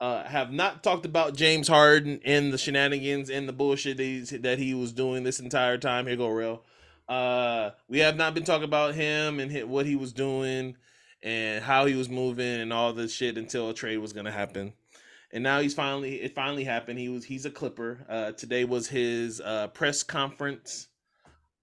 Uh, 0.00 0.24
have 0.24 0.50
not 0.50 0.82
talked 0.82 1.04
about 1.04 1.36
James 1.36 1.68
Harden 1.68 2.20
and 2.24 2.52
the 2.52 2.58
shenanigans 2.58 3.28
and 3.28 3.48
the 3.48 3.52
bullshit 3.52 3.98
that, 3.98 4.42
that 4.42 4.58
he 4.58 4.72
was 4.72 4.92
doing 4.92 5.24
this 5.24 5.40
entire 5.40 5.76
time. 5.76 6.06
Here 6.06 6.16
go 6.16 6.28
real. 6.28 6.64
Uh, 7.08 7.70
we 7.88 7.98
have 7.98 8.16
not 8.16 8.34
been 8.34 8.44
talking 8.44 8.64
about 8.64 8.94
him 8.94 9.40
and 9.40 9.68
what 9.68 9.84
he 9.84 9.96
was 9.96 10.12
doing 10.12 10.76
and 11.22 11.62
how 11.62 11.84
he 11.84 11.94
was 11.94 12.08
moving 12.08 12.60
and 12.60 12.72
all 12.72 12.92
this 12.92 13.12
shit 13.12 13.36
until 13.36 13.68
a 13.68 13.74
trade 13.74 13.98
was 13.98 14.12
gonna 14.12 14.30
happen. 14.32 14.72
And 15.32 15.44
now 15.44 15.60
he's 15.60 15.74
finally 15.74 16.22
it 16.22 16.34
finally 16.34 16.64
happened. 16.64 16.98
He 16.98 17.08
was 17.08 17.24
he's 17.24 17.44
a 17.44 17.50
Clipper. 17.50 18.06
Uh, 18.08 18.32
today 18.32 18.64
was 18.64 18.88
his 18.88 19.40
uh, 19.40 19.68
press 19.68 20.02
conference 20.02 20.88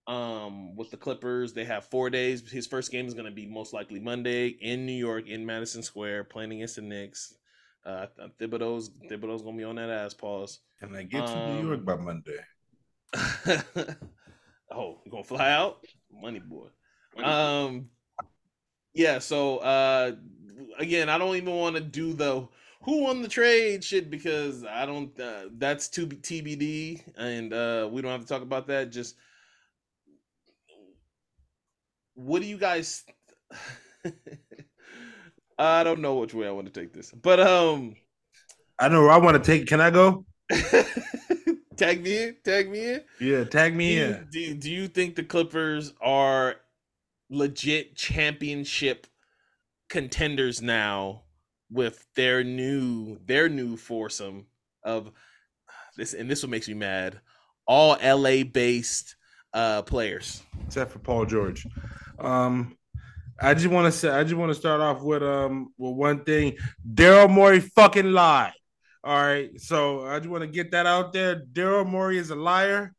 um 0.08 0.76
with 0.76 0.90
the 0.90 0.98
Clippers. 0.98 1.54
They 1.54 1.66
have 1.66 1.86
four 1.86 2.10
days. 2.10 2.50
His 2.50 2.66
first 2.66 2.92
game 2.92 3.08
is 3.08 3.14
going 3.14 3.26
to 3.26 3.32
be 3.32 3.46
most 3.46 3.74
likely 3.74 4.00
Monday 4.00 4.48
in 4.48 4.86
New 4.86 4.94
York 4.94 5.28
in 5.28 5.46
Madison 5.46 5.84
Square, 5.84 6.26
playing 6.26 6.54
against 6.54 6.78
the 6.78 6.82
Knicks. 6.82 7.36
Uh, 7.86 8.08
Thibodeau's 8.40 8.90
Thibodeau's 9.10 9.42
gonna 9.42 9.58
be 9.58 9.64
on 9.64 9.76
that 9.76 9.90
ass. 9.90 10.14
Pause. 10.14 10.60
Can 10.80 10.94
I 10.96 11.04
get 11.04 11.26
to 11.26 11.54
New 11.54 11.68
York 11.68 11.80
Um, 11.80 11.86
by 11.86 11.96
Monday? 11.96 12.40
oh, 14.72 15.00
you 15.06 15.12
gonna 15.12 15.24
fly 15.24 15.52
out, 15.52 15.86
money 16.12 16.40
boy. 16.40 16.68
Um, 17.24 17.90
yeah. 18.94 19.20
So 19.20 19.60
uh, 19.60 20.16
again, 20.78 21.08
I 21.08 21.18
don't 21.18 21.38
even 21.38 21.56
want 21.56 21.78
to 21.78 21.82
do 21.82 22.12
the 22.14 22.48
who 22.84 23.04
won 23.04 23.22
the 23.22 23.28
trade 23.30 23.84
shit 23.84 24.10
because 24.10 24.66
I 24.66 24.86
don't. 24.86 25.18
Uh, 25.18 25.46
that's 25.58 25.88
too 25.88 26.08
TBD, 26.08 27.02
and 27.18 27.54
uh, 27.54 27.88
we 27.90 28.02
don't 28.02 28.12
have 28.12 28.22
to 28.22 28.28
talk 28.28 28.42
about 28.42 28.68
that. 28.68 28.92
Just 28.92 29.16
what 32.18 32.42
do 32.42 32.48
you 32.48 32.58
guys? 32.58 33.04
I 35.60 35.84
don't 35.84 36.02
know 36.02 36.16
which 36.16 36.34
way 36.34 36.48
I 36.48 36.52
want 36.52 36.72
to 36.72 36.80
take 36.80 36.94
this, 36.94 37.12
but 37.12 37.40
um, 37.40 37.96
I 38.80 38.90
know 38.90 39.02
where 39.04 39.12
I 39.12 39.18
want 39.18 39.42
to 39.44 39.52
take. 39.52 39.68
Can 39.68 39.82
I 39.82 39.90
go? 39.90 40.26
tag 41.78 42.02
me 42.04 42.24
in, 42.24 42.36
tag 42.44 42.70
me 42.70 42.94
in. 42.94 43.02
Yeah, 43.20 43.44
tag 43.44 43.74
Do 43.74 43.78
me 43.78 43.98
you, 43.98 44.04
in. 44.04 44.28
do, 44.32 44.54
do 44.56 44.72
you 44.72 44.88
think 44.88 45.16
the 45.16 45.24
Clippers 45.24 45.94
are 46.02 46.56
legit 47.30 47.96
championship 47.96 49.08
contenders 49.90 50.62
now 50.62 51.24
with 51.70 52.06
their 52.16 52.44
new 52.44 53.18
their 53.26 53.50
new 53.50 53.76
foursome 53.78 54.46
of 54.84 55.12
this 55.98 56.14
and 56.14 56.30
this 56.30 56.42
what 56.44 56.50
makes 56.50 56.68
me 56.68 56.74
mad 56.74 57.20
all 57.68 57.98
LA 58.04 58.44
based 58.44 59.16
uh 59.54 59.82
players. 59.82 60.44
except 60.66 60.92
for 60.92 61.00
Paul 61.00 61.26
George. 61.26 61.66
Um, 62.20 62.76
I 63.40 63.54
just 63.54 63.68
want 63.68 63.92
to 63.92 63.98
say, 63.98 64.10
I 64.10 64.24
just 64.24 64.36
want 64.36 64.50
to 64.52 64.56
start 64.60 64.82
off 64.82 65.02
with 65.02 65.22
um 65.24 65.74
with 65.78 65.94
one 65.96 66.24
thing. 66.24 66.58
Daryl 66.92 67.30
Morey 67.30 67.60
fucking 67.60 68.12
lied. 68.12 68.54
All 69.04 69.16
right, 69.16 69.50
so 69.60 70.06
I 70.06 70.18
just 70.20 70.30
want 70.30 70.42
to 70.42 70.48
get 70.50 70.72
that 70.72 70.86
out 70.86 71.14
there. 71.14 71.42
Daryl 71.54 71.86
Morey 71.88 72.18
is 72.18 72.30
a 72.32 72.36
liar, 72.36 72.94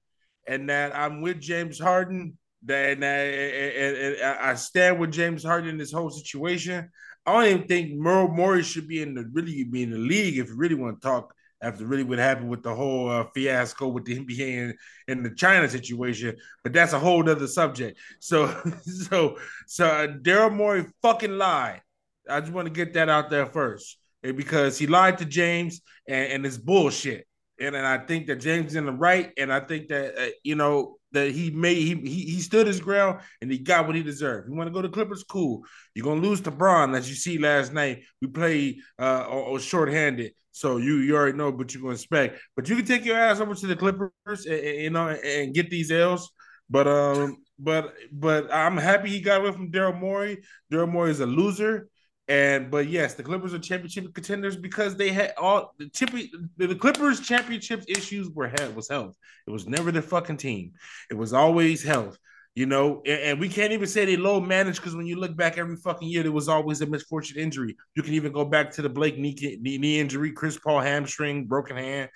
and 0.46 0.68
that 0.70 0.94
I'm 0.96 1.20
with 1.20 1.40
James 1.40 1.78
Harden. 1.78 2.38
That 2.64 2.92
and, 2.92 3.04
I- 3.04 3.08
and- 3.08 4.16
and- 4.16 4.22
I 4.40 4.54
stand 4.54 4.98
with 4.98 5.12
James 5.12 5.44
Harden 5.44 5.70
in 5.70 5.78
this 5.78 5.92
whole 5.92 6.10
situation. 6.10 6.88
I 7.26 7.32
don't 7.32 7.44
even 7.56 7.68
think 7.68 7.94
Merle 7.94 8.28
Morey 8.28 8.62
should 8.62 8.88
be 8.88 9.02
in 9.02 9.14
the 9.14 9.28
really 9.32 9.64
be 9.64 9.82
in 9.82 9.90
the 9.90 9.98
league 9.98 10.38
if 10.38 10.48
you 10.48 10.56
really 10.56 10.74
want 10.74 11.00
to 11.00 11.06
talk 11.06 11.34
after 11.60 11.86
really 11.86 12.04
what 12.04 12.18
happened 12.18 12.48
with 12.48 12.62
the 12.62 12.74
whole 12.74 13.10
uh, 13.10 13.24
fiasco 13.34 13.88
with 13.88 14.04
the 14.04 14.18
NBA 14.18 14.64
and, 14.64 14.74
and 15.08 15.24
the 15.24 15.34
China 15.34 15.68
situation. 15.68 16.36
But 16.62 16.72
that's 16.72 16.92
a 16.92 16.98
whole 16.98 17.28
other 17.28 17.46
subject. 17.46 17.98
So 18.20 18.54
so 18.82 19.38
so 19.66 19.86
uh, 19.86 20.06
Daryl 20.06 20.54
Morey 20.54 20.86
fucking 21.02 21.36
lied. 21.36 21.82
I 22.28 22.40
just 22.40 22.52
want 22.52 22.66
to 22.66 22.72
get 22.72 22.94
that 22.94 23.08
out 23.08 23.30
there 23.30 23.46
first 23.46 23.98
eh, 24.22 24.32
because 24.32 24.78
he 24.78 24.86
lied 24.86 25.18
to 25.18 25.24
James 25.24 25.80
and, 26.06 26.32
and 26.32 26.46
it's 26.46 26.58
bullshit. 26.58 27.26
And, 27.60 27.74
and 27.74 27.86
I 27.86 27.98
think 27.98 28.26
that 28.28 28.36
James 28.36 28.72
is 28.72 28.76
in 28.76 28.86
the 28.86 28.92
right, 28.92 29.32
and 29.36 29.52
I 29.52 29.60
think 29.60 29.88
that 29.88 30.16
uh, 30.16 30.30
you 30.44 30.54
know 30.54 30.96
that 31.12 31.32
he 31.32 31.50
made 31.50 31.78
he, 31.78 31.94
he 31.94 32.22
he 32.24 32.40
stood 32.40 32.66
his 32.66 32.80
ground 32.80 33.20
and 33.40 33.50
he 33.50 33.58
got 33.58 33.86
what 33.86 33.96
he 33.96 34.02
deserved. 34.02 34.48
You 34.48 34.54
want 34.54 34.68
to 34.68 34.72
go 34.72 34.82
to 34.82 34.88
Clippers, 34.88 35.24
cool. 35.24 35.62
You're 35.94 36.04
gonna 36.04 36.20
lose 36.20 36.40
to 36.42 36.50
Bron, 36.50 36.94
as 36.94 37.08
you 37.08 37.16
see 37.16 37.38
last 37.38 37.72
night. 37.72 38.04
We 38.20 38.28
played 38.28 38.78
uh 38.98 39.26
or, 39.28 39.42
or 39.42 39.60
shorthanded, 39.60 40.32
so 40.52 40.76
you 40.76 40.96
you 40.98 41.16
already 41.16 41.36
know 41.36 41.50
what 41.50 41.74
you're 41.74 41.82
gonna 41.82 41.94
expect. 41.94 42.40
But 42.54 42.68
you 42.68 42.76
can 42.76 42.84
take 42.84 43.04
your 43.04 43.18
ass 43.18 43.40
over 43.40 43.54
to 43.54 43.66
the 43.66 43.76
Clippers, 43.76 44.46
and, 44.46 44.54
and, 44.54 44.78
you 44.82 44.90
know, 44.90 45.08
and, 45.08 45.24
and 45.24 45.54
get 45.54 45.70
these 45.70 45.90
L's. 45.90 46.30
But 46.70 46.86
um, 46.86 47.38
but 47.58 47.94
but 48.12 48.52
I'm 48.52 48.76
happy 48.76 49.08
he 49.08 49.20
got 49.20 49.40
away 49.40 49.52
from 49.52 49.72
Daryl 49.72 49.98
Morey. 49.98 50.42
Daryl 50.72 50.90
Morey 50.90 51.10
is 51.10 51.20
a 51.20 51.26
loser. 51.26 51.88
And 52.28 52.70
but 52.70 52.88
yes, 52.88 53.14
the 53.14 53.22
Clippers 53.22 53.54
are 53.54 53.58
championship 53.58 54.12
contenders 54.12 54.56
because 54.56 54.96
they 54.96 55.10
had 55.10 55.32
all 55.38 55.74
the 55.78 55.88
chippy 55.88 56.30
the 56.58 56.74
Clippers 56.74 57.20
championship 57.20 57.84
issues 57.88 58.28
were 58.30 58.48
health 58.48 58.74
was 58.74 58.88
health. 58.88 59.16
It 59.46 59.50
was 59.50 59.66
never 59.66 59.90
the 59.90 60.02
fucking 60.02 60.36
team. 60.36 60.72
It 61.10 61.14
was 61.14 61.32
always 61.32 61.82
health. 61.82 62.18
You 62.54 62.66
know, 62.66 63.02
and, 63.06 63.20
and 63.20 63.40
we 63.40 63.48
can't 63.48 63.72
even 63.72 63.86
say 63.86 64.04
they 64.04 64.16
low 64.16 64.40
managed 64.40 64.80
because 64.80 64.96
when 64.96 65.06
you 65.06 65.16
look 65.16 65.36
back 65.36 65.58
every 65.58 65.76
fucking 65.76 66.08
year, 66.08 66.22
there 66.22 66.32
was 66.32 66.48
always 66.48 66.80
a 66.80 66.86
misfortune 66.86 67.38
injury. 67.38 67.76
You 67.94 68.02
can 68.02 68.14
even 68.14 68.32
go 68.32 68.44
back 68.44 68.72
to 68.72 68.82
the 68.82 68.88
Blake 68.88 69.16
knee, 69.16 69.58
knee 69.60 70.00
injury, 70.00 70.32
Chris 70.32 70.58
Paul 70.58 70.80
hamstring, 70.80 71.46
broken 71.46 71.76
hand. 71.76 72.10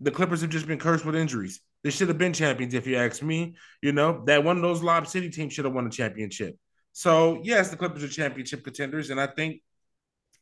The 0.00 0.12
Clippers 0.12 0.42
have 0.42 0.50
just 0.50 0.66
been 0.66 0.78
cursed 0.78 1.04
with 1.04 1.16
injuries. 1.16 1.60
They 1.82 1.90
should 1.90 2.08
have 2.08 2.18
been 2.18 2.32
champions, 2.32 2.72
if 2.72 2.86
you 2.86 2.96
ask 2.96 3.22
me. 3.22 3.56
You 3.82 3.92
know, 3.92 4.22
that 4.26 4.44
one 4.44 4.56
of 4.56 4.62
those 4.62 4.82
Lob 4.82 5.06
City 5.06 5.28
teams 5.28 5.52
should 5.52 5.64
have 5.64 5.74
won 5.74 5.86
a 5.86 5.90
championship. 5.90 6.56
So, 6.94 7.40
yes, 7.42 7.70
the 7.70 7.76
Clippers 7.76 8.04
are 8.04 8.08
championship 8.08 8.62
contenders. 8.62 9.10
And 9.10 9.20
I 9.20 9.26
think 9.26 9.60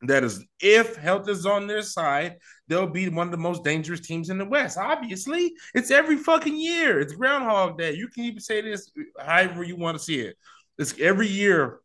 that 0.02 0.22
is, 0.22 0.44
if 0.60 0.96
health 0.96 1.26
is 1.30 1.46
on 1.46 1.66
their 1.66 1.80
side, 1.80 2.36
they'll 2.68 2.86
be 2.86 3.08
one 3.08 3.26
of 3.26 3.30
the 3.30 3.38
most 3.38 3.64
dangerous 3.64 4.00
teams 4.00 4.28
in 4.28 4.36
the 4.36 4.44
West. 4.44 4.76
Obviously, 4.76 5.54
it's 5.74 5.90
every 5.90 6.18
fucking 6.18 6.54
year. 6.54 7.00
It's 7.00 7.14
Groundhog 7.14 7.78
Day. 7.78 7.94
You 7.94 8.06
can 8.08 8.24
even 8.24 8.40
say 8.40 8.60
this 8.60 8.92
however 9.18 9.64
you 9.64 9.76
want 9.76 9.96
to 9.96 10.04
see 10.04 10.20
it. 10.20 10.36
It's 10.76 10.94
every 11.00 11.26
year, 11.26 11.80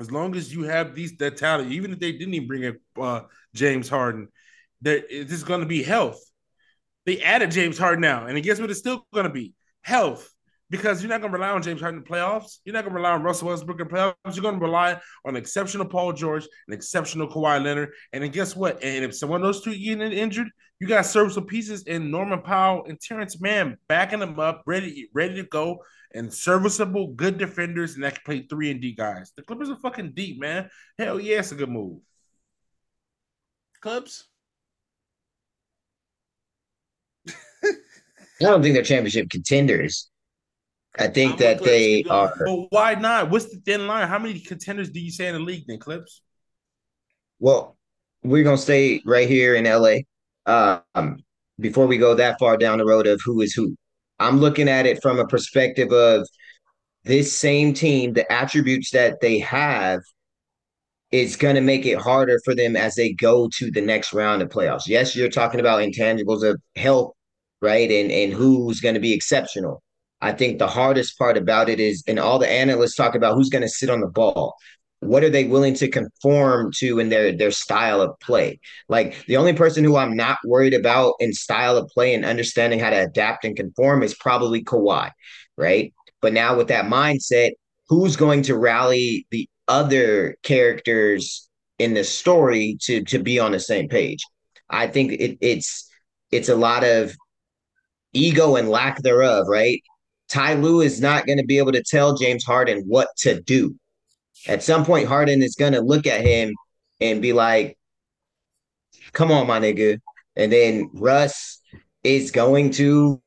as 0.00 0.10
long 0.10 0.34
as 0.34 0.52
you 0.52 0.64
have 0.64 0.96
these 0.96 1.16
that 1.18 1.36
talent, 1.36 1.70
even 1.70 1.92
if 1.92 2.00
they 2.00 2.10
didn't 2.10 2.34
even 2.34 2.48
bring 2.48 2.64
in 2.64 2.78
uh, 3.00 3.20
James 3.54 3.88
Harden, 3.88 4.28
that 4.80 5.08
going 5.46 5.60
to 5.60 5.66
be 5.66 5.84
health. 5.84 6.20
They 7.06 7.22
added 7.22 7.52
James 7.52 7.78
Harden 7.78 8.00
now, 8.00 8.26
and 8.26 8.42
guess 8.42 8.60
what? 8.60 8.70
It's 8.70 8.80
still 8.80 9.06
going 9.14 9.26
to 9.26 9.32
be 9.32 9.54
health 9.82 10.28
because 10.72 11.02
you're 11.02 11.10
not 11.10 11.20
gonna 11.20 11.34
rely 11.34 11.50
on 11.50 11.60
James 11.60 11.82
Harden 11.82 11.98
in 11.98 12.02
the 12.02 12.08
playoffs. 12.08 12.60
You're 12.64 12.72
not 12.72 12.84
gonna 12.84 12.96
rely 12.96 13.10
on 13.12 13.22
Russell 13.22 13.48
Westbrook 13.48 13.78
in 13.78 13.88
the 13.88 13.92
playoffs. 13.92 14.34
You're 14.34 14.42
gonna 14.42 14.58
rely 14.58 14.98
on 15.22 15.36
exceptional 15.36 15.84
Paul 15.84 16.14
George 16.14 16.48
and 16.66 16.74
exceptional 16.74 17.28
Kawhi 17.28 17.62
Leonard. 17.62 17.90
And 18.14 18.24
then 18.24 18.30
guess 18.30 18.56
what? 18.56 18.82
And 18.82 19.04
if 19.04 19.14
someone 19.14 19.42
of 19.42 19.46
those 19.46 19.62
two 19.62 19.76
getting 19.76 20.00
injured, 20.00 20.48
you 20.80 20.88
got 20.88 21.04
serviceable 21.04 21.46
pieces 21.46 21.82
in 21.82 22.10
Norman 22.10 22.40
Powell 22.40 22.86
and 22.88 22.98
Terrence 22.98 23.38
Mann 23.38 23.76
backing 23.86 24.20
them 24.20 24.40
up, 24.40 24.62
ready, 24.64 25.10
ready 25.12 25.34
to 25.34 25.44
go, 25.44 25.84
and 26.14 26.32
serviceable, 26.32 27.08
good 27.08 27.36
defenders, 27.36 27.94
and 27.94 28.04
that 28.04 28.14
can 28.14 28.22
play 28.24 28.46
three 28.48 28.70
and 28.70 28.80
D 28.80 28.92
guys. 28.92 29.30
The 29.36 29.42
Clippers 29.42 29.68
are 29.68 29.76
fucking 29.76 30.12
deep, 30.14 30.40
man. 30.40 30.70
Hell 30.98 31.20
yeah, 31.20 31.40
it's 31.40 31.52
a 31.52 31.54
good 31.54 31.68
move. 31.68 32.00
Clips. 33.82 34.24
I 37.28 37.32
don't 38.40 38.62
think 38.62 38.72
they're 38.72 38.82
championship 38.82 39.28
contenders. 39.28 40.08
I 40.98 41.06
think 41.08 41.32
I'm 41.32 41.38
that 41.38 41.58
Clips. 41.58 41.70
they 41.70 42.04
are. 42.04 42.34
But 42.44 42.66
why 42.70 42.94
not? 42.94 43.30
What's 43.30 43.46
the 43.46 43.60
thin 43.64 43.86
line? 43.86 44.08
How 44.08 44.18
many 44.18 44.38
contenders 44.40 44.90
do 44.90 45.00
you 45.00 45.10
say 45.10 45.28
in 45.28 45.34
the 45.34 45.40
league 45.40 45.64
then, 45.66 45.78
Clips? 45.78 46.20
Well, 47.38 47.76
we're 48.22 48.44
gonna 48.44 48.58
stay 48.58 49.02
right 49.04 49.28
here 49.28 49.54
in 49.54 49.64
LA. 49.64 50.00
Um, 50.46 51.18
before 51.58 51.86
we 51.86 51.98
go 51.98 52.14
that 52.14 52.38
far 52.38 52.56
down 52.56 52.78
the 52.78 52.84
road 52.84 53.06
of 53.06 53.20
who 53.24 53.40
is 53.40 53.52
who, 53.52 53.76
I'm 54.18 54.38
looking 54.38 54.68
at 54.68 54.86
it 54.86 55.00
from 55.02 55.18
a 55.18 55.26
perspective 55.26 55.92
of 55.92 56.26
this 57.04 57.36
same 57.36 57.74
team, 57.74 58.12
the 58.12 58.30
attributes 58.30 58.90
that 58.90 59.20
they 59.20 59.38
have 59.40 60.00
is 61.10 61.36
going 61.36 61.54
to 61.54 61.60
make 61.60 61.84
it 61.84 61.98
harder 61.98 62.40
for 62.44 62.54
them 62.54 62.74
as 62.76 62.94
they 62.94 63.12
go 63.12 63.48
to 63.58 63.70
the 63.70 63.80
next 63.80 64.12
round 64.12 64.40
of 64.40 64.48
playoffs. 64.48 64.86
Yes, 64.86 65.14
you're 65.14 65.28
talking 65.28 65.60
about 65.60 65.80
intangibles 65.80 66.48
of 66.48 66.60
health, 66.76 67.12
right? 67.60 67.90
And 67.90 68.10
and 68.10 68.32
who's 68.32 68.80
going 68.80 68.94
to 68.94 69.00
be 69.00 69.12
exceptional. 69.12 69.82
I 70.22 70.32
think 70.32 70.58
the 70.58 70.68
hardest 70.68 71.18
part 71.18 71.36
about 71.36 71.68
it 71.68 71.80
is, 71.80 72.04
and 72.06 72.18
all 72.18 72.38
the 72.38 72.50
analysts 72.50 72.94
talk 72.94 73.16
about 73.16 73.34
who's 73.34 73.50
going 73.50 73.62
to 73.62 73.68
sit 73.68 73.90
on 73.90 74.00
the 74.00 74.06
ball. 74.06 74.54
What 75.00 75.24
are 75.24 75.30
they 75.30 75.44
willing 75.44 75.74
to 75.74 75.88
conform 75.88 76.70
to 76.76 77.00
in 77.00 77.08
their 77.08 77.36
their 77.36 77.50
style 77.50 78.00
of 78.00 78.18
play? 78.20 78.60
Like 78.88 79.26
the 79.26 79.36
only 79.36 79.52
person 79.52 79.82
who 79.82 79.96
I'm 79.96 80.16
not 80.16 80.38
worried 80.46 80.74
about 80.74 81.14
in 81.18 81.32
style 81.32 81.76
of 81.76 81.88
play 81.88 82.14
and 82.14 82.24
understanding 82.24 82.78
how 82.78 82.90
to 82.90 83.02
adapt 83.02 83.44
and 83.44 83.56
conform 83.56 84.04
is 84.04 84.14
probably 84.14 84.62
Kawhi, 84.62 85.10
right? 85.56 85.92
But 86.20 86.32
now 86.32 86.56
with 86.56 86.68
that 86.68 86.84
mindset, 86.84 87.50
who's 87.88 88.14
going 88.14 88.42
to 88.42 88.56
rally 88.56 89.26
the 89.32 89.48
other 89.66 90.36
characters 90.44 91.48
in 91.80 91.94
the 91.94 92.04
story 92.04 92.78
to 92.82 93.02
to 93.06 93.18
be 93.18 93.40
on 93.40 93.50
the 93.50 93.60
same 93.60 93.88
page? 93.88 94.20
I 94.70 94.86
think 94.86 95.12
it, 95.12 95.36
it's 95.40 95.90
it's 96.30 96.48
a 96.48 96.54
lot 96.54 96.84
of 96.84 97.12
ego 98.12 98.54
and 98.54 98.68
lack 98.68 99.02
thereof, 99.02 99.46
right? 99.48 99.82
Ty 100.32 100.54
Lue 100.54 100.80
is 100.80 100.98
not 100.98 101.26
going 101.26 101.36
to 101.36 101.44
be 101.44 101.58
able 101.58 101.72
to 101.72 101.82
tell 101.82 102.16
James 102.16 102.42
Harden 102.42 102.84
what 102.86 103.08
to 103.18 103.42
do. 103.42 103.76
At 104.48 104.62
some 104.62 104.82
point, 104.82 105.06
Harden 105.06 105.42
is 105.42 105.54
going 105.56 105.74
to 105.74 105.82
look 105.82 106.06
at 106.06 106.22
him 106.22 106.54
and 107.02 107.20
be 107.20 107.34
like, 107.34 107.76
"Come 109.12 109.30
on, 109.30 109.46
my 109.46 109.60
nigga," 109.60 109.98
and 110.34 110.50
then 110.50 110.88
Russ 110.94 111.60
is 112.02 112.30
going 112.30 112.70
to 112.72 113.20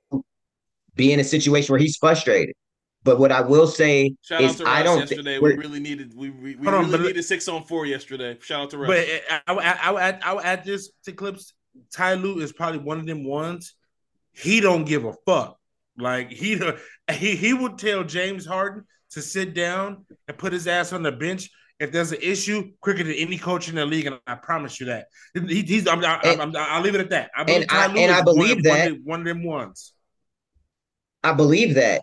be 0.95 1.13
in 1.13 1.19
a 1.19 1.23
situation 1.23 1.73
where 1.73 1.79
he's 1.79 1.95
frustrated. 1.95 2.55
But 3.03 3.19
what 3.19 3.31
I 3.31 3.41
will 3.41 3.67
say 3.67 4.15
Shout 4.23 4.43
out 4.43 4.49
is, 4.49 4.55
to 4.55 4.63
Russ 4.63 4.73
I 4.73 4.83
don't 4.83 4.99
yesterday. 5.01 5.39
think 5.39 5.43
We 5.43 5.55
really 5.57 5.79
needed 5.79 6.13
we 6.15 6.31
we, 6.31 6.55
we 6.55 6.65
Hold 6.65 6.73
on, 6.73 6.85
really 6.85 6.97
but- 6.97 7.07
needed 7.07 7.23
six 7.23 7.47
on 7.47 7.65
four 7.65 7.85
yesterday. 7.85 8.35
Shout 8.41 8.61
out 8.63 8.69
to 8.71 8.79
Russ. 8.79 8.87
But 8.87 9.07
uh, 9.31 9.39
I, 9.47 9.53
I, 9.53 9.79
I, 9.83 9.91
would 9.91 10.01
add, 10.01 10.21
I 10.25 10.33
would 10.33 10.43
add 10.43 10.65
this 10.65 10.89
to 11.03 11.11
clips. 11.11 11.53
Ty 11.93 12.15
Lue 12.15 12.39
is 12.39 12.51
probably 12.51 12.79
one 12.79 12.99
of 12.99 13.05
them 13.05 13.23
ones. 13.23 13.75
He 14.33 14.59
don't 14.59 14.85
give 14.85 15.05
a 15.05 15.13
fuck. 15.27 15.59
Like 15.97 16.31
he 16.31 16.59
he 17.11 17.35
he 17.35 17.53
would 17.53 17.77
tell 17.77 18.03
James 18.03 18.45
Harden 18.45 18.85
to 19.11 19.21
sit 19.21 19.53
down 19.53 20.05
and 20.27 20.37
put 20.37 20.51
his 20.53 20.67
ass 20.67 20.91
on 20.93 21.03
the 21.03 21.11
bench 21.11 21.49
if 21.79 21.91
there's 21.91 22.11
an 22.11 22.19
issue 22.21 22.71
quicker 22.81 23.03
than 23.03 23.13
any 23.13 23.37
coach 23.37 23.67
in 23.69 23.75
the 23.75 23.85
league, 23.85 24.05
and 24.05 24.17
I 24.25 24.35
promise 24.35 24.79
you 24.79 24.85
that. 24.87 25.07
He, 25.33 25.61
he's 25.61 25.87
I'm, 25.87 26.03
I'm, 26.03 26.19
And- 26.23 26.41
I'm, 26.41 26.55
I'll 26.55 26.81
leave 26.81 26.95
it 26.95 27.01
at 27.01 27.09
that. 27.09 27.31
I 27.35 27.43
believe 27.43 27.61
and 27.63 27.71
I- 27.71 27.85
and 27.87 28.11
I 28.11 28.19
one 28.19 28.19
of 28.19 28.25
believe 28.25 28.63
them- 28.63 28.71
one 28.71 28.79
that. 28.79 28.91
of 28.91 28.97
one 29.03 29.19
of 29.21 29.25
them 29.25 29.43
ones. 29.43 29.93
I 31.23 31.33
believe 31.33 31.75
that, 31.75 32.01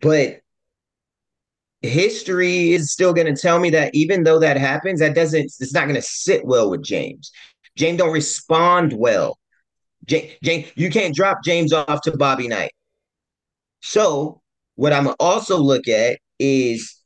but 0.00 0.40
history 1.82 2.72
is 2.72 2.90
still 2.92 3.12
going 3.12 3.32
to 3.32 3.40
tell 3.40 3.58
me 3.58 3.70
that 3.70 3.94
even 3.94 4.24
though 4.24 4.38
that 4.40 4.56
happens, 4.56 5.00
that 5.00 5.14
doesn't. 5.14 5.44
It's 5.44 5.74
not 5.74 5.84
going 5.84 5.94
to 5.94 6.02
sit 6.02 6.44
well 6.44 6.70
with 6.70 6.82
James. 6.82 7.30
James 7.76 7.98
don't 7.98 8.12
respond 8.12 8.92
well. 8.92 9.38
James, 10.06 10.32
James, 10.42 10.66
you 10.76 10.90
can't 10.90 11.14
drop 11.14 11.38
James 11.44 11.72
off 11.72 12.00
to 12.02 12.16
Bobby 12.16 12.48
Knight. 12.48 12.72
So 13.82 14.40
what 14.76 14.92
I'm 14.92 15.08
also 15.20 15.58
look 15.58 15.88
at 15.88 16.18
is 16.38 17.00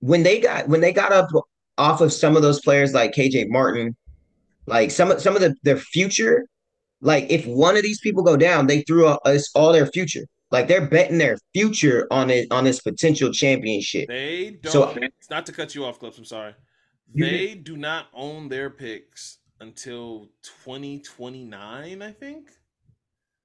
when 0.00 0.22
they 0.22 0.40
got 0.40 0.68
when 0.68 0.80
they 0.80 0.92
got 0.92 1.12
up 1.12 1.28
off 1.78 2.00
of 2.00 2.12
some 2.12 2.36
of 2.36 2.42
those 2.42 2.60
players 2.60 2.94
like 2.94 3.12
KJ 3.12 3.48
Martin, 3.48 3.96
like 4.66 4.90
some 4.90 5.10
of 5.10 5.20
some 5.20 5.34
of 5.34 5.42
the 5.42 5.54
their 5.62 5.78
future. 5.78 6.46
Like 7.02 7.30
if 7.30 7.44
one 7.46 7.76
of 7.76 7.82
these 7.82 8.00
people 8.00 8.22
go 8.22 8.36
down, 8.36 8.66
they 8.66 8.80
threw 8.82 9.06
us 9.06 9.50
uh, 9.54 9.58
all 9.58 9.72
their 9.72 9.86
future. 9.86 10.24
Like 10.50 10.68
they're 10.68 10.86
betting 10.86 11.18
their 11.18 11.36
future 11.52 12.06
on 12.10 12.30
it 12.30 12.50
on 12.50 12.64
this 12.64 12.80
potential 12.80 13.32
championship. 13.32 14.08
They 14.08 14.58
don't. 14.62 14.72
So- 14.72 14.94
it's 15.02 15.28
not 15.30 15.44
to 15.46 15.52
cut 15.52 15.74
you 15.74 15.84
off, 15.84 15.98
Clips. 15.98 16.18
I'm 16.18 16.24
sorry. 16.24 16.54
You- 17.12 17.26
They 17.26 17.54
do 17.54 17.76
not 17.76 18.06
own 18.14 18.48
their 18.48 18.70
picks 18.70 19.38
until 19.60 20.28
2029. 20.64 22.02
I 22.02 22.12
think. 22.12 22.50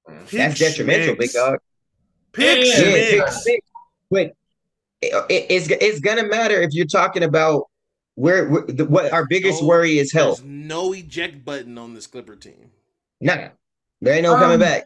Mm. 0.08 0.30
That's 0.30 0.60
detrimental, 0.60 1.16
big 1.16 1.32
dog. 1.32 1.60
Pick 2.34 2.66
Yeah, 2.66 2.74
Schmicks. 2.74 3.10
pick 3.10 3.28
six. 3.30 3.68
But 4.10 4.34
it, 5.02 5.14
it- 5.30 5.46
it's 5.50 5.68
it's 5.70 6.00
gonna 6.00 6.24
matter 6.28 6.62
if 6.62 6.72
you're 6.74 6.86
talking 6.86 7.24
about 7.24 7.64
where, 8.16 8.48
where 8.50 8.64
the, 8.68 8.86
what 8.86 9.12
our 9.14 9.26
biggest 9.28 9.62
No, 9.62 9.68
worry 9.70 9.98
is 9.98 10.12
health. 10.12 10.40
There's 10.40 10.48
no 10.50 10.94
eject 10.94 11.44
button 11.46 11.78
on 11.78 11.94
this 11.94 12.08
Clipper 12.08 12.36
team. 12.36 12.72
Nah, 13.20 13.50
there 14.02 14.14
ain't 14.16 14.24
no 14.24 14.36
coming 14.36 14.56
Um, 14.56 14.60
back, 14.60 14.84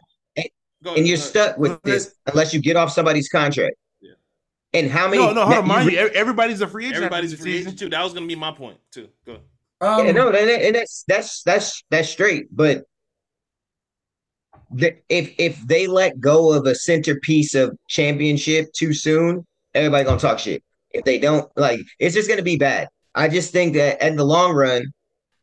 Go 0.84 0.94
and 0.94 1.06
you're 1.08 1.16
stuck 1.16 1.56
with 1.58 1.82
this 1.82 2.14
unless 2.26 2.52
you 2.54 2.60
get 2.60 2.76
off 2.76 2.92
somebody's 2.92 3.28
contract. 3.28 3.74
Yeah. 4.00 4.12
And 4.74 4.90
how 4.90 5.08
many? 5.08 5.18
No, 5.22 5.32
no, 5.32 5.40
hold 5.46 5.50
now, 5.50 5.58
on, 5.58 5.64
you 5.64 5.68
mind 5.68 5.86
re- 5.88 5.98
everybody's 6.14 6.60
a 6.60 6.68
free 6.68 6.84
agent. 6.84 6.98
Everybody's 6.98 7.32
after 7.32 7.42
free 7.42 7.56
agent 7.58 7.78
too. 7.78 7.88
That 7.88 8.04
was 8.04 8.12
gonna 8.12 8.26
be 8.26 8.36
my 8.36 8.52
point 8.52 8.78
too. 8.92 9.08
Go. 9.24 9.38
Um, 9.80 10.06
Yeah, 10.06 10.12
no, 10.12 10.28
and 10.30 10.74
that's 10.76 11.04
that's 11.08 11.42
that's 11.42 11.82
that's 11.90 12.08
straight. 12.10 12.46
But 12.54 12.84
the, 14.70 14.96
if 15.08 15.34
if 15.38 15.60
they 15.66 15.86
let 15.86 16.20
go 16.20 16.52
of 16.52 16.66
a 16.66 16.74
centerpiece 16.74 17.54
of 17.54 17.76
championship 17.88 18.72
too 18.72 18.92
soon, 18.92 19.46
everybody 19.74 20.04
gonna 20.04 20.18
talk 20.18 20.38
shit. 20.38 20.62
If 20.90 21.04
they 21.04 21.18
don't, 21.18 21.50
like, 21.56 21.80
it's 21.98 22.14
just 22.14 22.28
gonna 22.28 22.42
be 22.42 22.56
bad. 22.56 22.88
I 23.14 23.28
just 23.28 23.52
think 23.52 23.74
that 23.74 24.02
in 24.02 24.16
the 24.16 24.24
long 24.24 24.52
run, 24.54 24.92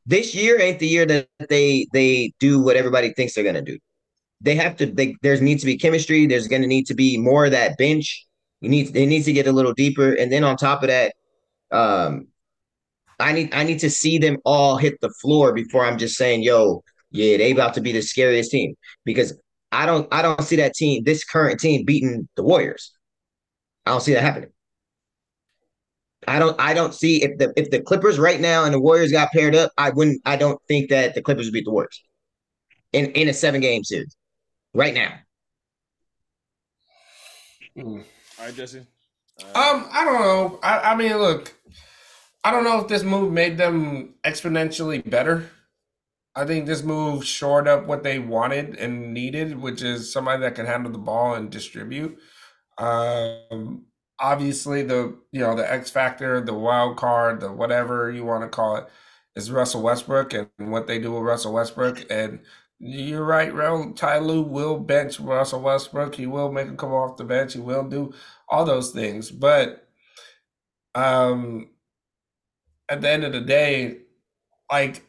this 0.06 0.36
year 0.36 0.60
ain't 0.60 0.80
the 0.80 0.88
year 0.88 1.06
that 1.06 1.28
they 1.50 1.88
they 1.94 2.34
do 2.40 2.62
what 2.62 2.76
everybody 2.76 3.14
thinks 3.14 3.34
they're 3.34 3.44
gonna 3.44 3.62
do. 3.62 3.78
They 4.42 4.56
have 4.56 4.76
to. 4.78 4.88
They, 4.88 5.16
there's 5.22 5.42
needs 5.42 5.62
to 5.62 5.66
be 5.68 5.78
chemistry. 5.78 6.28
There's 6.28 6.48
gonna 6.48 6.68
need 6.68 6.88
to 6.88 6.94
be 6.94 7.18
more 7.18 7.46
of 7.46 7.52
that 7.52 7.78
bench. 7.78 8.26
You 8.62 8.70
need. 8.70 8.96
It 8.96 9.08
needs 9.08 9.26
to 9.26 9.34
get 9.34 9.48
a 9.48 9.52
little 9.52 9.74
deeper. 9.74 10.14
And 10.14 10.32
then 10.32 10.44
on 10.44 10.58
top 10.58 10.84
of 10.84 10.90
that, 10.90 11.14
um, 11.72 12.28
I 13.20 13.32
need 13.32 13.54
I 13.54 13.64
need 13.64 13.80
to 13.80 13.90
see 13.90 14.18
them 14.18 14.38
all 14.44 14.78
hit 14.78 15.00
the 15.02 15.10
floor 15.22 15.54
before 15.54 15.86
I'm 15.86 15.98
just 15.98 16.16
saying, 16.16 16.44
yo, 16.44 16.84
yeah, 17.14 17.38
they 17.38 17.52
about 17.52 17.76
to 17.76 17.82
be 17.82 17.92
the 17.92 18.02
scariest 18.02 18.52
team 18.52 18.76
because 19.06 19.40
I 19.72 19.86
don't 19.86 20.08
I 20.12 20.22
don't 20.22 20.42
see 20.42 20.58
that 20.58 20.74
team, 20.74 21.04
this 21.04 21.24
current 21.24 21.60
team 21.60 21.86
beating 21.86 22.28
the 22.36 22.44
Warriors. 22.44 22.92
I 23.86 23.92
don't 23.92 24.02
see 24.02 24.14
that 24.14 24.24
happening. 24.24 24.50
I 26.28 26.40
don't 26.40 26.60
I 26.60 26.74
don't 26.74 26.94
see 26.94 27.24
if 27.24 27.38
the 27.38 27.54
if 27.56 27.70
the 27.70 27.82
Clippers 27.82 28.18
right 28.20 28.40
now 28.40 28.66
and 28.66 28.74
the 28.74 28.80
Warriors 28.80 29.12
got 29.12 29.32
paired 29.32 29.56
up, 29.56 29.72
I 29.78 29.92
wouldn't 29.92 30.22
I 30.26 30.36
don't 30.36 30.60
think 30.68 30.90
that 30.90 31.16
the 31.16 31.22
Clippers 31.22 31.46
would 31.48 31.54
beat 31.54 31.66
the 31.66 31.72
Warriors 31.72 32.04
in 32.94 33.12
in 33.12 33.30
a 33.30 33.34
seven 33.34 33.62
game 33.62 33.84
series 33.84 34.16
right 34.74 34.94
now. 34.94 35.14
All 37.78 38.46
right, 38.46 38.56
Jesse. 38.56 38.86
Uh, 39.40 39.72
Um, 39.74 39.88
I 39.92 40.06
don't 40.06 40.22
know. 40.22 40.60
I, 40.64 40.92
I 40.92 40.96
mean, 40.96 41.18
look, 41.18 41.54
I 42.44 42.52
don't 42.52 42.64
know 42.64 42.80
if 42.80 42.88
this 42.88 43.04
move 43.04 43.32
made 43.32 43.58
them 43.58 44.14
exponentially 44.24 45.08
better. 45.10 45.50
I 46.36 46.46
think 46.46 46.66
this 46.66 46.84
move 46.84 47.26
shored 47.26 47.68
up 47.68 47.86
what 47.86 48.04
they 48.04 48.20
wanted 48.20 48.76
and 48.78 49.14
needed, 49.14 49.60
which 49.60 49.82
is 49.84 50.12
somebody 50.12 50.42
that 50.42 50.56
can 50.56 50.66
handle 50.66 50.92
the 50.92 50.98
ball 50.98 51.36
and 51.36 51.50
distribute. 51.52 52.18
Um, 52.78 53.86
obviously, 54.20 54.82
the 54.84 55.16
you 55.32 55.42
know 55.42 55.56
the 55.56 55.72
X 55.72 55.92
factor, 55.92 56.42
the 56.42 56.54
wild 56.54 56.98
card, 56.98 57.40
the 57.40 57.52
whatever 57.52 58.12
you 58.12 58.26
want 58.26 58.44
to 58.44 58.50
call 58.50 58.78
it, 58.78 58.88
is 59.36 59.52
Russell 59.52 59.84
Westbrook 59.84 60.34
and 60.34 60.50
what 60.58 60.88
they 60.88 61.00
do 61.00 61.12
with 61.14 61.24
Russell 61.24 61.54
Westbrook. 61.54 62.06
And 62.10 62.40
you're 62.80 63.24
right, 63.24 63.54
Ro. 63.54 63.94
Ty 63.94 64.20
will 64.20 64.80
bench 64.80 65.20
Russell 65.20 65.62
Westbrook. 65.62 66.16
He 66.16 66.26
will 66.26 66.52
make 66.52 66.68
him 66.68 66.78
come 66.78 66.94
off 66.94 67.18
the 67.18 67.24
bench. 67.24 67.54
He 67.54 67.60
will 67.60 67.88
do 67.88 68.14
all 68.50 68.66
those 68.66 68.92
things. 68.92 69.32
But 69.32 69.88
um, 70.96 71.70
at 72.90 73.02
the 73.02 73.10
end 73.10 73.24
of 73.24 73.34
the 73.34 73.42
day, 73.42 74.00
like 74.72 75.04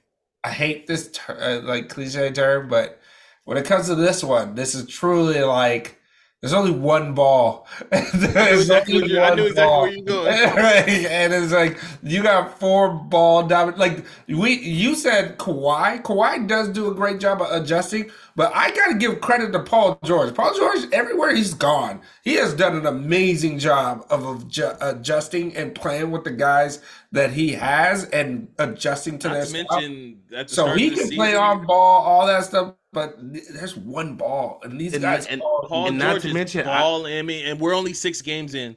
I 0.44 0.50
hate 0.50 0.86
this 0.86 1.10
ter- 1.12 1.38
uh, 1.40 1.66
like 1.66 1.88
cliche 1.88 2.30
term, 2.30 2.68
but 2.68 3.00
when 3.44 3.56
it 3.56 3.64
comes 3.64 3.86
to 3.86 3.94
this 3.94 4.22
one, 4.22 4.54
this 4.54 4.74
is 4.74 4.86
truly 4.86 5.40
like 5.42 5.98
There's 6.44 6.52
only 6.52 6.72
one 6.72 7.14
ball. 7.14 7.66
There's 7.90 8.60
exactly 8.60 8.96
only 8.96 9.14
you- 9.14 9.20
I 9.22 9.34
knew 9.34 9.46
exactly 9.46 9.64
ball. 9.64 9.80
where 9.80 9.92
you're 9.92 10.04
going. 10.04 10.26
Right, 10.56 11.06
and 11.06 11.32
it's 11.32 11.54
like 11.54 11.78
you 12.02 12.22
got 12.22 12.60
four 12.60 12.90
ball 12.90 13.44
dominant. 13.44 13.78
Like 13.78 14.04
we, 14.28 14.52
you 14.58 14.94
said 14.94 15.38
Kawhi. 15.38 16.02
Kawhi 16.02 16.46
does 16.46 16.68
do 16.68 16.90
a 16.90 16.94
great 16.94 17.18
job 17.18 17.40
of 17.40 17.50
adjusting, 17.50 18.10
but 18.36 18.52
I 18.54 18.70
got 18.72 18.88
to 18.88 18.94
give 18.98 19.22
credit 19.22 19.52
to 19.52 19.60
Paul 19.60 19.98
George. 20.04 20.34
Paul 20.34 20.54
George, 20.54 20.80
everywhere 20.92 21.34
he's 21.34 21.54
gone, 21.54 22.02
he 22.24 22.34
has 22.34 22.52
done 22.52 22.76
an 22.76 22.84
amazing 22.84 23.58
job 23.58 24.04
of 24.10 24.20
adju- 24.20 24.76
adjusting 24.82 25.56
and 25.56 25.74
playing 25.74 26.10
with 26.10 26.24
the 26.24 26.30
guys 26.30 26.82
that 27.12 27.32
he 27.32 27.52
has 27.52 28.04
and 28.10 28.48
adjusting 28.58 29.18
to 29.20 29.28
Not 29.28 29.34
their 29.34 29.46
to 29.46 29.52
mention 29.52 30.20
So 30.48 30.74
he 30.74 30.90
can 30.90 31.08
play 31.10 31.28
season, 31.28 31.36
on 31.42 31.64
ball, 31.64 32.02
all 32.02 32.26
that 32.26 32.44
stuff, 32.44 32.74
but 32.94 33.16
there's 33.20 33.76
one 33.76 34.14
ball, 34.16 34.60
and 34.62 34.80
these 34.80 34.94
And- 34.94 35.02
guys. 35.02 35.26
and 35.26 35.42
all- 35.42 35.66
Paul 35.68 35.88
And 35.88 35.98
not 35.98 36.12
George 36.12 36.22
to 36.22 36.28
is 36.28 36.34
mention, 36.34 36.66
I- 36.66 36.80
ball. 36.80 37.06
I, 37.06 37.20
mean, 37.22 37.44
and 37.44 37.60
we're 37.60 37.74
only 37.74 37.92
six 37.92 38.22
games 38.22 38.54
in, 38.54 38.76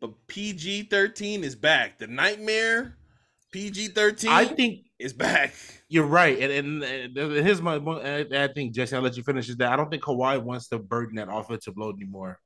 but 0.00 0.10
PG 0.26 0.84
thirteen 0.84 1.44
is 1.44 1.54
back. 1.54 1.98
The 1.98 2.06
nightmare 2.06 2.96
PG 3.52 3.88
thirteen 3.88 4.30
I 4.30 4.44
think 4.46 4.86
is 4.98 5.12
back. 5.12 5.54
You're 5.88 6.06
right, 6.06 6.38
and 6.40 6.52
and, 6.52 6.82
and 7.16 7.46
here's 7.46 7.62
my. 7.62 7.76
and 7.76 8.34
I 8.34 8.48
think 8.48 8.72
Jesse, 8.74 8.96
I'll 8.96 9.02
let 9.02 9.16
you 9.16 9.22
finish 9.22 9.46
this. 9.46 9.56
That 9.56 9.72
I 9.72 9.76
don't 9.76 9.90
think 9.90 10.02
Kawhi 10.02 10.42
wants 10.42 10.68
to 10.68 10.78
burden 10.78 11.16
that 11.16 11.28
offensive 11.30 11.76
load 11.78 11.96
anymore. 11.96 12.40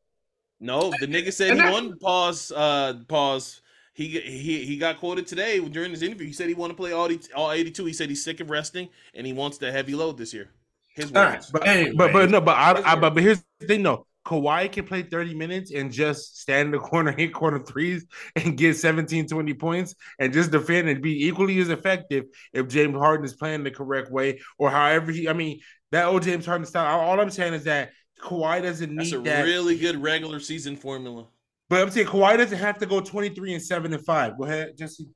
No, 0.61 0.93
the 1.01 1.07
nigga 1.09 1.33
said 1.33 1.51
And 1.51 1.59
he 1.61 1.65
that- 1.67 1.73
wanted 1.73 1.99
pause. 2.01 2.53
Uh, 2.55 3.01
pause. 3.09 3.61
He 3.95 4.09
he 4.21 4.65
he 4.65 4.77
got 4.79 4.99
quoted 5.01 5.27
today 5.27 5.59
during 5.59 5.91
his 5.91 6.03
interview. 6.03 6.27
He 6.27 6.33
said 6.33 6.49
he 6.49 6.55
want 6.55 6.71
to 6.71 6.77
play 6.77 6.93
all 6.93 7.09
the, 7.09 7.21
all 7.35 7.51
eighty 7.53 7.71
two. 7.71 7.85
He 7.85 7.93
said 7.93 8.09
he's 8.09 8.25
sick 8.25 8.41
of 8.41 8.49
resting 8.49 8.89
and 9.13 9.27
he 9.27 9.33
wants 9.35 9.59
the 9.59 9.71
heavy 9.71 9.95
load 9.95 10.17
this 10.17 10.33
year. 10.33 10.49
His 10.95 11.13
All 11.15 11.23
right, 11.23 11.35
words. 11.35 11.51
But 11.51 11.65
Hey, 11.65 11.93
but 11.93 12.13
but 12.13 12.31
no, 12.31 12.41
but 12.41 12.57
I, 12.57 12.93
I 12.93 12.95
but, 12.97 13.15
but 13.15 13.23
here's 13.23 13.43
the 13.61 13.67
thing 13.67 13.83
though. 13.83 14.07
Kawhi 14.25 14.71
can 14.71 14.87
play 14.87 15.03
30 15.03 15.35
minutes 15.35 15.73
and 15.73 15.91
just 15.91 16.39
stand 16.41 16.67
in 16.67 16.73
the 16.73 16.79
corner, 16.91 17.11
hit 17.11 17.35
corner 17.35 17.59
threes, 17.59 18.07
and 18.37 18.57
get 18.57 18.77
17, 18.77 19.27
20 19.27 19.55
points 19.55 19.95
and 20.21 20.33
just 20.33 20.53
defend 20.53 20.89
and 20.89 21.03
be 21.03 21.27
equally 21.27 21.59
as 21.61 21.71
effective 21.71 22.27
if 22.53 22.69
James 22.69 22.97
Harden 22.97 23.25
is 23.27 23.35
playing 23.35 23.65
the 23.65 23.71
correct 23.73 24.13
way 24.13 24.41
or 24.59 24.71
however 24.71 25.11
he 25.11 25.29
I 25.29 25.33
mean 25.33 25.61
that 25.91 26.07
old 26.07 26.23
James 26.23 26.47
Harden 26.47 26.67
style. 26.67 27.01
All 27.01 27.21
I'm 27.21 27.31
saying 27.31 27.55
is 27.55 27.65
that 27.65 27.91
Kawhi 28.23 28.63
doesn't 28.63 28.91
need 28.95 28.99
That's 29.01 29.13
a 29.13 29.19
that. 29.23 29.43
really 29.45 29.77
good 29.77 30.01
regular 30.01 30.39
season 30.39 30.77
formula. 30.77 31.27
but 31.69 31.83
I'm 31.83 31.91
saying 31.91 32.07
Kawhi 32.07 32.37
doesn't 32.39 32.59
have 32.59 32.79
to 32.79 32.87
go 32.87 33.01
23 33.01 33.55
and 33.55 33.63
7 33.63 33.93
and 33.93 34.05
5. 34.05 34.39
Go 34.39 34.45
ahead, 34.45 34.77
Jesse. 34.79 35.09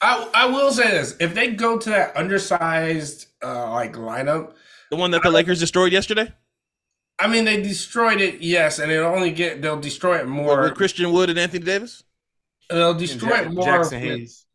I, 0.00 0.28
I 0.34 0.46
will 0.46 0.72
say 0.72 0.90
this: 0.90 1.16
if 1.20 1.34
they 1.34 1.52
go 1.52 1.78
to 1.78 1.90
that 1.90 2.16
undersized 2.16 3.26
uh, 3.42 3.70
like 3.72 3.94
lineup, 3.94 4.54
The 4.90 4.96
one 4.96 5.10
that 5.12 5.22
the 5.22 5.30
Lakers 5.30 5.60
destroyed 5.60 5.92
yesterday 5.92 6.32
I 7.20 7.26
mean, 7.26 7.44
they 7.44 7.60
destroyed 7.60 8.20
it, 8.20 8.40
yes, 8.42 8.78
and 8.78 8.92
it'll 8.92 9.12
only 9.12 9.32
get 9.32 9.60
they'll 9.60 9.80
destroy 9.80 10.18
it 10.18 10.26
What, 10.26 10.28
more. 10.28 10.60
with 10.62 10.74
Christian 10.74 11.10
Wood 11.12 11.30
and 11.30 11.38
Anthony 11.38 11.64
Davis. 11.64 12.04
They'll 12.70 12.94
destroy 12.94 13.30
Ja- 13.30 13.42
it 13.42 13.50
more. 13.52 13.64
Jaxson 13.66 13.92
with- 13.92 14.00
Hayes. 14.02 14.46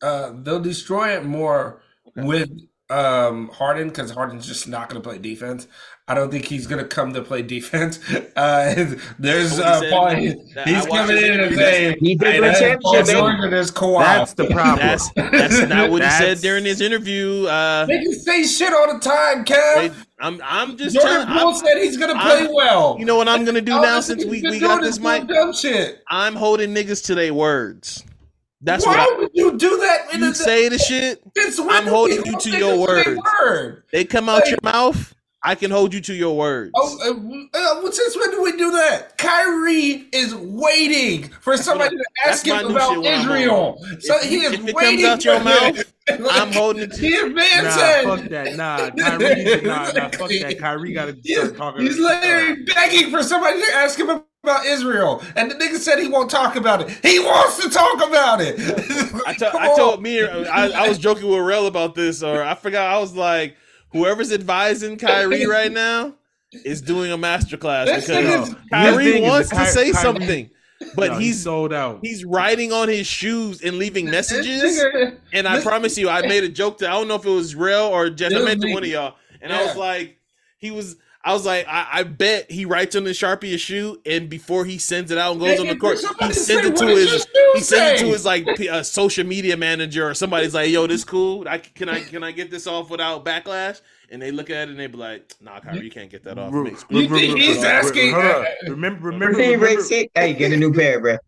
uh, 0.00 0.32
they'll 0.42 0.60
destroy 0.60 1.16
it 1.16 1.24
more 1.24 1.82
with 2.16 2.48
um 2.90 3.48
Harden 3.48 3.88
because 3.88 4.10
Harden's 4.10 4.46
just 4.46 4.66
not 4.68 4.88
going 4.88 5.00
to 5.02 5.06
play 5.08 5.18
defense. 5.18 5.66
I 6.10 6.14
don't 6.14 6.30
think 6.30 6.46
he's 6.46 6.66
going 6.66 6.82
to 6.82 6.88
come 6.88 7.12
to 7.12 7.20
play 7.20 7.42
defense. 7.56 8.00
Uh, 8.34 8.94
there's 9.18 9.58
What 9.58 9.82
he 9.82 9.88
uh, 9.88 9.90
Paul, 9.90 10.06
that- 10.54 10.66
he's 10.66 10.86
coming 10.86 11.16
in 11.18 11.40
and 11.40 11.54
saying, 11.54 11.96
He 12.00 12.14
did 12.14 12.26
"Hey, 12.34 12.40
win 12.40 12.52
championship, 12.54 12.80
Paul 12.80 12.92
baby." 12.94 13.12
George 13.12 13.34
and 13.40 13.52
there's 13.52 13.70
Kawhi." 13.70 13.98
That's 14.00 14.32
the 14.32 14.46
problem. 14.46 14.78
That's 14.86 15.10
that's 15.12 15.68
not 15.68 15.90
what 15.90 16.02
he 16.02 16.08
said 16.08 16.38
during 16.38 16.64
his 16.64 16.80
interview. 16.80 17.44
Uh, 17.46 17.84
they 17.84 18.02
can 18.02 18.12
say 18.18 18.42
shit 18.44 18.72
all 18.72 18.94
the 18.94 19.00
time, 19.00 19.44
they- 19.44 19.90
I'm 20.20 20.40
I'm 20.42 20.76
just 20.78 20.96
Jordan 20.96 21.26
telling. 21.26 21.28
Poole 21.38 21.48
I'm- 21.48 21.54
said 21.56 21.76
he's 21.82 21.98
going 21.98 22.14
to 22.16 22.20
play 22.20 22.40
I'm- 22.44 22.54
well. 22.54 22.96
You 22.98 23.04
know 23.04 23.16
what 23.16 23.28
I'm 23.28 23.44
gonna 23.44 23.60
do 23.60 23.74
All 23.74 23.82
now 23.82 24.00
since 24.00 24.24
we, 24.24 24.40
we 24.42 24.58
got 24.58 24.80
this 24.80 24.98
mic? 24.98 25.28
Dumb 25.28 25.52
shit. 25.52 26.02
I'm 26.08 26.34
holding 26.34 26.74
niggas 26.74 27.04
to 27.06 27.14
their 27.14 27.34
words. 27.34 28.02
That's 28.60 28.84
Why 28.84 28.96
what 28.96 29.14
I, 29.14 29.18
would 29.18 29.30
you 29.34 29.56
do 29.56 29.76
that? 29.78 30.12
in 30.14 30.20
you 30.20 30.28
the- 30.30 30.34
say 30.34 30.68
the 30.68 30.78
shit. 30.78 31.22
Since 31.36 31.60
when 31.60 31.70
I'm 31.70 31.86
holding 31.86 32.24
you 32.26 32.36
to 32.38 32.50
your 32.50 32.76
their 32.76 32.78
word. 32.78 33.18
word? 33.40 33.82
They 33.92 34.04
come 34.04 34.28
out 34.28 34.44
Hey. 34.44 34.50
your 34.50 34.58
mouth. 34.64 35.14
I 35.44 35.54
can 35.54 35.70
hold 35.70 35.94
you 35.94 36.00
to 36.00 36.12
your 36.14 36.36
words. 36.36 36.72
Oh, 36.74 37.48
uh, 37.54 37.58
uh, 37.86 37.90
since 37.92 38.16
when 38.18 38.32
do 38.32 38.42
we 38.42 38.52
do 38.56 38.72
that? 38.72 39.16
Kyrie 39.18 40.08
is 40.12 40.34
waiting 40.34 41.28
for 41.40 41.56
somebody 41.56 41.96
to 41.96 42.04
ask 42.26 42.44
him 42.44 42.66
about 42.68 42.90
shit 42.90 42.98
when 43.00 43.14
I'm 43.14 43.20
Israel. 43.20 43.78
So 44.00 44.16
If 44.16 44.22
he 44.24 44.36
is 44.40 44.52
if 44.54 44.66
it 44.66 44.74
waiting 44.74 45.04
comes 45.04 45.04
out 45.04 45.24
your 45.24 45.38
for 45.38 45.44
mouth, 45.44 45.92
that. 46.08 46.20
I'm 46.32 46.52
holding 46.52 46.82
it 46.82 46.92
to 46.94 47.00
His 47.06 47.32
man 47.32 47.64
Nah, 47.64 47.70
said, 47.70 48.04
fuck 48.04 48.24
that. 48.30 48.56
Nah, 48.56 48.90
Kyrie, 48.90 49.60
nah, 49.62 49.92
nah, 49.92 50.08
fuck 50.08 50.28
that. 50.40 50.56
Kyrie 50.58 50.92
got 50.92 51.04
to 51.06 51.16
He's, 51.22 51.36
start 51.38 51.56
talking. 51.56 51.82
he's 51.86 51.98
literally 52.00 52.64
begging 52.64 53.10
for 53.12 53.22
somebody 53.22 53.60
to 53.60 53.74
ask 53.76 53.96
him 53.98 54.10
about 54.10 54.26
Israel, 54.66 55.22
and 55.36 55.50
the 55.50 55.54
nigga 55.54 55.76
said 55.76 55.98
he 55.98 56.08
won't 56.08 56.30
talk 56.30 56.56
about 56.56 56.80
it. 56.82 56.90
He 57.04 57.18
wants 57.20 57.62
to 57.62 57.70
talk 57.70 57.96
about 58.06 58.40
it. 58.40 58.58
I, 59.26 59.34
to- 59.38 59.50
Come 59.50 59.60
I 59.62 59.74
told 59.76 60.02
me, 60.02 60.22
I, 60.22 60.84
I 60.84 60.88
was 60.88 60.98
joking 60.98 61.28
with 61.28 61.40
Rell 61.40 61.66
about 61.66 61.94
this, 61.94 62.22
or 62.22 62.42
I 62.42 62.54
forgot. 62.54 62.92
I 62.94 62.98
was 62.98 63.14
like, 63.14 63.56
whoever's 63.92 64.32
advising 64.32 64.96
Kyrie 64.96 65.46
right 65.50 65.72
now 65.72 66.14
is 66.64 66.80
doing 66.80 67.12
a 67.12 67.18
masterclass 67.18 67.86
This 67.86 68.06
because 68.06 68.48
nigga's- 68.50 68.54
Kyrie 68.70 69.04
thing 69.12 69.22
is 69.24 69.28
wants 69.30 69.48
to 69.50 69.56
Ky- 69.56 69.64
say 69.66 69.92
Kyrie- 69.92 70.02
something, 70.02 70.50
but 70.96 71.12
No, 71.12 71.18
he's 71.18 71.42
sold 71.42 71.72
out. 71.72 71.98
he's 72.02 72.24
riding 72.24 72.72
on 72.72 72.88
his 72.88 73.06
shoes 73.06 73.60
and 73.62 73.78
leaving 73.78 74.10
messages. 74.10 74.78
nigga- 74.80 75.16
And 75.32 75.46
I 75.46 75.56
this- 75.56 75.64
promise 75.64 75.98
you, 75.98 76.08
I 76.08 76.22
made 76.22 76.44
a 76.44 76.48
joke 76.48 76.78
to 76.78 76.88
I 76.88 76.92
don't 76.92 77.08
know 77.08 77.16
if 77.16 77.26
it 77.26 77.30
was 77.30 77.54
real 77.54 77.82
or 77.84 78.08
just 78.10 78.34
I 78.34 78.40
It 78.40 78.44
meant 78.44 78.62
to 78.62 78.72
one 78.72 78.82
of 78.82 78.88
y'all. 78.88 79.14
And 79.42 79.52
I 79.52 79.64
was 79.64 79.76
like, 79.76 80.18
he 80.58 80.70
was. 80.72 80.96
I 81.28 81.32
was 81.34 81.44
like, 81.44 81.66
I, 81.68 81.86
I 81.92 82.02
bet 82.04 82.50
he 82.50 82.64
writes 82.64 82.96
on 82.96 83.04
the 83.04 83.10
sharpie 83.10 83.52
a 83.54 83.58
shoe, 83.58 84.00
and 84.06 84.30
before 84.30 84.64
he 84.64 84.78
sends 84.78 85.10
it 85.10 85.18
out 85.18 85.32
and 85.32 85.40
goes 85.40 85.60
on 85.60 85.66
the 85.66 85.76
court, 85.76 85.98
somebody 85.98 86.28
he 86.28 86.32
say, 86.32 86.54
sends 86.54 86.68
it 86.68 86.76
to 86.78 86.86
his 86.86 87.26
he 87.54 87.60
sends 87.60 88.00
it 88.00 88.04
to 88.06 88.10
his 88.12 88.24
like 88.24 88.46
p- 88.56 88.68
uh, 88.68 88.82
social 88.82 89.26
media 89.26 89.56
manager 89.56 90.08
or 90.08 90.14
somebody's 90.14 90.54
like, 90.54 90.70
"Yo, 90.70 90.86
this 90.86 91.04
cool? 91.04 91.46
I 91.46 91.58
can 91.58 91.88
I 91.90 92.00
can 92.00 92.24
I 92.24 92.32
get 92.32 92.50
this 92.50 92.66
off 92.66 92.88
without 92.90 93.24
backlash?" 93.24 93.80
And 94.10 94.22
they 94.22 94.30
look 94.30 94.48
at 94.48 94.68
it 94.68 94.70
and 94.70 94.80
they 94.80 94.86
be 94.86 94.96
like, 94.96 95.34
"Nah, 95.42 95.60
Kyrie, 95.60 95.84
you 95.84 95.90
can't 95.90 96.10
get 96.10 96.24
that 96.24 96.38
off." 96.38 96.52
It 96.54 96.56
makes- 96.62 96.84
You 96.88 97.08
think 97.08 97.38
he's 97.38 97.62
asking- 97.62 98.12
Hold 98.14 98.24
up. 98.24 98.46
Remember, 98.66 99.08
remember, 99.08 99.38
Hey, 99.38 99.54
remember, 99.56 99.82
hey, 100.14 100.32
get 100.32 100.52
a 100.52 100.56
new 100.56 100.72
pair, 100.72 100.98
bro. 100.98 101.18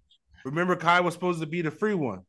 remember, 0.47 0.77
Kai 0.77 1.01
was 1.01 1.13
supposed 1.13 1.41
to 1.41 1.47
be 1.47 1.61
the 1.61 1.71
free 1.71 1.93
one. 1.95 2.23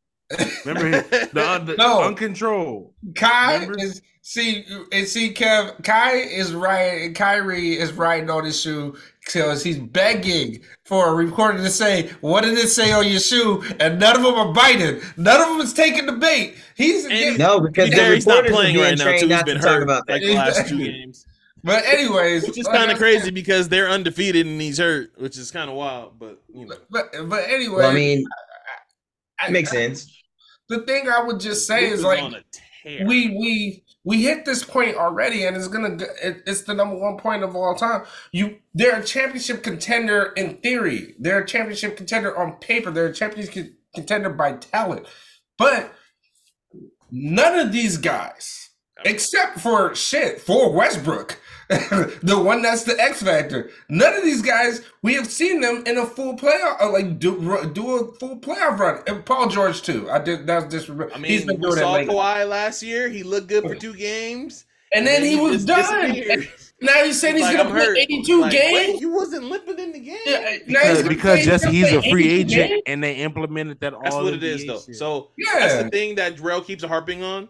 Remember 0.66 0.90
him, 0.90 1.04
the, 1.10 1.30
the 1.66 1.76
No. 1.78 2.04
uncontrolled. 2.04 2.94
Kai 3.16 3.54
Remember? 3.56 3.80
is 3.80 4.02
see 4.22 4.66
and 4.92 5.08
see 5.08 5.34
Kev. 5.34 5.84
Kai 5.84 6.14
is 6.18 6.54
right. 6.54 7.14
Kyrie 7.16 7.78
is 7.78 7.92
riding 7.94 8.30
on 8.30 8.46
his 8.46 8.60
shoe 8.60 8.96
because 9.26 9.64
he's 9.64 9.78
begging 9.80 10.62
for 10.86 11.10
a 11.10 11.14
reporter 11.14 11.58
to 11.60 11.70
say, 11.70 12.10
"What 12.22 12.42
did 12.42 12.58
it 12.58 12.68
say 12.70 12.92
on 12.92 13.08
your 13.08 13.20
shoe?" 13.20 13.64
And 13.80 14.00
none 14.00 14.16
of 14.16 14.22
them 14.24 14.36
are 14.36 14.54
biting. 14.54 15.02
None 15.18 15.42
of 15.42 15.48
them 15.50 15.62
is 15.62 15.74
taking 15.74 16.06
the 16.06 16.14
bait. 16.14 16.56
He's 16.76 17.06
And- 17.06 17.38
No, 17.40 17.60
because 17.60 17.90
Be 17.90 17.96
the 17.96 18.02
fair, 18.02 18.14
he's 18.16 18.28
not 18.28 18.46
playing 18.46 18.76
being 18.76 18.86
right 18.86 18.98
now 18.98 19.06
too. 19.06 19.12
He's 19.12 19.28
not 19.28 19.46
been 19.46 19.60
to 19.62 19.68
hurt 19.68 19.84
about 19.84 20.06
that. 20.08 20.14
like 20.14 20.22
the 20.22 20.34
last 20.36 20.68
two 20.70 20.78
games, 20.84 21.26
but 21.64 21.84
anyways, 21.86 22.48
which 22.48 22.58
is 22.60 22.68
kind 22.68 22.90
I 22.90 22.94
of 22.94 22.98
crazy 23.00 23.26
said- 23.26 23.34
because 23.34 23.70
they're 23.70 23.90
undefeated 23.90 24.46
and 24.46 24.62
he's 24.62 24.78
hurt, 24.78 25.12
which 25.18 25.38
is 25.38 25.50
kind 25.52 25.70
of 25.70 25.76
wild. 25.76 26.20
But 26.20 26.42
you 26.54 26.66
know, 26.68 26.76
But 26.92 27.12
but 27.28 27.44
anyway, 27.50 27.78
Well, 27.78 27.90
I 27.92 27.94
mean, 27.94 28.24
I- 29.40 29.50
makes 29.50 29.72
sense. 29.72 30.12
The 30.72 30.80
thing 30.80 31.10
I 31.10 31.22
would 31.22 31.42
just 31.42 31.68
say 31.68 31.82
Luka 31.82 31.94
is 31.94 32.04
like 32.04 32.22
on 32.22 32.36
a 32.36 32.44
tear. 32.84 33.06
we 33.06 33.30
we 33.38 33.84
we 34.06 34.24
hit 34.24 34.46
this 34.46 34.64
point 34.64 34.96
already 34.96 35.46
and 35.46 35.58
it's 35.58 35.68
gonna 35.68 35.98
it, 36.24 36.44
it's 36.48 36.62
the 36.62 36.74
number 36.74 36.96
one 36.96 37.18
point 37.18 37.44
of 37.44 37.58
all 37.58 37.76
time. 37.76 38.04
You 38.32 38.60
they're 38.74 39.02
a 39.02 39.04
championship 39.04 39.64
contender 39.64 40.32
in 40.38 40.58
theory. 40.58 41.16
They're 41.20 41.42
a 41.42 41.46
championship 41.46 41.98
contender 41.98 42.38
on 42.38 42.54
paper. 42.54 42.90
They're 42.90 43.08
a 43.08 43.14
championship 43.14 43.74
contender 43.94 44.30
by 44.30 44.54
talent. 44.54 45.08
But 45.58 45.94
none 47.12 47.60
of 47.60 47.74
these 47.74 47.98
guys 47.98 48.70
except 49.04 49.60
for 49.60 49.94
shit 49.94 50.40
for 50.40 50.72
westbrook 50.72 51.38
the 52.24 52.38
one 52.38 52.62
that's 52.62 52.84
the 52.84 53.00
X 53.00 53.24
factor. 53.24 53.70
None 53.90 54.14
of 54.14 54.24
these 54.24 54.42
guys 54.42 54.82
we 55.02 55.14
have 55.16 55.28
seen 55.28 55.62
them 55.62 55.84
in 55.86 55.98
a 55.98 56.06
full 56.06 56.36
playoff, 56.36 56.82
uh, 56.82 56.92
like 56.92 57.18
do 57.20 57.70
do 57.74 57.96
a 57.98 58.12
full 58.14 58.38
playoff 58.38 58.78
run. 58.78 59.02
And 59.08 59.26
Paul 59.26 59.48
George 59.48 59.82
too. 59.82 60.10
I 60.12 60.20
did 60.20 60.46
that's 60.46 60.66
disrespect. 60.66 61.14
I 61.16 61.20
He's 61.26 61.46
mean, 61.46 61.48
been 61.48 61.56
we 61.58 61.62
doing 61.68 61.80
saw 61.80 61.94
that 61.94 62.00
lately. 62.00 62.14
Kawhi 62.16 62.50
last 62.50 62.84
year. 62.84 63.08
He 63.10 63.24
looked 63.24 63.48
good 63.48 63.64
for 63.64 63.76
two 63.76 63.94
games, 63.96 64.66
And 64.94 65.08
then 65.08 65.24
he 65.24 65.38
was 65.40 65.64
done. 65.66 66.16
Now 66.84 67.04
he's 67.04 67.22
saying 67.22 67.36
he's 67.36 67.44
Like, 67.46 67.58
gonna 67.58 67.70
I'm 67.70 67.76
play 67.76 67.86
hurt. 67.86 67.98
82 68.00 68.42
Like, 68.42 68.52
games. 68.54 68.74
wait, 68.74 69.02
you 69.02 69.12
wasn't 69.14 69.44
limping 69.44 69.78
in 69.78 69.92
the 69.92 70.00
game. 70.00 70.18
Yeah, 70.26 70.58
Because, 70.66 70.98
gonna 71.04 71.10
because 71.10 71.38
play- 71.38 71.46
just 71.46 71.66
he's 71.68 71.88
he's 71.90 71.96
a 71.96 72.10
free 72.10 72.28
agent 72.28 72.70
games? 72.72 72.82
and 72.88 73.04
they 73.04 73.18
implemented 73.18 73.80
that 73.82 73.94
That's 74.02 74.16
all 74.16 74.24
what 74.24 74.34
it 74.34 74.42
is, 74.44 74.64
NBA 74.64 74.68
though. 74.68 74.80
shit. 74.80 74.96
So 74.96 75.28
that's 75.38 75.76
Yeah. 75.76 75.84
the 75.84 75.90
thing 75.92 76.16
that 76.16 76.38
Drell 76.38 76.66
keeps 76.66 76.84
harping 76.84 77.22
on. 77.22 77.50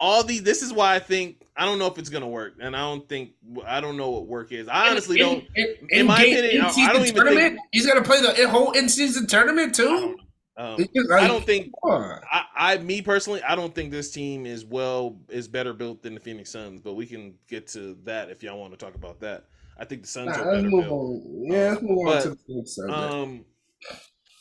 All 0.00 0.22
these. 0.22 0.42
This 0.42 0.62
is 0.62 0.72
why 0.72 0.94
I 0.94 0.98
think 1.00 1.42
I 1.56 1.64
don't 1.64 1.78
know 1.78 1.86
if 1.86 1.98
it's 1.98 2.08
gonna 2.08 2.28
work, 2.28 2.54
and 2.60 2.76
I 2.76 2.80
don't 2.80 3.08
think 3.08 3.30
I 3.66 3.80
don't 3.80 3.96
know 3.96 4.10
what 4.10 4.26
work 4.26 4.52
is. 4.52 4.68
I 4.68 4.90
honestly 4.90 5.18
in, 5.20 5.26
don't. 5.26 5.44
In, 5.56 5.66
in 5.90 6.00
in 6.00 6.06
my 6.06 6.24
game- 6.24 6.38
opinion, 6.38 6.62
I- 6.64 6.68
I 6.68 6.92
don't 6.92 7.02
even 7.02 7.14
tournament, 7.14 7.54
think- 7.56 7.60
he's 7.72 7.86
gonna 7.86 8.02
play 8.04 8.20
the 8.20 8.48
whole 8.48 8.70
in 8.72 8.88
season 8.88 9.26
tournament 9.26 9.74
too. 9.74 10.16
Um, 10.56 10.76
just 10.78 11.10
I 11.12 11.26
don't 11.28 11.44
think. 11.44 11.72
I, 11.84 12.44
I 12.56 12.78
me 12.78 13.00
personally, 13.02 13.42
I 13.42 13.54
don't 13.56 13.74
think 13.74 13.90
this 13.92 14.10
team 14.10 14.44
is 14.46 14.64
well 14.64 15.16
is 15.28 15.46
better 15.48 15.72
built 15.72 16.02
than 16.02 16.14
the 16.14 16.20
Phoenix 16.20 16.50
Suns, 16.50 16.80
but 16.80 16.94
we 16.94 17.06
can 17.06 17.34
get 17.48 17.66
to 17.68 17.96
that 18.04 18.30
if 18.30 18.42
y'all 18.42 18.58
want 18.58 18.72
to 18.72 18.76
talk 18.76 18.94
about 18.96 19.20
that. 19.20 19.44
I 19.78 19.84
think 19.84 20.02
the 20.02 20.08
Suns 20.08 20.36
Nah, 20.36 20.42
are 20.42 20.56
better 20.56 20.68
built. 20.70 20.84
on. 20.86 21.44
Yeah, 21.50 21.76
move 21.80 22.08
on 22.08 22.22
to 22.22 22.30
the 22.48 22.66
Suns. 22.66 22.90
Um, 22.92 23.44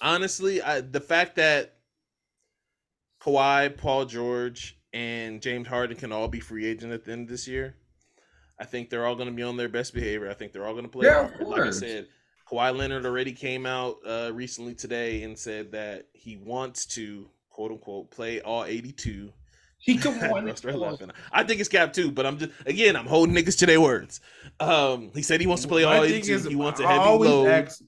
honestly, 0.01 0.61
I 0.61 0.81
the 0.81 0.99
fact 1.01 1.35
that 1.35 1.75
Kawhi, 3.21 3.75
Paul 3.77 4.05
George, 4.05 4.76
and 4.97 5.41
James 5.41 5.67
Harden 5.67 5.95
can 5.97 6.11
all 6.11 6.27
be 6.27 6.39
free 6.39 6.65
agent 6.65 6.91
at 6.91 7.05
the 7.05 7.11
end 7.11 7.23
of 7.23 7.29
this 7.29 7.47
year, 7.47 7.75
I 8.59 8.65
think 8.65 8.89
they're 8.89 9.05
all 9.05 9.15
going 9.15 9.29
to 9.29 9.35
be 9.35 9.43
on 9.43 9.55
their 9.57 9.69
best 9.69 9.93
behavior. 9.93 10.29
I 10.29 10.33
think 10.33 10.51
they're 10.53 10.65
all 10.65 10.73
going 10.73 10.85
to 10.85 10.89
play. 10.91 11.05
Yeah, 11.05 11.25
of. 11.25 11.47
Like 11.47 11.59
I 11.59 11.63
course. 11.63 11.79
said, 11.79 12.07
Kawhi 12.49 12.75
Leonard 12.75 13.05
already 13.05 13.31
came 13.33 13.65
out 13.65 13.97
uh, 14.07 14.31
recently 14.33 14.73
today 14.73 15.23
and 15.23 15.37
said 15.37 15.71
that 15.73 16.07
he 16.13 16.37
wants 16.37 16.85
to 16.87 17.29
quote 17.49 17.71
unquote 17.71 18.09
play 18.11 18.41
all 18.41 18.65
82 18.65 19.31
he 19.79 19.97
come 19.97 20.15
on. 20.19 20.43
Bro, 20.45 20.55
start 20.55 20.75
laughing. 20.75 21.11
I 21.31 21.43
think 21.43 21.59
it's 21.59 21.69
cap 21.69 21.93
too, 21.93 22.11
but 22.11 22.25
I'm 22.25 22.39
just 22.39 22.51
again 22.65 22.95
I'm 22.95 23.05
holding 23.05 23.35
niggas 23.35 23.59
to 23.59 23.67
their 23.67 23.79
words. 23.79 24.21
Um, 24.59 25.11
he 25.13 25.21
said 25.21 25.39
he 25.39 25.45
wants 25.45 25.61
to 25.63 25.67
play 25.69 25.83
all 25.83 25.97
My 26.01 26.07
thing 26.07 26.15
82. 26.17 26.33
is, 26.33 26.45
He 26.45 26.55
wants 26.55 26.79
a 26.79 26.85
I 26.85 26.93
heavy 26.93 27.03
always 27.03 27.29
load. 27.29 27.47
ask- 27.47 27.81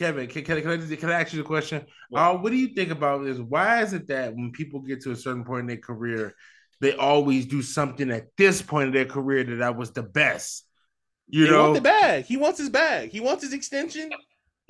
Kevin, 0.00 0.28
can, 0.28 0.42
can, 0.42 0.62
can, 0.62 0.70
I, 0.70 0.96
can 0.96 1.10
I 1.10 1.20
ask 1.20 1.34
you 1.34 1.42
a 1.42 1.44
question? 1.44 1.84
What? 2.08 2.20
Uh, 2.22 2.34
what 2.38 2.52
do 2.52 2.56
you 2.56 2.68
think 2.68 2.90
about 2.90 3.22
this? 3.22 3.36
Why 3.36 3.82
is 3.82 3.92
it 3.92 4.06
that 4.06 4.34
when 4.34 4.50
people 4.50 4.80
get 4.80 5.02
to 5.02 5.10
a 5.10 5.16
certain 5.16 5.44
point 5.44 5.60
in 5.60 5.66
their 5.66 5.76
career, 5.76 6.34
they 6.80 6.94
always 6.94 7.44
do 7.44 7.60
something 7.60 8.10
at 8.10 8.28
this 8.38 8.62
point 8.62 8.86
in 8.86 8.94
their 8.94 9.04
career 9.04 9.44
that 9.44 9.60
I 9.60 9.68
was 9.68 9.90
the 9.92 10.02
best? 10.02 10.64
You 11.28 11.44
he 11.44 11.50
know, 11.50 11.64
wants 11.64 11.80
the 11.80 11.82
bag. 11.82 12.24
He 12.24 12.38
wants 12.38 12.58
his 12.58 12.70
bag. 12.70 13.10
He 13.10 13.20
wants 13.20 13.44
his 13.44 13.52
extension. 13.52 14.08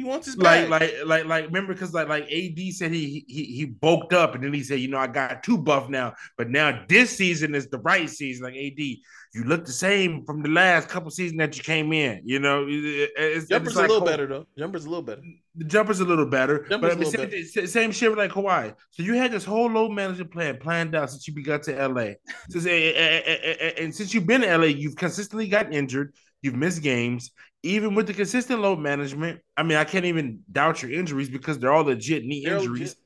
He 0.01 0.05
wants 0.05 0.25
his 0.25 0.39
like 0.39 0.71
bag. 0.71 0.71
like 0.71 0.93
like 1.05 1.25
like 1.27 1.45
remember 1.45 1.75
because 1.75 1.93
like 1.93 2.09
like 2.09 2.23
AD 2.33 2.59
said 2.73 2.91
he 2.91 3.23
he 3.29 3.45
he 3.45 3.67
bulked 3.67 4.15
up 4.15 4.35
and 4.35 4.43
then 4.43 4.55
he 4.55 4.63
said 4.63 4.81
you 4.81 4.89
know 4.89 4.97
I 4.97 5.09
got 5.09 5.43
too 5.43 5.59
buff 5.59 5.91
now. 5.91 6.15
But 6.39 6.49
now 6.49 6.85
this 6.89 7.15
season 7.15 7.55
is 7.55 7.69
the 7.69 7.79
right 7.81 8.09
season. 8.09 8.45
Like 8.45 8.55
AD 8.55 8.79
you 8.79 9.45
look 9.45 9.67
the 9.67 9.73
same 9.73 10.25
from 10.25 10.41
the 10.43 10.49
last 10.49 10.89
couple 10.89 11.11
seasons 11.11 11.39
that 11.39 11.55
you 11.57 11.63
came 11.63 11.93
in 11.93 12.23
you 12.25 12.39
know? 12.39 12.65
It's, 12.67 13.47
Jumper's 13.47 13.73
it's 13.73 13.79
a 13.79 13.83
little 13.83 13.99
Ka- 14.01 14.07
better 14.07 14.27
though. 14.27 14.47
Jumper's 14.59 14.87
a 14.87 14.89
little 14.89 15.03
better. 15.03 15.21
the 15.55 15.65
jumper's 15.67 16.01
a 16.01 16.05
little 16.07 16.25
better 16.27 16.65
Jumper's 16.71 16.81
but 16.81 16.91
I 16.91 16.95
a 16.95 16.97
mean, 16.97 17.29
little 17.29 17.45
same, 17.45 17.67
same 17.67 17.93
shit 17.93 18.09
with 18.09 18.19
like 18.19 18.31
Kawhi. 18.31 18.75
So 18.93 19.03
you 19.03 19.15
had 19.15 19.33
this 19.33 19.45
whole 19.45 19.69
load 19.69 19.91
management 19.91 20.33
plan 20.33 20.57
planned 20.57 20.95
out 20.95 21.11
since 21.11 21.29
you 21.29 21.45
got 21.45 21.63
to 21.65 21.89
LA 21.89 22.13
since, 22.49 22.65
eh, 22.65 22.93
eh, 22.97 23.21
eh, 23.27 23.73
and 23.77 23.95
since 23.95 24.15
you've 24.15 24.27
been 24.27 24.43
in 24.45 24.51
LA 24.59 24.69
you've 24.69 24.97
consistently 24.97 25.47
gotten 25.47 25.75
injured. 25.75 26.15
You've 26.43 26.57
missed 26.57 26.83
games 26.83 27.33
even 27.63 27.95
with 27.95 28.07
the 28.07 28.15
consistent 28.15 28.61
load 28.61 28.79
management, 28.79 29.41
I 29.57 29.63
mean, 29.63 29.77
I 29.79 29.85
can't 29.85 30.05
even 30.07 30.41
doubt 30.51 30.83
your 30.83 30.93
injuries 30.93 31.29
because 31.29 31.59
they're 31.59 31.73
all 31.73 31.85
legit 31.85 32.25
knee 32.25 32.45
They're 32.45 32.57
injuries. 32.59 32.81
legit. 32.81 32.97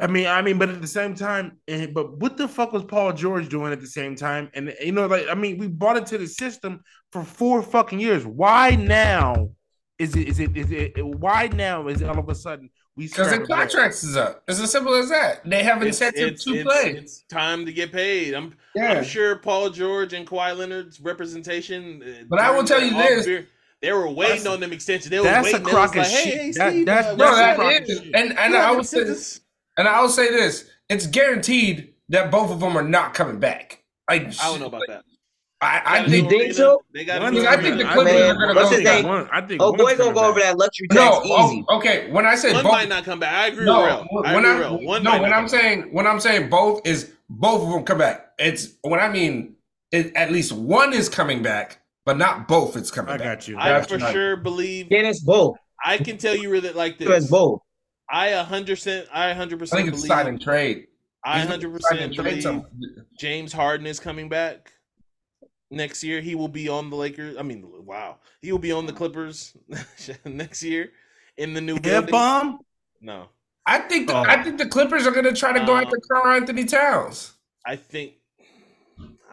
I 0.00 0.06
mean, 0.06 0.26
I 0.26 0.40
mean, 0.42 0.58
but 0.58 0.70
at 0.70 0.80
the 0.80 0.86
same 0.86 1.14
time, 1.14 1.58
and, 1.68 1.92
but 1.92 2.16
what 2.18 2.36
the 2.38 2.48
fuck 2.48 2.72
was 2.72 2.82
Paul 2.84 3.12
George 3.12 3.48
doing 3.48 3.72
at 3.72 3.80
the 3.80 3.86
same 3.86 4.16
time? 4.16 4.50
And 4.54 4.74
you 4.82 4.92
know, 4.92 5.06
like, 5.06 5.26
I 5.30 5.34
mean, 5.34 5.58
we 5.58 5.68
bought 5.68 5.96
it 5.98 6.06
to 6.06 6.18
the 6.18 6.26
system 6.26 6.82
for 7.12 7.22
four 7.24 7.62
fucking 7.62 8.00
years. 8.00 8.24
Why 8.26 8.70
now? 8.70 9.50
Is 9.98 10.16
it? 10.16 10.28
Is 10.28 10.40
it? 10.40 10.56
Is 10.56 10.70
it? 10.72 11.04
Why 11.04 11.48
now? 11.48 11.86
Is 11.88 12.00
it 12.00 12.08
all 12.08 12.18
of 12.18 12.28
a 12.28 12.34
sudden 12.34 12.70
we 12.96 13.04
Because 13.06 13.28
the 13.28 13.34
scrap 13.34 13.40
it 13.42 13.48
back? 13.48 13.58
contracts 13.70 14.02
is 14.02 14.16
up. 14.16 14.42
It's 14.48 14.58
as 14.60 14.70
simple 14.72 14.94
as 14.94 15.10
that. 15.10 15.44
They 15.44 15.62
have 15.62 15.82
It's, 15.82 16.00
incentive 16.00 16.32
it's, 16.32 16.44
to 16.44 16.54
it's, 16.54 16.62
play. 16.64 16.90
it's 16.96 17.22
time 17.24 17.66
to 17.66 17.72
get 17.72 17.92
paid. 17.92 18.32
I'm 18.34 18.54
yeah. 18.74 18.92
I'm 18.94 19.04
sure 19.04 19.36
Paul 19.36 19.68
George 19.70 20.14
and 20.14 20.26
Kawhi 20.26 20.56
Leonard's 20.56 21.00
representation. 21.00 22.02
uh, 22.02 22.24
But 22.28 22.40
I 22.40 22.50
will 22.50 22.64
tell 22.64 22.82
you 22.82 22.90
this. 22.96 23.26
year, 23.26 23.46
They 23.82 23.92
were 23.92 24.08
waiting 24.08 24.36
That's- 24.36 24.46
on 24.46 24.60
them 24.60 24.72
extensions. 24.72 25.10
They 25.10 25.18
were 25.18 25.24
that's 25.24 25.48
a 25.48 25.52
waiting. 25.52 25.64
They 25.64 25.70
crock 25.70 25.94
like, 25.96 26.06
of 26.06 26.12
hey, 26.12 26.22
shit. 26.30 26.34
hey, 26.40 26.50
That- 26.52 26.70
Steve, 26.72 26.86
that's- 26.86 27.06
uh, 27.12 27.16
No, 27.16 27.24
what's 27.24 27.36
that's 27.38 27.58
up? 27.58 27.66
that 27.66 27.82
is, 27.90 27.98
and 28.14 28.38
and 28.38 28.52
You 28.54 28.58
I 28.58 28.62
have 28.62 28.76
will 28.76 28.84
say, 28.84 28.98
incentives? 29.00 29.40
and 29.76 29.88
I 29.88 30.00
will 30.00 30.08
say 30.08 30.28
this: 30.30 30.70
it's 30.88 31.06
guaranteed 31.08 31.92
that 32.10 32.30
both 32.30 32.50
of 32.50 32.60
them 32.60 32.76
are 32.78 32.82
not 32.84 33.12
coming 33.14 33.38
back. 33.40 33.82
Like 34.08 34.28
I 34.40 34.46
don't 34.50 34.60
know 34.60 34.66
about 34.66 34.82
that. 34.88 35.02
I, 35.60 35.80
I 35.84 36.02
They 36.06 36.20
think 36.22 36.30
think 36.30 36.54
so? 36.54 36.82
They 36.92 37.04
got 37.04 37.22
One 37.22 37.38
I 37.46 37.56
think 37.56 37.78
the 37.78 37.84
Clippers 37.84 38.04
back. 38.04 38.14
Man, 38.14 38.30
are 38.30 38.34
gonna 38.34 38.54
go 38.54 38.68
his 38.68 39.04
One- 39.04 39.28
I 39.32 39.40
think 39.42 39.62
Oh, 39.62 39.70
one's 39.70 39.80
boy, 39.82 39.84
gonna 39.90 39.96
coming 39.96 40.14
go 40.14 40.24
over 40.24 40.40
that 40.40 40.58
luxury 40.58 40.88
no. 40.90 41.10
tax 41.12 41.24
easy. 41.26 41.64
oh, 41.68 41.76
okay, 41.78 42.10
when 42.10 42.26
I 42.26 42.34
say 42.34 42.52
One 42.52 42.64
both, 42.64 42.72
might 42.72 42.88
not 42.88 43.04
come 43.04 43.20
back. 43.20 43.32
I 43.32 43.46
agree 43.46 43.64
no. 43.64 43.78
with 43.78 43.86
Rell. 43.86 44.08
I 44.24 44.34
When 44.34 44.44
agree 44.44 44.50
I'm 44.54 44.60
Rell. 44.60 44.80
No, 44.80 44.88
when 44.88 45.06
I'm 45.06 45.12
come 45.12 45.30
back. 45.30 45.48
saying 45.50 45.82
when 45.92 46.06
I'm 46.08 46.18
saying 46.20 46.50
both 46.50 46.80
is 46.84 47.12
both 47.30 47.62
of 47.62 47.70
them 47.70 47.84
come 47.84 47.98
back. 47.98 48.32
It's 48.40 48.70
when 48.82 48.98
I 48.98 49.08
mean 49.08 49.54
it, 49.92 50.12
at 50.16 50.32
least 50.32 50.50
one 50.52 50.92
is 50.92 51.08
coming 51.08 51.42
back, 51.42 51.78
but 52.04 52.18
not 52.18 52.48
both. 52.48 52.76
It's 52.76 52.90
coming 52.90 53.12
I 53.14 53.18
back. 53.18 53.38
got 53.38 53.48
you. 53.48 53.56
I 53.58 53.68
That's 53.70 53.90
for 53.92 53.98
right. 53.98 54.12
sure 54.12 54.36
believe. 54.36 54.88
Dennis 54.90 55.20
both. 55.22 55.56
I 55.84 55.98
can 55.98 56.16
tell 56.18 56.34
you 56.36 56.50
really 56.50 56.70
like 56.72 56.98
Dennis 56.98 57.22
this. 57.22 57.30
both. 57.30 57.60
I 58.10 58.28
a 58.28 58.42
hundred 58.44 58.74
percent. 58.76 59.08
I 59.12 59.28
a 59.28 59.34
hundred 59.34 59.56
I 59.56 59.58
percent 59.60 59.78
think 59.84 59.88
it's 59.94 60.02
believe. 60.02 60.08
sign 60.18 60.26
and 60.26 60.40
trade. 60.40 60.86
I 61.24 61.40
hundred 61.40 61.72
percent 61.72 62.14
believe 62.16 62.42
some- 62.42 62.66
James 63.18 63.52
Harden 63.52 63.86
is 63.86 63.98
coming 64.00 64.28
back 64.28 64.72
next 65.70 66.02
year. 66.04 66.20
He 66.20 66.34
will 66.34 66.48
be 66.48 66.68
on 66.68 66.90
the 66.90 66.96
Lakers. 66.96 67.36
I 67.38 67.42
mean, 67.42 67.64
wow, 67.84 68.18
he 68.40 68.52
will 68.52 68.58
be 68.58 68.72
on 68.72 68.86
the 68.86 68.92
Clippers 68.92 69.56
next 70.24 70.62
year 70.62 70.90
in 71.36 71.54
the 71.54 71.60
new 71.60 71.74
Hip 71.74 71.82
building. 71.84 72.10
bomb. 72.10 72.58
No, 73.00 73.28
I 73.66 73.78
think 73.80 74.08
the, 74.08 74.14
Oh. 74.16 74.22
I 74.22 74.42
think 74.42 74.58
the 74.58 74.66
Clippers 74.68 75.06
are 75.06 75.10
going 75.12 75.24
to 75.24 75.32
try 75.32 75.52
to 75.56 75.64
go 75.64 75.76
Um, 75.76 75.84
after 75.84 75.96
Karl-Anthony 76.10 76.64
Towns. 76.64 77.32
I 77.66 77.76
think. 77.76 78.14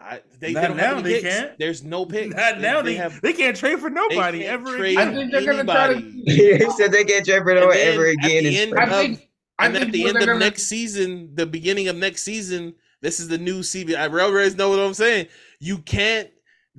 I, 0.02 0.20
they, 0.38 0.52
Not 0.52 0.60
they 0.62 0.68
don't 0.68 0.76
now, 0.78 1.00
they 1.00 1.20
picks. 1.20 1.34
can't. 1.36 1.58
There's 1.58 1.82
no 1.84 2.06
pick. 2.06 2.34
Not 2.34 2.60
now. 2.60 2.80
They, 2.82 2.94
have. 2.94 3.20
they 3.20 3.32
can't 3.32 3.56
trade 3.56 3.78
for 3.80 3.90
nobody 3.90 4.40
can't 4.40 4.50
ever 4.52 4.76
trade 4.78 4.92
again. 4.98 5.08
I 5.08 5.14
think 5.14 5.30
they're 5.32 5.44
gonna 5.44 5.64
try 5.64 5.88
to- 5.88 5.94
anybody. 5.94 6.22
he 6.26 6.70
said 6.72 6.90
they 6.92 7.04
can't 7.04 7.24
trade 7.24 7.42
for 7.42 7.50
And 7.50 7.60
no 7.60 7.70
then 7.72 7.94
ever 7.94 8.06
at 8.06 8.12
again. 8.14 8.44
the 8.44 8.58
end 8.58 8.72
of- 8.72 8.78
I 8.78 8.86
think. 8.86 9.28
I 9.58 9.66
and 9.66 9.74
think 9.74 9.86
at 9.86 9.92
the 9.92 10.04
end 10.06 10.14
they're 10.16 10.22
of 10.22 10.26
gonna- 10.28 10.38
next 10.40 10.62
season, 10.64 11.30
the 11.34 11.44
beginning 11.46 11.88
of 11.88 11.96
next 11.96 12.22
season, 12.22 12.74
this 13.02 13.20
is 13.20 13.28
the 13.28 13.36
new 13.38 13.60
CB. 13.62 13.94
I 13.94 14.06
Railroads 14.06 14.56
know 14.56 14.70
what 14.70 14.78
I'm 14.80 14.94
saying. 14.94 15.26
You 15.58 15.78
can't 15.78 16.30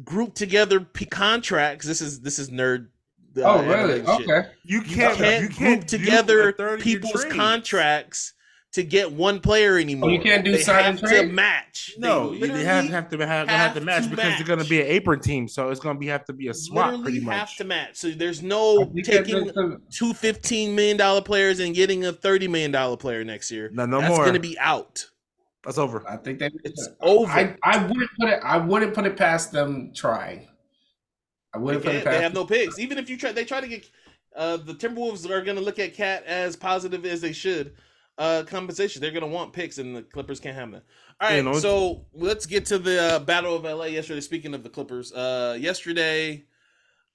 group 0.04 0.34
together 0.34 0.80
p- 0.80 1.06
contracts. 1.06 1.86
This 1.86 2.02
is 2.02 2.22
this 2.22 2.40
is 2.40 2.50
nerd. 2.50 2.88
uh, 3.38 3.42
Oh, 3.44 3.64
really? 3.64 4.02
Okay. 4.02 4.48
You 4.64 4.80
You 4.80 4.82
can't, 4.82 5.18
can't, 5.18 5.42
you 5.44 5.48
group 5.50 5.58
can't 5.60 5.88
do 5.88 5.98
together 6.00 6.78
people's 6.80 7.22
trade. 7.24 7.34
contracts 7.36 8.34
to 8.74 8.84
get 8.84 9.12
one 9.12 9.40
player 9.40 9.78
anymore. 9.78 10.10
Oh, 10.10 10.14
you 10.14 10.22
can't 10.22 10.46
do 10.46 10.52
they 10.54 10.62
sign 10.62 10.84
have 10.96 11.04
and 11.04 11.08
to 11.10 11.26
match. 11.26 11.94
No, 11.98 12.34
they 12.34 12.48
they 12.48 12.64
have, 12.64 12.86
have 12.86 13.10
to 13.10 13.18
have, 13.28 13.48
gonna 13.48 13.58
have 13.58 13.74
to 13.74 13.82
match 13.82 14.04
to 14.04 14.10
because 14.12 14.38
they're 14.38 14.48
gonna 14.48 14.64
be 14.64 14.80
an 14.80 14.88
apron 14.88 15.20
team, 15.20 15.48
so 15.48 15.70
it's 15.70 15.80
gonna 15.80 16.00
be 16.00 16.08
have 16.08 16.24
to 16.26 16.34
be 16.34 16.48
a 16.48 16.54
swap 16.54 16.92
literally 16.92 17.20
pretty 17.20 17.26
have 17.26 17.56
to 17.58 17.64
match. 17.66 17.98
So 17.98 18.12
there's 18.12 18.42
no 18.42 18.86
think 18.86 19.06
taking 19.06 19.46
there's- 19.48 19.80
two 19.94 20.14
$15 20.14 20.74
million 20.74 21.24
players 21.24 21.60
and 21.60 21.76
getting 21.76 22.06
a 22.06 22.14
$30 22.14 22.50
million 22.50 22.98
player 22.98 23.24
next 23.24 23.52
year. 23.52 23.70
No, 23.74 23.86
no 23.86 24.00
That's 24.00 24.10
more. 24.16 24.24
going 24.24 24.34
to 24.36 24.40
be 24.40 24.58
out. 24.60 25.06
That's 25.64 25.78
over. 25.78 26.04
I 26.10 26.18
think 26.18 26.40
they. 26.40 26.50
It's 26.64 26.90
over. 27.02 27.32
I, 27.32 27.56
I 27.64 27.86
wouldn't 27.86 28.10
put 28.20 28.30
it. 28.30 28.40
I 28.44 28.58
wouldn't 28.58 28.96
put 28.96 29.06
it 29.06 29.16
past 29.16 29.52
them 29.52 29.92
trying. 29.94 30.48
I 31.54 31.60
wouldn't 31.60 31.84
put 31.84 31.94
it 31.94 32.04
past. 32.04 32.18
they 32.18 32.24
have 32.24 32.34
no 32.34 32.46
picks. 32.46 32.80
Even 32.80 32.98
if 32.98 33.10
you 33.10 33.18
try, 33.18 33.32
they 33.32 33.46
try 33.46 33.62
to 33.62 33.68
get 33.68 33.88
uh, 34.36 34.58
the 34.58 34.74
Timberwolves 34.74 35.30
are 35.30 35.42
going 35.44 35.58
to 35.58 35.62
look 35.64 35.78
at 35.78 35.94
KAT 35.96 36.24
as 36.26 36.56
positive 36.56 37.06
as 37.06 37.22
they 37.22 37.34
should. 37.34 37.76
Uh, 38.18 38.44
compensation. 38.46 39.02
They're 39.02 39.12
going 39.12 39.22
to 39.22 39.28
want 39.28 39.54
picks, 39.54 39.78
and 39.78 39.96
the 39.96 40.04
Clippers 40.04 40.40
can't 40.40 40.56
have 40.56 40.72
that. 40.72 40.84
All 41.20 41.30
right, 41.30 41.38
You 41.38 41.44
know, 41.44 41.54
so 41.54 42.06
let's 42.14 42.46
get 42.46 42.66
to 42.68 42.78
the 42.78 43.02
uh, 43.02 43.20
Battle 43.20 43.56
of 43.56 43.64
LA 43.64 43.86
yesterday. 43.86 44.22
Speaking 44.22 44.54
of 44.54 44.64
the 44.64 44.70
Clippers, 44.70 45.12
uh, 45.14 45.58
yesterday 45.60 46.44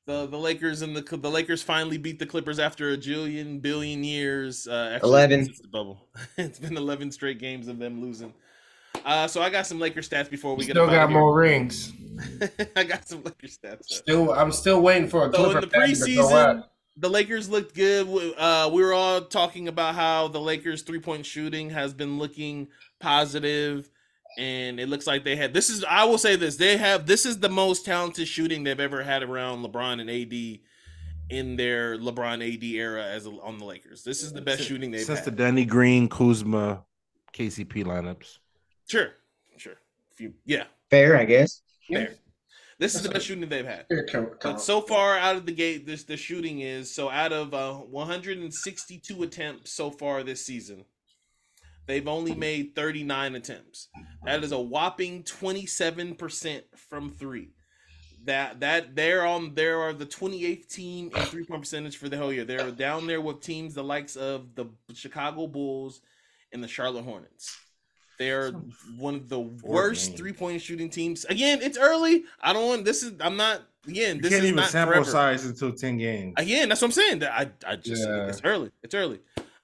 the 0.07 0.27
the 0.27 0.39
Lakers 0.39 0.83
and 0.83 0.97
the 0.97 1.17
the 1.17 1.31
Lakers 1.31 1.63
finally 1.63 1.99
beat 1.99 2.19
the 2.19 2.27
Clippers 2.27 2.59
after 2.59 2.93
a 2.93 2.97
jillion 2.97 3.61
billion 3.61 4.05
years. 4.05 4.67
Uh, 4.67 4.93
actually, 4.95 5.09
11. 5.09 5.45
since 5.47 5.61
the 5.61 5.69
bubble. 5.69 6.09
it's 6.39 6.59
been 6.59 6.77
eleven 6.77 7.11
straight 7.13 7.39
games 7.39 7.69
of 7.69 7.79
them 7.79 8.01
losing. 8.01 8.33
Uh, 9.05 9.27
so 9.27 9.43
I 9.43 9.51
got 9.51 9.67
some 9.67 9.79
Lakers 9.79 10.09
stats 10.09 10.31
before 10.31 10.55
we 10.57 10.65
get 10.65 10.73
Still 10.73 10.87
got 10.87 10.95
outta 10.97 11.09
here. 11.13 11.21
more 11.21 11.35
rings. 11.39 11.93
I 12.77 12.85
got 12.85 13.07
some 13.07 13.23
Lakers 13.23 13.59
stats. 13.59 13.85
Still, 13.87 14.33
I'm 14.33 14.51
still 14.51 14.81
waiting 14.81 15.09
for 15.09 15.29
a 15.29 15.33
So 15.33 15.51
in 15.51 15.61
the 15.61 15.67
fan 15.67 15.89
to 15.89 15.95
go 15.95 16.07
preseason, 16.07 16.33
out. 16.33 16.71
The 16.97 17.09
Lakers 17.11 17.49
looked 17.49 17.75
good. 17.75 18.07
We- 18.09 18.35
Uh, 18.35 18.69
we 18.71 18.83
were 18.83 18.93
all 18.95 19.21
talking 19.23 19.69
about 19.69 19.95
how 19.95 20.29
the 20.29 20.41
Lakers 20.41 20.83
three 20.83 21.01
point 21.01 21.27
shooting 21.27 21.71
has 21.71 21.93
been 21.95 22.19
looking 22.19 22.69
positive, 23.01 23.91
and 24.39 24.79
it 24.81 24.89
looks 24.89 25.07
like 25.07 25.25
they 25.25 25.37
had. 25.37 25.53
This 25.55 25.69
is 25.71 25.85
I 25.85 26.05
will 26.05 26.19
say 26.19 26.37
this: 26.37 26.57
they 26.57 26.77
have 26.77 27.07
this 27.07 27.27
is 27.27 27.39
the 27.41 27.49
most 27.49 27.85
talented 27.85 28.29
shooting 28.29 28.65
they've 28.65 28.79
ever 28.81 29.03
had 29.03 29.23
around 29.23 29.63
LeBron 29.65 30.01
and 30.01 30.11
AD 30.11 30.61
in 31.29 31.57
their 31.57 31.99
LeBron 31.99 32.41
AD 32.55 32.63
era 32.65 33.05
as 33.05 33.27
a, 33.27 33.31
on 33.31 33.59
the 33.59 33.65
Lakers. 33.65 34.05
This 34.05 34.23
is 34.23 34.33
the 34.33 34.41
best 34.41 34.59
Since- 34.59 34.69
shooting 34.69 34.91
they've 34.93 35.01
since 35.05 35.19
had. 35.21 35.27
the 35.27 35.33
Danny 35.33 35.65
Green, 35.65 36.09
Kuzma, 36.09 36.85
KCP 37.33 37.85
lineups. 37.85 38.39
sure, 38.89 39.13
sure. 39.57 39.75
If 40.13 40.21
you, 40.21 40.35
yeah, 40.45 40.65
Fair, 40.89 41.17
I 41.17 41.25
guess. 41.25 41.63
fair. 41.89 42.15
This 42.79 42.95
is 42.95 43.03
the 43.03 43.09
best 43.09 43.27
shooting 43.27 43.49
they've 43.49 43.65
had. 43.65 43.87
Here, 43.89 44.05
come- 44.05 44.27
come 44.39 44.53
But 44.53 44.61
so 44.61 44.81
far 44.83 45.17
out 45.17 45.37
of 45.37 45.47
the 45.47 45.53
gate, 45.53 45.87
this 45.87 46.05
the 46.05 46.17
shooting 46.17 46.61
is 46.61 46.95
so 46.95 47.09
out 47.11 47.33
of 47.33 47.55
uh, 47.55 47.73
162 47.75 49.23
attempts 49.23 49.75
so 49.75 49.91
far 49.91 50.23
this 50.23 50.45
season, 50.45 50.85
they've 51.87 52.07
only 52.07 52.35
made 52.35 52.75
39 52.75 53.35
attempts. 53.35 53.89
That 54.25 54.45
is 54.45 54.53
a 54.53 54.61
whopping 54.61 55.23
27% 55.23 56.63
from 56.91 57.11
three. 57.11 57.51
that 58.25 58.61
that 58.61 58.95
they're 58.97 59.25
on 59.25 59.55
there 59.55 59.81
are 59.81 59.93
the 59.93 60.05
28th 60.07 60.69
team 60.69 61.11
in 61.15 61.23
three 61.27 61.45
point 61.45 61.63
percentage 61.63 61.97
for 61.97 62.09
the 62.09 62.17
whole 62.19 62.33
year. 62.33 62.45
They're 62.45 62.71
down 62.73 63.07
there 63.07 63.21
with 63.21 63.41
teams 63.41 63.75
the 63.75 63.85
likes 63.85 64.17
of 64.17 64.55
the 64.55 64.67
Chicago 64.95 65.47
Bulls 65.47 66.01
and 66.53 66.63
the 66.63 66.69
Charlotte 66.69 67.05
Hornets. 67.05 67.57
They're 68.19 68.53
one 68.97 69.15
of 69.17 69.29
the 69.29 69.41
worst 69.41 70.17
three 70.17 70.33
point 70.33 70.63
shooting 70.63 70.89
teams. 70.91 71.25
Again, 71.27 71.61
it's 71.63 71.79
early. 71.79 72.25
I 72.41 72.53
don't 72.53 72.67
want 72.67 72.85
this 72.85 73.03
is 73.03 73.13
I'm 73.21 73.37
not 73.37 73.63
again, 73.87 74.17
You 74.17 74.23
this 74.23 74.31
can't 74.33 74.43
is 74.45 74.49
even 74.51 74.57
not 74.57 74.71
sample 74.71 74.95
forever. 74.95 75.11
size 75.11 75.45
until 75.45 75.73
ten 75.73 75.99
games. 75.99 76.35
Again, 76.37 76.69
that's 76.69 76.81
what 76.81 76.89
I'm 76.89 76.93
saying. 76.93 77.19
That 77.21 77.33
I, 77.33 77.73
I 77.73 77.77
just 77.77 78.07
Yeah. 78.07 78.29
it's 78.29 78.41
early. 78.45 78.71
It's 78.83 78.95
early. 78.95 79.21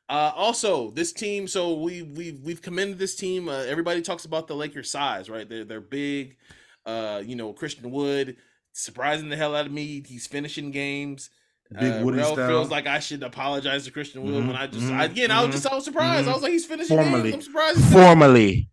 Uh, 0.09 0.31
also, 0.35 0.91
this 0.91 1.13
team. 1.13 1.49
So 1.49 1.75
we 1.75 2.03
we 2.03 2.33
we've 2.43 2.61
commended 2.61 2.99
this 2.99 3.15
team. 3.17 3.49
Uh, 3.49 3.61
everybody 3.61 4.03
talks 4.03 4.25
about 4.27 4.47
the 4.49 4.55
Lakers' 4.55 4.91
size, 4.91 5.31
right? 5.31 5.49
They're 5.49 5.65
they're 5.65 5.81
big. 5.81 6.37
Uh, 6.85 7.23
you 7.25 7.37
know, 7.37 7.53
Christian 7.53 7.91
Wood 7.91 8.37
surprising 8.73 9.29
the 9.29 9.37
hell 9.37 9.55
out 9.55 9.67
of 9.67 9.73
me. 9.73 10.03
He's 10.07 10.27
finishing 10.27 10.71
games. 10.71 11.31
Big 11.79 11.93
uh, 11.93 12.05
Woody 12.05 12.19
Rell 12.19 12.33
style. 12.35 12.49
feels 12.49 12.71
like 12.71 12.87
I 12.87 12.99
should 13.01 13.23
apologize 13.23 13.85
to 13.85 13.91
Christian 13.91 14.23
Wood 14.23 14.45
Mhm, 14.45 14.47
when 14.47 14.57
I 14.57 14.67
just 14.67 14.91
mhm, 14.91 14.97
I, 14.99 15.05
again 15.05 15.31
I 15.31 15.43
was 15.43 15.51
mhm, 15.51 15.53
just 15.53 15.67
I 15.67 15.75
was 15.75 15.85
surprised. 15.85 16.29
I 16.29 16.33
was 16.35 16.43
like 16.43 16.53
he's 16.53 16.67
finishing 16.67 16.97
Formally. 16.97 17.23
games. 17.23 17.33
I'm 17.35 17.43
surprised. 17.43 17.81
Formally, 17.93 18.69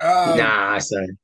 Um, 0.00 0.36
Nah, 0.36 0.78
son. 0.78 1.18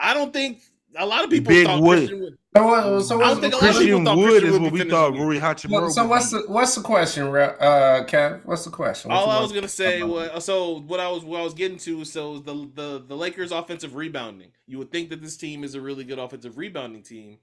I 0.00 0.14
don't 0.14 0.32
think 0.32 0.60
a 0.96 1.06
lot 1.06 1.24
of 1.24 1.30
people 1.30 1.54
Big 1.54 1.64
thought 1.64 1.82
Wood. 1.82 1.98
Christian 2.08 2.20
Wood. 2.20 2.38
So, 2.56 3.00
so 3.00 3.18
I 3.18 3.28
don't 3.28 3.40
what's, 3.40 3.40
think 3.40 3.54
a 3.54 3.56
lot 3.56 3.76
of 3.76 3.78
people 3.78 3.98
Christian 3.98 4.04
thought 4.04 4.18
Wood 4.18 4.20
Christian 4.20 4.48
is 4.48 4.52
would 4.52 4.62
what 4.62 4.70
be 4.72 4.72
we 4.72 4.82
thought 4.84 5.14
finishing 5.14 5.16
Rui 5.16 5.38
Hachimura. 5.40 5.90
so 5.90 6.06
would 6.06 6.08
what's 6.08 6.30
be. 6.30 6.32
the 6.32 6.44
what's 6.48 6.74
the 6.74 6.82
question, 6.82 7.28
Re- 7.30 7.56
uh, 7.60 8.04
Kev? 8.04 8.44
What's 8.44 8.64
the 8.64 8.70
question? 8.70 9.12
What 9.12 9.18
All 9.18 9.26
you 9.26 9.30
I 9.30 9.40
was 9.40 9.52
gonna 9.52 9.68
say 9.68 10.02
was 10.02 10.44
so 10.44 10.78
what 10.80 11.00
I 11.00 11.08
was 11.08 11.24
what 11.24 11.40
I 11.40 11.44
was 11.44 11.54
getting 11.54 11.78
to 11.78 12.04
so 12.04 12.38
the 12.38 12.54
the 12.74 13.04
the 13.06 13.16
Lakers 13.16 13.52
offensive 13.52 13.94
rebounding. 13.94 14.52
You 14.66 14.78
would 14.78 14.90
think 14.92 15.10
that 15.10 15.20
this 15.22 15.36
team 15.36 15.64
is 15.64 15.74
a 15.74 15.80
really 15.80 16.04
good 16.04 16.18
offensive 16.18 16.56
rebounding 16.56 17.02
team, 17.02 17.38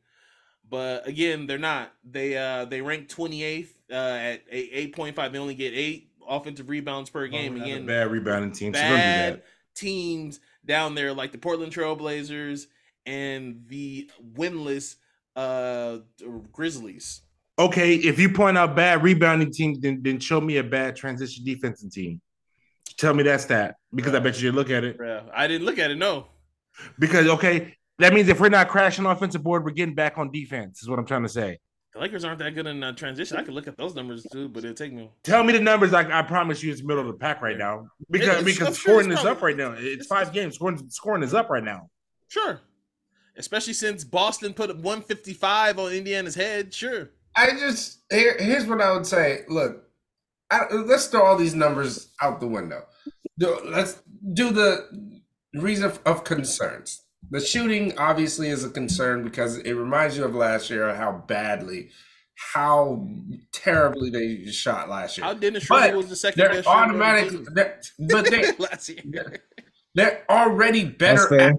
but 0.70 1.08
again, 1.08 1.48
they're 1.48 1.58
not. 1.58 1.94
They 2.10 2.38
uh 2.38 2.66
they 2.66 2.82
rank 2.82 3.10
28th 3.10 3.70
uh, 3.92 3.94
at 3.94 4.42
eight 4.52 4.96
point 4.96 5.16
five. 5.16 5.32
They 5.34 5.40
only 5.40 5.56
get 5.56 5.74
eight 5.74 6.12
offensive 6.28 6.70
rebounds 6.70 7.10
per 7.10 7.28
game. 7.28 7.58
Oh, 7.60 7.64
Again, 7.64 7.86
bad 7.86 8.12
rebounding 8.12 8.52
team. 8.52 8.74
So 8.74 8.82
don't 8.82 8.90
do 8.92 8.96
bad 8.98 9.34
that. 9.36 9.46
teams 9.76 10.40
down 10.66 10.96
there 10.96 11.14
like 11.14 11.32
the 11.32 11.38
Portland 11.38 11.74
Trailblazers 11.74 12.68
and 13.06 13.64
the 13.68 14.10
winless 14.36 14.96
uh 15.36 15.98
Grizzlies. 16.52 17.22
Okay, 17.58 17.96
if 17.96 18.20
you 18.20 18.30
point 18.30 18.58
out 18.58 18.76
bad 18.76 19.04
rebounding 19.04 19.52
teams, 19.52 19.80
then, 19.82 20.00
then 20.02 20.20
show 20.20 20.40
me 20.40 20.58
a 20.58 20.64
bad 20.64 20.96
transition 20.96 21.44
defensive 21.44 21.92
team. 21.92 22.22
Tell 22.98 23.14
me 23.14 23.24
that's 23.24 23.46
that 23.46 23.76
because 23.94 24.14
I 24.14 24.20
bet 24.20 24.36
you 24.42 24.52
did 24.52 24.56
look 24.56 24.70
at 24.70 24.84
it. 24.84 24.98
Yeah, 25.02 25.22
I 25.34 25.48
didn't 25.48 25.66
look 25.66 25.78
at 25.78 25.92
it. 25.92 25.98
No, 25.98 26.28
Because 27.00 27.28
okay, 27.28 27.76
that 28.00 28.14
means 28.14 28.28
if 28.30 28.40
we're 28.40 28.50
not 28.50 28.68
crashing 28.70 29.06
offensive 29.06 29.44
board, 29.44 29.64
we're 29.64 29.72
getting 29.72 29.96
back 29.96 30.18
on 30.18 30.32
defense. 30.32 30.82
Is 30.82 30.90
what 30.90 31.00
I'm 31.00 31.06
trying 31.06 31.24
to 31.24 31.30
say. 31.30 31.60
the 31.94 32.00
Lakers 32.00 32.24
aren't 32.24 32.40
that 32.40 32.56
good 32.56 32.68
in 32.68 32.84
uh, 32.84 32.94
transition. 32.94 33.38
I 33.38 33.44
could 33.44 33.54
look 33.54 33.68
at 33.68 33.78
those 33.78 33.96
numbers 33.96 34.26
too, 34.32 34.50
but 34.50 34.64
it'll 34.64 34.76
take 34.76 34.94
me. 34.94 35.10
Tell 35.24 35.44
me 35.44 35.54
the 35.54 35.60
numbers. 35.60 35.94
I, 35.94 36.20
I 36.20 36.22
promise 36.24 36.64
you, 36.64 36.72
it's 36.72 36.84
middle 36.84 37.02
of 37.02 37.08
the 37.08 37.14
pack 37.20 37.42
right 37.42 37.58
now 37.58 37.88
because 38.10 38.28
It's- 38.28 38.40
I'm 38.40 38.46
because 38.46 38.78
sure 38.78 38.94
scoring 39.02 39.12
it's 39.12 39.22
is 39.22 39.26
up 39.26 39.42
right 39.42 39.58
now. 39.58 39.72
It's 39.74 39.84
it's- 39.86 40.08
five 40.08 40.32
games. 40.34 40.56
Scoring 40.56 40.82
scoring 40.90 41.24
is 41.24 41.34
up 41.34 41.50
right 41.50 41.64
now. 41.64 41.90
Sure. 42.28 42.62
Especially 43.38 43.74
since 43.74 44.04
Boston 44.04 44.54
put 44.54 44.70
155 44.76 45.80
on 45.80 45.94
Indiana's 45.94 46.36
head. 46.36 46.74
Sure. 46.74 47.10
I 47.36 47.52
just 47.52 48.00
here, 48.12 48.36
here's 48.40 48.66
what 48.66 48.82
I 48.82 48.92
would 48.92 49.06
say. 49.06 49.42
Look, 49.48 49.84
I, 50.52 50.66
let's 50.74 51.08
throw 51.08 51.24
all 51.26 51.38
these 51.38 51.56
numbers 51.56 52.12
out 52.22 52.40
the 52.40 52.48
window. 52.48 52.82
Do- 53.38 53.62
Let's 53.66 54.02
do 54.34 54.52
the 54.52 55.14
reason 55.54 55.92
of 56.06 56.24
concerns. 56.26 57.02
The 57.32 57.40
shooting 57.40 57.98
obviously 57.98 58.50
is 58.50 58.64
a 58.64 58.70
concern 58.70 59.24
because 59.24 59.58
it 59.58 59.74
reminds 59.74 60.18
you 60.18 60.24
of 60.26 60.34
last 60.36 60.70
year 60.70 60.94
how 60.96 61.24
badly, 61.28 61.90
how 62.54 63.08
terribly 63.52 64.10
they 64.10 64.52
shot 64.52 64.90
last 64.90 65.18
year. 65.18 65.26
How 65.26 65.34
Dennis 65.34 65.68
But 65.68 65.82
Schroeder 65.82 65.98
was 65.98 66.08
the 66.10 66.16
second 66.16 66.40
They're 66.40 66.50
best 66.50 66.64
shooter 66.68 66.70
on 66.78 66.88
the 66.98 67.04
automatic, 67.04 67.30
team 67.30 67.48
they're- 67.54 67.82
but 68.00 68.26
they 68.32 68.52
last 68.58 68.90
year. 68.90 69.42
they're 69.96 70.24
already 70.30 70.86
better 70.86 71.40
at 71.40 71.54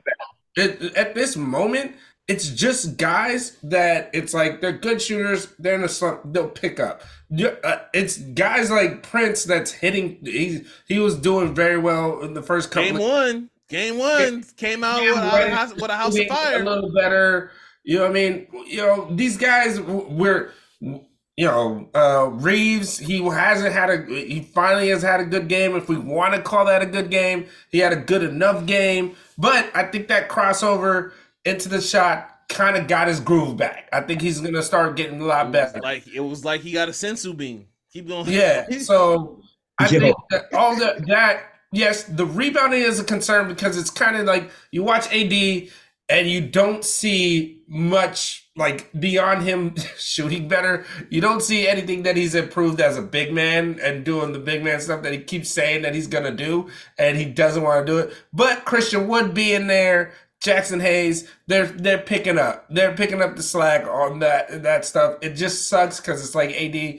that. 0.57 0.63
At, 0.83 0.83
at 0.97 1.15
this 1.15 1.37
moment, 1.37 1.95
it's 2.27 2.49
just 2.49 2.97
guys 2.97 3.57
that 3.63 4.11
it's 4.13 4.35
like 4.35 4.61
they're 4.61 4.73
good 4.73 5.01
shooters. 5.03 5.49
They're 5.59 5.75
in 5.77 5.85
a 5.85 5.89
slump. 5.89 6.21
They'll 6.25 6.49
pick 6.49 6.81
up. 6.81 7.03
Uh, 7.33 7.79
It's 7.93 8.19
guys 8.19 8.71
like 8.71 9.03
Prince 9.03 9.45
that's 9.45 9.71
hitting. 9.73 10.19
He 10.25 10.63
he 10.89 10.99
was 10.99 11.17
doing 11.17 11.55
very 11.55 11.79
well 11.79 12.21
in 12.23 12.35
the 12.35 12.43
first 12.43 12.71
couple. 12.71 12.87
Game 12.89 12.97
of 12.97 13.03
one. 13.03 13.51
Game 13.71 13.97
one 13.99 14.45
came 14.57 14.85
out 14.85 15.03
Yeah, 15.03 15.11
with, 15.11 15.19
a, 15.19 15.27
right. 15.29 15.51
house- 15.51 15.75
with 15.75 15.91
a 15.91 15.97
house 15.97 16.19
of 16.19 16.27
fire. 16.27 16.61
A 16.61 16.65
little 16.65 16.93
better. 16.93 17.51
You 17.85 17.97
know 17.99 18.03
what 18.03 18.11
I 18.11 18.15
mean? 18.15 18.47
You 18.67 18.77
know 18.79 19.09
these 19.15 19.37
guys. 19.39 19.81
were, 19.81 20.51
you 20.81 21.47
know 21.47 21.89
uh 21.95 22.27
Reaves. 22.33 22.99
He 22.99 23.25
hasn't 23.25 23.73
had 23.73 23.89
a. 23.89 24.05
He 24.07 24.41
finally 24.55 24.89
has 24.91 25.03
had 25.03 25.21
a 25.21 25.25
good 25.25 25.49
game. 25.49 25.75
If 25.77 25.89
we 25.89 25.97
want 25.97 26.35
to 26.35 26.43
call 26.43 26.67
that 26.67 26.83
a 26.83 26.87
good 26.87 27.11
game, 27.11 27.47
he 27.71 27.79
had 27.79 27.93
a 27.95 27.97
good 27.97 28.23
enough 28.23 28.67
game. 28.67 29.17
But 29.39 29.71
I 29.75 29.85
think 29.85 30.09
that 30.09 30.29
crossover 30.29 31.13
into 31.47 31.69
the 31.71 31.81
shot 31.81 32.27
kind 32.51 32.77
of 32.77 32.87
got 32.89 33.09
his 33.09 33.21
groove 33.21 33.57
back. 33.57 33.89
I 33.93 34.01
think 34.03 34.21
he's 34.21 34.41
gonna 34.41 34.63
start 34.63 34.97
getting 34.97 35.21
a 35.23 35.25
lot 35.25 35.51
better. 35.53 35.79
like 35.81 36.07
it 36.09 36.21
was 36.21 36.45
like 36.45 36.61
he 36.61 36.73
got 36.73 36.89
a 36.89 36.93
senzu 36.93 37.35
bean. 37.37 37.67
Keep 37.93 38.09
going. 38.09 38.27
Yeah. 38.29 38.69
So 38.81 39.41
I 39.79 39.89
Yo. 39.89 40.01
think 40.01 40.17
that 40.31 40.53
all 40.53 40.77
that 40.79 41.07
that 41.07 41.50
yes, 41.73 42.05
the 42.05 42.27
rebounding 42.27 42.83
is 42.83 42.99
a 43.01 43.05
concern 43.05 43.49
because 43.49 43.77
it's 43.77 43.91
kind 43.91 44.17
of 44.17 44.27
like 44.27 44.51
you 44.71 44.83
watch 44.83 45.07
AD 45.13 45.69
and 46.09 46.29
you 46.29 46.41
don't 46.41 46.85
see 46.85 47.63
much 47.69 48.51
like 48.57 48.91
beyond 48.99 49.43
him 49.43 49.75
shooting 49.97 50.49
better. 50.49 50.85
You 51.09 51.21
don't 51.21 51.43
see 51.43 51.69
anything 51.69 52.03
that 52.03 52.17
he's 52.17 52.35
improved 52.35 52.81
as 52.81 52.97
a 52.97 53.03
big 53.03 53.33
man 53.33 53.79
and 53.83 54.05
doing 54.05 54.33
the 54.33 54.41
big 54.41 54.65
man 54.65 54.81
stuff 54.81 55.03
that 55.03 55.13
he 55.13 55.21
keeps 55.21 55.51
saying 55.51 55.83
that 55.83 55.95
he's 55.95 56.09
gonna 56.09 56.33
do, 56.33 56.69
and 56.99 57.17
he 57.17 57.25
doesn't 57.25 57.63
want 57.63 57.87
to 57.87 57.93
do 57.93 57.99
it. 57.99 58.13
But 58.33 58.65
Christian 58.65 59.09
Wood 59.09 59.35
being 59.35 59.67
there. 59.67 60.13
Jaxson 60.43 60.81
Hayes, 60.81 61.29
they're 61.49 61.67
they're 61.67 61.99
picking 61.99 62.39
up. 62.39 62.65
They're 62.71 62.95
picking 62.95 63.21
up 63.21 63.37
the 63.37 63.43
slack 63.43 63.87
on 63.87 64.21
that 64.21 64.63
that 64.63 64.87
stuff. 64.87 65.19
It 65.21 65.35
just 65.35 65.69
sucks 65.69 66.01
because 66.01 66.25
it's 66.25 66.35
like 66.35 66.51
AD, 66.53 66.99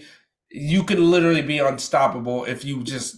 you 0.51 0.83
can 0.83 1.09
literally 1.09 1.41
be 1.41 1.57
unstoppable 1.57 2.45
if 2.45 2.63
you 2.63 2.83
just 2.83 3.17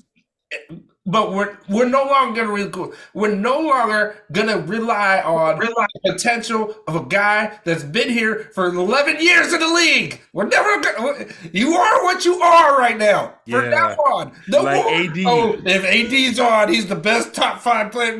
but 1.05 1.33
we're 1.33 1.57
we're 1.67 1.87
no 1.89 2.03
longer 2.05 2.45
gonna 2.45 2.53
re- 2.53 2.91
we're 3.13 3.35
no 3.35 3.59
longer 3.59 4.15
gonna 4.31 4.57
rely 4.59 5.21
on 5.21 5.59
the 5.59 6.11
potential 6.11 6.75
of 6.87 6.95
a 6.95 7.03
guy 7.05 7.59
that's 7.65 7.83
been 7.83 8.09
here 8.09 8.49
for 8.53 8.67
11 8.67 9.17
years 9.19 9.51
in 9.53 9.59
the 9.59 9.67
league. 9.67 10.21
We're 10.31 10.47
never 10.47 10.79
gonna. 10.81 11.25
You 11.51 11.73
are 11.73 12.03
what 12.03 12.23
you 12.23 12.41
are 12.41 12.77
right 12.79 12.97
now. 12.97 13.35
From 13.49 13.63
Yeah. 13.65 13.69
now 13.69 13.89
on, 13.95 14.31
no 14.47 14.61
Like 14.63 14.75
more. 14.75 14.93
AD. 14.93 15.25
Oh, 15.25 15.61
if 15.65 15.83
AD's 15.83 16.39
on, 16.39 16.69
he's 16.71 16.87
the 16.87 16.95
best 16.95 17.33
top 17.33 17.59
five 17.59 17.91
player. 17.91 18.17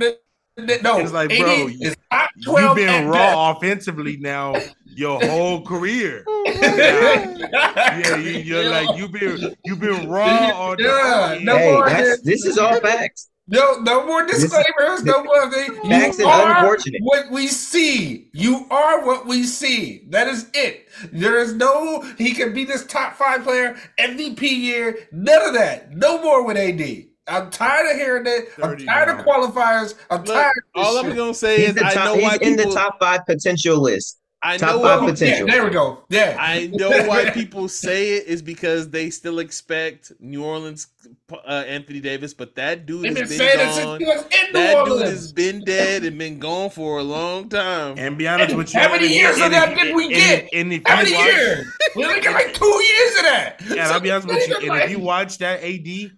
No, 0.57 0.99
It's 0.99 1.11
like, 1.11 1.31
AD 1.31 1.39
bro, 1.39 1.67
is 1.67 1.95
You've 2.37 2.75
been 2.75 2.89
at 2.89 3.07
raw 3.07 3.51
offensively 3.57 4.17
now 4.17 4.55
your 4.85 5.19
whole 5.19 5.61
career. 5.65 6.23
Oh, 6.35 7.99
yeah, 7.99 8.15
you, 8.17 8.31
you're 8.39 8.69
like 8.69 8.97
you've 8.97 9.11
been 9.11 9.55
you've 9.65 9.79
been 9.79 10.07
raw 10.09 10.51
all 10.53 10.75
Yeah, 10.79 11.39
no 11.41 11.57
Hey, 11.57 11.71
more 11.71 11.89
that's 11.89 12.21
this 12.21 12.45
is 12.45 12.57
all 12.57 12.79
facts. 12.79 13.29
No, 13.47 13.79
no 13.79 14.05
more 14.05 14.25
This- 14.25 14.41
disclaimers. 14.43 15.03
no 15.03 15.23
more. 15.23 15.49
They, 15.49 15.67
Facts 15.89 16.19
you 16.19 16.27
and 16.29 16.41
are 16.41 16.57
unfortunate. 16.59 17.01
what 17.03 17.29
we 17.31 17.47
see. 17.47 18.29
You 18.33 18.65
are 18.71 19.05
what 19.05 19.25
we 19.25 19.43
see. 19.43 20.05
That 20.09 20.27
is 20.27 20.49
it. 20.53 20.87
There 21.11 21.37
is 21.39 21.53
no. 21.53 22.01
He 22.17 22.33
can 22.33 22.53
be 22.53 22.63
this 22.65 22.85
top 22.85 23.15
five 23.15 23.43
player, 23.43 23.75
MVP 23.99 24.41
year. 24.43 24.97
None 25.11 25.41
of 25.47 25.53
that. 25.55 25.91
No 25.91 26.21
more 26.21 26.45
with 26.45 26.55
AD. 26.57 27.05
I'm 27.27 27.49
tired 27.49 27.91
of 27.91 27.97
hearing 27.97 28.23
that. 28.23 28.47
I'm 28.61 28.77
tired 28.77 29.09
of 29.19 29.25
qualifiers. 29.25 29.95
I'm 30.09 30.23
Look, 30.23 30.33
tired. 30.35 30.47
Of 30.57 30.63
this 30.75 30.85
all 30.85 30.97
I'm 30.97 31.15
gonna 31.15 31.33
say 31.33 31.59
He's, 31.61 31.69
is 31.69 31.75
the 31.75 31.85
I 31.85 31.93
top, 31.93 32.05
know 32.17 32.21
why 32.23 32.37
he's 32.37 32.47
in 32.49 32.55
the 32.57 32.65
top 32.65 32.99
five 32.99 33.25
potential 33.25 33.77
list. 33.79 34.19
I 34.45 34.57
top 34.57 34.75
know 34.75 34.81
five 34.81 34.99
why. 35.01 35.11
potential. 35.11 35.47
Yeah, 35.47 35.53
there 35.53 35.63
we 35.63 35.69
go. 35.69 36.03
Yeah. 36.09 36.35
I 36.37 36.67
know 36.73 36.89
why 37.07 37.29
people 37.29 37.69
say 37.69 38.15
it 38.17 38.27
is 38.27 38.41
because 38.41 38.89
they 38.89 39.09
still 39.09 39.39
expect 39.39 40.11
New 40.19 40.43
Orleans 40.43 40.87
uh, 41.31 41.63
Anthony 41.65 42.01
Davis, 42.01 42.33
but 42.33 42.53
that 42.55 42.85
dude 42.85 43.03
They've 43.05 43.17
has 43.19 43.29
been 43.29 43.37
been 43.39 43.57
since 43.69 43.77
gone. 43.85 43.99
he 44.01 44.05
was 44.05 44.21
in 44.23 44.47
New 44.47 44.51
That 44.51 44.85
dude 44.85 45.01
has 45.03 45.31
been 45.31 45.63
dead 45.63 46.03
and 46.03 46.17
been 46.17 46.39
gone 46.39 46.71
for 46.71 46.99
a 46.99 47.03
long 47.03 47.47
time. 47.47 47.95
And 47.97 48.17
be 48.17 48.27
honest 48.27 48.49
And 48.49 48.57
with 48.57 48.73
you, 48.73 48.81
how 48.81 48.89
many 48.91 49.07
years 49.07 49.37
of 49.37 49.43
and 49.43 49.53
that 49.53 49.71
if- 49.71 49.79
did 49.79 49.95
we 49.95 50.03
and- 50.07 50.13
get? 50.13 50.49
And 50.51 50.73
if 50.73 50.81
How 50.85 50.97
many 50.97 51.13
watch- 51.13 51.23
years? 51.25 51.67
We 51.95 52.03
only 52.03 52.19
got 52.19 52.33
like 52.33 52.53
two 52.53 52.65
years 52.65 53.15
of 53.19 53.23
that. 53.23 53.61
And 53.69 53.79
I'll 53.79 54.01
be 54.01 54.11
honest 54.11 54.27
with 54.27 54.61
you, 54.61 54.71
and 54.73 54.81
if 54.83 54.89
you 54.91 54.99
watch 54.99 55.37
that 55.37 55.63
AD, 55.63 56.11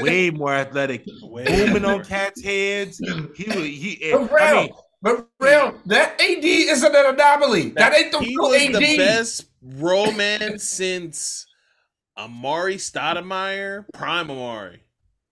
way 0.00 0.30
more 0.30 0.54
athletic, 0.54 1.04
booming 1.20 1.84
on 1.84 2.04
cats' 2.04 2.42
heads. 2.42 2.98
He 3.34 3.44
was 3.44 3.56
he. 3.56 4.12
But 4.12 4.32
I 4.32 4.50
real, 4.52 4.62
mean, 4.62 4.70
but 5.02 5.28
real, 5.40 5.74
that 5.86 6.20
AD 6.20 6.44
isn't 6.44 6.94
an 6.94 7.06
anomaly. 7.14 7.70
That, 7.70 7.94
ain't 7.94 8.12
the 8.12 8.18
he 8.18 8.36
real 8.36 8.50
was 8.50 8.62
AD. 8.62 8.74
the 8.74 8.96
best 8.96 9.46
role 9.62 10.12
man 10.12 10.58
since 10.58 11.46
Amar'e 12.18 12.74
Stoudemire, 12.76 13.86
prime 13.94 14.28
Amar'e. 14.28 14.78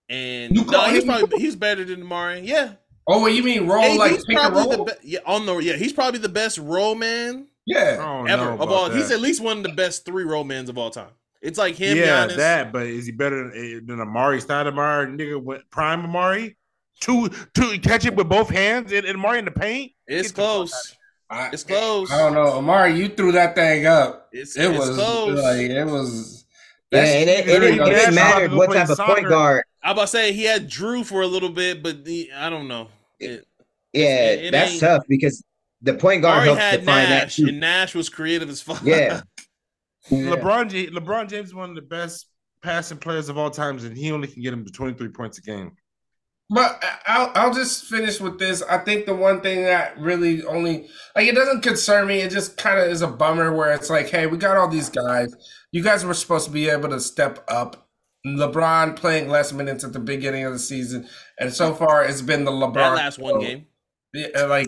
And 0.09 0.55
You 0.55 0.65
no, 0.65 0.83
he's 0.85 1.05
probably 1.05 1.39
he's 1.39 1.55
better 1.55 1.83
than 1.85 2.03
Amar'e. 2.03 2.41
Yeah. 2.43 2.73
Oh, 3.07 3.21
what 3.21 3.33
you 3.33 3.43
mean 3.43 3.67
roll 3.67 3.97
like 3.97 4.13
AD's 4.13 4.25
pick 4.25 4.37
and 4.37 4.53
probably 4.53 4.75
roll? 4.75 4.85
the 4.85 4.97
be- 5.01 5.07
yeah 5.09 5.19
on 5.25 5.45
the 5.45 5.57
yeah 5.57 5.75
he's 5.75 5.93
probably 5.93 6.19
the 6.19 6.29
best 6.29 6.57
roll 6.59 6.95
man 6.95 7.47
yeah. 7.65 8.25
ever 8.27 8.51
of 8.51 8.61
all. 8.71 8.89
that. 8.89 8.97
He's 8.97 9.11
at 9.11 9.19
least 9.19 9.41
one 9.41 9.57
of 9.57 9.63
the 9.63 9.73
best 9.73 10.05
three 10.05 10.23
roll 10.23 10.43
mans 10.43 10.69
of 10.69 10.77
all 10.77 10.89
time. 10.89 11.11
It's 11.41 11.57
like 11.57 11.75
him, 11.75 11.97
yeah, 11.97 12.27
Giannis. 12.27 12.35
that. 12.37 12.71
But 12.73 12.87
is 12.87 13.05
he 13.05 13.11
better 13.11 13.49
than, 13.49 13.53
eh, 13.57 13.79
than 13.85 13.97
Amar'e 13.99 14.43
Stoudemire, 14.45 15.15
nigga? 15.17 15.41
With 15.41 15.61
prime 15.69 16.03
Amar'e, 16.03 16.55
two, 16.99 17.29
two, 17.53 17.79
catch 17.79 18.05
it 18.05 18.15
with 18.15 18.27
both 18.27 18.49
hands 18.49 18.91
and, 18.91 19.05
and 19.05 19.17
Amar'e 19.17 19.39
in 19.39 19.45
the 19.45 19.51
paint. 19.51 19.93
It's 20.07 20.29
Get 20.29 20.35
close. 20.35 20.95
I, 21.29 21.49
It's 21.53 21.63
close. 21.63 22.11
I 22.11 22.17
don't 22.17 22.33
know, 22.33 22.53
Amar'e. 22.59 22.97
You 22.97 23.07
threw 23.07 23.31
that 23.33 23.55
thing 23.55 23.85
up. 23.85 24.29
It's, 24.33 24.57
It 24.57 24.69
it's 24.71 24.79
was 24.79 24.95
close. 24.97 25.41
like 25.41 25.59
it 25.59 25.85
was. 25.85 26.45
Yeah, 26.91 27.01
that's- 27.01 27.15
and 27.15 27.29
it, 27.29 27.47
it, 27.47 27.59
didn't- 27.59 27.73
it 27.75 27.77
Nash 27.91 27.99
didn't 28.01 28.15
matter 28.15 28.55
what 28.55 28.69
play 28.69 28.77
type 28.79 28.89
of 28.89 28.97
soccer. 28.97 29.13
point 29.13 29.27
guard. 29.29 29.63
I 29.83 29.91
about 29.91 30.01
to 30.01 30.07
say 30.07 30.33
he 30.33 30.43
had 30.43 30.67
Drew 30.67 31.03
for 31.05 31.21
a 31.21 31.27
little 31.27 31.49
bit, 31.49 31.81
but 31.83 32.03
the, 32.03 32.31
I 32.35 32.49
don't 32.49 32.67
know. 32.67 32.89
It, 33.19 33.45
Yeah, 33.93 34.31
it 34.31 34.51
that's 34.51 34.79
tough 34.79 35.03
because 35.07 35.41
the 35.81 35.93
point 35.93 36.21
guard 36.23 36.39
Ari 36.39 36.47
helps 36.47 36.61
had 36.61 36.79
define 36.81 37.09
that 37.09 37.23
Nash, 37.25 37.35
too. 37.37 37.47
and 37.47 37.59
Nash 37.61 37.95
was 37.95 38.09
creative 38.09 38.49
as 38.49 38.61
fuck. 38.61 38.81
Yeah. 38.83 39.21
Yeah. 40.09 40.35
LeBron, 40.35 40.91
LeBron 40.91 41.29
James 41.29 41.49
is 41.49 41.55
one 41.55 41.69
of 41.69 41.75
the 41.75 41.81
best 41.81 42.27
passing 42.61 42.97
players 42.97 43.29
of 43.29 43.37
all 43.37 43.49
times, 43.49 43.83
and 43.83 43.97
he 43.97 44.11
only 44.11 44.27
can 44.27 44.41
get 44.41 44.53
him 44.53 44.65
to 44.65 44.71
twenty 44.71 44.93
three 44.93 45.09
points 45.09 45.37
a 45.37 45.41
game. 45.41 45.71
But 46.49 46.83
I'll 47.05 47.31
I'll 47.35 47.53
just 47.53 47.85
finish 47.85 48.19
with 48.19 48.39
this. 48.39 48.63
I 48.63 48.79
think 48.79 49.05
the 49.05 49.15
one 49.15 49.41
thing 49.41 49.63
that 49.65 49.97
really 49.99 50.43
only 50.43 50.89
like 51.15 51.27
it 51.27 51.35
doesn't 51.35 51.61
concern 51.61 52.07
me. 52.07 52.21
It 52.21 52.31
just 52.31 52.57
kind 52.57 52.79
of 52.79 52.87
is 52.87 53.03
a 53.03 53.07
bummer 53.07 53.53
where 53.53 53.71
it's 53.71 53.89
like, 53.89 54.09
hey, 54.09 54.25
we 54.25 54.37
got 54.37 54.57
all 54.57 54.67
these 54.67 54.89
guys. 54.89 55.33
You 55.71 55.83
guys 55.83 56.03
were 56.03 56.15
supposed 56.15 56.47
to 56.47 56.51
be 56.51 56.67
able 56.69 56.89
to 56.89 56.99
step 56.99 57.43
up. 57.47 57.87
LeBron 58.25 58.95
playing 58.95 59.29
less 59.29 59.53
minutes 59.53 59.83
at 59.83 59.93
the 59.93 59.99
beginning 59.99 60.43
of 60.43 60.51
the 60.51 60.59
season, 60.59 61.07
and 61.39 61.53
so 61.53 61.73
far 61.73 62.03
it's 62.03 62.21
been 62.21 62.45
the 62.45 62.51
LeBron. 62.51 62.73
that 62.73 62.95
last 62.95 63.19
one 63.19 63.39
game. 63.39 63.65
Yeah, 64.13 64.45
like 64.45 64.67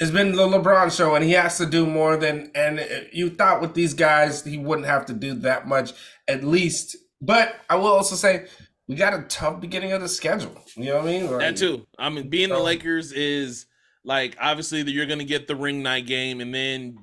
it's 0.00 0.10
been 0.10 0.32
the 0.32 0.46
LeBron 0.46 0.94
show, 0.94 1.14
and 1.14 1.24
he 1.24 1.32
has 1.32 1.58
to 1.58 1.66
do 1.66 1.86
more 1.86 2.16
than. 2.16 2.50
And 2.54 2.84
you 3.12 3.30
thought 3.30 3.60
with 3.60 3.74
these 3.74 3.94
guys 3.94 4.44
he 4.44 4.58
wouldn't 4.58 4.86
have 4.86 5.06
to 5.06 5.12
do 5.12 5.34
that 5.34 5.68
much, 5.68 5.92
at 6.28 6.44
least. 6.44 6.96
But 7.20 7.56
I 7.70 7.76
will 7.76 7.86
also 7.86 8.16
say 8.16 8.46
we 8.88 8.96
got 8.96 9.14
a 9.14 9.22
tough 9.22 9.60
beginning 9.60 9.92
of 9.92 10.00
the 10.00 10.08
schedule. 10.08 10.56
You 10.76 10.86
know 10.86 10.96
what 10.96 11.04
I 11.04 11.06
mean? 11.06 11.30
Like, 11.30 11.40
That 11.40 11.56
too. 11.56 11.86
I 11.98 12.08
mean, 12.10 12.28
being 12.28 12.50
the 12.50 12.58
Lakers 12.58 13.12
is 13.12 13.66
like 14.04 14.36
obviously 14.40 14.82
that 14.82 14.90
you're 14.90 15.06
gonna 15.06 15.24
get 15.24 15.46
the 15.46 15.56
ring 15.56 15.82
night 15.82 16.06
game, 16.06 16.40
and 16.40 16.54
then 16.54 16.98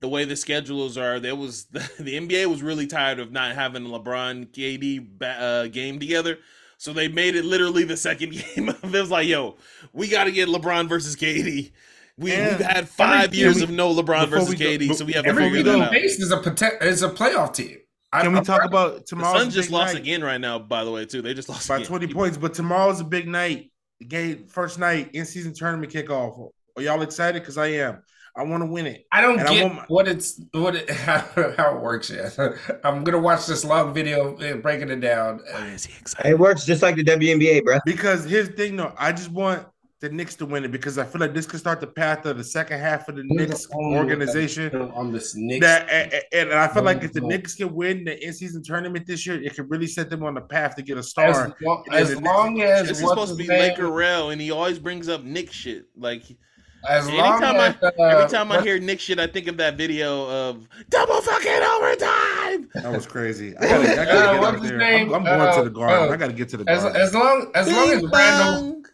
the 0.00 0.08
way 0.08 0.24
the 0.24 0.36
schedules 0.36 0.96
are, 0.96 1.18
there 1.18 1.36
was 1.36 1.64
the, 1.64 1.80
NBA 1.80 2.46
was 2.46 2.62
really 2.62 2.86
tired 2.86 3.18
of 3.18 3.32
not 3.32 3.54
having 3.54 3.84
LeBron 3.84 4.46
KD 4.48 5.22
uh, 5.22 5.68
game 5.68 5.98
together. 5.98 6.38
So 6.78 6.92
they 6.92 7.08
made 7.08 7.36
it 7.36 7.44
literally 7.44 7.84
the 7.84 7.96
second 7.96 8.32
game. 8.54 8.68
of 8.68 8.94
it 8.94 9.00
was 9.00 9.10
like, 9.10 9.26
yo, 9.26 9.56
we 9.92 10.08
got 10.08 10.24
to 10.24 10.32
get 10.32 10.48
LeBron 10.48 10.88
versus 10.88 11.16
KD. 11.16 11.72
We, 12.18 12.32
And 12.32 12.58
we've 12.58 12.66
had 12.66 12.88
five 12.88 13.24
every- 13.24 13.38
years 13.38 13.56
we- 13.56 13.64
of 13.64 13.70
no 13.70 13.94
LeBron 13.94 14.28
versus 14.28 14.48
we 14.48 14.56
go- 14.56 14.64
KD, 14.64 14.94
so 14.94 15.04
we 15.04 15.12
have 15.12 15.24
to 15.24 15.28
every 15.30 15.44
figure 15.44 15.58
we 15.58 15.62
that 15.64 15.76
go 15.76 15.82
out. 15.82 15.90
Base 15.92 16.18
is 16.18 16.32
a 16.32 16.38
poten- 16.38 16.82
is 16.82 17.02
a 17.02 17.10
playoff 17.10 17.54
team. 17.54 17.76
I- 18.12 18.22
Can 18.22 18.32
we 18.32 18.38
I'm 18.38 18.44
talk 18.44 18.60
proud- 18.60 18.70
about 18.70 19.06
The 19.06 19.20
Suns 19.20 19.54
just 19.54 19.68
big 19.68 19.74
lost 19.74 19.94
night? 19.94 20.02
again 20.02 20.24
right 20.24 20.40
now, 20.40 20.58
by 20.58 20.84
the 20.84 20.90
way, 20.90 21.04
too. 21.04 21.20
They 21.20 21.34
just 21.34 21.48
lost 21.50 21.68
by 21.68 21.76
again. 21.76 21.86
20 21.88 22.06
points. 22.14 22.38
But 22.38 22.54
tomorrow's 22.54 23.00
a 23.00 23.04
big 23.04 23.28
night. 23.28 23.70
Game 24.06 24.46
first 24.48 24.78
night 24.78 25.10
in 25.14 25.24
season 25.26 25.52
tournament 25.54 25.92
kickoff. 25.92 26.50
Are 26.76 26.82
y'all 26.82 27.02
excited? 27.02 27.40
Because 27.42 27.56
I 27.58 27.68
am. 27.68 28.02
I 28.38 28.42
want 28.42 28.62
to 28.62 28.66
win 28.66 28.86
it. 28.86 29.06
I 29.10 29.22
don't 29.22 29.38
And 29.40 29.48
get 29.48 29.62
want 29.64 29.74
my- 29.76 29.84
what 29.88 30.06
it's 30.08 30.38
what 30.52 30.76
it, 30.76 30.90
how, 31.06 31.24
how 31.56 31.76
it 31.76 31.82
works 31.82 32.10
yet. 32.10 32.36
I'm 32.84 33.02
gonna 33.04 33.18
watch 33.18 33.46
this 33.46 33.64
long 33.64 33.94
video 33.94 34.36
uh, 34.36 34.56
breaking 34.56 34.90
it 34.90 35.00
down. 35.00 35.40
Why 35.50 35.68
is 35.68 35.86
he 35.86 35.94
excited? 35.98 36.30
It 36.30 36.38
works 36.38 36.64
just 36.66 36.82
like 36.82 36.96
the 36.96 37.04
WNBA, 37.04 37.64
bro. 37.64 37.78
Because 37.86 38.24
here's 38.26 38.48
the 38.48 38.54
thing, 38.54 38.76
though. 38.76 38.92
I 38.98 39.12
just 39.12 39.30
want 39.30 39.66
the 40.00 40.10
Knicks 40.10 40.34
to 40.36 40.44
win 40.46 40.62
it 40.64 40.70
because 40.72 40.98
I 40.98 41.04
feel 41.04 41.20
like 41.22 41.32
this 41.32 41.46
could 41.46 41.58
start 41.60 41.80
the 41.80 41.86
path 41.86 42.26
of 42.26 42.36
the 42.36 42.44
second 42.44 42.80
half 42.80 43.08
of 43.08 43.16
the 43.16 43.22
Knicks 43.24 43.66
organization. 43.72 44.74
on 44.92 45.10
this 45.12 45.34
Knicks. 45.34 45.64
That 45.64 45.88
and, 45.90 46.22
and 46.32 46.52
I 46.52 46.68
feel 46.68 46.82
like 46.82 47.02
if 47.02 47.12
the 47.14 47.22
No. 47.22 47.28
Knicks 47.28 47.54
can 47.54 47.74
win 47.74 48.04
the 48.04 48.22
in-season 48.24 48.62
tournament 48.62 49.06
this 49.06 49.26
year, 49.26 49.42
it 49.42 49.56
could 49.56 49.70
really 49.70 49.86
set 49.86 50.10
them 50.10 50.22
on 50.22 50.34
the 50.34 50.42
path 50.42 50.76
to 50.76 50.82
get 50.82 50.96
a 50.96 50.98
as, 50.98 51.08
star. 51.08 51.56
long, 51.62 51.84
And 51.86 51.94
as 51.94 52.10
the 52.14 52.20
long 52.20 52.60
as 52.62 52.88
This 52.88 53.00
is 53.00 53.08
supposed 53.08 53.32
to 53.32 53.36
be 53.38 53.46
name- 53.46 53.60
Laker 53.60 53.90
Rell, 53.90 54.30
and 54.30 54.40
he 54.40 54.50
always 54.50 54.78
brings 54.78 55.08
up 55.08 55.24
Nick 55.24 55.50
shit. 55.50 55.86
Like 55.96 56.24
As 56.86 57.08
long 57.08 57.42
anytime 57.42 57.56
I 57.56 57.68
as 57.68 57.74
uh, 57.98 58.02
every 58.04 58.28
time 58.28 58.52
I 58.52 58.60
hear 58.60 58.78
Nick 58.78 59.00
shit, 59.00 59.18
I 59.18 59.26
think 59.26 59.48
of 59.48 59.56
that 59.56 59.78
video 59.78 60.28
of 60.28 60.68
double 60.90 61.22
fucking 61.22 61.50
overtime. 61.50 62.68
That 62.74 62.92
was 62.92 63.06
crazy. 63.06 63.56
I 63.56 63.60
gotta, 63.66 63.92
I 63.92 63.94
gotta 63.94 64.00
Uh, 64.00 64.04
get 64.04 64.24
out 64.26 64.40
what's 64.40 64.60
his 64.60 64.70
there. 64.70 64.78
name? 64.78 65.08
I'm, 65.08 65.14
I'm 65.14 65.24
going 65.24 65.40
Uh, 65.40 65.56
to 65.56 65.64
the 65.64 65.70
garden. 65.70 66.10
uh, 66.10 66.12
I 66.12 66.16
gotta 66.18 66.32
get 66.34 66.50
to 66.50 66.58
the 66.58 66.64
garden. 66.64 66.94
as 66.96 67.14
long 67.14 67.50
as 67.54 67.72
long 67.72 67.88
as 67.92 68.00
Bing 68.02 68.10
Randle 68.10 68.72
bong. 68.72 68.84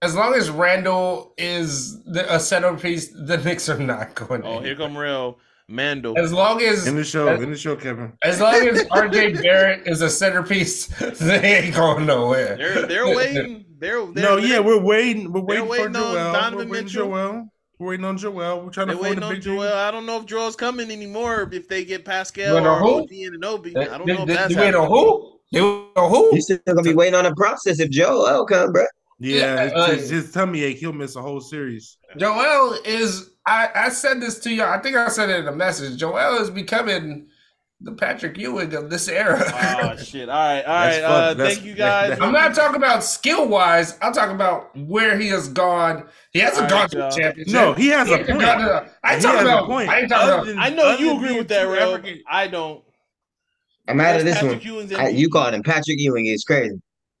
As 0.00 0.14
long 0.14 0.34
as 0.34 0.48
Randle 0.48 1.34
is 1.38 2.02
the, 2.04 2.32
a 2.32 2.38
centerpiece, 2.38 3.08
the 3.08 3.36
Knicks 3.36 3.68
are 3.68 3.78
not 3.78 4.14
going. 4.14 4.42
Oh, 4.44 4.60
here 4.60 4.76
come 4.76 4.96
real 4.96 5.38
Mando. 5.66 6.14
As 6.14 6.32
long 6.32 6.62
as 6.62 6.86
in 6.86 6.94
the 6.94 7.02
show, 7.04 7.28
in 7.34 7.50
the 7.50 7.56
show, 7.56 7.74
Kevin. 7.74 8.12
as 8.22 8.40
long 8.40 8.54
as 8.68 8.84
RJ 8.84 9.42
Barrett 9.42 9.86
is 9.88 10.00
a 10.00 10.08
centerpiece, 10.08 10.86
they 11.18 11.56
ain't 11.64 11.74
going 11.74 12.06
nowhere. 12.06 12.56
They're 12.56 12.86
they're 12.86 13.06
waiting. 13.16 13.64
They're, 13.80 14.04
they're 14.06 14.24
no, 14.24 14.36
they're- 14.36 14.46
yeah, 14.46 14.58
we're 14.60 14.80
waiting. 14.80 15.32
We're 15.32 15.40
waiting, 15.40 15.68
waiting 15.68 15.92
for 15.92 15.98
on 15.98 16.04
Joel. 16.04 16.32
Donovan 16.32 16.54
we're 16.68 16.72
waiting 16.72 16.84
Mitchell. 16.86 17.08
Joel. 17.08 17.48
We're 17.80 17.86
waiting 17.88 18.04
on 18.06 18.18
Joel. 18.18 18.60
We're 18.62 18.70
trying 18.70 18.88
They're 18.88 18.96
to 18.96 19.02
find 19.02 19.18
the 19.18 19.24
on 19.26 19.32
big 19.34 19.42
Joel. 19.42 19.72
I 19.72 19.90
don't 19.90 20.06
know 20.06 20.18
if 20.18 20.26
Joel's 20.26 20.56
coming 20.56 20.90
anymore. 20.90 21.48
If 21.52 21.68
they 21.68 21.84
get 21.84 22.04
Pascal 22.04 22.54
Wait, 22.56 22.66
or 22.66 22.78
who? 22.78 23.02
OG 23.02 23.08
Anunoby, 23.10 23.74
They- 23.74 23.88
I 23.88 23.98
don't 23.98 24.06
know 24.06 24.14
if 24.22 24.26
they- 24.28 24.34
that's 24.34 24.54
they 24.54 24.60
wait 24.60 24.74
on 24.74 24.86
who? 24.88 25.38
They 25.52 25.60
wait 25.60 25.86
on 25.96 26.10
who? 26.10 26.34
You 26.34 26.40
still 26.40 26.58
gonna 26.66 26.82
be 26.82 26.94
waiting 26.94 27.14
on 27.16 27.24
the 27.24 27.34
process 27.34 27.80
if 27.80 27.90
Joel 27.90 28.46
come, 28.46 28.70
bro. 28.72 28.84
Yeah, 29.20 29.64
Yeah, 29.64 29.86
his, 29.90 30.00
his, 30.00 30.10
his 30.10 30.32
tummy 30.32 30.62
ache. 30.62 30.78
He'll 30.78 30.92
miss 30.92 31.16
a 31.16 31.22
whole 31.22 31.40
series. 31.40 31.96
Joel 32.16 32.78
is. 32.84 33.30
I, 33.46 33.68
I 33.74 33.88
said 33.88 34.20
this 34.20 34.38
to 34.40 34.50
you. 34.52 34.62
I 34.62 34.78
think 34.78 34.94
I 34.96 35.08
said 35.08 35.30
it 35.30 35.40
in 35.40 35.48
a 35.48 35.52
message. 35.52 35.98
Joel 35.98 36.36
is 36.42 36.50
becoming 36.50 37.28
the 37.80 37.92
Patrick 37.92 38.36
Ewing 38.36 38.74
of 38.74 38.90
this 38.90 39.08
era. 39.08 39.40
Oh 39.40 39.96
shit! 40.02 40.28
All 40.28 40.34
right, 40.36 40.62
all 40.64 40.74
That's 40.84 40.96
right. 40.96 41.02
fuck- 41.02 41.38
Uh, 41.40 41.44
thank 41.44 41.64
you 41.64 41.74
guys. 41.74 42.10
that- 42.10 42.22
I'm 42.22 42.32
not 42.32 42.54
talking 42.54 42.76
about 42.76 43.02
skill 43.04 43.48
wise. 43.48 43.96
I'm 44.02 44.12
talking 44.12 44.34
about 44.34 44.76
where 44.76 45.18
he 45.18 45.28
has 45.28 45.48
gone. 45.48 46.08
He 46.32 46.40
hasn't 46.40 46.64
All 46.64 46.68
gone 46.70 46.80
right, 46.80 46.90
to 46.90 46.96
the 46.98 47.10
championship. 47.10 47.54
No, 47.54 47.72
he 47.72 47.88
has 47.88 48.06
He 48.08 48.14
a 48.14 48.18
hasn't 48.18 48.38
point. 48.38 48.40
gone 48.42 48.58
to- 48.58 48.90
I 49.02 49.12
ain't 49.14 49.20
He 49.22 49.26
talking 49.26 49.40
about. 49.46 49.66
point. 49.66 49.88
I 49.88 50.00
ain't 50.00 50.08
talking 50.10 50.24
Other 50.28 50.34
about. 50.34 50.46
than- 50.46 50.58
I 50.58 50.68
know 50.70 50.96
you 50.96 51.16
agree 51.16 51.36
with 51.38 51.48
that, 51.48 51.62
two 51.64 52.20
I 52.28 52.46
don't. 52.48 52.84
I'm 53.88 54.00
out 54.00 54.16
of 54.16 54.24
this 54.26 54.36
one. 54.42 54.50
Patrick 54.52 54.64
Ewing's 54.66 54.92
I, 54.92 55.08
you 55.08 55.30
called 55.30 55.54
him 55.54 55.62
Patrick 55.62 55.98
Ewing. 55.98 56.26
It's 56.26 56.44
crazy. 56.44 56.78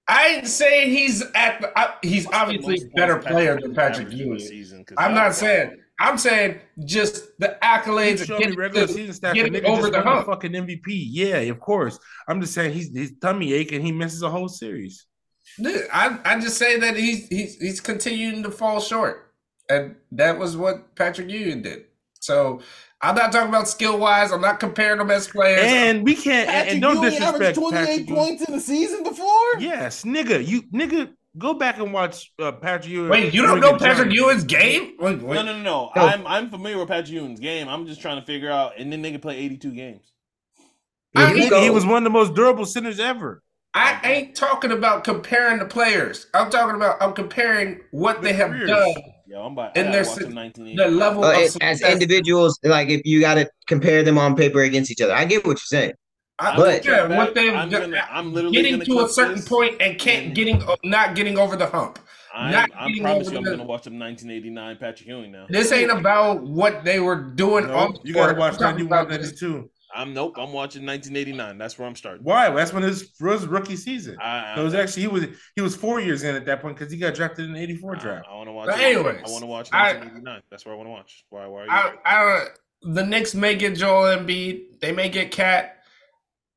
I 0.08 0.28
ain't 0.28 0.46
saying 0.46 0.90
he's 0.90 1.22
at. 1.34 1.60
The, 1.60 1.78
I, 1.78 1.94
he's 2.02 2.24
What's 2.26 2.36
obviously 2.38 2.74
most 2.74 2.86
a 2.86 2.90
better 2.96 3.16
player 3.18 3.60
than 3.60 3.74
Patrick 3.74 4.06
averaged 4.06 4.20
in 4.20 4.26
a 4.26 4.28
Ewing. 4.30 4.38
season? 4.40 4.84
'Cause 4.84 4.96
I'm 4.98 5.14
y'all- 5.14 5.24
not 5.24 5.34
saying. 5.34 5.78
I'm 6.00 6.16
saying 6.16 6.60
just 6.84 7.24
the 7.40 7.58
accolades. 7.62 8.24
Show 8.24 8.38
me 8.38 8.52
regular 8.52 8.86
to- 8.86 8.92
season 8.92 9.14
stats. 9.14 9.34
getting 9.34 9.52
The 9.52 9.64
over 9.64 9.90
the 9.90 10.00
hump. 10.00 10.26
fucking 10.26 10.52
MVP. 10.52 10.80
Yeah, 11.10 11.38
of 11.38 11.58
course. 11.60 11.98
I'm 12.28 12.40
just 12.40 12.54
saying 12.54 12.72
he's 12.72 12.96
his 12.96 13.12
tummy 13.20 13.52
ache 13.52 13.72
and 13.72 13.84
he 13.84 13.90
misses 13.92 14.22
a 14.22 14.30
whole 14.30 14.48
series. 14.48 15.06
I 15.64 16.18
I 16.24 16.38
just 16.40 16.56
say 16.56 16.78
that 16.78 16.96
he's 16.96 17.26
he's 17.28 17.56
he's 17.56 17.80
continuing 17.80 18.42
to 18.44 18.50
fall 18.50 18.80
short, 18.80 19.32
and 19.68 19.96
that 20.12 20.38
was 20.38 20.56
what 20.56 20.94
Patrick 20.94 21.28
Ewing 21.30 21.62
did. 21.62 21.86
So 22.20 22.60
I'm 23.00 23.14
not 23.14 23.30
talking 23.30 23.48
about 23.48 23.68
skill 23.68 23.98
wise. 23.98 24.32
I'm 24.32 24.40
not 24.40 24.58
comparing 24.58 24.98
them 24.98 25.10
as 25.10 25.28
players. 25.28 25.60
And 25.62 26.04
we 26.04 26.14
can't 26.16 26.48
and, 26.48 26.50
Patrick 26.50 26.72
and 26.72 26.82
don't 26.82 26.94
Ewing 26.96 27.10
disrespect 27.10 27.34
averaged 27.34 27.58
28 27.58 27.78
Patrick 27.86 28.08
Ewing. 28.08 28.16
points 28.18 28.42
in 28.48 28.54
the 28.54 28.60
season 28.60 29.02
before. 29.04 29.60
Yes, 29.60 30.02
nigga, 30.02 30.44
you 30.44 30.62
nigga, 30.74 31.12
go 31.36 31.54
back 31.54 31.78
and 31.78 31.92
watch 31.92 32.32
uh, 32.40 32.50
Patrick 32.52 32.90
Ewing. 32.90 33.08
wait, 33.10 33.32
you 33.32 33.42
don't 33.42 33.60
know 33.60 33.78
Patrick 33.78 34.08
Johnny. 34.08 34.14
Ewing's 34.16 34.44
game? 34.44 34.94
Wait, 34.98 35.22
wait. 35.22 35.34
No, 35.36 35.42
no, 35.42 35.52
no, 35.56 35.62
no. 35.62 35.90
No. 35.94 36.02
I'm 36.02 36.26
I'm 36.26 36.50
familiar 36.50 36.78
with 36.78 36.88
Patrick 36.88 37.10
Ewing's 37.10 37.38
game. 37.40 37.68
I'm 37.68 37.86
just 37.86 38.00
trying 38.00 38.18
to 38.18 38.26
figure 38.26 38.50
out. 38.50 38.72
And 38.78 38.92
then 38.92 39.02
they 39.02 39.12
could 39.12 39.22
play 39.22 39.36
82 39.38 39.70
games. 39.72 40.12
I 41.14 41.28
he 41.32 41.40
mean, 41.40 41.48
go- 41.50 41.62
He 41.62 41.70
was 41.70 41.86
one 41.86 41.98
of 41.98 42.04
the 42.04 42.10
most 42.10 42.34
durable 42.34 42.66
centers 42.66 42.98
ever. 42.98 43.42
I 43.74 44.00
ain't 44.02 44.34
talking 44.34 44.72
about 44.72 45.04
comparing 45.04 45.58
the 45.60 45.66
players. 45.66 46.26
I'm 46.34 46.50
talking 46.50 46.74
about 46.74 46.96
I'm 47.00 47.12
comparing 47.12 47.80
what 47.92 48.22
they 48.22 48.32
have 48.32 48.50
careers. 48.50 48.70
done, 48.70 48.94
Yo, 49.28 49.42
I'm 49.42 49.52
about. 49.52 49.76
And 49.76 49.88
I 49.88 49.92
their 49.92 50.04
gotta 50.04 50.24
watch 50.26 50.52
them 50.54 50.76
the 50.76 50.88
level 50.88 51.22
Uh, 51.24 51.32
of 51.34 51.38
it- 51.42 51.56
as 51.62 51.82
individuals, 51.82 52.58
like 52.62 52.88
if 52.88 53.02
you 53.04 53.20
got 53.20 53.34
to 53.34 53.48
compare 53.66 54.02
them 54.02 54.16
on 54.16 54.34
paper 54.34 54.62
against 54.62 54.90
each 54.90 55.02
other, 55.02 55.12
I 55.12 55.26
get 55.26 55.44
what 55.46 55.58
you're 55.58 55.80
saying. 55.80 55.92
I, 56.38 56.56
But- 56.56 56.84
yeah, 56.84 57.14
what 57.14 57.34
they've 57.34 57.52
I'm 57.52 57.68
gonna- 57.68 58.08
I'm 58.10 58.32
literally 58.32 58.56
getting 58.56 58.78
gonna 58.78 59.04
a 59.04 59.08
certain 59.08 59.36
this 59.36 59.48
point 59.48 59.74
and 59.82 59.98
can't 59.98 60.26
and- 60.26 60.34
getting 60.34 60.62
not 60.82 61.14
getting 61.14 61.36
over 61.36 61.56
the 61.56 61.66
hump. 61.66 61.98
I'm, 62.34 62.52
not 62.52 62.70
I 62.78 62.86
getting 62.88 63.02
promise 63.02 63.26
over 63.26 63.32
you, 63.32 63.38
I'm 63.38 63.44
gonna 63.44 63.64
watch 63.64 63.82
them 63.82 63.98
1989 63.98 64.76
Patrick 64.76 65.08
Ewing 65.08 65.32
now. 65.32 65.46
This 65.50 65.72
ain't 65.72 65.90
about 65.90 66.42
what 66.42 66.84
they 66.84 67.00
were 67.00 67.16
doing 67.16 67.66
No, 67.66 67.92
you 68.04 68.14
gotta 68.14 68.34
watch 68.38 68.54
I'm 68.54 68.58
talking 68.60 68.84
91, 68.88 68.98
about 69.06 69.10
92. 69.10 69.68
I'm 69.94 70.12
nope. 70.12 70.34
I'm 70.36 70.52
watching 70.52 70.84
1989. 70.84 71.58
That's 71.58 71.78
where 71.78 71.88
I'm 71.88 71.96
starting. 71.96 72.22
Why? 72.22 72.50
That's 72.50 72.72
when 72.72 72.82
his 72.82 73.10
first 73.18 73.46
rookie 73.46 73.76
season. 73.76 74.16
I, 74.20 74.54
So 74.54 74.60
it 74.60 74.64
was 74.64 74.74
actually 74.74 75.02
he 75.02 75.08
was 75.08 75.24
he 75.56 75.62
was 75.62 75.74
four 75.74 76.00
years 76.00 76.22
in 76.24 76.34
at 76.34 76.44
that 76.46 76.60
point 76.60 76.76
because 76.76 76.92
he 76.92 76.98
got 76.98 77.14
drafted 77.14 77.46
in 77.46 77.52
the 77.52 77.60
'84 77.60 77.96
draft. 77.96 78.26
I, 78.30 78.34
want 78.34 78.48
to 78.48 78.52
watch. 78.52 78.66
But 78.66 78.80
anyways, 78.80 79.22
I 79.26 79.30
want 79.30 79.42
to 79.42 79.46
watch 79.46 79.68
I- 79.72 79.94
1989. 79.94 80.42
That's 80.50 80.66
where 80.66 80.74
I 80.74 80.76
want 80.76 80.86
to 80.88 80.90
watch. 80.90 81.24
Why? 81.30 81.46
Why 81.46 81.60
are 81.60 81.64
you? 81.64 81.70
I, 81.70 81.92
I 82.04 82.38
don't. 82.82 82.94
The 82.94 83.04
Knicks 83.04 83.34
may 83.34 83.56
get 83.56 83.76
Joel 83.76 84.16
Embiid. 84.16 84.80
They 84.80 84.92
may 84.92 85.08
get 85.08 85.30
KAT. 85.32 85.76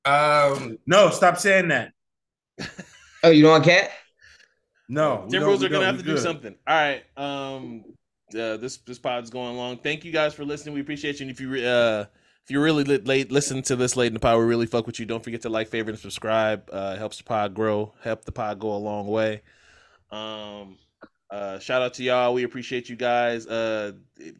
Um, 0.05 0.77
No, 0.85 1.09
stop 1.09 1.37
saying 1.37 1.69
that. 1.69 1.93
Oh, 3.23 3.29
you 3.29 3.43
don't 3.43 3.51
want 3.51 3.65
KAT? 3.65 3.91
No, 4.89 5.25
we 5.29 5.37
Timberwolves 5.37 5.61
are 5.63 5.69
gonna 5.69 5.85
have 5.85 5.97
We 5.97 6.03
to 6.03 6.09
do 6.09 6.17
something. 6.17 6.55
All 6.67 6.75
right. 6.75 7.03
Um, 7.15 7.83
uh, 8.33 8.57
this 8.57 8.77
this 8.77 8.97
pod's 8.97 9.29
going 9.29 9.55
long. 9.55 9.77
Thank 9.77 10.03
you 10.03 10.11
guys 10.11 10.33
for 10.33 10.43
listening. 10.43 10.73
We 10.73 10.81
appreciate 10.81 11.19
you. 11.19 11.27
And 11.27 11.31
if 11.31 11.39
you 11.39 11.65
uh 11.65 12.05
if 12.43 12.51
you're 12.51 12.63
really 12.63 12.83
lit, 12.83 13.05
late, 13.05 13.31
listen 13.31 13.61
to 13.63 13.75
this 13.75 13.95
late 13.95 14.07
in 14.07 14.13
the 14.13 14.19
pod. 14.19 14.37
We 14.39 14.45
really 14.45 14.65
fuck 14.65 14.87
with 14.87 14.99
you. 14.99 15.05
Don't 15.05 15.23
forget 15.23 15.41
to 15.43 15.49
like, 15.49 15.67
favorite, 15.67 15.93
and 15.93 16.01
subscribe. 16.01 16.69
Uh, 16.71 16.95
helps 16.95 17.17
the 17.17 17.23
pod 17.23 17.53
grow. 17.53 17.93
Help 18.01 18.25
the 18.25 18.31
pod 18.31 18.59
go 18.59 18.73
a 18.73 18.77
long 18.77 19.07
way. 19.07 19.41
Um. 20.11 20.77
Uh, 21.31 21.57
shout 21.59 21.81
out 21.81 21.93
to 21.93 22.03
y'all. 22.03 22.33
We 22.33 22.43
appreciate 22.43 22.89
you 22.89 22.97
guys. 22.97 23.47
Uh, 23.47 23.93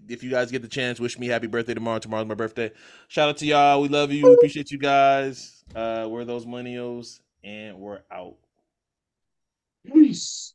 if 0.10 0.23
you 0.23 0.30
guys 0.30 0.52
get 0.52 0.61
the 0.61 0.68
chance, 0.68 0.99
wish 0.99 1.18
me 1.18 1.28
happy 1.28 1.48
birthday 1.48 1.73
tomorrow. 1.73 1.99
Tomorrow's 1.99 2.28
my 2.28 2.36
birthday. 2.36 2.69
Shout 3.07 3.30
out 3.30 3.38
to 3.38 3.45
y'all. 3.45 3.82
We 3.82 3.88
love 3.88 4.11
you. 4.11 4.26
We 4.26 4.34
appreciate 4.34 4.72
you 4.72 4.78
guys. 4.78 5.64
Uh, 5.73 6.07
we're 6.10 6.26
those 6.26 6.45
moneyos, 6.45 7.22
and 7.45 7.80
we're 7.80 8.02
out. 8.11 8.36
Peace. 9.86 10.53